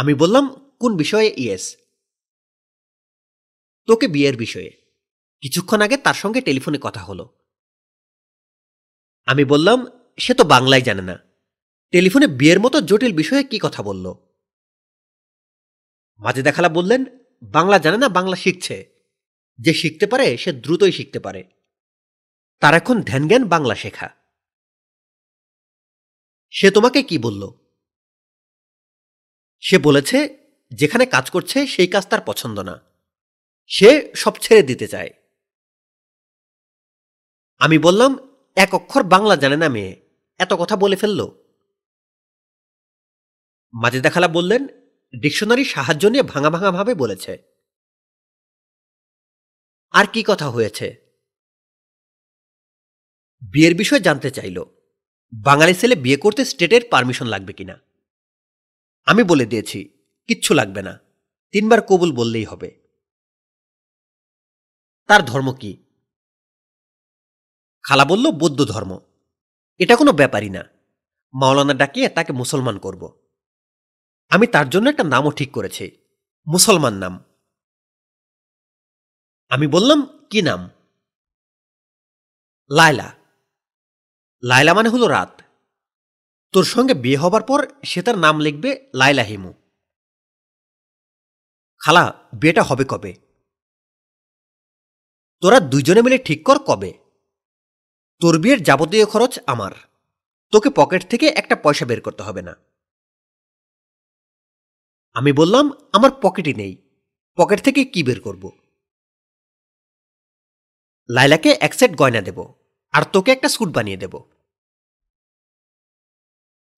আমি 0.00 0.14
বললাম 0.14 0.44
কোন 0.80 0.96
বিষয়ে 0.96 1.28
ইয়েস 1.36 1.64
তোকে 3.86 4.08
বিয়ের 4.08 4.36
বিষয়ে 4.36 4.70
কিছুক্ষণ 5.40 5.80
আগে 5.82 5.96
তার 5.96 6.14
সঙ্গে 6.14 6.40
টেলিফোনে 6.40 6.78
কথা 6.78 7.00
হলো 7.00 7.24
আমি 9.26 9.44
বললাম 9.44 9.86
সে 10.16 10.34
তো 10.34 10.44
বাংলায় 10.44 10.82
জানে 10.82 11.02
না 11.02 11.29
টেলিফোনে 11.92 12.26
বিয়ের 12.26 12.60
মতো 12.60 12.76
জটিল 12.80 13.12
বিষয়ে 13.12 13.44
কি 13.44 13.58
কথা 13.58 13.82
বলল 13.82 14.06
মাঝে 16.20 16.42
দেখালা 16.42 16.68
বললেন 16.68 17.02
বাংলা 17.42 17.78
জানে 17.78 17.96
না 17.96 18.08
বাংলা 18.08 18.36
শিখছে 18.36 18.76
যে 19.58 19.72
শিখতে 19.74 20.06
পারে 20.06 20.26
সে 20.36 20.52
দ্রুতই 20.52 20.92
শিখতে 20.92 21.18
পারে 21.20 21.42
তার 22.62 22.74
এখন 22.74 22.96
ধ্যান 23.02 23.22
জ্ঞান 23.28 23.44
বাংলা 23.48 23.74
শেখা 23.74 24.08
সে 26.54 26.70
তোমাকে 26.70 27.02
কি 27.02 27.18
বলল 27.18 27.42
সে 29.62 29.78
বলেছে 29.78 30.18
যেখানে 30.72 31.04
কাজ 31.06 31.26
করছে 31.30 31.58
সেই 31.66 31.86
কাজ 31.86 32.04
তার 32.06 32.22
পছন্দ 32.26 32.58
না 32.60 32.74
সে 33.70 33.90
সব 34.14 34.34
ছেড়ে 34.42 34.62
দিতে 34.62 34.86
চায় 34.88 35.10
আমি 37.60 37.78
বললাম 37.78 38.10
এক 38.56 38.70
অক্ষর 38.74 39.02
বাংলা 39.04 39.34
জানে 39.36 39.56
না 39.56 39.68
মেয়ে 39.68 39.92
এত 40.38 40.52
কথা 40.52 40.76
বলে 40.76 40.96
ফেললো 40.96 41.26
মাজেদা 43.74 44.10
খালা 44.10 44.28
বললেন 44.28 44.62
ডিকশনারি 45.14 45.64
সাহায্য 45.64 46.04
নিয়ে 46.12 46.24
ভাঙা 46.32 46.50
ভাঙাভাবে 46.50 46.92
বলেছে 46.94 47.32
আর 49.94 50.06
কি 50.14 50.20
কথা 50.22 50.46
হয়েছে 50.48 50.86
বিয়ের 53.42 53.74
বিষয়ে 53.74 54.06
জানতে 54.08 54.28
চাইল 54.30 54.58
বাঙালি 55.32 55.74
ছেলে 55.74 55.94
বিয়ে 55.94 56.18
করতে 56.18 56.42
স্টেটের 56.44 56.82
পারমিশন 56.90 57.26
লাগবে 57.26 57.52
কিনা 57.52 57.76
আমি 59.06 59.22
বলে 59.22 59.46
দিয়েছি 59.46 59.78
কিচ্ছু 60.28 60.52
লাগবে 60.54 60.80
না 60.82 60.94
তিনবার 61.54 61.80
কবুল 61.80 62.10
বললেই 62.12 62.46
হবে 62.46 62.68
তার 65.08 65.22
ধর্ম 65.24 65.48
কি 65.52 65.72
খালা 67.84 68.04
বলল 68.04 68.26
বৌদ্ধ 68.32 68.60
ধর্ম 68.64 68.92
এটা 69.80 69.94
কোনো 69.96 70.12
ব্যাপারই 70.12 70.50
না 70.50 70.62
মাওলানা 71.34 71.74
ডাকিয়ে 71.74 72.08
তাকে 72.08 72.32
মুসলমান 72.32 72.76
করবো 72.78 73.08
আমি 74.30 74.46
তার 74.46 74.66
জন্য 74.68 74.86
একটা 74.88 75.04
নামও 75.04 75.30
ঠিক 75.30 75.50
করেছি 75.50 75.84
মুসলমান 76.46 76.94
নাম 76.94 77.14
আমি 79.50 79.66
বললাম 79.66 80.00
কি 80.30 80.40
নাম 80.42 80.60
লায়লা 82.70 83.08
লায়লা 84.42 84.72
মানে 84.74 84.88
হলো 84.88 85.06
রাত 85.06 85.32
তোর 86.54 86.64
সঙ্গে 86.64 86.94
বিয়ে 86.94 87.18
হবার 87.18 87.42
পর 87.42 87.60
সে 87.84 88.00
তার 88.02 88.16
নাম 88.18 88.36
লিখবে 88.40 88.70
লায়লা 88.94 89.24
হিমু 89.24 89.52
খালা 91.80 92.04
বিয়েটা 92.32 92.62
হবে 92.62 92.84
কবে 92.84 93.12
তোরা 95.42 95.58
দুজনে 95.60 96.00
মিলে 96.02 96.18
ঠিক 96.18 96.40
কর 96.42 96.58
কবে 96.58 96.90
তোর 98.20 98.34
বিয়ের 98.38 98.60
যাবতীয় 98.62 99.06
খরচ 99.06 99.32
আমার 99.46 99.72
তোকে 100.52 100.68
পকেট 100.70 101.02
থেকে 101.10 101.26
একটা 101.30 101.56
পয়সা 101.56 101.84
বের 101.86 102.00
করতে 102.00 102.22
হবে 102.22 102.42
না 102.42 102.54
আমি 105.16 105.30
বললাম 105.32 105.66
আমার 105.92 106.10
পকেটে 106.22 106.52
নেই 106.52 106.74
পকেট 107.38 107.58
থেকে 107.64 107.80
কি 107.84 108.00
বের 108.02 108.18
করব 108.20 108.44
লাইলাকে 111.08 111.50
এক 111.60 111.72
সেট 111.74 111.92
গয়না 111.96 112.22
দেব 112.22 112.38
আর 112.94 113.02
তোকে 113.12 113.30
একটা 113.32 113.48
স্যুট 113.48 113.70
বানিয়ে 113.74 114.00
দেব 114.02 114.14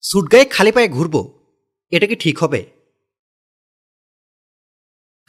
স্যুট 0.05 0.27
গায়ে 0.33 0.47
খালি 0.47 0.73
পায়ে 0.73 0.89
ঘুরব 0.89 1.15
এটা 1.93 2.07
কি 2.07 2.17
ঠিক 2.17 2.37
হবে 2.39 2.61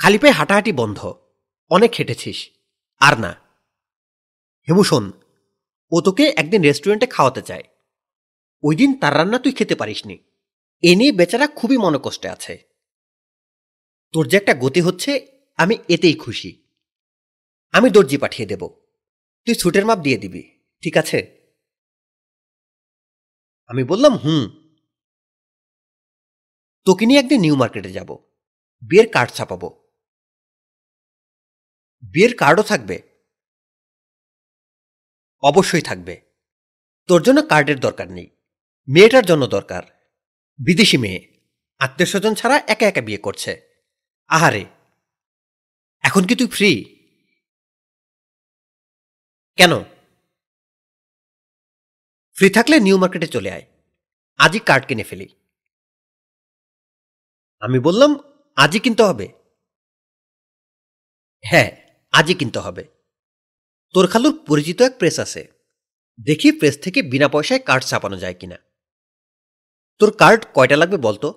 খালি 0.00 0.17
পায়ে 0.17 0.37
হাঁটাহাঁটি 0.37 0.71
বন্ধ 0.71 0.99
অনেক 1.71 1.91
হেঁটেছিস 1.95 2.39
আর 3.01 3.15
না 3.19 3.31
হেমুশন 4.67 5.03
ও 5.91 5.97
তোকে 6.01 6.25
একদিন 6.37 6.61
রেস্টুরেন্টে 6.63 7.07
খাওয়াতে 7.07 7.41
চায় 7.41 7.65
ওই 8.63 8.75
দিন 8.75 8.89
তার 8.93 9.13
রান্না 9.15 9.37
তুই 9.39 9.53
খেতে 9.53 9.75
পারিসনি 9.75 10.17
এ 10.83 10.91
নিয়ে 10.95 11.11
বেচারা 11.11 11.47
খুবই 11.55 11.77
মনকষ্টে 11.77 12.27
আছে 12.29 12.53
তোর 14.13 14.23
যে 14.27 14.35
একটা 14.37 14.53
গতি 14.53 14.81
হচ্ছে 14.81 15.11
আমি 15.59 15.75
এতেই 15.89 16.15
খুশি 16.15 16.49
আমি 17.73 17.87
দর্জি 17.89 18.17
পাঠিয়ে 18.23 18.49
দেব 18.51 18.63
তুই 19.47 19.55
ছুটের 19.55 19.85
মাপ 19.85 19.99
দিয়ে 20.03 20.21
দিবি 20.23 20.43
ঠিক 20.83 20.95
আছে 20.97 21.19
আমি 23.69 23.83
বললাম 23.83 24.13
হুম 24.17 24.43
তোকে 26.87 27.03
নিয়ে 27.05 27.21
একদিন 27.21 27.39
নিউ 27.41 27.55
মার্কেটে 27.55 27.91
যাব 27.93 28.09
বিয়ের 28.83 29.07
কার্ড 29.11 29.29
ছাপাবো 29.33 29.69
বিয়ের 32.03 32.33
কার্ডও 32.37 32.63
থাকবে 32.63 32.97
অবশ্যই 35.43 35.83
থাকবে 35.83 36.15
তোর 37.09 37.21
জন্য 37.23 37.39
কার্ডের 37.49 37.79
দরকার 37.79 38.07
নেই 38.11 38.27
মেয়েটার 38.87 39.25
জন্য 39.25 39.43
দরকার 39.47 39.83
বিদেশি 40.59 40.97
মেয়ে 40.97 41.19
আত্মীয় 41.81 42.09
স্বজন 42.09 42.33
ছাড়া 42.33 42.57
একা 42.67 42.85
একা 42.87 43.01
বিয়ে 43.01 43.25
করছে 43.25 43.51
আহারে 44.29 44.63
এখন 46.03 46.23
কি 46.29 46.33
তুই 46.35 46.47
ফ্রি 46.47 46.71
কেন 49.57 49.73
ফ্রি 52.37 52.47
থাকলে 52.49 52.75
নিউ 52.79 52.97
মার্কেটে 52.97 53.27
চলে 53.27 53.49
আয় 53.51 53.65
আজই 54.39 54.59
কার্ড 54.59 54.83
কিনে 54.85 55.05
ফেলি 55.09 55.27
আমি 57.61 57.77
বললাম 57.79 58.11
আজই 58.57 58.79
কিনতে 58.79 59.03
হবে 59.03 59.27
হ্যাঁ 61.43 61.69
আজই 62.13 62.35
কিনতে 62.35 62.59
হবে 62.59 62.83
তোর 63.95 64.05
খালুর 64.07 64.33
পরিচিত 64.47 64.79
এক 64.81 64.93
প্রেস 64.99 65.17
আছে 65.19 65.41
দেখি 66.19 66.49
প্রেস 66.51 66.75
থেকে 66.77 66.99
বিনা 67.03 67.27
পয়সায় 67.27 67.61
কার্ড 67.63 67.83
ছাপানো 67.85 68.17
যায় 68.17 68.37
কিনা 68.39 68.57
তোর 70.01 70.09
কার্ড 70.17 70.41
কয়টা 70.53 70.77
লাগবে 70.77 70.97
বলতো 70.97 71.27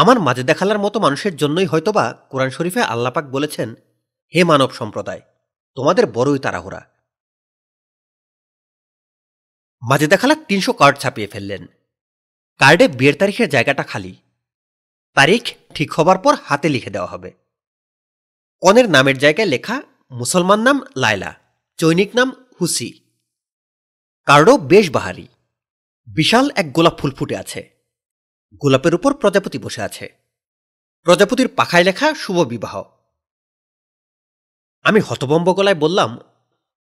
আমার 0.00 0.18
মাঝে 0.18 0.42
দেখালার 0.42 0.78
মতো 0.78 0.96
মানুষের 1.00 1.34
জন্যই 1.36 1.66
হয়তোবা 1.66 2.04
কোরআন 2.30 2.50
শরীফে 2.50 2.82
আল্লাপাক 2.84 3.24
বলেছেন 3.30 3.68
হে 4.34 4.40
মানব 4.44 4.70
সম্প্রদায় 4.70 5.22
তোমাদের 5.76 6.04
বড়ই 6.06 6.38
তাড়াহুড়া 6.38 6.82
মাঝে 9.82 10.06
দেখালা 10.06 10.34
তিনশো 10.48 10.72
কার্ড 10.72 10.96
ছাপিয়ে 10.98 11.32
ফেললেন 11.32 11.62
কার্ডে 12.60 12.86
বিয়ের 12.88 13.16
তারিখের 13.18 13.48
জায়গাটা 13.48 13.82
খালি 13.82 14.12
তারিখ 15.16 15.42
ঠিক 15.74 15.88
হবার 15.92 16.18
পর 16.18 16.34
হাতে 16.44 16.68
লিখে 16.68 16.94
দেওয়া 16.96 17.12
হবে 17.12 17.30
কনের 18.62 18.86
নামের 18.90 19.16
জায়গায় 19.18 19.48
লেখা 19.48 19.76
মুসলমান 20.10 20.60
নাম 20.60 20.76
লায়লা 20.96 21.30
চৈনিক 21.78 22.10
নাম 22.14 22.28
হুসি 22.60 22.88
কার্ডও 24.26 24.54
বেশ 24.68 24.86
বাহারি 24.90 25.26
বিশাল 26.08 26.46
এক 26.56 26.66
গোলাপ 26.72 26.94
ফুল 26.98 27.10
ফুটে 27.10 27.36
আছে 27.36 27.60
গোলাপের 28.60 28.94
উপর 28.94 29.10
প্রজাপতি 29.14 29.58
বসে 29.58 29.80
আছে 29.82 30.06
প্রজাপতির 31.06 31.48
পাখায় 31.48 31.84
লেখা 31.84 32.08
শুভ 32.14 32.36
বিবাহ 32.48 32.74
আমি 34.84 35.00
হতবম্ব 35.00 35.48
গলায় 35.54 35.78
বললাম 35.78 36.10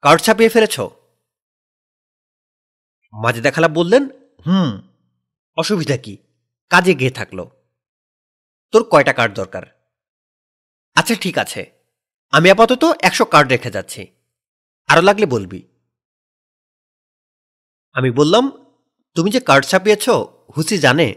কার্ড 0.03 0.19
ছাপিয়ে 0.21 0.49
ফেলেছ 0.49 0.77
মাঝে 3.13 3.41
দেখালা 3.41 3.69
বললেন 3.69 4.03
হুম 4.45 4.69
অসুবিধা 5.57 5.97
কি 5.97 6.13
কাজে 6.71 6.93
গিয়ে 6.95 7.13
থাকলো 7.13 7.43
তোর 8.73 8.81
কয়টা 8.91 9.13
কার্ড 9.13 9.31
দরকার 9.33 9.63
আচ্ছা 10.95 11.15
ঠিক 11.15 11.35
আছে 11.37 11.61
আমি 12.33 12.47
আপাতত 12.49 12.83
একশো 13.01 13.25
কার্ড 13.25 13.47
রেখে 13.51 13.75
যাচ্ছি 13.75 14.01
আরও 14.89 15.01
লাগলে 15.01 15.25
বলবি 15.25 15.59
আমি 17.95 18.09
বললাম 18.11 18.45
তুমি 19.15 19.29
যে 19.31 19.39
কার্ড 19.39 19.63
ছাপিয়েছ 19.65 20.05
হুসি 20.55 20.75
জানে 20.77 21.07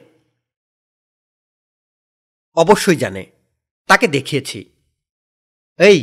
অবশ্যই 2.57 2.97
জানে 2.97 3.23
তাকে 3.89 4.07
দেখিয়েছি 4.09 4.59
এই 5.81 6.01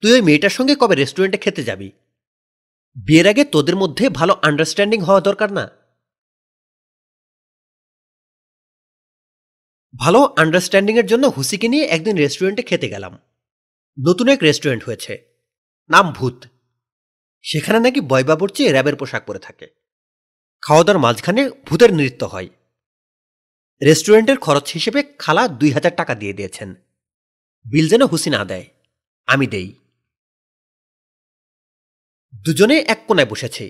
তুই 0.02 0.10
ওই 0.12 0.22
মেয়েটার 0.22 0.50
সঙ্গে 0.50 0.74
কবে 0.76 0.94
রেস্টুরেন্টে 0.94 1.38
খেতে 1.38 1.62
যাবি 1.64 1.88
বিয়ের 2.96 3.26
আগে 3.28 3.44
তোদের 3.44 3.76
মধ্যে 3.76 4.04
ভালো 4.10 4.32
আন্ডারস্ট্যান্ডিং 4.42 5.00
হওয়া 5.02 5.20
দরকার 5.20 5.50
না 5.52 5.64
ভালো 9.94 10.20
আন্ডারস্ট্যান্ডিংয়ের 10.36 11.06
জন্য 11.06 11.24
হুসিকে 11.26 11.68
নিয়ে 11.68 11.84
একদিন 11.86 12.14
রেস্টুরেন্টে 12.16 12.62
খেতে 12.62 12.86
গেলাম 12.88 13.12
নতুন 13.98 14.26
এক 14.28 14.40
রেস্টুরেন্ট 14.42 14.82
হয়েছে 14.84 15.12
নাম 15.90 16.06
ভূত 16.12 16.38
সেখানে 17.44 17.78
নাকি 17.80 18.00
বয়বাবর 18.00 18.48
চেয়ে 18.48 18.72
র্যাবের 18.72 18.96
পোশাক 18.96 19.22
পরে 19.26 19.38
থাকে 19.38 19.66
খাওয়া 20.62 20.84
দাওয়ার 20.84 21.02
মাঝখানে 21.04 21.42
ভূতের 21.66 21.90
নৃত্য 21.94 22.22
হয় 22.24 22.48
রেস্টুরেন্টের 23.80 24.38
খরচ 24.38 24.66
হিসেবে 24.70 25.00
খালা 25.18 25.42
দুই 25.48 25.70
হাজার 25.70 25.94
টাকা 25.96 26.14
দিয়ে 26.14 26.34
দিয়েছেন 26.34 26.68
বিল 27.66 27.86
যেন 27.88 28.02
হুসি 28.06 28.30
না 28.30 28.40
দেয় 28.44 28.66
আমি 29.28 29.46
দেই 29.46 29.68
দুজনে 32.44 32.76
এক 32.88 33.00
কোনায় 33.08 33.30
বসেছি 33.30 33.66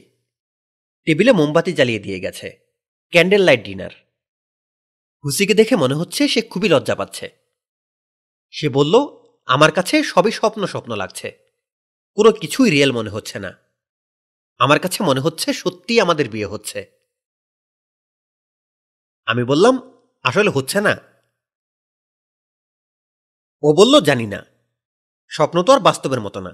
টেবিলে 1.07 1.33
মোমবাতি 1.33 1.73
জ্বালিয়ে 1.73 2.05
দিয়ে 2.07 2.19
গেছে 2.20 2.49
ক্যান্ডেল 3.12 3.43
লাইট 3.44 3.62
ডিনার 3.65 3.94
হুসিকে 5.25 5.55
দেখে 5.55 5.75
মনে 5.77 5.94
হচ্ছে 5.94 6.23
সে 6.28 6.41
খুবই 6.43 6.69
লজ্জা 6.69 6.94
পাচ্ছে 6.94 7.27
সে 8.55 8.67
বলল 8.69 8.94
আমার 9.49 9.70
কাছে 9.73 9.97
সবই 10.02 10.33
স্বপ্ন 10.33 10.62
স্বপ্ন 10.67 10.91
লাগছে 10.97 11.28
কোনো 12.19 12.31
কিছুই 12.33 12.69
রিয়েল 12.70 12.93
মনে 12.93 13.11
হচ্ছে 13.11 13.36
না 13.39 13.51
আমার 14.61 14.78
কাছে 14.78 15.01
মনে 15.02 15.20
হচ্ছে 15.20 15.49
সত্যিই 15.52 16.01
আমাদের 16.01 16.27
বিয়ে 16.28 16.52
হচ্ছে 16.52 16.81
আমি 19.27 19.43
বললাম 19.44 19.75
আসলে 20.25 20.51
হচ্ছে 20.51 20.78
না 20.81 20.94
ও 23.62 23.69
বলল 23.73 23.94
জানি 24.01 24.27
না 24.27 24.41
স্বপ্ন 25.33 25.57
তো 25.62 25.70
আর 25.73 25.81
বাস্তবের 25.81 26.20
মতো 26.20 26.41
না 26.41 26.52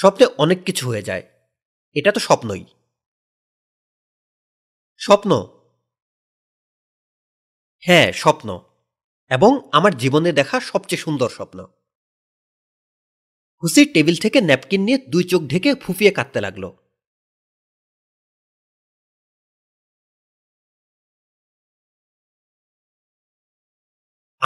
স্বপ্নে 0.00 0.26
অনেক 0.38 0.58
কিছু 0.64 0.82
হয়ে 0.88 1.02
যায় 1.02 1.24
এটা 1.96 2.10
তো 2.12 2.20
স্বপ্নই 2.20 2.64
স্বপ্ন 5.00 5.30
হ্যাঁ 7.82 8.12
স্বপ্ন 8.12 8.48
এবং 9.30 9.50
আমার 9.72 9.92
জীবনে 9.96 10.32
দেখা 10.32 10.56
সবচেয়ে 10.60 11.02
সুন্দর 11.02 11.28
স্বপ্ন 11.28 11.58
হুসি 13.62 13.82
টেবিল 13.84 14.16
থেকে 14.16 14.38
ন্যাপকিন 14.40 14.80
নিয়ে 14.84 14.98
দুই 15.08 15.24
চোখ 15.24 15.42
ঢেকে 15.42 15.74
ফুফিয়ে 15.74 16.12
কাঁদতে 16.12 16.40
লাগলো 16.40 16.68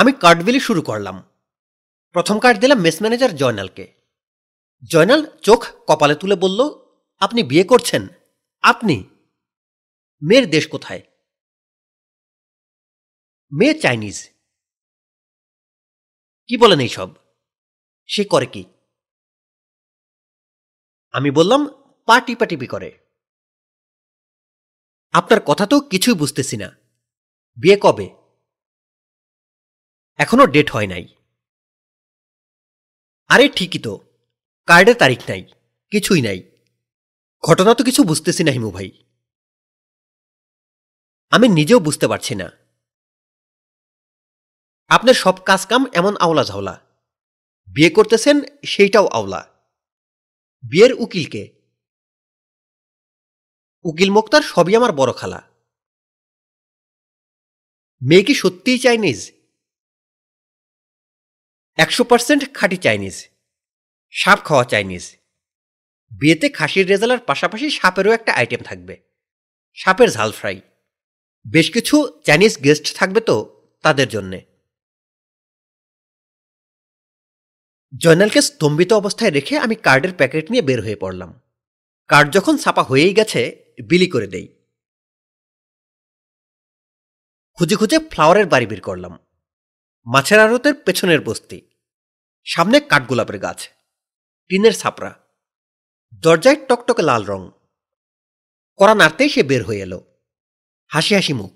আমি 0.00 0.11
কার্ডবিলি 0.21 0.61
শুরু 0.61 0.83
করলাম 0.83 1.17
প্রথম 2.15 2.37
কার্ড 2.39 2.57
দিলাম 2.61 2.79
মেস 2.81 2.97
ম্যানেজার 3.03 3.33
জয়নালকে 3.37 3.85
জয়নাল 4.91 5.21
চোখ 5.43 5.61
কপালে 5.89 6.15
তুলে 6.15 6.37
বলল 6.37 6.61
আপনি 7.23 7.41
বিয়ে 7.43 7.65
করছেন 7.65 8.03
আপনি 8.65 8.97
মেয়ের 10.23 10.47
দেশ 10.51 10.65
কোথায় 10.69 11.03
মেয়ে 13.53 13.75
চাইনিজ 13.75 14.19
কি 16.49 16.55
বলেন 16.57 16.81
এইসব 16.81 17.09
সে 18.09 18.23
করে 18.25 18.47
কি 18.47 18.63
আমি 21.15 21.31
বললাম 21.31 21.61
পা 22.09 22.17
টিপাটিপি 22.21 22.67
করে 22.67 22.91
আপনার 25.15 25.41
কথা 25.47 25.65
তো 25.67 25.77
কিছুই 25.83 26.17
বুঝতেছি 26.17 26.57
না 26.57 26.69
বিয়ে 27.59 27.79
কবে 27.83 28.07
এখনও 30.19 30.47
ডেট 30.47 30.69
হয় 30.71 30.89
নাই 30.89 31.05
আরে 33.31 33.47
ঠিকই 33.49 33.81
তো 33.81 33.93
কার্ডের 34.69 34.97
তারিখ 34.99 35.21
নাই 35.29 35.43
কিছুই 35.93 36.23
নাই 36.23 36.39
ঘটনা 37.45 37.73
তো 37.75 37.83
কিছু 37.85 38.01
বুঝতেছি 38.05 38.43
না 38.45 38.53
হিমু 38.53 38.71
ভাই 38.71 38.89
আমি 41.33 41.47
নিজেও 41.49 41.81
বুঝতে 41.81 42.07
পারছি 42.09 42.35
না 42.35 42.49
আপনার 44.91 45.15
সব 45.15 45.37
কাজ 45.47 45.63
কাম 45.67 45.83
এমন 45.95 46.15
আওলা 46.17 46.45
ঝাওলা 46.45 46.75
বিয়ে 47.69 47.91
করতেছেন 47.91 48.37
সেইটাও 48.65 49.07
আওলা 49.09 49.41
বিয়ের 50.65 50.93
উকিলকে 50.95 51.43
উকিল 53.85 54.11
মোক্তার 54.11 54.43
সবই 54.43 54.75
আমার 54.77 54.93
বড় 54.93 55.13
খালা 55.13 55.41
মেয়ে 58.03 58.25
কি 58.27 58.35
সত্যিই 58.35 58.79
চাইনিজ 58.79 59.21
একশো 61.79 62.03
পার্সেন্ট 62.05 62.43
খাঁটি 62.55 62.79
চাইনিজ 62.79 63.17
সাপ 64.15 64.39
খাওয়া 64.45 64.65
চাইনিজ 64.65 65.05
বিয়েতে 66.13 66.47
খাসির 66.49 66.87
রেজালার 66.89 67.21
পাশাপাশি 67.29 67.67
সাপেরও 67.71 68.13
একটা 68.13 68.33
আইটেম 68.33 68.63
থাকবে 68.65 68.95
সাপের 69.79 70.09
ঝাল 70.11 70.31
ফ্রাই 70.33 70.59
বেশ 71.47 71.67
কিছু 71.71 71.97
চাইনিজ 72.27 72.55
গেস্ট 72.65 72.87
থাকবে 72.97 73.21
তো 73.21 73.37
তাদের 73.85 74.09
জন্যে 74.09 74.39
জয়নালকে 77.93 78.41
স্তম্ভিত 78.43 78.91
অবস্থায় 78.93 79.33
রেখে 79.33 79.55
আমি 79.59 79.75
কার্ডের 79.77 80.13
প্যাকেট 80.15 80.45
নিয়ে 80.51 80.67
বের 80.67 80.81
হয়ে 80.83 81.03
পড়লাম 81.03 81.31
কার্ড 82.11 82.29
যখন 82.33 82.55
ছাপা 82.57 82.83
হয়েই 82.83 83.15
গেছে 83.15 83.41
বিলি 83.89 84.09
করে 84.09 84.29
দেই 84.35 84.47
খুঁজে 87.59 87.77
খুঁজে 87.77 87.99
ফ্লাওয়ারের 88.11 88.47
বাড়ি 88.47 88.67
বের 88.67 88.83
করলাম 88.83 89.13
মাছের 90.07 90.41
আড়তের 90.41 90.75
পেছনের 90.87 91.21
বস্তি 91.21 91.59
সামনে 92.47 92.77
কাঠগোলাপের 92.81 93.39
গাছ 93.39 93.61
টিনের 94.51 94.75
ছাপড়া 94.77 95.13
দরজায় 96.23 96.59
টকটকে 96.69 97.03
লাল 97.03 97.23
রং 97.25 97.43
করা 98.79 98.95
নাড়তেই 98.95 99.31
সে 99.31 99.43
বের 99.43 99.63
হয়ে 99.65 99.83
এলো 99.83 100.01
হাসি 100.91 101.13
হাসি 101.15 101.35
মুখ 101.35 101.55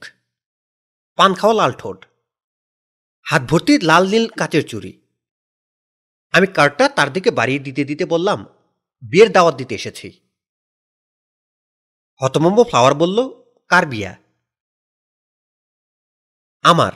পান 1.19 1.31
খাওয়া 1.35 1.57
লাল 1.57 1.73
ঠোঁট 1.73 1.99
হাত 3.27 3.43
ভর্তি 3.43 3.75
লাল 3.83 4.05
নীল 4.09 4.27
কাচের 4.39 4.65
চুরি 4.69 4.93
আমি 6.35 6.47
কার্ডটা 6.47 6.87
তার 6.89 7.09
দিকে 7.13 7.31
বাড়িয়ে 7.31 7.65
দিতে 7.67 7.83
দিতে 7.85 8.05
বললাম 8.05 8.39
বিয়ের 9.03 9.31
দাওয়াত 9.33 9.55
দিতে 9.59 9.75
এসেছি 9.75 10.09
হতমম্ব 12.21 12.59
ফ্লাওয়ার 12.63 12.95
বলল 12.95 13.19
কার 13.71 13.85
বিয়া 13.87 14.13
আমার 16.65 16.95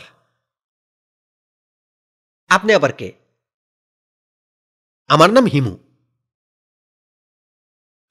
আপনি 2.51 2.71
আবার 2.75 2.93
কে 2.93 3.09
আমার 5.11 5.31
নাম 5.33 5.47
হিমু 5.47 5.75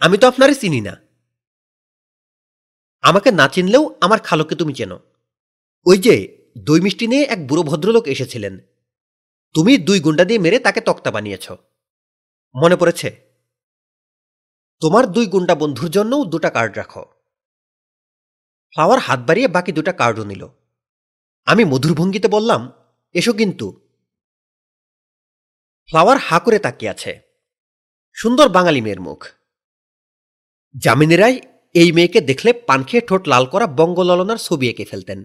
আমি 0.01 0.16
তো 0.17 0.25
আপনারই 0.27 0.56
চিনি 0.56 0.82
না 0.82 0.93
আমাকে 3.03 3.30
না 3.32 3.45
চিনলেও 3.48 3.83
আমার 4.01 4.19
খালককে 4.19 4.56
তুমি 4.56 4.74
চেনো 4.74 4.98
ওই 5.85 5.98
যে 5.98 6.16
দই 6.58 6.80
মিষ্টি 6.82 7.06
নিয়ে 7.08 7.24
এক 7.24 7.40
বুড়ো 7.48 7.64
ভদ্রলোক 7.64 8.06
এসেছিলেন 8.08 8.53
তুমি 9.56 9.74
দুই 9.77 9.99
গুন্ডা 9.99 10.24
দিয়ে 10.24 10.40
মেরে 10.40 10.58
তাকে 10.59 10.82
তক্তা 10.82 11.09
বানিয়েছ 11.11 11.45
মনে 12.56 12.75
পড়েছে 12.75 13.09
তোমার 14.82 15.03
দুই 15.06 15.25
গুন্ডা 15.25 15.56
বন্ধুর 15.56 15.90
জন্যও 15.90 16.22
দুটা 16.24 16.49
কার্ড 16.49 16.72
রাখো 16.77 17.03
ফ্লাওয়ার 18.74 18.99
হাত 18.99 19.19
বাড়িয়ে 19.19 19.48
বাকি 19.48 19.72
দুটা 19.72 19.93
কার্ডও 19.93 20.24
নিল 20.24 20.43
আমি 21.48 21.64
মধুর 21.66 21.93
ভঙ্গিতে 21.93 22.27
বললাম 22.27 22.61
এসো 23.16 23.32
কিন্তু 23.33 23.67
ফ্লাওয়ার 25.90 26.17
হা 26.17 26.38
করে 26.40 26.59
তাকিয়ে 26.59 26.91
আছে 26.91 27.11
সুন্দর 28.17 28.48
বাঙালি 28.49 28.82
মেয়ের 28.82 28.99
মুখ 28.99 29.19
জামিনী 30.75 31.16
এই 31.75 31.91
মেয়েকে 31.91 32.19
দেখলে 32.22 32.53
পান 32.67 32.80
খেয়ে 32.83 33.08
ঠোঁট 33.08 33.24
লাল 33.27 33.45
করা 33.45 33.66
বঙ্গললনার 33.67 34.38
ছবি 34.38 34.66
এঁকে 34.67 34.85
ফেলতেন 34.85 35.19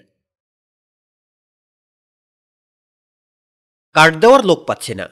কার্ড 3.94 4.14
দেওয়ার 4.20 4.42
লোক 4.44 4.60
পাচ্ছে 4.66 4.94
না 4.94 5.06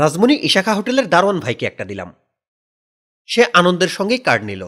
রাজমণি 0.00 0.34
ইশাখা 0.42 0.72
হোটেলের 0.74 1.06
দারোয়ান 1.08 1.38
ভাইকে 1.40 1.64
একটা 1.66 1.84
দিলাম 1.84 2.10
সে 3.28 3.42
আনন্দের 3.52 3.88
সঙ্গেই 3.88 4.18
কার্ড 4.18 4.42
নিল 4.44 4.62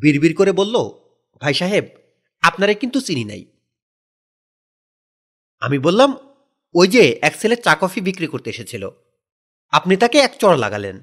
বিড়বির 0.00 0.34
করে 0.34 0.52
বলল 0.52 0.76
ভাই 1.42 1.54
সাহেব 1.54 1.84
আপনারে 2.42 2.74
কিন্তু 2.74 2.98
চিনি 3.00 3.24
নাই 3.24 3.42
আমি 5.62 5.78
বললাম 5.78 6.10
ওই 6.74 6.86
যে 6.88 7.02
এক 7.22 7.34
ছেলে 7.40 7.56
চা 7.56 7.72
কফি 7.74 8.00
বিক্রি 8.00 8.26
করতে 8.28 8.48
এসেছিল 8.50 8.84
আপনি 9.72 9.94
তাকে 9.96 10.16
এক 10.18 10.32
চড় 10.40 10.56
লাগালেন 10.56 10.96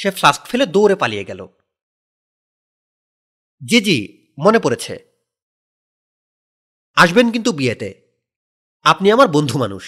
সে 0.00 0.08
ফ্লাস্ক 0.10 0.42
ফেলে 0.46 0.66
দৌড়ে 0.66 0.96
পালিয়ে 0.96 1.24
গেল 1.24 1.40
জি 3.62 3.78
জি 3.86 3.98
মনে 4.38 4.58
পড়েছে 4.58 4.94
আসবেন 6.96 7.26
কিন্তু 7.30 7.50
বিয়েতে 7.52 7.90
আপনি 8.84 9.06
আমার 9.10 9.28
বন্ধু 9.28 9.56
মানুষ 9.58 9.84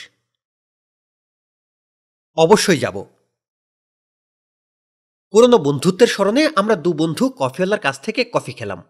অবশ্যই 2.36 2.80
যাব 2.80 2.96
পুরনো 5.34 5.58
বন্ধুত্বের 5.58 6.10
স্মরণে 6.10 6.42
আমরা 6.56 6.74
দু 6.76 6.90
বন্ধু 6.92 7.24
কফিওয়ালার 7.40 7.84
কাছ 7.84 7.96
থেকে 8.00 8.20
কফি 8.32 8.52
খেলাম 8.52 8.80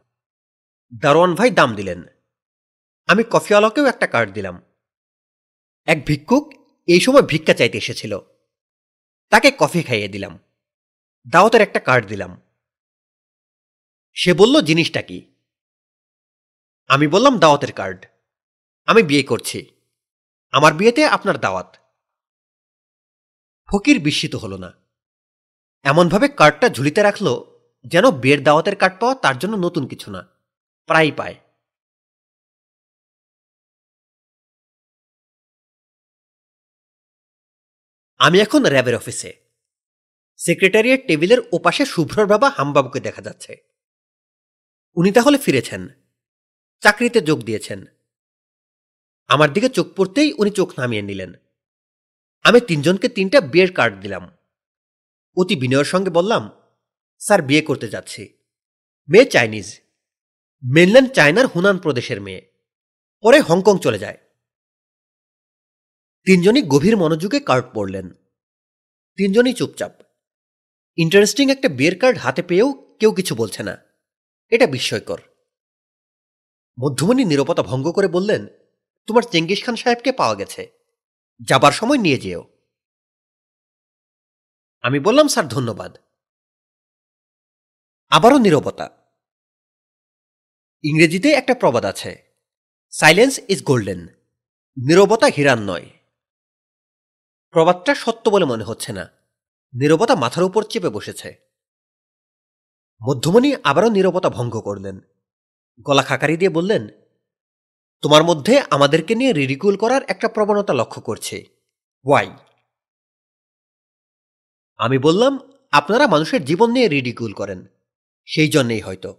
দারোয়ান 0.93 1.33
ভাই 1.35 1.51
দাম 1.51 1.71
দিলেন 1.75 2.01
আমি 3.09 3.23
কফিওয়ালাকেও 3.31 3.87
একটা 3.87 4.07
কার্ড 4.07 4.29
দিলাম 4.33 4.57
এক 5.89 5.99
ভিক্ষুক 6.07 6.45
এই 6.89 7.01
সময় 7.01 7.25
ভিক্ষা 7.29 7.55
চাইতে 7.55 7.77
এসেছিল 7.79 8.13
তাকে 9.33 9.49
কফি 9.59 9.81
খাইয়ে 9.83 10.09
দিলাম 10.09 10.35
দাওয়াতের 11.27 11.63
একটা 11.63 11.81
কার্ড 11.81 12.05
দিলাম 12.09 12.33
সে 14.17 14.31
বলল 14.35 14.55
জিনিসটা 14.61 15.01
কি 15.03 15.19
আমি 16.91 17.07
বললাম 17.07 17.35
দাওয়াতের 17.39 17.73
কার্ড 17.73 18.01
আমি 18.89 19.03
বিয়ে 19.03 19.25
করছি 19.27 19.59
আমার 20.53 20.73
বিয়েতে 20.75 21.03
আপনার 21.07 21.37
দাওয়াত 21.39 21.71
ফকির 23.69 23.99
বিস্মিত 24.01 24.35
হল 24.35 24.53
না 24.55 24.71
এমনভাবে 25.85 26.27
কার্ডটা 26.37 26.69
ঝুলিতে 26.69 27.01
রাখল 27.03 27.29
যেন 27.85 28.05
বিয়ের 28.21 28.41
দাওয়াতের 28.43 28.77
কার্ড 28.77 28.95
পাওয়া 29.01 29.15
তার 29.15 29.37
জন্য 29.39 29.55
নতুন 29.57 29.85
কিছু 29.87 30.09
না 30.11 30.21
প্রায়ই 30.89 31.13
পায় 31.13 31.37
আমি 38.21 38.37
এখন 38.41 38.61
র্যাবের 38.67 38.95
অফিসে 38.95 39.31
সেক্রেটারিয়েট 40.41 41.01
টেবিলের 41.09 41.41
ওপাশে 41.53 41.83
শুভ্রর 41.85 42.27
বাবা 42.27 42.49
হামবাবুকে 42.51 43.01
দেখা 43.01 43.23
যাচ্ছে 43.23 43.53
উনি 44.97 45.11
তাহলে 45.13 45.39
ফিরেছেন 45.39 45.83
চাকরিতে 46.83 47.21
যোগ 47.21 47.39
দিয়েছেন 47.45 47.81
আমার 49.31 49.49
দিকে 49.53 49.69
চোখ 49.69 49.87
পড়তেই 49.97 50.29
উনি 50.33 50.51
চোখ 50.51 50.69
নামিয়ে 50.79 51.07
নিলেন 51.09 51.33
আমি 52.45 52.59
তিনজনকে 52.61 53.09
তিনটা 53.09 53.39
বিয়ের 53.43 53.71
কার্ড 53.73 53.95
দিলাম 54.01 54.25
অতি 55.37 55.55
বিনয়ের 55.57 55.89
সঙ্গে 55.89 56.11
বললাম 56.11 56.43
স্যার 57.21 57.41
বিয়ে 57.43 57.63
করতে 57.63 57.87
যাচ্ছি 57.89 58.23
মেয়ে 59.09 59.27
চাইনিজ 59.31 59.69
মেনল্যান্ড 60.63 61.11
চায়নার 61.15 61.47
হুনান 61.47 61.77
প্রদেশের 61.79 62.21
মেয়ে 62.21 62.43
পরে 63.25 63.39
হংকং 63.41 63.75
চলে 63.79 63.99
যায় 63.99 64.19
তিনজনই 66.27 66.63
গভীর 66.67 66.97
মনোযোগে 66.97 67.39
কার্ড 67.41 67.67
পড়লেন 67.75 68.07
তিনজনই 69.19 69.55
চুপচাপ 69.55 69.95
ইন্টারেস্টিং 70.99 71.47
একটা 71.51 71.69
বিয়ের 71.69 71.97
কার্ড 71.99 72.17
হাতে 72.19 72.43
পেয়েও 72.43 72.69
কেউ 73.01 73.11
কিছু 73.13 73.33
বলছে 73.35 73.63
না 73.63 73.75
এটা 74.53 74.67
বিস্ময়কর 74.67 75.21
মধ্যমণি 76.79 77.23
নিরাপত্তা 77.25 77.63
ভঙ্গ 77.63 77.87
করে 77.93 78.09
বললেন 78.09 78.43
তোমার 79.09 79.25
চেঙ্গিস 79.33 79.61
খান 79.65 79.77
সাহেবকে 79.77 80.11
পাওয়া 80.13 80.35
গেছে 80.35 80.63
যাবার 81.41 81.73
সময় 81.73 82.01
নিয়ে 82.03 82.23
যেও 82.23 82.43
আমি 84.85 84.99
বললাম 84.99 85.27
স্যার 85.29 85.47
ধন্যবাদ 85.49 85.93
আবারও 88.13 88.39
নিরবতা 88.39 88.87
ইংরেজিতে 90.85 91.29
একটা 91.31 91.55
প্রবাদ 91.55 91.85
আছে 91.85 92.13
সাইলেন্স 92.93 93.35
ইজ 93.49 93.61
গোল্ডেন 93.63 94.01
নিরবতা 94.77 95.29
হিরান 95.29 95.61
নয় 95.63 95.87
প্রবাদটা 97.57 97.95
সত্য 97.95 98.25
বলে 98.31 98.45
মনে 98.45 98.65
হচ্ছে 98.65 98.93
না 98.93 99.05
নিরবতা 99.75 100.15
মাথার 100.15 100.45
উপর 100.45 100.63
চেপে 100.65 100.91
বসেছে 100.91 101.29
মধ্যমণি 103.01 103.51
আবারও 103.65 103.91
নিরবতা 103.91 104.31
ভঙ্গ 104.31 104.55
করলেন 104.61 104.97
গলা 105.87 106.03
খাকারি 106.03 106.37
দিয়ে 106.37 106.51
বললেন 106.51 106.83
তোমার 108.03 108.23
মধ্যে 108.25 108.55
আমাদেরকে 108.71 109.15
নিয়ে 109.15 109.33
রিডিকুল 109.33 109.77
করার 109.77 110.03
একটা 110.09 110.29
প্রবণতা 110.29 110.73
লক্ষ্য 110.73 111.01
করছে 111.01 111.37
ওয়াই 112.07 112.29
আমি 114.81 114.99
বললাম 114.99 115.33
আপনারা 115.73 116.05
মানুষের 116.07 116.45
জীবন 116.45 116.69
নিয়ে 116.71 116.89
রিডিকুল 116.89 117.33
করেন 117.33 117.61
সেই 118.29 118.49
জন্যেই 118.49 118.81
হয়তো 118.81 119.11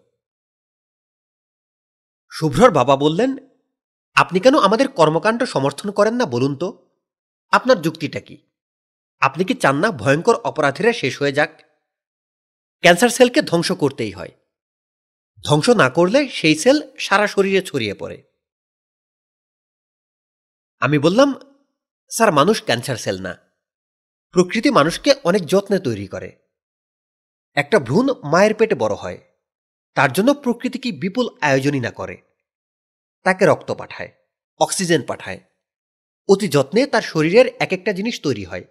শুভ্রর 2.32 2.72
বাবা 2.72 2.96
বললেন 2.96 3.32
আপনি 4.16 4.40
কেন 4.40 4.56
আমাদের 4.60 4.88
কর্মকাণ্ড 4.88 5.42
সমর্থন 5.44 5.92
করেন 5.92 6.16
না 6.16 6.26
বলুন 6.26 6.56
তো 6.56 6.87
আপনার 7.54 7.78
যুক্তিটা 7.82 8.20
কি 8.20 8.38
আপনি 9.22 9.44
কি 9.44 9.54
চান 9.54 9.76
না 9.76 9.90
ভয়ঙ্কর 9.92 10.36
অপরাধীরা 10.44 10.92
শেষ 10.94 11.14
হয়ে 11.22 11.32
যাক 11.32 11.52
ক্যান্সার 12.84 13.10
সেলকে 13.10 13.42
ধ্বংস 13.42 13.70
করতেই 13.72 14.14
হয় 14.14 14.34
ধ্বংস 15.44 15.68
না 15.70 15.88
করলে 15.90 16.20
সেই 16.30 16.56
সেল 16.56 16.78
সারা 17.00 17.28
শরীরে 17.28 17.62
ছড়িয়ে 17.62 17.96
পড়ে 17.96 18.18
আমি 20.82 20.98
বললাম 21.00 21.30
স্যার 22.12 22.32
মানুষ 22.32 22.58
ক্যান্সার 22.64 22.96
সেল 22.96 23.18
না 23.22 23.34
প্রকৃতি 24.34 24.70
মানুষকে 24.70 25.12
অনেক 25.24 25.44
যত্নে 25.46 25.80
তৈরি 25.80 26.08
করে 26.08 26.30
একটা 27.58 27.78
ভ্রূণ 27.80 28.08
মায়ের 28.24 28.54
পেটে 28.56 28.76
বড় 28.76 28.96
হয় 28.96 29.20
তার 29.96 30.10
জন্য 30.14 30.30
প্রকৃতি 30.34 30.78
কি 30.80 30.90
বিপুল 30.92 31.26
আয়োজনই 31.42 31.82
না 31.82 31.92
করে 31.92 32.16
তাকে 33.26 33.44
রক্ত 33.46 33.70
পাঠায় 33.72 34.12
অক্সিজেন 34.60 35.02
পাঠায় 35.02 35.40
অতি 36.30 36.48
যত্নে 36.48 36.82
তার 36.86 37.02
শরীরের 37.02 37.48
এক 37.60 37.72
একটা 37.74 37.92
জিনিস 37.94 38.16
তৈরি 38.22 38.46
হয় 38.46 38.66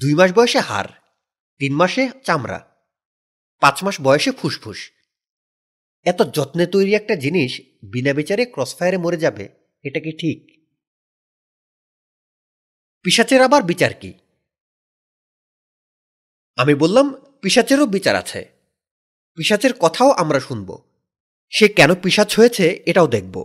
দুই 0.00 0.14
মাস 0.14 0.30
বয়সে 0.32 0.60
হাড় 0.60 0.92
তিন 1.60 1.72
মাসে 1.72 2.02
চামড়া 2.24 2.60
পাঁচ 3.60 3.76
মাস 3.84 3.96
বয়সে 4.00 4.30
ফুসফুস 4.32 4.80
এত 6.06 6.20
যত্নে 6.34 6.66
তৈরি 6.66 6.92
একটা 6.94 7.14
জিনিস 7.16 7.52
বিনা 7.82 8.12
বিচারে 8.12 8.44
ক্রসফায়ারে 8.46 8.98
মরে 8.98 9.16
যাবে 9.16 9.44
এটা 9.84 10.00
কি 10.00 10.12
ঠিক 10.12 10.38
পিসাচের 13.04 13.40
আবার 13.42 13.62
বিচার 13.62 13.92
কি 13.92 14.12
আমি 16.58 16.74
বললাম 16.74 17.06
পিসাচেরও 17.40 17.86
বিচার 17.86 18.16
আছে 18.16 18.40
পিসাচের 19.38 19.72
কথাও 19.74 20.10
আমরা 20.12 20.40
শুনব 20.40 20.68
সে 21.52 21.66
কেন 21.68 21.94
পিসাচ 21.94 22.30
হয়েছে 22.36 22.64
এটাও 22.86 23.06
দেখব 23.06 23.36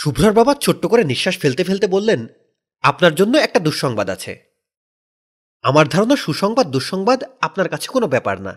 শুভ্রর 0.00 0.32
বাবা 0.32 0.52
ছোট্ট 0.54 0.82
করে 0.86 1.02
নিঃশ্বাস 1.04 1.36
ফেলতে 1.40 1.62
ফেলতে 1.64 1.86
বললেন 1.86 2.20
আপনার 2.84 3.12
জন্য 3.14 3.34
একটা 3.36 3.60
দুঃসংবাদ 3.60 4.08
আছে 4.10 4.32
আমার 5.64 5.86
ধারণা 5.88 6.16
সুসংবাদ 6.16 6.66
দুঃসংবাদ 6.70 7.18
আপনার 7.40 7.68
কাছে 7.68 7.88
কোনো 7.88 8.06
ব্যাপার 8.08 8.36
না 8.40 8.54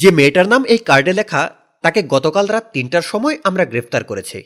যে 0.00 0.08
মেয়েটার 0.10 0.46
নাম 0.48 0.62
এই 0.64 0.80
কার্ডে 0.86 1.12
লেখা 1.12 1.42
তাকে 1.84 2.00
গতকাল 2.08 2.46
রাত 2.46 2.64
তিনটার 2.72 3.02
সময় 3.02 3.36
আমরা 3.44 3.64
গ্রেফতার 3.64 4.02
করেছি 4.04 4.38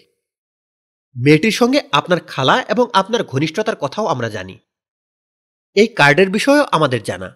মেয়েটির 1.17 1.55
সঙ্গে 1.55 1.81
আপনার 1.93 2.21
খালা 2.29 2.57
এবং 2.69 2.87
আপনার 2.93 3.23
ঘনিষ্ঠতার 3.25 3.77
কথাও 3.77 4.07
আমরা 4.07 4.29
জানি 4.29 4.57
এই 5.77 5.89
কার্ডের 5.97 6.29
বিষয়েও 6.31 6.67
আমাদের 6.73 7.01
জানা 7.03 7.29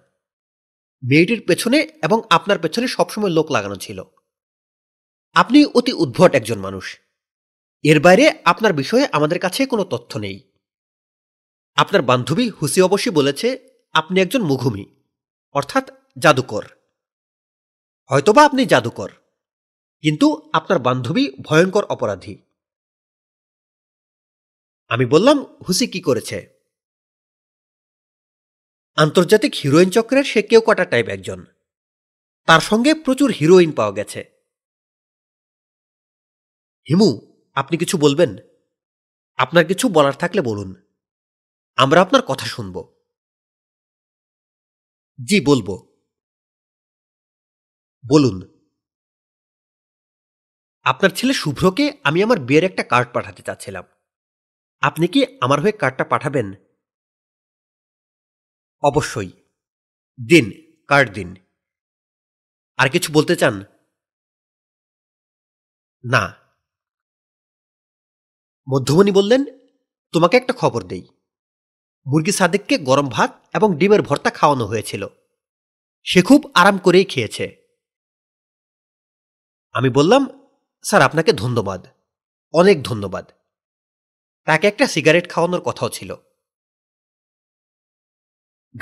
মেয়েটির 1.03 1.41
পেছনে 1.49 1.79
এবং 2.03 2.19
আপনার 2.31 2.59
পেছনে 2.59 2.87
সবসময় 2.89 3.33
লোক 3.33 3.47
লাগানো 3.51 3.77
ছিল 3.77 3.99
আপনি 5.37 5.59
অতি 5.75 5.93
উদ্ভট 5.93 6.33
একজন 6.35 6.59
মানুষ 6.59 6.87
এর 7.85 7.99
বাইরে 8.01 8.25
আপনার 8.45 8.73
বিষয়ে 8.73 9.05
আমাদের 9.13 9.39
কাছে 9.39 9.61
কোনো 9.67 9.85
তথ্য 9.85 10.13
নেই 10.19 10.39
আপনার 11.77 12.03
বান্ধবী 12.03 12.47
হুসি 12.51 12.79
অবশ্যই 12.83 13.15
বলেছে 13.15 13.49
আপনি 13.95 14.17
একজন 14.21 14.43
মুঘুমি 14.43 14.85
অর্থাৎ 15.55 15.85
জাদুকর 16.19 16.65
হয়তোবা 18.11 18.43
আপনি 18.45 18.63
জাদুকর 18.67 19.11
কিন্তু 20.05 20.27
আপনার 20.53 20.79
বান্ধবী 20.79 21.25
ভয়ঙ্কর 21.43 21.85
অপরাধী 21.85 22.35
আমি 24.91 25.05
বললাম 25.07 25.39
হুসি 25.67 25.87
কি 25.87 26.01
করেছে 26.01 26.39
আন্তর্জাতিক 28.99 29.53
হিরোইন 29.55 29.89
চক্রের 29.91 30.25
সে 30.25 30.41
কেউ 30.43 30.61
কটা 30.61 30.85
টাইপ 30.85 31.07
একজন 31.09 31.41
তার 32.49 32.61
সঙ্গে 32.61 32.91
প্রচুর 32.95 33.31
হিরোইন 33.33 33.71
পাওয়া 33.73 33.97
গেছে 33.97 34.21
হিমু 36.87 37.11
আপনি 37.57 37.75
কিছু 37.79 37.97
বলবেন 37.99 38.31
আপনার 39.39 39.65
কিছু 39.67 39.87
বলার 39.89 40.17
থাকলে 40.19 40.41
বলুন 40.43 40.71
আমরা 41.79 41.99
আপনার 42.01 42.23
কথা 42.23 42.47
শুনব 42.47 42.77
জি 45.19 45.39
বলবো 45.41 45.75
বলুন 48.05 48.37
আপনার 50.87 51.11
ছেলে 51.11 51.35
শুভ্রকে 51.35 51.85
আমি 52.05 52.19
আমার 52.23 52.39
বিয়ের 52.39 52.65
একটা 52.65 52.83
কার্ড 52.83 53.09
পাঠাতে 53.13 53.43
চাচ্ছিলাম 53.43 53.85
আপনি 54.83 55.07
কি 55.09 55.21
আমার 55.41 55.59
হয়ে 55.61 55.75
কার্ডটা 55.81 56.05
পাঠাবেন 56.05 56.49
অবশ্যই 58.83 59.31
দিন 60.19 60.47
কার্ড 60.89 61.09
দিন 61.15 61.29
আর 62.79 62.89
কিছু 62.89 63.09
বলতে 63.13 63.35
চান 63.37 63.55
না 66.05 66.23
মধ্যমণি 68.67 69.13
বললেন 69.13 69.43
তোমাকে 70.15 70.35
একটা 70.37 70.53
খবর 70.53 70.83
দেই 70.83 71.05
মুরগি 72.07 72.33
সাদেককে 72.33 72.75
গরম 72.79 73.07
ভাত 73.09 73.31
এবং 73.55 73.69
ডিমের 73.77 74.03
ভর্তা 74.03 74.31
খাওয়ানো 74.31 74.65
হয়েছিল 74.67 75.03
সে 76.07 76.21
খুব 76.23 76.41
আরাম 76.55 76.77
করেই 76.79 77.05
খেয়েছে 77.05 77.47
আমি 79.75 79.89
বললাম 79.89 80.23
স্যার 80.85 81.03
আপনাকে 81.03 81.33
ধন্যবাদ 81.33 81.81
অনেক 82.55 82.77
ধন্যবাদ 82.83 83.25
তাকে 84.47 84.65
একটা 84.69 84.87
সিগারেট 84.87 85.27
খাওয়ানোর 85.31 85.63
কথাও 85.65 85.91
ছিল 85.91 86.11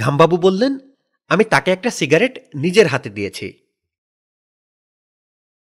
ঘামবাবু 0.00 0.36
বললেন 0.36 0.73
আমি 1.31 1.44
তাকে 1.44 1.68
একটা 1.73 1.91
সিগারেট 1.91 2.34
নিজের 2.55 2.86
হাতে 2.89 3.10
দিয়েছি 3.10 3.47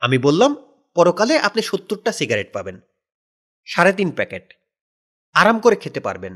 আমি 0.02 0.18
বললাম 0.18 0.51
পরকালে 0.97 1.34
আপনি 1.39 1.60
সত্তরটা 1.62 2.10
সিগারেট 2.12 2.49
পাবেন 2.52 2.76
সাড়ে 3.68 3.93
তিন 3.93 4.09
প্যাকেট 4.10 4.47
আরাম 5.34 5.57
করে 5.60 5.76
খেতে 5.76 6.01
পারবেন 6.01 6.34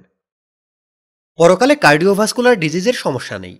পরকালে 1.38 1.74
কার্ডিওভাস্কুলার 1.76 2.54
ডিজিজের 2.58 2.94
সমস্যা 2.94 3.36
নেই 3.38 3.56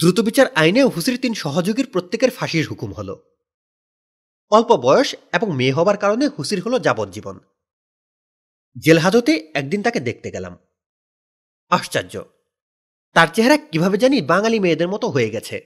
দ্রুতবিচার 0.00 0.46
আইনে 0.54 0.82
হুসির 0.84 1.16
তিন 1.18 1.32
সহযোগীর 1.34 1.86
প্রত্যেকের 1.86 2.30
ফাঁসির 2.30 2.64
হুকুম 2.70 2.90
হল 2.92 3.10
অল্প 4.52 4.70
বয়স 4.76 5.10
এবং 5.32 5.48
মেয়ে 5.52 5.72
হবার 5.72 5.96
কারণে 5.96 6.24
হুসির 6.28 6.60
হল 6.60 6.74
যাবজ্জীবন 6.78 7.36
জেল 8.76 8.98
হাজতে 8.98 9.32
একদিন 9.54 9.80
তাকে 9.82 10.00
দেখতে 10.00 10.28
গেলাম 10.30 10.54
আশ্চর্য 11.70 12.14
তার 13.16 13.28
চেহারা 13.34 13.56
কিভাবে 13.72 13.96
জানি 13.98 14.16
বাঙালি 14.22 14.58
মেয়েদের 14.60 14.88
মতো 14.88 15.06
হয়ে 15.10 15.30
গেছে 15.30 15.56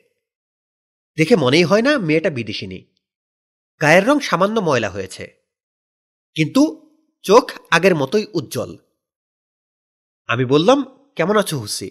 দেখে 1.19 1.35
মনেই 1.37 1.65
হয় 1.65 1.83
না 1.83 1.93
মেয়েটা 1.99 2.31
বিদেশিনী 2.31 2.79
গায়ের 3.81 4.05
রং 4.07 4.17
সামান্য 4.21 4.57
ময়লা 4.61 4.91
হয়েছে 4.91 5.25
কিন্তু 6.37 6.63
চোখ 7.25 7.45
আগের 7.71 7.95
মতোই 7.95 8.25
উজ্জ্বল 8.35 8.71
আমি 10.29 10.45
বললাম 10.45 10.79
কেমন 11.17 11.37
আছো 11.37 11.57
হুসি 11.59 11.89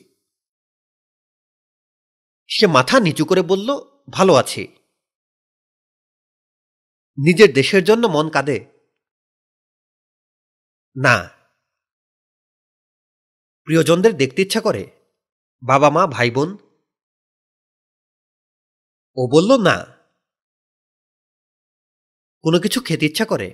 সে 2.49 2.65
মাথা 2.67 2.95
নিচু 2.99 3.23
করে 3.25 3.41
বলল 3.41 3.69
ভালো 4.09 4.33
আছি 4.35 4.63
নিজের 7.17 7.49
দেশের 7.53 7.83
জন্য 7.83 8.03
মন 8.07 8.27
কাঁদে 8.29 8.57
না 10.95 11.15
প্রিয়জনদের 13.67 14.13
দেখতে 14.17 14.39
ইচ্ছা 14.41 14.61
করে 14.61 14.83
বাবা 15.63 15.89
মা 15.89 16.03
ভাই 16.07 16.29
বোন 16.31 16.49
ও 19.19 19.23
বলল 19.27 19.51
না 19.57 19.75
কোনো 22.43 22.57
কিছু 22.59 22.79
খেতে 22.81 23.05
ইচ্ছা 23.05 23.25
করে 23.25 23.49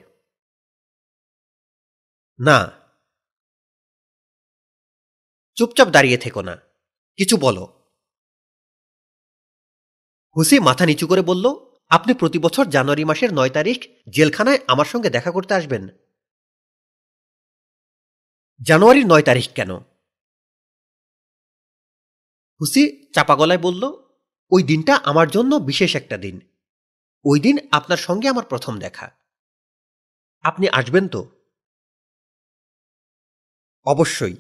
না 2.40 2.58
চুপচাপ 5.58 5.88
দাঁড়িয়ে 5.90 6.18
থেকো 6.18 6.42
না 6.42 6.56
কিছু 7.20 7.36
বলো 7.38 7.64
হুসি 10.36 10.58
মাথা 10.60 10.86
নিচু 10.86 11.06
করে 11.08 11.22
বলল 11.22 11.46
আপনি 11.92 12.12
প্রতি 12.14 12.40
বছর 12.40 12.66
জানুয়ারি 12.70 13.04
মাসের 13.06 13.32
নয় 13.34 13.50
তারিখ 13.50 13.80
জেলখানায় 14.10 14.60
আমার 14.68 14.86
সঙ্গে 14.86 15.10
দেখা 15.10 15.32
করতে 15.32 15.54
আসবেন 15.54 15.84
জানুয়ারির 18.62 19.08
নয় 19.08 19.26
তারিখ 19.26 19.48
কেন 19.56 19.72
হুসি 22.62 22.84
চাপা 23.14 23.36
গলায় 23.36 23.62
বলল 23.62 23.84
ওই 24.52 24.64
দিনটা 24.64 24.94
আমার 24.96 25.28
জন্য 25.30 25.60
বিশেষ 25.60 25.96
একটা 25.96 26.18
দিন 26.18 26.36
ওই 27.26 27.40
দিন 27.40 27.56
আপনার 27.72 27.98
সঙ্গে 27.98 28.28
আমার 28.30 28.46
প্রথম 28.46 28.80
দেখা 28.80 29.08
আপনি 30.44 30.68
আসবেন 30.70 31.08
তো 31.08 31.22
অবশ্যই 33.86 34.36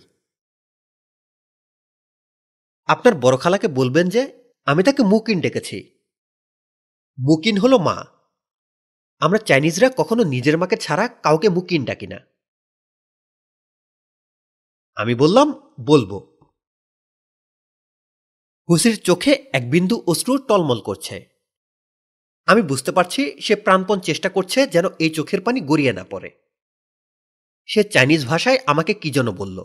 আপনার 2.87 3.13
বড় 3.15 3.37
খালাকে 3.37 3.67
বলবেন 3.67 4.09
যে 4.09 4.21
আমি 4.65 4.83
তাকে 4.83 5.03
মুকিন 5.03 5.41
ডেকেছি 5.41 5.77
মুকিন 7.19 7.57
হলো 7.57 7.77
মা 7.79 7.97
আমরা 9.19 9.39
চাইনিজরা 9.39 9.89
কখনো 9.89 10.23
নিজের 10.23 10.57
মাকে 10.57 10.77
ছাড়া 10.77 11.07
কাউকে 11.07 11.49
মুকিন 11.49 11.85
ডাকি 11.85 12.07
না 12.07 12.19
আমি 14.95 15.15
বললাম 15.15 15.47
বলবো 15.79 16.34
হুসির 18.69 18.97
চোখে 19.03 19.33
এক 19.53 19.63
বিন্দু 19.69 19.95
অশ্রু 20.07 20.33
টলমল 20.37 20.79
করছে 20.81 21.15
আমি 22.47 22.61
বুঝতে 22.61 22.91
পারছি 22.91 23.21
সে 23.41 23.53
প্রাণপণ 23.55 23.97
চেষ্টা 23.99 24.29
করছে 24.29 24.59
যেন 24.67 24.85
এই 24.99 25.09
চোখের 25.09 25.41
পানি 25.41 25.59
গড়িয়ে 25.61 25.93
না 25.93 26.03
পড়ে 26.03 26.29
সে 27.69 27.81
চাইনিজ 27.83 28.21
ভাষায় 28.25 28.59
আমাকে 28.65 28.93
কি 28.93 29.09
যেন 29.11 29.27
বলল 29.31 29.57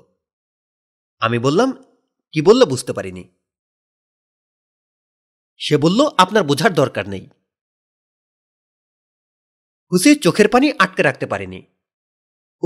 আমি 1.23 1.39
বললাম 1.39 1.69
কি 2.35 2.41
বললো 2.43 2.65
বুঝতে 2.67 2.93
পারিনি 2.93 3.25
সে 5.61 5.77
বলল 5.77 6.01
আপনার 6.19 6.43
বোঝার 6.43 6.73
দরকার 6.75 7.05
নেই 7.09 7.25
হুসির 9.93 10.17
চোখের 10.21 10.49
পানি 10.49 10.67
আটকে 10.79 11.03
রাখতে 11.03 11.27
পারেনি 11.27 11.61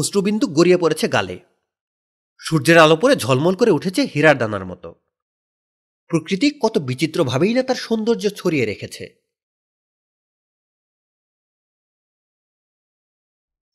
অশ্রুবিন্দু 0.00 0.47
গড়িয়ে 0.49 0.79
পড়েছে 0.79 1.07
গালে 1.09 1.37
সূর্যের 2.41 2.79
আলো 2.79 2.97
পরে 2.97 3.15
ঝলমল 3.17 3.55
করে 3.55 3.71
উঠেছে 3.71 4.03
হীরার 4.07 4.37
দানার 4.39 4.65
মতো 4.67 4.89
প্রকৃতি 6.09 6.51
কত 6.61 6.79
বিচিত্রভাবেই 6.79 7.55
না 7.55 7.63
তার 7.63 7.77
সৌন্দর্য 7.77 8.25
ছড়িয়ে 8.37 8.65
রেখেছে 8.65 9.05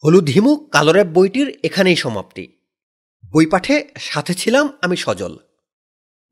হলুদ 0.04 0.30
হিমু 0.30 0.58
কালো 0.58 1.06
বইটির 1.06 1.60
এখানেই 1.64 1.96
সমাপ্তি 1.96 2.48
বই 3.32 3.46
পাঠে 3.46 3.88
সাথে 4.00 4.34
ছিলাম 4.34 4.78
আমি 4.82 4.96
সজল 4.96 5.38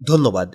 ধন্যবাদ 0.07 0.55